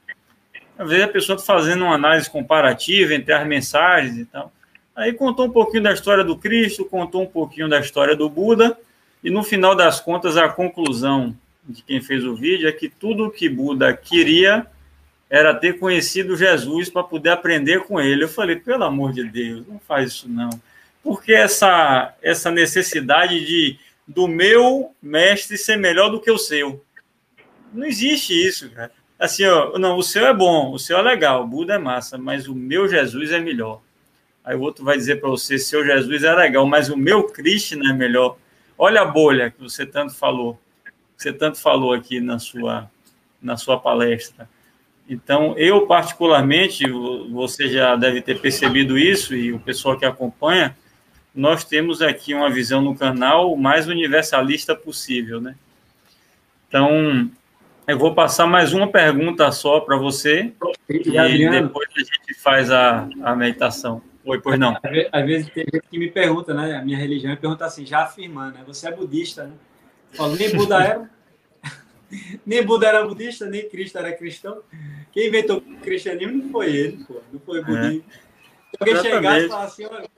Às 0.78 0.88
vezes 0.88 1.04
a 1.04 1.08
pessoa 1.08 1.36
está 1.36 1.54
fazendo 1.54 1.84
uma 1.84 1.94
análise 1.94 2.30
comparativa 2.30 3.14
entre 3.14 3.32
as 3.32 3.46
mensagens 3.46 4.16
e 4.16 4.24
tal. 4.24 4.52
Aí 4.94 5.12
contou 5.12 5.46
um 5.46 5.50
pouquinho 5.50 5.82
da 5.82 5.92
história 5.92 6.22
do 6.22 6.36
Cristo, 6.36 6.84
contou 6.84 7.22
um 7.22 7.26
pouquinho 7.26 7.68
da 7.68 7.80
história 7.80 8.14
do 8.14 8.28
Buda, 8.28 8.78
e 9.22 9.30
no 9.30 9.42
final 9.42 9.74
das 9.74 10.00
contas, 10.00 10.36
a 10.36 10.48
conclusão 10.48 11.36
de 11.68 11.82
quem 11.82 12.00
fez 12.00 12.24
o 12.24 12.34
vídeo 12.34 12.68
é 12.68 12.72
que 12.72 12.88
tudo 12.88 13.26
o 13.26 13.30
que 13.30 13.48
Buda 13.48 13.96
queria 13.96 14.66
era 15.30 15.54
ter 15.54 15.78
conhecido 15.78 16.36
Jesus 16.36 16.90
para 16.90 17.02
poder 17.02 17.30
aprender 17.30 17.84
com 17.84 18.00
ele. 18.00 18.24
Eu 18.24 18.28
falei, 18.28 18.56
pelo 18.56 18.84
amor 18.84 19.12
de 19.12 19.24
Deus, 19.24 19.66
não 19.66 19.78
faz 19.78 20.12
isso 20.12 20.28
não. 20.28 20.50
Porque 21.02 21.32
essa, 21.32 22.14
essa 22.20 22.50
necessidade 22.50 23.44
de 23.44 23.78
do 24.06 24.26
meu 24.26 24.94
mestre 25.00 25.56
ser 25.56 25.76
melhor 25.76 26.10
do 26.10 26.20
que 26.20 26.30
o 26.30 26.36
seu. 26.36 26.84
Não 27.72 27.86
existe 27.86 28.34
isso, 28.34 28.68
cara. 28.70 28.92
Assim, 29.18 29.46
ó, 29.46 29.78
não, 29.78 29.96
o 29.96 30.02
seu 30.02 30.26
é 30.26 30.34
bom, 30.34 30.72
o 30.72 30.78
seu 30.78 30.98
é 30.98 31.02
legal, 31.02 31.44
o 31.44 31.46
Buda 31.46 31.74
é 31.74 31.78
massa, 31.78 32.18
mas 32.18 32.48
o 32.48 32.54
meu 32.54 32.88
Jesus 32.88 33.30
é 33.30 33.38
melhor. 33.38 33.80
Aí 34.44 34.56
o 34.56 34.60
outro 34.60 34.84
vai 34.84 34.96
dizer 34.96 35.20
para 35.20 35.30
você, 35.30 35.58
seu 35.58 35.84
Jesus 35.84 36.24
é 36.24 36.34
legal, 36.34 36.66
mas 36.66 36.88
o 36.90 36.96
meu 36.96 37.24
Krishna 37.24 37.90
é 37.90 37.94
melhor. 37.94 38.36
Olha 38.76 39.02
a 39.02 39.04
bolha 39.04 39.50
que 39.50 39.60
você 39.60 39.86
tanto 39.86 40.14
falou, 40.14 40.58
que 41.16 41.22
você 41.22 41.32
tanto 41.32 41.58
falou 41.58 41.92
aqui 41.92 42.20
na 42.20 42.38
sua, 42.38 42.90
na 43.40 43.56
sua 43.56 43.78
palestra. 43.78 44.48
Então, 45.08 45.54
eu 45.58 45.86
particularmente, 45.86 46.84
você 47.30 47.68
já 47.68 47.96
deve 47.96 48.22
ter 48.22 48.40
percebido 48.40 48.98
isso, 48.98 49.34
e 49.34 49.52
o 49.52 49.58
pessoal 49.58 49.98
que 49.98 50.04
acompanha, 50.04 50.76
nós 51.34 51.64
temos 51.64 52.02
aqui 52.02 52.34
uma 52.34 52.50
visão 52.50 52.80
no 52.82 52.94
canal 52.94 53.56
mais 53.56 53.88
universalista 53.88 54.74
possível, 54.74 55.40
né? 55.40 55.54
Então, 56.68 57.30
eu 57.86 57.98
vou 57.98 58.14
passar 58.14 58.46
mais 58.46 58.72
uma 58.72 58.88
pergunta 58.88 59.50
só 59.52 59.80
para 59.80 59.96
você 59.96 60.52
e, 60.88 61.10
e 61.10 61.18
Adriano, 61.18 61.66
depois 61.66 61.88
a 61.96 62.00
gente 62.00 62.34
faz 62.40 62.70
a, 62.70 63.08
a 63.22 63.34
meditação. 63.34 64.02
Oi, 64.24 64.40
pois 64.40 64.58
não. 64.58 64.76
Às 65.10 65.26
vezes 65.26 65.50
tem 65.50 65.64
gente 65.64 65.86
que 65.90 65.98
me 65.98 66.10
pergunta, 66.10 66.54
né? 66.54 66.76
A 66.76 66.84
minha 66.84 66.96
religião 66.96 67.32
me 67.32 67.36
pergunta 67.36 67.64
assim, 67.64 67.84
já 67.84 68.04
afirmando, 68.04 68.54
né? 68.54 68.64
Você 68.66 68.88
é 68.88 68.92
budista, 68.92 69.44
né? 69.44 69.54
Eu 70.12 70.16
falo, 70.16 70.36
nem 70.36 70.54
Buda 70.54 70.82
era. 70.82 71.10
nem 72.46 72.64
Buda 72.64 72.86
era 72.86 73.04
budista, 73.04 73.46
nem 73.46 73.68
Cristo 73.68 73.98
era 73.98 74.12
cristão. 74.12 74.62
Quem 75.10 75.28
inventou 75.28 75.58
o 75.58 75.76
cristianismo 75.80 76.44
não 76.44 76.50
foi 76.50 76.74
ele, 76.74 77.04
pô. 77.04 77.20
Não 77.32 77.40
foi 77.40 77.60
o 77.60 77.64
budismo. 77.64 78.04
É. 78.08 78.32
Se 78.72 78.76
alguém 78.80 78.96
chegar 79.02 79.40
e 79.40 79.48
falar 79.48 79.64
assim, 79.64 79.86
olha, 79.86 80.08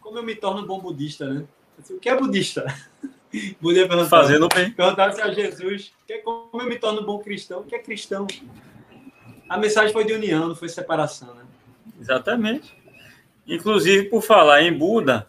como 0.00 0.18
eu 0.18 0.22
me 0.22 0.34
torno 0.34 0.62
um 0.62 0.66
bom 0.66 0.80
budista, 0.80 1.28
né? 1.28 1.44
O 1.90 1.98
que 1.98 2.08
é 2.08 2.16
budista? 2.16 2.64
Podia 3.60 3.86
perguntar, 3.86 4.08
Fazendo 4.08 4.48
bem. 4.48 4.70
Perguntar 4.70 5.12
se 5.12 5.20
a 5.20 5.30
Jesus, 5.30 5.92
que 6.06 6.18
como 6.18 6.62
eu 6.62 6.66
me 6.66 6.78
torno 6.78 7.02
um 7.02 7.04
bom 7.04 7.18
cristão, 7.18 7.60
o 7.60 7.64
que 7.64 7.74
é 7.74 7.78
cristão? 7.78 8.26
A 9.48 9.58
mensagem 9.58 9.92
foi 9.92 10.04
de 10.04 10.14
união, 10.14 10.48
não 10.48 10.54
foi 10.56 10.68
separação, 10.68 11.34
né? 11.34 11.42
Exatamente. 12.00 12.74
Inclusive, 13.46 14.04
por 14.08 14.22
falar 14.22 14.62
em 14.62 14.72
Buda, 14.72 15.28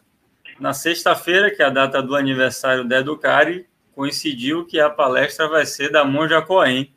na 0.60 0.74
sexta-feira, 0.74 1.52
que 1.52 1.62
é 1.62 1.66
a 1.66 1.70
data 1.70 2.02
do 2.02 2.16
aniversário 2.16 2.84
da 2.84 3.00
Educare, 3.00 3.68
coincidiu 3.94 4.66
que 4.66 4.80
a 4.80 4.90
palestra 4.90 5.48
vai 5.48 5.66
ser 5.66 5.92
da 5.92 6.04
Monja 6.04 6.42
Coen, 6.42 6.92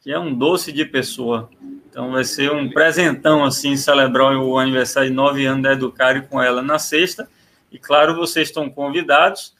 que 0.00 0.12
é 0.12 0.18
um 0.18 0.34
doce 0.34 0.72
de 0.72 0.84
pessoa. 0.84 1.48
Então 1.88 2.12
vai 2.12 2.24
ser 2.24 2.52
um 2.52 2.70
presentão, 2.70 3.44
assim, 3.44 3.76
celebrar 3.76 4.36
o 4.36 4.58
aniversário 4.58 5.08
de 5.08 5.14
nove 5.14 5.46
anos 5.46 5.62
da 5.62 5.72
Educare 5.72 6.22
com 6.22 6.42
ela 6.42 6.62
na 6.62 6.78
sexta. 6.78 7.28
E 7.72 7.78
claro, 7.78 8.14
vocês 8.14 8.48
estão 8.48 8.68
convidados. 8.70 9.54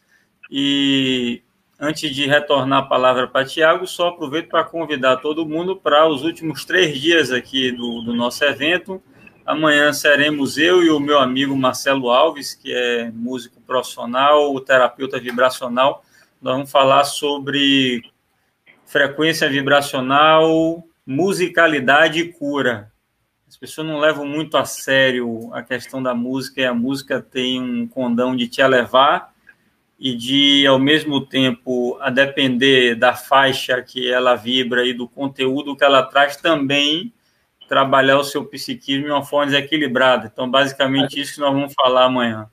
E 0.50 1.42
antes 1.80 2.14
de 2.14 2.26
retornar 2.26 2.80
a 2.80 2.86
palavra 2.86 3.26
para 3.26 3.44
Tiago, 3.44 3.86
só 3.86 4.08
aproveito 4.08 4.48
para 4.48 4.64
convidar 4.64 5.16
todo 5.16 5.46
mundo 5.46 5.76
para 5.76 6.06
os 6.06 6.22
últimos 6.22 6.64
três 6.64 6.98
dias 7.00 7.30
aqui 7.30 7.72
do, 7.72 8.02
do 8.02 8.14
nosso 8.14 8.44
evento. 8.44 9.02
Amanhã 9.48 9.94
seremos 9.94 10.58
eu 10.58 10.82
e 10.82 10.90
o 10.90 11.00
meu 11.00 11.18
amigo 11.18 11.56
Marcelo 11.56 12.10
Alves, 12.10 12.52
que 12.52 12.70
é 12.70 13.10
músico 13.10 13.58
profissional, 13.62 14.60
terapeuta 14.60 15.18
vibracional. 15.18 16.04
Nós 16.38 16.52
vamos 16.52 16.70
falar 16.70 17.04
sobre 17.04 18.02
frequência 18.84 19.48
vibracional, 19.48 20.84
musicalidade 21.06 22.20
e 22.20 22.30
cura. 22.30 22.92
As 23.48 23.56
pessoas 23.56 23.86
não 23.86 23.98
levam 23.98 24.26
muito 24.26 24.54
a 24.58 24.66
sério 24.66 25.48
a 25.54 25.62
questão 25.62 26.02
da 26.02 26.14
música, 26.14 26.60
e 26.60 26.66
a 26.66 26.74
música 26.74 27.18
tem 27.18 27.58
um 27.58 27.88
condão 27.88 28.36
de 28.36 28.48
te 28.48 28.60
elevar 28.60 29.32
e 29.98 30.14
de, 30.14 30.66
ao 30.66 30.78
mesmo 30.78 31.24
tempo, 31.24 31.96
a 32.02 32.10
depender 32.10 32.96
da 32.96 33.14
faixa 33.14 33.80
que 33.80 34.12
ela 34.12 34.34
vibra 34.34 34.84
e 34.84 34.92
do 34.92 35.08
conteúdo 35.08 35.74
que 35.74 35.84
ela 35.84 36.02
traz, 36.02 36.36
também 36.36 37.14
trabalhar 37.68 38.18
o 38.18 38.24
seu 38.24 38.44
psiquismo 38.44 39.04
de 39.04 39.10
uma 39.10 39.24
forma 39.24 39.52
desequilibrada. 39.52 40.30
Então, 40.32 40.50
basicamente, 40.50 41.20
isso 41.20 41.34
que 41.34 41.40
nós 41.40 41.52
vamos 41.52 41.74
falar 41.74 42.06
amanhã. 42.06 42.50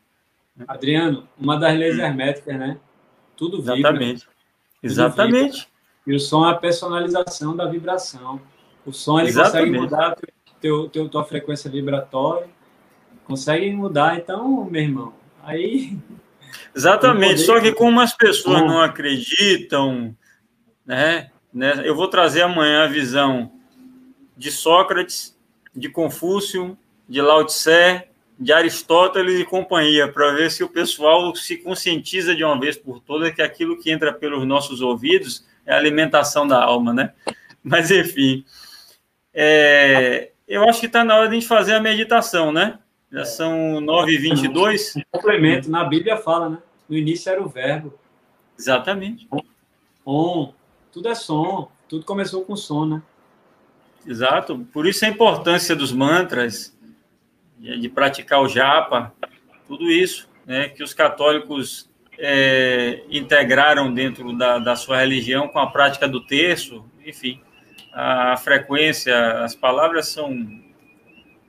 Adriano, 0.68 1.28
uma 1.38 1.58
das 1.58 1.78
leis 1.78 1.98
herméticas, 1.98 2.58
né? 2.58 2.78
Tudo 3.36 3.58
vibra. 3.58 3.78
Exatamente. 3.80 4.28
Exatamente. 4.84 5.58
Vibra. 5.58 5.76
E 6.08 6.16
o 6.16 6.20
som 6.20 6.46
é 6.46 6.52
a 6.52 6.56
personalização 6.56 7.56
da 7.56 7.66
vibração. 7.66 8.40
O 8.86 8.94
som 8.94 9.20
ele 9.20 9.34
consegue 9.34 9.72
mudar 9.72 10.16
teu, 10.62 10.88
teu, 10.90 11.10
tua 11.10 11.24
frequência 11.24 11.70
vibratória, 11.70 12.48
consegue 13.24 13.72
mudar. 13.72 14.18
Então, 14.18 14.66
meu 14.66 14.82
irmão, 14.82 15.14
aí 15.44 15.98
Exatamente, 16.76 17.42
só 17.42 17.60
que 17.60 17.72
como 17.72 18.00
as 18.00 18.16
pessoas 18.16 18.62
não 18.62 18.82
acreditam, 18.82 20.16
né, 20.86 21.32
né, 21.54 21.82
eu 21.84 21.96
vou 21.96 22.08
trazer 22.08 22.42
amanhã 22.42 22.84
a 22.84 22.88
visão 22.88 23.52
de 24.36 24.52
Sócrates, 24.52 25.38
de 25.76 25.90
Confúcio, 25.90 26.78
de 27.08 27.22
Lao 27.22 27.46
Tse, 27.46 28.04
de 28.38 28.52
Aristóteles 28.52 29.40
e 29.40 29.46
companhia, 29.46 30.12
para 30.12 30.34
ver 30.34 30.52
se 30.52 30.64
o 30.64 30.70
pessoal 30.70 31.34
se 31.36 31.58
conscientiza 31.58 32.36
de 32.36 32.44
uma 32.44 32.60
vez 32.60 32.78
por 32.78 33.00
todas 33.00 33.34
que 33.34 33.42
aquilo 33.42 33.78
que 33.78 33.92
entra 33.92 34.14
pelos 34.14 34.46
nossos 34.46 34.82
ouvidos 34.82 35.46
é 35.66 35.74
a 35.74 35.78
alimentação 35.78 36.48
da 36.48 36.62
alma, 36.62 36.94
né? 36.94 37.14
Mas, 37.64 37.90
enfim, 37.90 38.46
é, 39.34 40.32
eu 40.48 40.68
acho 40.68 40.80
que 40.80 40.86
está 40.86 41.04
na 41.04 41.16
hora 41.16 41.28
de 41.28 41.36
a 41.36 41.40
gente 41.40 41.48
fazer 41.48 41.74
a 41.74 41.82
meditação, 41.82 42.52
né? 42.52 42.78
Já 43.12 43.26
são 43.26 43.80
9h22. 43.82 44.98
Um 44.98 45.02
complemento, 45.12 45.72
na 45.72 45.84
Bíblia 45.84 46.18
fala, 46.18 46.50
né? 46.50 46.58
No 46.88 46.98
início 46.98 47.32
era 47.32 47.42
o 47.42 47.48
verbo. 47.48 47.94
Exatamente. 48.58 49.28
On, 50.06 50.54
tudo 50.92 51.10
é 51.10 51.16
som, 51.16 51.72
tudo 51.90 52.06
começou 52.06 52.44
com 52.44 52.56
som, 52.56 52.86
né? 52.86 53.02
Exato. 54.06 54.68
Por 54.72 54.88
isso 54.88 55.06
a 55.06 55.08
importância 55.08 55.76
dos 55.76 55.92
mantras, 55.92 56.76
de 57.58 57.90
praticar 57.90 58.42
o 58.42 58.48
japa, 58.48 59.14
tudo 59.68 59.90
isso, 59.90 60.30
né? 60.46 60.70
Que 60.70 60.84
os 60.84 60.94
católicos 60.94 61.90
é, 62.18 63.02
integraram 63.10 63.94
dentro 63.94 64.38
da, 64.38 64.60
da 64.60 64.76
sua 64.76 64.98
religião 65.00 65.48
com 65.48 65.60
a 65.60 65.68
prática 65.68 66.08
do 66.08 66.26
terço, 66.26 66.86
enfim, 67.06 67.42
a 67.92 68.38
frequência, 68.38 69.44
as 69.44 69.56
palavras 69.56 70.10
são 70.10 70.48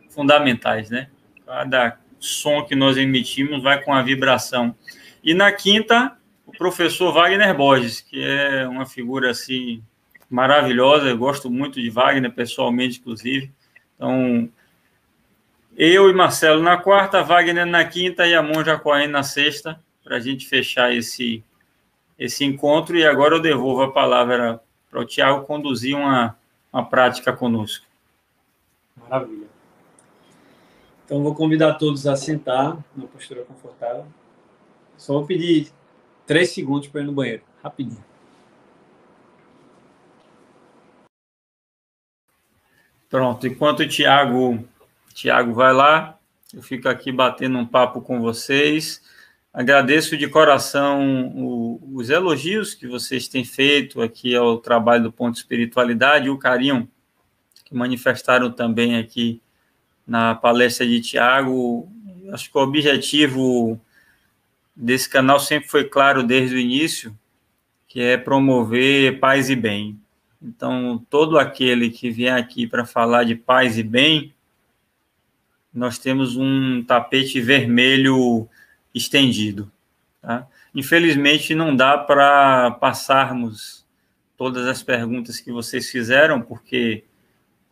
fundamentais, 0.08 0.88
né? 0.88 1.08
cada 1.46 1.98
som 2.18 2.64
que 2.64 2.74
nós 2.74 2.96
emitimos 2.96 3.62
vai 3.62 3.82
com 3.82 3.92
a 3.92 4.02
vibração. 4.02 4.74
E 5.22 5.32
na 5.32 5.52
quinta, 5.52 6.16
o 6.44 6.52
professor 6.52 7.12
Wagner 7.12 7.54
Borges, 7.56 8.00
que 8.00 8.20
é 8.20 8.66
uma 8.66 8.84
figura 8.84 9.30
assim 9.30 9.82
maravilhosa, 10.28 11.08
eu 11.08 11.18
gosto 11.18 11.50
muito 11.50 11.80
de 11.80 11.90
Wagner 11.90 12.32
pessoalmente, 12.32 13.00
inclusive. 13.00 13.52
Então, 13.94 14.48
eu 15.76 16.10
e 16.10 16.14
Marcelo 16.14 16.62
na 16.62 16.76
quarta, 16.76 17.22
Wagner 17.22 17.66
na 17.66 17.84
quinta 17.84 18.26
e 18.26 18.34
a 18.34 18.42
Monja 18.42 18.78
Cohen 18.78 19.08
na 19.08 19.22
sexta, 19.22 19.80
para 20.02 20.16
a 20.16 20.20
gente 20.20 20.46
fechar 20.46 20.94
esse, 20.94 21.44
esse 22.18 22.44
encontro. 22.44 22.96
E 22.96 23.06
agora 23.06 23.34
eu 23.34 23.40
devolvo 23.40 23.82
a 23.82 23.92
palavra 23.92 24.60
para 24.90 25.00
o 25.00 25.04
Tiago 25.04 25.44
conduzir 25.44 25.96
uma, 25.96 26.36
uma 26.72 26.84
prática 26.84 27.32
conosco. 27.32 27.84
Maravilha. 28.96 29.46
Então, 31.04 31.22
vou 31.22 31.34
convidar 31.34 31.74
todos 31.74 32.06
a 32.06 32.16
sentar 32.16 32.76
numa 32.94 33.06
postura 33.06 33.44
confortável. 33.44 34.06
Só 34.96 35.12
vou 35.12 35.26
pedir 35.26 35.70
três 36.26 36.50
segundos 36.50 36.88
para 36.88 37.00
ir 37.00 37.04
no 37.04 37.12
banheiro, 37.12 37.42
rapidinho. 37.62 38.02
Pronto, 43.08 43.46
enquanto 43.46 43.80
o 43.80 43.88
Tiago 43.88 45.54
vai 45.54 45.72
lá, 45.72 46.18
eu 46.52 46.62
fico 46.62 46.88
aqui 46.88 47.12
batendo 47.12 47.58
um 47.58 47.66
papo 47.66 48.00
com 48.00 48.20
vocês. 48.20 49.00
Agradeço 49.52 50.16
de 50.16 50.28
coração 50.28 51.32
o, 51.34 51.80
os 51.94 52.10
elogios 52.10 52.74
que 52.74 52.86
vocês 52.86 53.26
têm 53.26 53.44
feito 53.44 54.02
aqui 54.02 54.34
ao 54.34 54.58
trabalho 54.58 55.04
do 55.04 55.12
Ponto 55.12 55.36
Espiritualidade 55.36 56.26
e 56.26 56.30
o 56.30 56.38
carinho 56.38 56.88
que 57.64 57.74
manifestaram 57.74 58.50
também 58.50 58.96
aqui 58.96 59.40
na 60.06 60.34
palestra 60.34 60.86
de 60.86 61.00
Tiago. 61.00 61.90
Acho 62.32 62.50
que 62.50 62.58
o 62.58 62.60
objetivo 62.60 63.80
desse 64.74 65.08
canal 65.08 65.40
sempre 65.40 65.68
foi 65.68 65.84
claro 65.84 66.22
desde 66.22 66.54
o 66.54 66.58
início, 66.58 67.16
que 67.88 68.00
é 68.00 68.16
promover 68.16 69.18
paz 69.18 69.48
e 69.48 69.56
bem. 69.56 69.98
Então, 70.46 71.04
todo 71.10 71.38
aquele 71.38 71.90
que 71.90 72.10
vier 72.10 72.36
aqui 72.36 72.66
para 72.66 72.86
falar 72.86 73.24
de 73.24 73.34
paz 73.34 73.76
e 73.76 73.82
bem, 73.82 74.32
nós 75.74 75.98
temos 75.98 76.36
um 76.36 76.84
tapete 76.84 77.40
vermelho 77.40 78.48
estendido. 78.94 79.70
Tá? 80.22 80.46
Infelizmente, 80.74 81.54
não 81.54 81.74
dá 81.74 81.98
para 81.98 82.70
passarmos 82.72 83.84
todas 84.36 84.66
as 84.66 84.82
perguntas 84.82 85.40
que 85.40 85.50
vocês 85.50 85.90
fizeram, 85.90 86.40
porque 86.40 87.04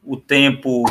o 0.03 0.17
tempo 0.17 0.85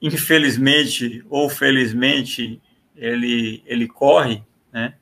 infelizmente 0.00 1.24
ou 1.28 1.48
felizmente, 1.48 2.60
ele, 2.94 3.62
ele 3.66 3.86
corre, 3.86 4.42
né? 4.72 4.94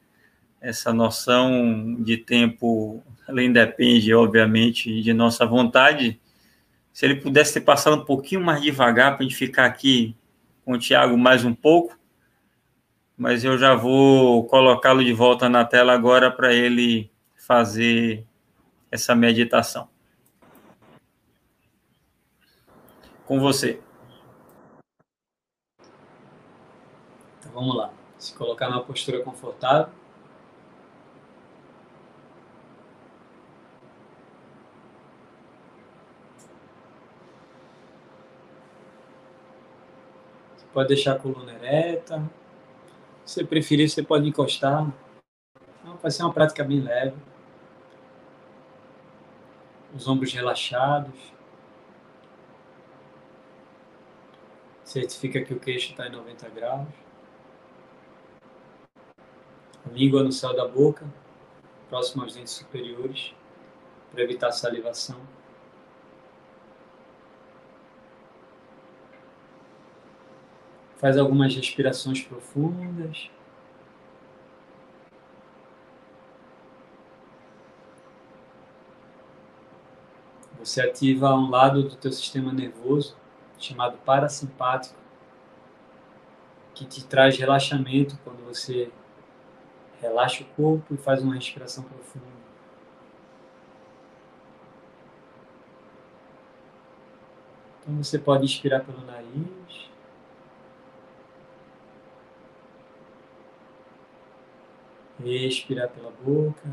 Essa 0.60 0.92
noção 0.92 1.96
de 2.00 2.16
tempo, 2.16 3.02
ela 3.26 3.42
independe, 3.42 4.14
obviamente, 4.14 5.02
de 5.02 5.12
nossa 5.12 5.46
vontade. 5.46 6.20
Se 6.92 7.06
ele 7.06 7.16
pudesse 7.16 7.54
ter 7.54 7.62
passado 7.62 7.96
um 7.96 8.04
pouquinho 8.04 8.40
mais 8.40 8.62
devagar 8.62 9.16
para 9.16 9.20
a 9.20 9.28
gente 9.28 9.34
ficar 9.34 9.64
aqui 9.64 10.16
com 10.64 10.72
o 10.72 10.78
Tiago 10.78 11.16
mais 11.16 11.44
um 11.44 11.54
pouco, 11.54 11.98
mas 13.16 13.44
eu 13.44 13.58
já 13.58 13.74
vou 13.74 14.44
colocá-lo 14.44 15.04
de 15.04 15.12
volta 15.12 15.48
na 15.48 15.64
tela 15.64 15.92
agora 15.92 16.30
para 16.30 16.52
ele 16.52 17.10
fazer 17.34 18.26
essa 18.90 19.14
meditação. 19.14 19.88
Com 23.26 23.40
você. 23.40 23.80
Vamos 27.52 27.76
lá. 27.76 27.90
Se 28.18 28.34
colocar 28.34 28.68
numa 28.68 28.82
postura 28.82 29.20
confortável. 29.22 29.88
Pode 40.74 40.88
deixar 40.88 41.12
a 41.14 41.18
coluna 41.18 41.52
ereta. 41.52 42.22
Se 43.24 43.34
você 43.34 43.44
preferir, 43.44 43.88
você 43.88 44.02
pode 44.02 44.28
encostar. 44.28 44.92
Então, 45.80 45.96
vai 45.96 46.10
ser 46.10 46.22
uma 46.24 46.32
prática 46.32 46.62
bem 46.62 46.80
leve. 46.80 47.16
Os 49.94 50.06
ombros 50.06 50.32
relaxados. 50.34 51.32
Certifica 54.84 55.40
que 55.40 55.54
o 55.54 55.58
queixo 55.58 55.92
está 55.92 56.06
em 56.06 56.10
90 56.10 56.48
graus 56.50 57.04
língua 59.92 60.22
no 60.22 60.32
céu 60.32 60.54
da 60.54 60.66
boca, 60.66 61.06
próximo 61.88 62.22
aos 62.22 62.34
dentes 62.34 62.52
superiores, 62.52 63.34
para 64.10 64.22
evitar 64.22 64.50
salivação. 64.52 65.20
Faz 71.04 71.18
algumas 71.18 71.54
respirações 71.54 72.22
profundas. 72.22 73.28
Você 80.58 80.80
ativa 80.80 81.34
um 81.34 81.50
lado 81.50 81.82
do 81.82 81.96
teu 81.96 82.10
sistema 82.10 82.50
nervoso 82.54 83.14
chamado 83.58 83.98
parasimpático, 83.98 84.98
que 86.74 86.86
te 86.86 87.04
traz 87.04 87.36
relaxamento 87.36 88.18
quando 88.24 88.42
você 88.42 88.90
relaxa 90.00 90.42
o 90.42 90.46
corpo 90.56 90.94
e 90.94 90.96
faz 90.96 91.22
uma 91.22 91.34
respiração 91.34 91.84
profunda. 91.84 92.24
Então 97.82 98.02
você 98.02 98.18
pode 98.18 98.46
inspirar 98.46 98.80
pelo 98.80 99.04
nariz. 99.04 99.93
Expirar 105.22 105.88
pela 105.88 106.10
boca. 106.10 106.68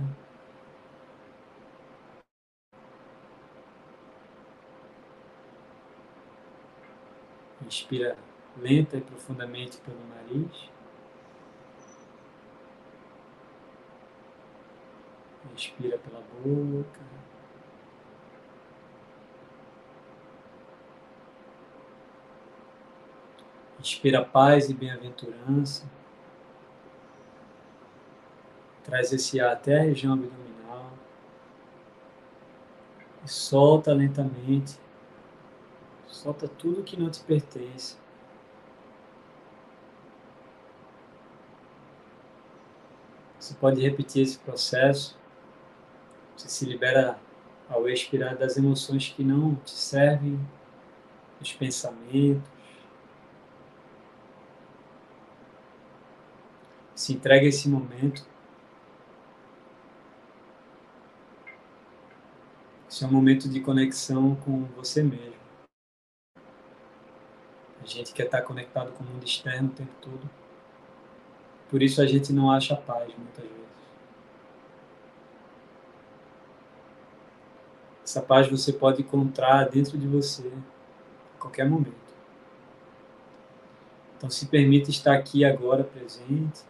Inspira 7.65 8.17
lenta 8.57 8.97
e 8.97 9.01
profundamente 9.01 9.77
pelo 9.77 9.99
nariz. 10.07 10.69
Inspira 15.53 15.97
pela 15.99 16.21
boca. 16.43 16.99
Inspira 23.79 24.25
paz 24.25 24.69
e 24.69 24.73
bem-aventurança. 24.73 26.00
Traz 28.91 29.11
esse 29.11 29.39
ar 29.39 29.53
até 29.53 29.79
a 29.79 29.83
região 29.83 30.13
abdominal. 30.13 30.91
E 33.23 33.27
solta 33.27 33.93
lentamente 33.93 34.77
Solta 36.07 36.45
tudo 36.45 36.83
que 36.83 36.99
não 36.99 37.09
te 37.09 37.21
pertence. 37.21 37.95
Você 43.39 43.53
pode 43.55 43.81
repetir 43.81 44.23
esse 44.23 44.37
processo. 44.37 45.17
Você 46.35 46.49
se 46.49 46.65
libera 46.65 47.17
ao 47.69 47.87
expirar 47.87 48.37
das 48.37 48.57
emoções 48.57 49.07
que 49.07 49.23
não 49.23 49.55
te 49.55 49.71
servem, 49.71 50.37
dos 51.39 51.53
pensamentos. 51.53 52.43
Se 56.93 57.13
entrega 57.13 57.45
a 57.45 57.49
esse 57.49 57.69
momento. 57.69 58.30
É 63.01 63.05
um 63.07 63.11
momento 63.11 63.49
de 63.49 63.59
conexão 63.59 64.35
com 64.35 64.65
você 64.75 65.01
mesmo. 65.01 65.33
A 67.81 67.85
gente 67.85 68.13
quer 68.13 68.25
estar 68.25 68.43
conectado 68.43 68.91
com 68.91 69.03
o 69.03 69.07
mundo 69.07 69.25
externo 69.25 69.69
o 69.69 69.71
tempo 69.71 69.91
todo. 69.99 70.29
Por 71.67 71.81
isso 71.81 71.99
a 71.99 72.05
gente 72.05 72.31
não 72.31 72.51
acha 72.51 72.75
paz 72.75 73.11
muitas 73.17 73.43
vezes. 73.43 73.61
Essa 78.03 78.21
paz 78.21 78.47
você 78.47 78.71
pode 78.71 79.01
encontrar 79.01 79.67
dentro 79.67 79.97
de 79.97 80.05
você 80.05 80.51
a 81.35 81.41
qualquer 81.41 81.67
momento. 81.67 81.95
Então 84.15 84.29
se 84.29 84.45
permita 84.45 84.91
estar 84.91 85.15
aqui 85.15 85.43
agora 85.43 85.83
presente. 85.83 86.61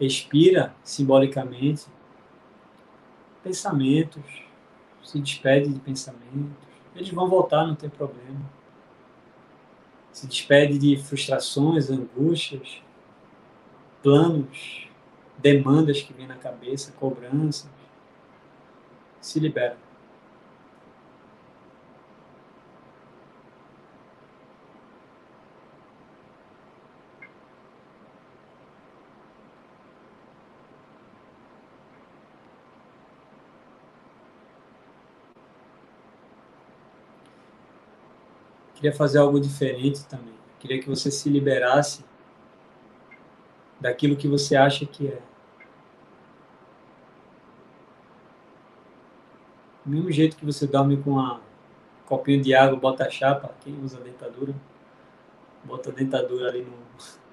Respira 0.00 0.74
simbolicamente 0.82 1.86
pensamentos, 3.44 4.42
se 5.04 5.20
despede 5.20 5.72
de 5.72 5.78
pensamentos 5.78 6.64
eles 6.94 7.10
vão 7.10 7.28
voltar, 7.28 7.66
não 7.66 7.74
tem 7.74 7.90
problema. 7.90 8.40
Se 10.12 10.26
despede 10.26 10.78
de 10.78 10.96
frustrações, 10.96 11.90
angústias, 11.90 12.80
planos, 14.02 14.88
demandas 15.38 16.00
que 16.02 16.12
vêm 16.12 16.26
na 16.26 16.36
cabeça, 16.36 16.92
cobranças. 16.92 17.68
Se 19.20 19.40
libera. 19.40 19.76
Queria 38.84 38.92
fazer 38.94 39.16
algo 39.18 39.40
diferente 39.40 40.04
também. 40.04 40.34
Queria 40.60 40.78
que 40.78 40.86
você 40.86 41.10
se 41.10 41.30
liberasse 41.30 42.04
daquilo 43.80 44.14
que 44.14 44.28
você 44.28 44.56
acha 44.56 44.84
que 44.84 45.08
é. 45.08 45.22
Do 49.82 49.90
mesmo 49.90 50.12
jeito 50.12 50.36
que 50.36 50.44
você 50.44 50.66
dorme 50.66 50.98
com 50.98 51.18
um 51.18 51.40
copinho 52.04 52.42
de 52.42 52.54
água, 52.54 52.78
bota 52.78 53.06
a 53.06 53.10
chapa, 53.10 53.54
quem 53.60 53.74
usa 53.82 53.98
dentadura, 54.00 54.54
bota 55.64 55.88
a 55.88 55.92
dentadura 55.92 56.50
ali 56.50 56.62
no. 56.62 56.72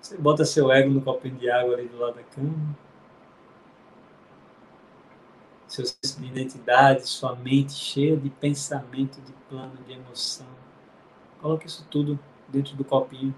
Você 0.00 0.16
bota 0.16 0.44
seu 0.44 0.72
ego 0.72 0.90
no 0.90 1.02
copinho 1.02 1.36
de 1.36 1.48
água 1.50 1.74
ali 1.74 1.86
do 1.86 1.98
lado 1.98 2.14
da 2.14 2.22
cama 2.22 2.74
seu 5.70 5.86
senso 5.86 6.20
de 6.20 6.26
identidade, 6.26 7.06
sua 7.06 7.36
mente 7.36 7.72
cheia 7.72 8.16
de 8.16 8.28
pensamento, 8.28 9.20
de 9.20 9.32
plano, 9.48 9.76
de 9.86 9.92
emoção. 9.92 10.46
Coloque 11.40 11.68
isso 11.68 11.86
tudo 11.88 12.18
dentro 12.48 12.74
do 12.76 12.84
copinho. 12.84 13.34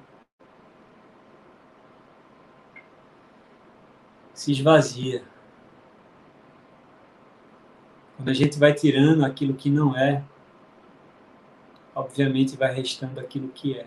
Se 4.32 4.50
esvazia. 4.50 5.22
Quando 8.16 8.30
a 8.30 8.34
gente 8.34 8.58
vai 8.58 8.72
tirando 8.72 9.24
aquilo 9.24 9.52
que 9.52 9.68
não 9.68 9.94
é, 9.94 10.24
obviamente 11.94 12.56
vai 12.56 12.72
restando 12.72 13.20
aquilo 13.20 13.48
que 13.50 13.78
é. 13.78 13.86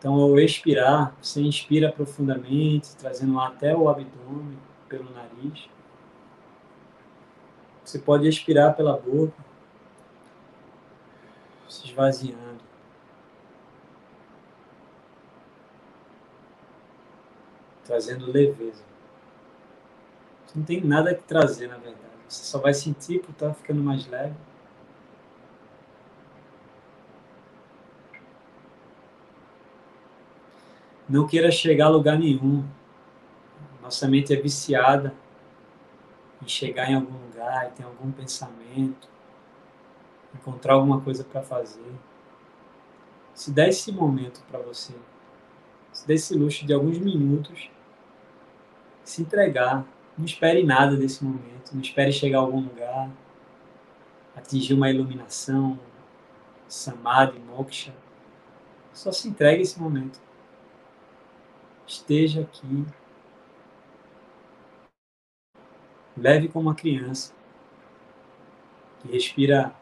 Então, 0.00 0.14
ao 0.14 0.40
expirar, 0.40 1.14
você 1.20 1.42
inspira 1.42 1.92
profundamente, 1.92 2.96
trazendo 2.96 3.38
até 3.38 3.76
o 3.76 3.86
abdômen, 3.86 4.58
pelo 4.88 5.10
nariz. 5.12 5.68
Você 7.84 7.98
pode 7.98 8.26
expirar 8.26 8.74
pela 8.74 8.96
boca, 8.96 9.34
se 11.68 11.86
esvaziando. 11.86 12.64
Trazendo 17.84 18.32
leveza. 18.32 18.82
Você 20.46 20.58
não 20.58 20.64
tem 20.64 20.80
nada 20.82 21.14
que 21.14 21.24
trazer, 21.24 21.66
na 21.68 21.76
verdade. 21.76 22.00
Você 22.26 22.44
só 22.44 22.58
vai 22.58 22.72
sentir 22.72 23.20
por 23.20 23.32
estar 23.32 23.52
ficando 23.52 23.82
mais 23.82 24.06
leve. 24.06 24.34
Não 31.10 31.26
queira 31.26 31.50
chegar 31.50 31.86
a 31.86 31.88
lugar 31.88 32.16
nenhum. 32.16 32.64
Nossa 33.82 34.06
mente 34.06 34.32
é 34.32 34.36
viciada 34.40 35.12
em 36.40 36.46
chegar 36.46 36.88
em 36.88 36.94
algum 36.94 37.26
lugar 37.26 37.66
e 37.66 37.70
ter 37.72 37.82
algum 37.82 38.12
pensamento, 38.12 39.08
encontrar 40.32 40.74
alguma 40.74 41.00
coisa 41.00 41.24
para 41.24 41.42
fazer. 41.42 41.92
Se 43.34 43.50
dá 43.50 43.66
esse 43.66 43.90
momento 43.90 44.40
para 44.48 44.60
você, 44.60 44.94
se 45.92 46.06
dá 46.06 46.14
esse 46.14 46.32
luxo 46.32 46.64
de 46.64 46.72
alguns 46.72 46.98
minutos, 46.98 47.68
se 49.02 49.22
entregar. 49.22 49.84
Não 50.16 50.24
espere 50.24 50.62
nada 50.62 50.96
desse 50.96 51.24
momento, 51.24 51.72
não 51.72 51.80
espere 51.80 52.12
chegar 52.12 52.38
a 52.38 52.42
algum 52.42 52.60
lugar, 52.60 53.10
atingir 54.36 54.74
uma 54.74 54.88
iluminação, 54.88 55.76
samadhi, 56.68 57.40
moksha. 57.40 57.92
Só 58.92 59.10
se 59.10 59.28
entregue 59.28 59.62
esse 59.62 59.80
momento 59.80 60.20
esteja 61.90 62.42
aqui. 62.42 62.86
Leve 66.16 66.48
como 66.48 66.68
uma 66.68 66.74
criança 66.74 67.34
que 69.00 69.10
respira 69.10 69.74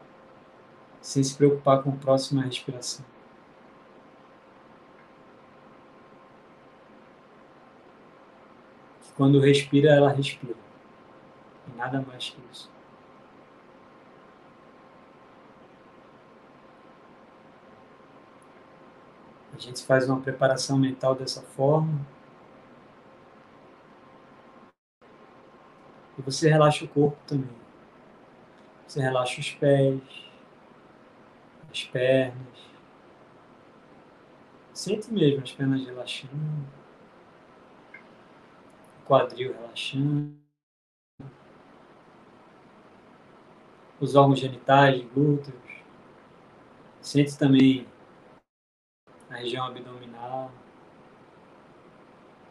sem 1.01 1.23
se 1.23 1.35
preocupar 1.35 1.83
com 1.83 1.91
a 1.91 1.95
próxima 1.95 2.41
respiração. 2.41 3.05
Quando 9.15 9.39
respira, 9.39 9.91
ela 9.91 10.11
respira. 10.11 10.55
E 11.67 11.77
nada 11.77 12.01
mais 12.01 12.29
que 12.29 12.37
isso. 12.51 12.71
A 19.59 19.61
gente 19.61 19.85
faz 19.85 20.07
uma 20.07 20.21
preparação 20.21 20.79
mental 20.79 21.13
dessa 21.13 21.41
forma. 21.41 21.99
E 26.17 26.21
você 26.21 26.49
relaxa 26.49 26.85
o 26.85 26.87
corpo 26.87 27.17
também. 27.27 27.59
Você 28.87 29.01
relaxa 29.01 29.41
os 29.41 29.51
pés, 29.51 30.01
as 31.69 31.83
pernas. 31.83 32.69
Sente 34.73 35.11
mesmo 35.11 35.43
as 35.43 35.51
pernas 35.51 35.85
relaxando, 35.85 36.33
o 39.03 39.05
quadril 39.05 39.53
relaxando, 39.53 40.39
os 43.99 44.15
órgãos 44.15 44.39
genitais, 44.39 45.03
glúteos. 45.13 45.53
Sente 47.01 47.37
também 47.37 47.85
região 49.39 49.65
abdominal, 49.65 50.51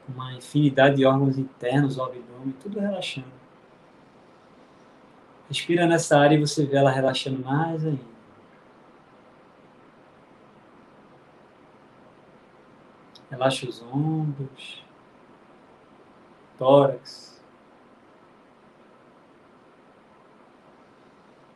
uma 0.09 0.32
infinidade 0.35 0.97
de 0.97 1.05
órgãos 1.05 1.39
internos 1.39 1.97
do 1.97 2.02
abdômen, 2.02 2.55
tudo 2.60 2.81
relaxando. 2.81 3.39
Respira 5.48 5.86
nessa 5.86 6.19
área 6.19 6.35
e 6.35 6.40
você 6.40 6.65
vê 6.65 6.77
ela 6.77 6.90
relaxando 6.90 7.43
mais 7.44 7.85
ainda. 7.85 8.19
Relaxa 13.31 13.69
os 13.69 13.82
ombros, 13.82 14.82
tórax, 16.59 17.40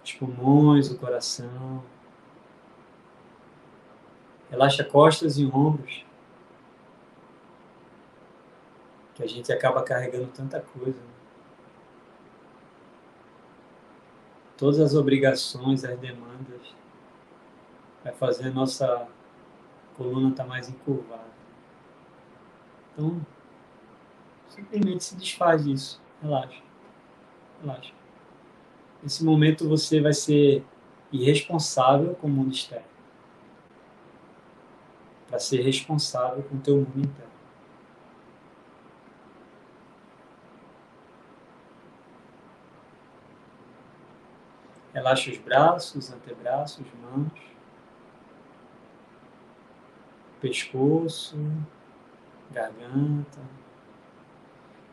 os 0.04 0.12
pulmões, 0.12 0.90
o 0.90 0.98
coração. 0.98 1.82
Relaxa 4.52 4.84
costas 4.84 5.36
e 5.36 5.46
ombros. 5.46 6.04
Que 9.14 9.24
a 9.24 9.26
gente 9.26 9.52
acaba 9.52 9.82
carregando 9.82 10.28
tanta 10.28 10.60
coisa. 10.60 11.00
Né? 11.00 11.12
todas 14.62 14.78
as 14.78 14.94
obrigações, 14.94 15.84
as 15.84 15.98
demandas, 15.98 16.72
vai 18.04 18.12
fazer 18.12 18.46
a 18.46 18.52
nossa 18.52 19.08
coluna 19.96 20.28
estar 20.28 20.44
tá 20.44 20.48
mais 20.48 20.68
encurvada. 20.68 21.26
Então, 22.92 23.20
simplesmente 24.48 25.02
se 25.02 25.16
desfaz 25.16 25.64
disso. 25.64 26.00
Relaxa. 26.22 26.62
Relaxa. 27.60 27.92
Nesse 29.02 29.24
momento 29.24 29.68
você 29.68 30.00
vai 30.00 30.12
ser 30.12 30.64
irresponsável 31.10 32.14
com 32.14 32.28
o 32.28 32.30
mundo 32.30 32.52
externo. 32.52 32.91
Para 35.32 35.38
ser 35.38 35.62
responsável 35.62 36.42
com 36.42 36.56
o 36.56 36.60
teu 36.60 36.76
mundo 36.76 36.98
interno. 36.98 37.32
Relaxa 44.92 45.30
os 45.30 45.38
braços, 45.38 46.12
antebraços, 46.12 46.84
mãos, 47.00 47.32
pescoço, 50.38 51.38
garganta. 52.50 53.40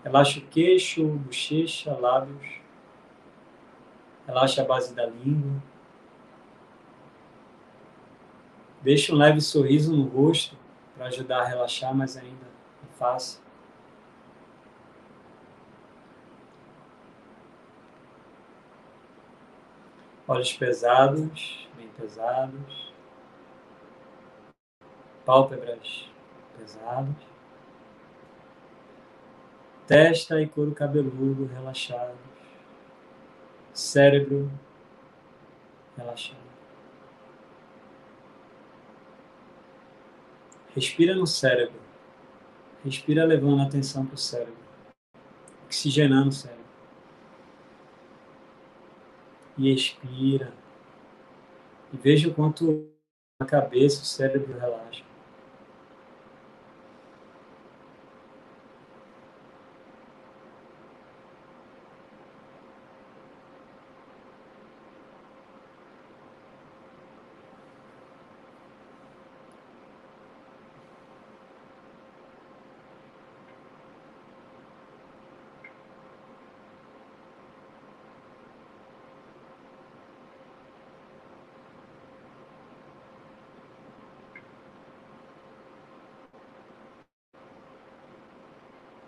Relaxa 0.05 0.39
o 0.39 0.43
queixo, 0.43 1.05
bochecha, 1.05 1.93
lábios. 1.97 2.61
Relaxa 4.25 4.61
a 4.61 4.65
base 4.65 4.95
da 4.95 5.05
língua. 5.05 5.61
Deixa 8.81 9.13
um 9.13 9.17
leve 9.17 9.41
sorriso 9.41 9.95
no 9.95 10.07
rosto 10.07 10.55
para 10.95 11.07
ajudar 11.07 11.41
a 11.41 11.45
relaxar 11.45 11.93
mais 11.93 12.15
ainda 12.15 12.45
a 12.83 12.93
face. 12.97 13.39
Olhos 20.27 20.53
pesados, 20.53 21.67
bem 21.75 21.89
pesados. 21.97 22.93
Pálpebras 25.25 26.09
pesadas. 26.57 27.15
Testa 29.87 30.39
e 30.41 30.47
couro 30.47 30.73
cabeludo 30.73 31.47
relaxados. 31.47 32.15
Cérebro 33.73 34.51
relaxado. 35.97 36.48
Respira 40.75 41.15
no 41.15 41.27
cérebro. 41.27 41.79
Respira 42.83 43.25
levando 43.25 43.61
a 43.61 43.65
atenção 43.65 44.05
para 44.05 44.15
o 44.15 44.17
cérebro. 44.17 44.57
Oxigenando 45.67 46.29
o 46.29 46.31
cérebro. 46.31 46.59
e 49.59 49.73
expira. 49.73 50.53
E 51.93 51.97
veja 51.97 52.29
o 52.29 52.33
quanto 52.33 52.89
a 53.39 53.45
cabeça, 53.45 54.01
o 54.01 54.05
cérebro 54.05 54.57
relaxa. 54.57 55.03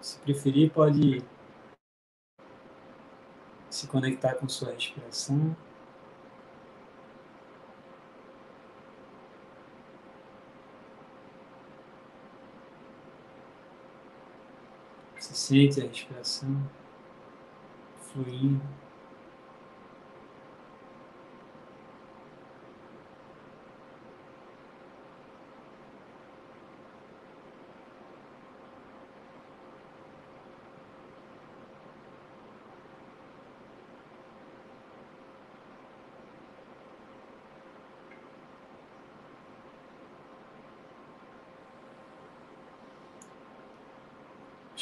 Se 0.01 0.19
preferir, 0.31 0.71
pode 0.71 1.23
se 3.69 3.87
conectar 3.87 4.35
com 4.35 4.47
sua 4.47 4.71
respiração. 4.71 5.55
Você 15.17 15.35
sente 15.35 15.81
a 15.81 15.83
respiração 15.83 16.69
fluindo. 17.97 18.61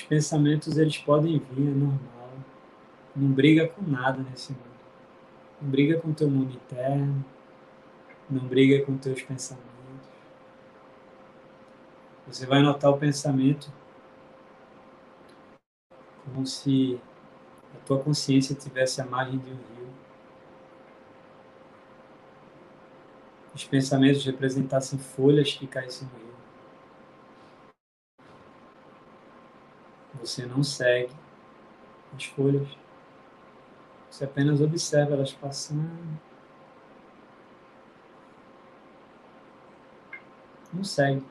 Pensamentos 0.09 0.77
eles 0.77 0.97
podem 0.97 1.37
vir, 1.37 1.67
é 1.67 1.71
normal. 1.71 2.31
Não 3.15 3.31
briga 3.31 3.67
com 3.67 3.81
nada 3.83 4.25
nesse 4.29 4.51
mundo. 4.51 4.63
Não 5.61 5.69
briga 5.69 5.99
com 5.99 6.11
teu 6.11 6.29
mundo 6.29 6.55
interno. 6.55 7.23
Não 8.29 8.45
briga 8.45 8.83
com 8.85 8.97
teus 8.97 9.21
pensamentos. 9.21 9.69
Você 12.27 12.45
vai 12.45 12.61
notar 12.61 12.91
o 12.91 12.97
pensamento 12.97 13.71
como 16.25 16.45
se 16.45 16.99
a 17.75 17.85
tua 17.85 17.99
consciência 17.99 18.55
tivesse 18.55 19.01
a 19.01 19.05
margem 19.05 19.37
de 19.39 19.49
um 19.51 19.55
rio. 19.55 19.89
Os 23.53 23.63
pensamentos 23.63 24.23
representassem 24.23 24.99
folhas 24.99 25.53
que 25.53 25.65
caíssem 25.65 26.07
no 26.07 26.19
rio. 26.19 26.28
Você 30.19 30.45
não 30.45 30.63
segue 30.63 31.13
as 32.15 32.25
folhas. 32.25 32.67
Você 34.09 34.25
apenas 34.25 34.59
observa 34.59 35.13
elas 35.13 35.31
passando. 35.31 36.19
Não 40.73 40.83
segue. 40.83 41.25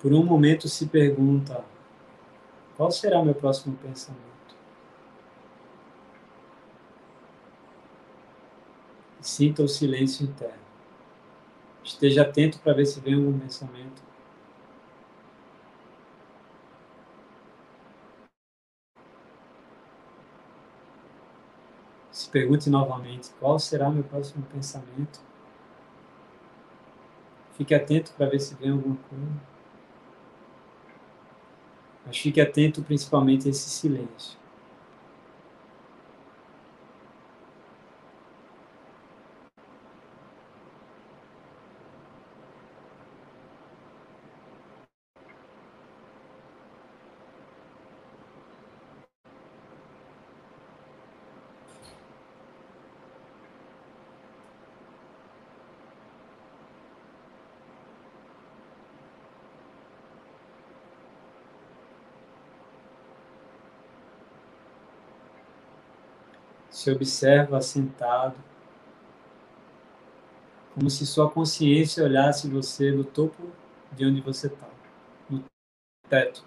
Por 0.00 0.12
um 0.12 0.24
momento 0.24 0.68
se 0.68 0.86
pergunta: 0.86 1.64
qual 2.76 2.90
será 2.90 3.22
meu 3.22 3.34
próximo 3.34 3.76
pensamento? 3.76 4.37
Sinta 9.20 9.62
o 9.62 9.68
silêncio 9.68 10.24
interno. 10.24 10.54
Esteja 11.82 12.22
atento 12.22 12.58
para 12.60 12.74
ver 12.74 12.86
se 12.86 13.00
vem 13.00 13.14
algum 13.14 13.38
pensamento. 13.38 14.02
Se 22.12 22.28
pergunte 22.28 22.68
novamente: 22.68 23.30
qual 23.40 23.58
será 23.58 23.90
meu 23.90 24.04
próximo 24.04 24.44
pensamento? 24.52 25.20
Fique 27.56 27.74
atento 27.74 28.12
para 28.12 28.26
ver 28.28 28.40
se 28.40 28.54
vem 28.54 28.70
alguma 28.70 28.96
coisa. 29.08 29.40
Mas 32.06 32.18
fique 32.18 32.40
atento 32.40 32.82
principalmente 32.82 33.48
a 33.48 33.50
esse 33.50 33.68
silêncio. 33.68 34.38
Se 66.78 66.92
observa 66.92 67.60
sentado, 67.60 68.36
como 70.72 70.88
se 70.88 71.04
sua 71.04 71.28
consciência 71.28 72.04
olhasse 72.04 72.48
você 72.48 72.92
do 72.92 73.02
topo 73.02 73.50
de 73.90 74.06
onde 74.06 74.20
você 74.20 74.46
está, 74.46 74.68
no 75.28 75.42
teto. 76.08 76.44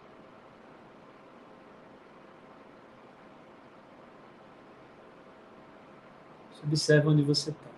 Se 6.55 6.63
observa 6.65 7.09
onde 7.09 7.23
você 7.23 7.49
está. 7.49 7.69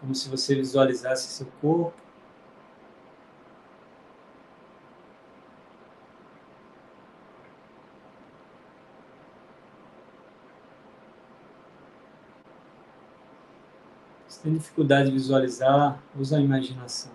Como 0.00 0.14
se 0.14 0.28
você 0.28 0.54
visualizasse 0.54 1.28
seu 1.28 1.46
corpo, 1.62 1.98
tem 14.42 14.54
dificuldade 14.54 15.08
de 15.08 15.12
visualizar, 15.12 16.02
usa 16.18 16.38
a 16.38 16.40
imaginação. 16.40 17.12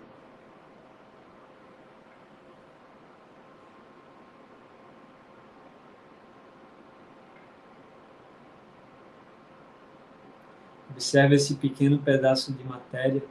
Observe 10.90 11.34
esse 11.34 11.56
pequeno 11.56 11.98
pedaço 11.98 12.52
de 12.52 12.64
matéria 12.64 13.22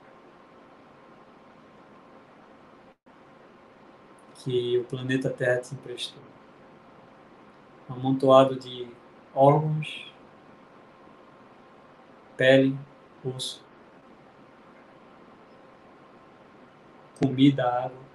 que 4.36 4.78
o 4.78 4.84
planeta 4.84 5.32
Terra 5.32 5.62
te 5.62 5.74
emprestou. 5.74 6.22
Um 7.90 7.94
amontoado 7.94 8.56
de 8.60 8.88
órgãos, 9.34 10.14
pele, 12.38 12.78
osso, 13.24 13.65
comida, 17.20 17.64
água. 17.64 18.06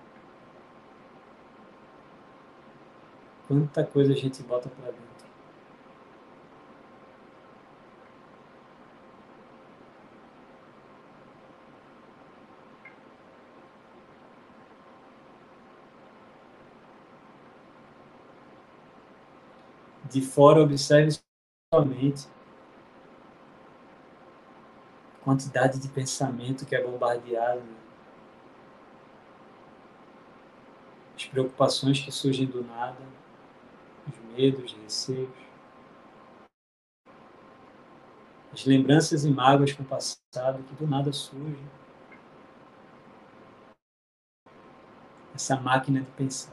Quanta 3.49 3.85
coisa 3.85 4.13
a 4.13 4.17
gente 4.17 4.43
bota 4.43 4.69
para 4.69 4.93
dentro. 4.93 5.11
De 20.05 20.21
fora, 20.21 20.61
observe 20.61 21.19
somente 21.73 22.29
a 25.21 25.25
quantidade 25.25 25.79
de 25.79 25.89
pensamento 25.89 26.67
que 26.67 26.75
é 26.75 26.83
bombardeado. 26.83 27.61
Né? 27.61 27.81
as 31.20 31.20
preocupações 31.31 32.01
que 32.01 32.11
surgem 32.11 32.47
do 32.47 32.65
nada, 32.65 32.99
os 34.09 34.37
medos, 34.37 34.73
receios, 34.83 35.31
as 38.53 38.65
lembranças 38.65 39.25
e 39.25 39.31
mágoas 39.31 39.73
com 39.73 39.83
o 39.83 39.87
passado 39.87 40.63
que 40.65 40.75
do 40.75 40.87
nada 40.87 41.13
surgem. 41.13 41.71
Essa 45.35 45.57
máquina 45.57 46.01
de 46.01 46.11
pensar. 46.11 46.53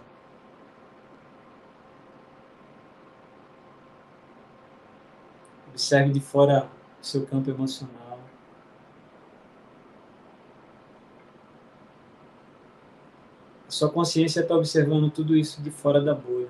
Observe 5.70 6.14
de 6.14 6.20
fora 6.20 6.70
o 7.02 7.06
seu 7.06 7.26
campo 7.26 7.49
emocional. 7.49 8.06
Sua 13.78 13.91
consciência 13.91 14.40
está 14.41 14.56
observando 14.56 15.12
tudo 15.12 15.38
isso 15.38 15.62
de 15.62 15.70
fora 15.70 16.02
da 16.02 16.16
bolha. 16.16 16.49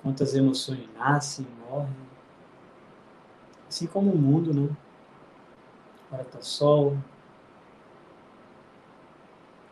Quantas 0.00 0.36
emoções 0.36 0.88
nascem 0.94 1.48
morrem. 1.68 1.92
Assim 3.68 3.88
como 3.88 4.12
o 4.12 4.16
mundo, 4.16 4.54
né? 4.54 4.70
Agora 6.06 6.22
está 6.22 6.40
sol. 6.42 6.96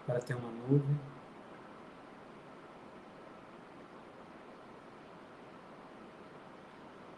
Agora 0.02 0.20
tem 0.20 0.34
uma 0.34 0.50
nuvem. 0.50 1.00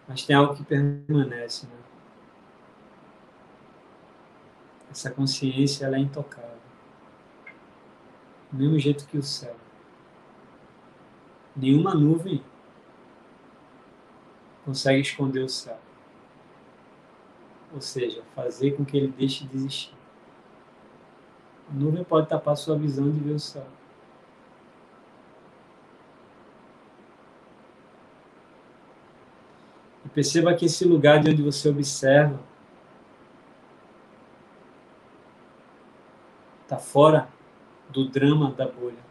Mas 0.06 0.26
tem 0.26 0.36
algo 0.36 0.54
que 0.54 0.62
permanece, 0.62 1.66
né? 1.66 1.89
Essa 4.90 5.10
consciência 5.10 5.86
ela 5.86 5.96
é 5.96 6.00
intocável. 6.00 6.50
Do 8.50 8.58
mesmo 8.58 8.78
jeito 8.78 9.06
que 9.06 9.16
o 9.16 9.22
céu. 9.22 9.54
Nenhuma 11.54 11.94
nuvem 11.94 12.42
consegue 14.64 15.00
esconder 15.00 15.44
o 15.44 15.48
céu. 15.48 15.78
Ou 17.72 17.80
seja, 17.80 18.22
fazer 18.34 18.72
com 18.72 18.84
que 18.84 18.96
ele 18.96 19.08
deixe 19.16 19.46
de 19.46 19.56
existir. 19.56 19.94
A 21.70 21.72
nuvem 21.72 22.02
pode 22.02 22.28
tapar 22.28 22.56
sua 22.56 22.76
visão 22.76 23.08
de 23.10 23.20
ver 23.20 23.34
o 23.34 23.38
céu. 23.38 23.66
E 30.04 30.08
perceba 30.08 30.52
que 30.54 30.66
esse 30.66 30.84
lugar 30.84 31.22
de 31.22 31.30
onde 31.30 31.42
você 31.42 31.68
observa 31.68 32.49
está 36.70 36.78
fora 36.78 37.28
do 37.88 38.08
drama 38.08 38.52
da 38.52 38.64
bolha. 38.68 39.10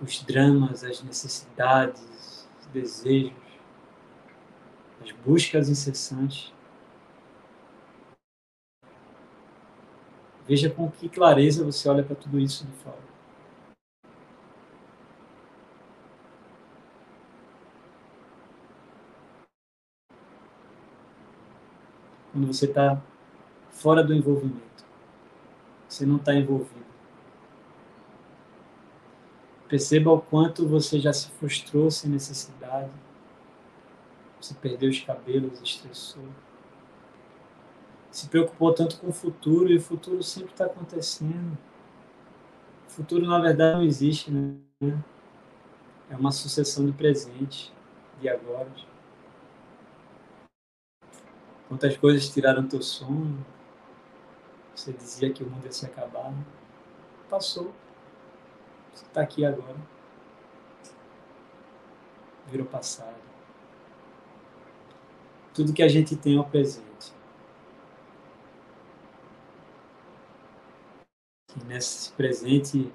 Os 0.00 0.22
dramas, 0.22 0.82
as 0.82 1.02
necessidades, 1.02 2.48
os 2.60 2.66
desejos, 2.68 3.34
as 5.02 5.12
buscas 5.12 5.68
incessantes. 5.68 6.54
Veja 10.46 10.70
com 10.70 10.90
que 10.90 11.08
clareza 11.08 11.64
você 11.64 11.86
olha 11.88 12.02
para 12.02 12.16
tudo 12.16 12.40
isso 12.40 12.64
de 12.64 12.72
fora. 12.72 13.05
Quando 22.36 22.48
você 22.48 22.66
está 22.66 23.02
fora 23.70 24.04
do 24.04 24.12
envolvimento. 24.12 24.84
Você 25.88 26.04
não 26.04 26.16
está 26.16 26.34
envolvido. 26.34 26.84
Perceba 29.66 30.12
o 30.12 30.20
quanto 30.20 30.68
você 30.68 31.00
já 31.00 31.14
se 31.14 31.30
frustrou 31.30 31.90
sem 31.90 32.10
necessidade, 32.10 32.90
se 34.38 34.54
perdeu 34.54 34.90
os 34.90 35.00
cabelos, 35.00 35.60
estressou. 35.62 36.28
Se 38.10 38.28
preocupou 38.28 38.72
tanto 38.74 38.98
com 38.98 39.08
o 39.08 39.12
futuro 39.12 39.72
e 39.72 39.78
o 39.78 39.80
futuro 39.80 40.22
sempre 40.22 40.52
está 40.52 40.66
acontecendo. 40.66 41.56
O 42.86 42.90
futuro, 42.90 43.26
na 43.26 43.40
verdade, 43.40 43.76
não 43.76 43.82
existe, 43.82 44.30
né? 44.30 44.54
É 46.10 46.16
uma 46.16 46.30
sucessão 46.30 46.84
de 46.84 46.92
presente, 46.92 47.72
de 48.20 48.28
agora. 48.28 48.68
Quantas 51.68 51.96
coisas 51.96 52.28
tiraram 52.28 52.66
teu 52.66 52.80
sono? 52.80 53.44
Você 54.74 54.92
dizia 54.92 55.32
que 55.32 55.42
o 55.42 55.50
mundo 55.50 55.64
ia 55.64 55.72
se 55.72 55.84
acabar. 55.84 56.32
Passou. 57.28 57.72
Você 58.94 59.04
está 59.04 59.20
aqui 59.20 59.44
agora. 59.44 59.76
Virou 62.46 62.66
passado. 62.66 63.16
Tudo 65.52 65.72
que 65.72 65.82
a 65.82 65.88
gente 65.88 66.14
tem 66.14 66.36
é 66.36 66.40
o 66.40 66.44
presente. 66.44 67.12
E 71.60 71.64
nesse 71.64 72.12
presente, 72.12 72.92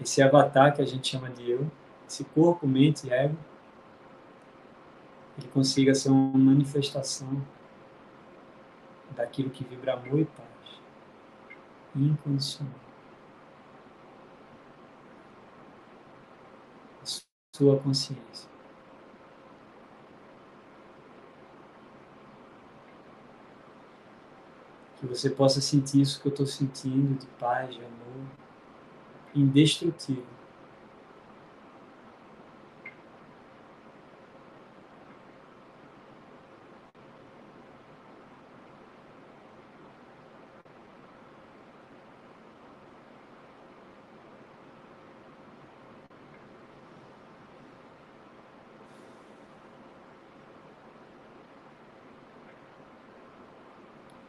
esse 0.00 0.22
avatar 0.22 0.74
que 0.74 0.82
a 0.82 0.86
gente 0.86 1.08
chama 1.08 1.30
de 1.30 1.50
eu, 1.50 1.70
esse 2.08 2.24
corpo, 2.24 2.66
mente 2.66 3.06
e 3.06 3.12
ego, 3.12 3.36
ele 5.38 5.48
consiga 5.48 5.94
ser 5.94 6.10
uma 6.10 6.38
manifestação 6.38 7.42
daquilo 9.16 9.50
que 9.50 9.64
vibra 9.64 9.94
amor 9.94 10.20
e 10.20 10.24
paz, 10.24 10.80
incondicional. 11.94 12.74
Sua 17.54 17.78
consciência. 17.78 18.50
Que 24.98 25.06
você 25.06 25.28
possa 25.28 25.60
sentir 25.60 26.00
isso 26.00 26.20
que 26.20 26.28
eu 26.28 26.30
estou 26.30 26.46
sentindo 26.46 27.18
de 27.18 27.26
paz, 27.38 27.74
de 27.74 27.84
amor, 27.84 28.26
indestrutível. 29.34 30.24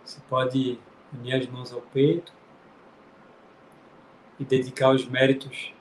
Você 0.06 0.20
pode 0.34 0.80
unir 1.14 1.36
as 1.36 1.46
mãos 1.46 1.72
ao 1.72 1.80
peito 1.80 2.34
e 4.40 4.44
dedicar 4.44 4.90
os 4.90 5.06
méritos 5.06 5.72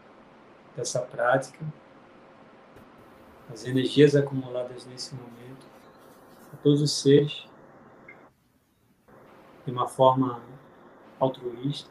dessa 0.76 1.00
prática, 1.00 1.64
as 3.50 3.64
energias 3.64 4.14
acumuladas 4.14 4.84
nesse 4.84 5.14
momento, 5.14 5.66
a 6.52 6.56
todos 6.58 6.82
os 6.82 6.92
seres, 6.92 7.48
de 9.64 9.72
uma 9.72 9.88
forma 9.88 10.42
altruísta, 11.18 11.90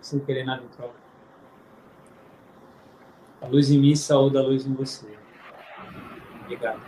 sem 0.00 0.20
querer 0.20 0.44
nada 0.44 0.62
em 0.62 0.68
troca. 0.68 0.94
A 3.40 3.48
luz 3.48 3.72
em 3.72 3.80
mim 3.80 3.96
saúda 3.96 4.38
a 4.38 4.42
luz 4.44 4.64
em 4.64 4.72
você. 4.72 5.18
Obrigado. 6.42 6.80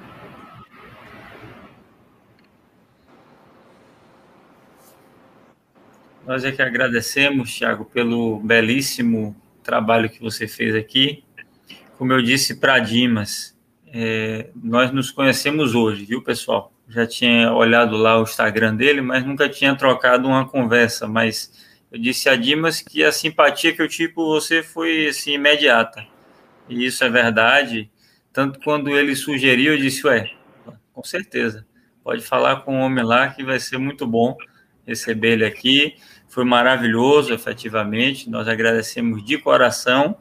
Nós 6.26 6.42
é 6.42 6.50
que 6.50 6.62
agradecemos, 6.62 7.54
Tiago, 7.54 7.84
pelo 7.84 8.40
belíssimo 8.40 9.36
trabalho 9.62 10.08
que 10.08 10.22
você 10.22 10.48
fez 10.48 10.74
aqui. 10.74 11.22
Como 11.98 12.14
eu 12.14 12.22
disse 12.22 12.54
para 12.54 12.78
Dimas, 12.78 13.54
é, 13.92 14.48
nós 14.56 14.90
nos 14.90 15.10
conhecemos 15.10 15.74
hoje, 15.74 16.06
viu, 16.06 16.22
pessoal? 16.22 16.72
Já 16.88 17.06
tinha 17.06 17.52
olhado 17.52 17.96
lá 17.98 18.18
o 18.18 18.22
Instagram 18.22 18.74
dele, 18.74 19.02
mas 19.02 19.24
nunca 19.24 19.50
tinha 19.50 19.76
trocado 19.76 20.26
uma 20.26 20.48
conversa. 20.48 21.06
Mas 21.06 21.52
eu 21.92 21.98
disse 21.98 22.26
a 22.30 22.36
Dimas 22.36 22.80
que 22.80 23.04
a 23.04 23.12
simpatia 23.12 23.74
que 23.74 23.82
eu 23.82 23.88
tive 23.88 24.14
por 24.14 24.26
você 24.26 24.62
foi 24.62 25.08
assim, 25.08 25.34
imediata. 25.34 26.06
E 26.70 26.86
isso 26.86 27.04
é 27.04 27.10
verdade. 27.10 27.90
Tanto 28.32 28.60
quando 28.60 28.88
ele 28.88 29.14
sugeriu, 29.14 29.74
eu 29.74 29.78
disse: 29.78 30.06
Ué, 30.06 30.30
com 30.90 31.04
certeza, 31.04 31.66
pode 32.02 32.22
falar 32.22 32.62
com 32.62 32.78
o 32.78 32.80
homem 32.80 33.04
lá 33.04 33.28
que 33.28 33.44
vai 33.44 33.60
ser 33.60 33.76
muito 33.76 34.06
bom 34.06 34.34
receber 34.86 35.32
ele 35.32 35.44
aqui. 35.44 35.96
Foi 36.34 36.44
maravilhoso, 36.44 37.32
efetivamente. 37.32 38.28
Nós 38.28 38.48
agradecemos 38.48 39.24
de 39.24 39.38
coração. 39.38 40.16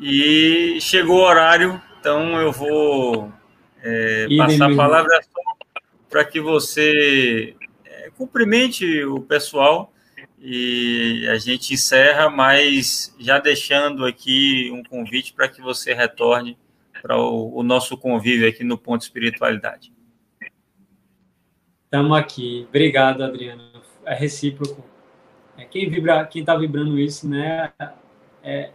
E 0.00 0.78
chegou 0.80 1.18
o 1.18 1.24
horário, 1.24 1.82
então 1.98 2.40
eu 2.40 2.52
vou 2.52 3.32
é, 3.82 4.28
passar 4.38 4.70
a 4.70 4.76
palavra 4.76 5.20
para 6.08 6.24
que 6.24 6.40
você 6.40 7.56
é, 7.84 8.10
cumprimente 8.16 9.02
o 9.02 9.20
pessoal 9.20 9.92
e 10.38 11.26
a 11.28 11.36
gente 11.38 11.74
encerra, 11.74 12.30
mas 12.30 13.12
já 13.18 13.40
deixando 13.40 14.06
aqui 14.06 14.70
um 14.72 14.84
convite 14.84 15.32
para 15.32 15.48
que 15.48 15.60
você 15.60 15.92
retorne 15.92 16.56
para 17.02 17.18
o, 17.18 17.58
o, 17.58 17.64
nosso 17.64 17.98
convívio 17.98 18.48
aqui 18.48 18.62
no 18.62 18.78
Ponto 18.78 19.02
Espiritualidade. 19.02 19.92
Estamos 21.84 22.16
aqui. 22.16 22.64
Obrigado, 22.68 23.24
Adriano. 23.24 23.82
É 24.06 24.14
recíproco. 24.14 24.89
É, 25.70 25.72
quem 25.72 25.88
vibra, 25.88 26.26
quem 26.26 26.40
está 26.40 26.56
vibrando 26.56 26.98
isso, 26.98 27.28
né, 27.28 27.72
é, 28.42 28.70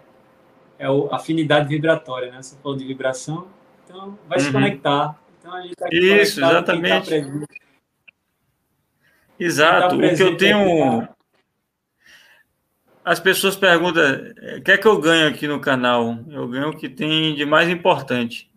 é 0.79 0.85
a 0.85 1.15
afinidade 1.15 1.67
vibratória, 1.67 2.31
né? 2.31 2.41
Você 2.41 2.55
falou 2.57 2.77
de 2.77 2.85
vibração, 2.85 3.47
então 3.83 4.17
vai 4.27 4.39
uhum. 4.39 4.45
se 4.45 4.51
conectar. 4.51 5.19
Então 5.39 5.53
a 5.53 5.61
gente 5.61 5.75
tá 5.75 5.87
isso, 5.91 6.39
tá 6.39 6.49
exatamente. 6.49 7.09
Tá 7.09 7.45
Exato. 9.37 9.99
Tá 9.99 10.05
o 10.05 10.15
que 10.15 10.23
eu 10.23 10.37
tenho. 10.37 11.07
As 13.03 13.19
pessoas 13.19 13.55
perguntam: 13.55 14.03
o 14.57 14.61
que 14.61 14.71
é 14.71 14.77
que 14.77 14.87
eu 14.87 14.99
ganho 14.99 15.27
aqui 15.27 15.47
no 15.47 15.59
canal? 15.59 16.17
Eu 16.29 16.47
ganho 16.47 16.69
o 16.69 16.77
que 16.77 16.89
tem 16.89 17.35
de 17.35 17.45
mais 17.45 17.69
importante: 17.69 18.49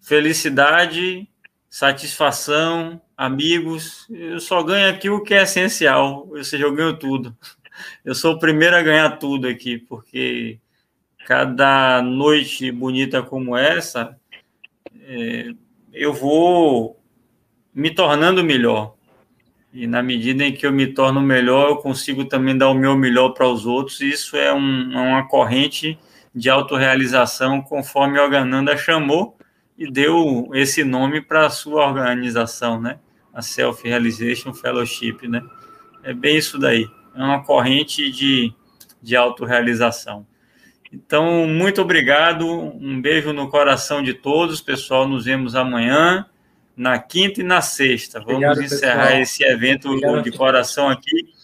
felicidade, 0.00 1.28
satisfação, 1.74 3.02
amigos, 3.16 4.06
eu 4.08 4.38
só 4.38 4.62
ganho 4.62 4.88
aqui 4.88 5.10
o 5.10 5.24
que 5.24 5.34
é 5.34 5.42
essencial, 5.42 6.24
ou 6.30 6.44
seja, 6.44 6.62
eu 6.62 6.72
ganho 6.72 6.96
tudo. 6.96 7.36
Eu 8.04 8.14
sou 8.14 8.34
o 8.34 8.38
primeiro 8.38 8.76
a 8.76 8.82
ganhar 8.82 9.10
tudo 9.18 9.48
aqui, 9.48 9.76
porque 9.76 10.60
cada 11.26 12.00
noite 12.00 12.70
bonita 12.70 13.24
como 13.24 13.56
essa, 13.56 14.16
é, 15.00 15.52
eu 15.92 16.12
vou 16.12 16.96
me 17.74 17.92
tornando 17.92 18.44
melhor. 18.44 18.94
E 19.72 19.88
na 19.88 20.00
medida 20.00 20.44
em 20.44 20.52
que 20.52 20.64
eu 20.64 20.70
me 20.70 20.86
torno 20.86 21.20
melhor, 21.20 21.70
eu 21.70 21.76
consigo 21.78 22.24
também 22.24 22.56
dar 22.56 22.68
o 22.68 22.74
meu 22.74 22.96
melhor 22.96 23.30
para 23.30 23.48
os 23.48 23.66
outros. 23.66 24.00
Isso 24.00 24.36
é, 24.36 24.54
um, 24.54 24.92
uma 24.92 25.26
corrente 25.26 25.98
de 26.32 26.48
autorrealização, 26.48 27.60
conforme 27.60 28.16
a 28.16 28.22
Organanda 28.22 28.76
chamou 28.76 29.36
e 29.84 29.90
deu 29.90 30.50
esse 30.54 30.82
nome 30.82 31.20
para 31.20 31.46
a 31.46 31.50
sua 31.50 31.86
organização, 31.86 32.80
né? 32.80 32.98
a 33.34 33.42
Self-Realization 33.42 34.54
Fellowship, 34.54 35.26
né? 35.28 35.42
É 36.04 36.14
bem 36.14 36.36
isso 36.36 36.56
daí. 36.58 36.88
É 37.14 37.22
uma 37.22 37.42
corrente 37.42 38.10
de, 38.10 38.52
de 39.02 39.16
autorrealização. 39.16 40.24
Então, 40.92 41.46
muito 41.48 41.82
obrigado. 41.82 42.48
Um 42.48 43.00
beijo 43.00 43.32
no 43.32 43.50
coração 43.50 44.00
de 44.00 44.14
todos, 44.14 44.60
pessoal. 44.60 45.08
Nos 45.08 45.24
vemos 45.24 45.56
amanhã, 45.56 46.26
na 46.76 46.98
quinta 46.98 47.40
e 47.40 47.44
na 47.44 47.60
sexta. 47.60 48.20
Vamos 48.20 48.34
obrigado, 48.34 48.62
encerrar 48.62 49.06
pessoal. 49.06 49.22
esse 49.22 49.44
evento 49.44 49.88
obrigado, 49.88 50.22
de 50.22 50.30
coração 50.30 50.88
aqui. 50.88 51.34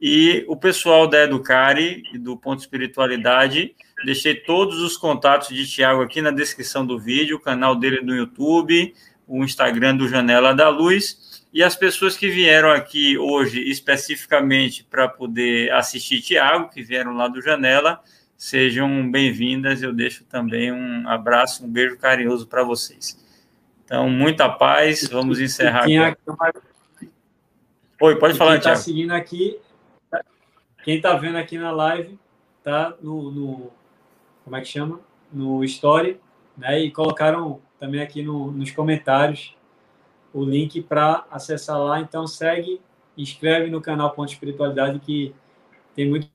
E 0.00 0.44
o 0.46 0.56
pessoal 0.56 1.08
da 1.08 1.24
Educare 1.24 2.04
e 2.12 2.18
do 2.18 2.36
Ponto 2.36 2.60
Espiritualidade, 2.60 3.74
deixei 4.06 4.36
todos 4.36 4.80
os 4.80 4.96
contatos 4.96 5.48
de 5.48 5.66
Tiago 5.66 6.00
aqui 6.00 6.22
na 6.22 6.30
descrição 6.30 6.86
do 6.86 6.96
vídeo, 6.96 7.38
o 7.38 7.40
canal 7.40 7.74
dele 7.74 8.00
no 8.00 8.14
YouTube, 8.14 8.94
o 9.26 9.42
Instagram 9.42 9.96
do 9.96 10.08
Janela 10.08 10.54
da 10.54 10.68
Luz. 10.68 11.44
E 11.52 11.60
as 11.60 11.74
pessoas 11.74 12.16
que 12.16 12.28
vieram 12.28 12.70
aqui 12.70 13.18
hoje 13.18 13.68
especificamente 13.68 14.84
para 14.84 15.08
poder 15.08 15.72
assistir 15.72 16.20
Tiago, 16.20 16.68
que 16.68 16.84
vieram 16.84 17.16
lá 17.16 17.26
do 17.26 17.42
Janela, 17.42 18.00
sejam 18.36 19.10
bem-vindas. 19.10 19.82
Eu 19.82 19.92
deixo 19.92 20.22
também 20.24 20.72
um 20.72 21.08
abraço, 21.08 21.64
um 21.64 21.68
beijo 21.68 21.98
carinhoso 21.98 22.46
para 22.46 22.62
vocês. 22.62 23.18
Então, 23.84 24.08
muita 24.08 24.48
paz. 24.48 25.08
Vamos 25.08 25.40
encerrar 25.40 25.80
aqui. 25.80 25.98
Oi, 28.00 28.16
pode 28.16 28.38
falar, 28.38 28.52
quem 28.52 28.60
tá 28.60 28.70
Tiago. 28.70 28.80
seguindo 28.82 29.10
aqui, 29.10 29.58
quem 30.84 30.98
está 30.98 31.16
vendo 31.16 31.38
aqui 31.38 31.58
na 31.58 31.72
live, 31.72 32.16
tá 32.62 32.94
no, 33.02 33.32
no, 33.32 33.72
como 34.46 34.54
é 34.54 34.60
que 34.60 34.68
chama? 34.68 35.00
No 35.32 35.64
story, 35.64 36.20
né? 36.56 36.78
E 36.78 36.92
colocaram 36.92 37.60
também 37.80 38.00
aqui 38.00 38.22
no, 38.22 38.52
nos 38.52 38.70
comentários 38.70 39.56
o 40.32 40.44
link 40.44 40.80
para 40.82 41.26
acessar 41.32 41.76
lá. 41.76 41.98
Então 41.98 42.28
segue, 42.28 42.80
inscreve 43.18 43.68
no 43.68 43.80
canal 43.80 44.12
Ponto 44.12 44.32
Espiritualidade 44.32 45.00
que 45.00 45.34
tem 45.96 46.08
muito 46.08 46.28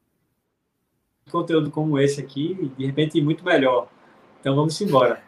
conteúdo 1.31 1.71
como 1.71 1.97
esse 1.97 2.19
aqui 2.19 2.57
e 2.61 2.67
de 2.67 2.85
repente 2.85 3.21
muito 3.21 3.45
melhor. 3.45 3.87
Então 4.41 4.57
vamos 4.57 4.79
embora. 4.81 5.23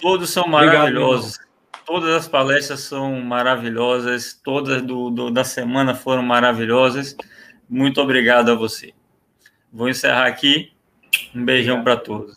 Todos 0.00 0.30
são 0.30 0.46
maravilhosos. 0.46 1.34
Obrigado, 1.34 1.84
todas 1.84 2.14
as 2.14 2.28
palestras 2.28 2.80
são 2.80 3.20
maravilhosas, 3.20 4.40
todas 4.44 4.80
do, 4.80 5.10
do, 5.10 5.28
da 5.28 5.42
semana 5.42 5.92
foram 5.92 6.22
maravilhosas. 6.22 7.16
Muito 7.68 8.00
obrigado 8.00 8.52
a 8.52 8.54
você. 8.54 8.94
Vou 9.72 9.88
encerrar 9.88 10.28
aqui. 10.28 10.77
Um 11.34 11.44
beijão 11.44 11.82
para 11.82 11.96
todos. 11.96 12.36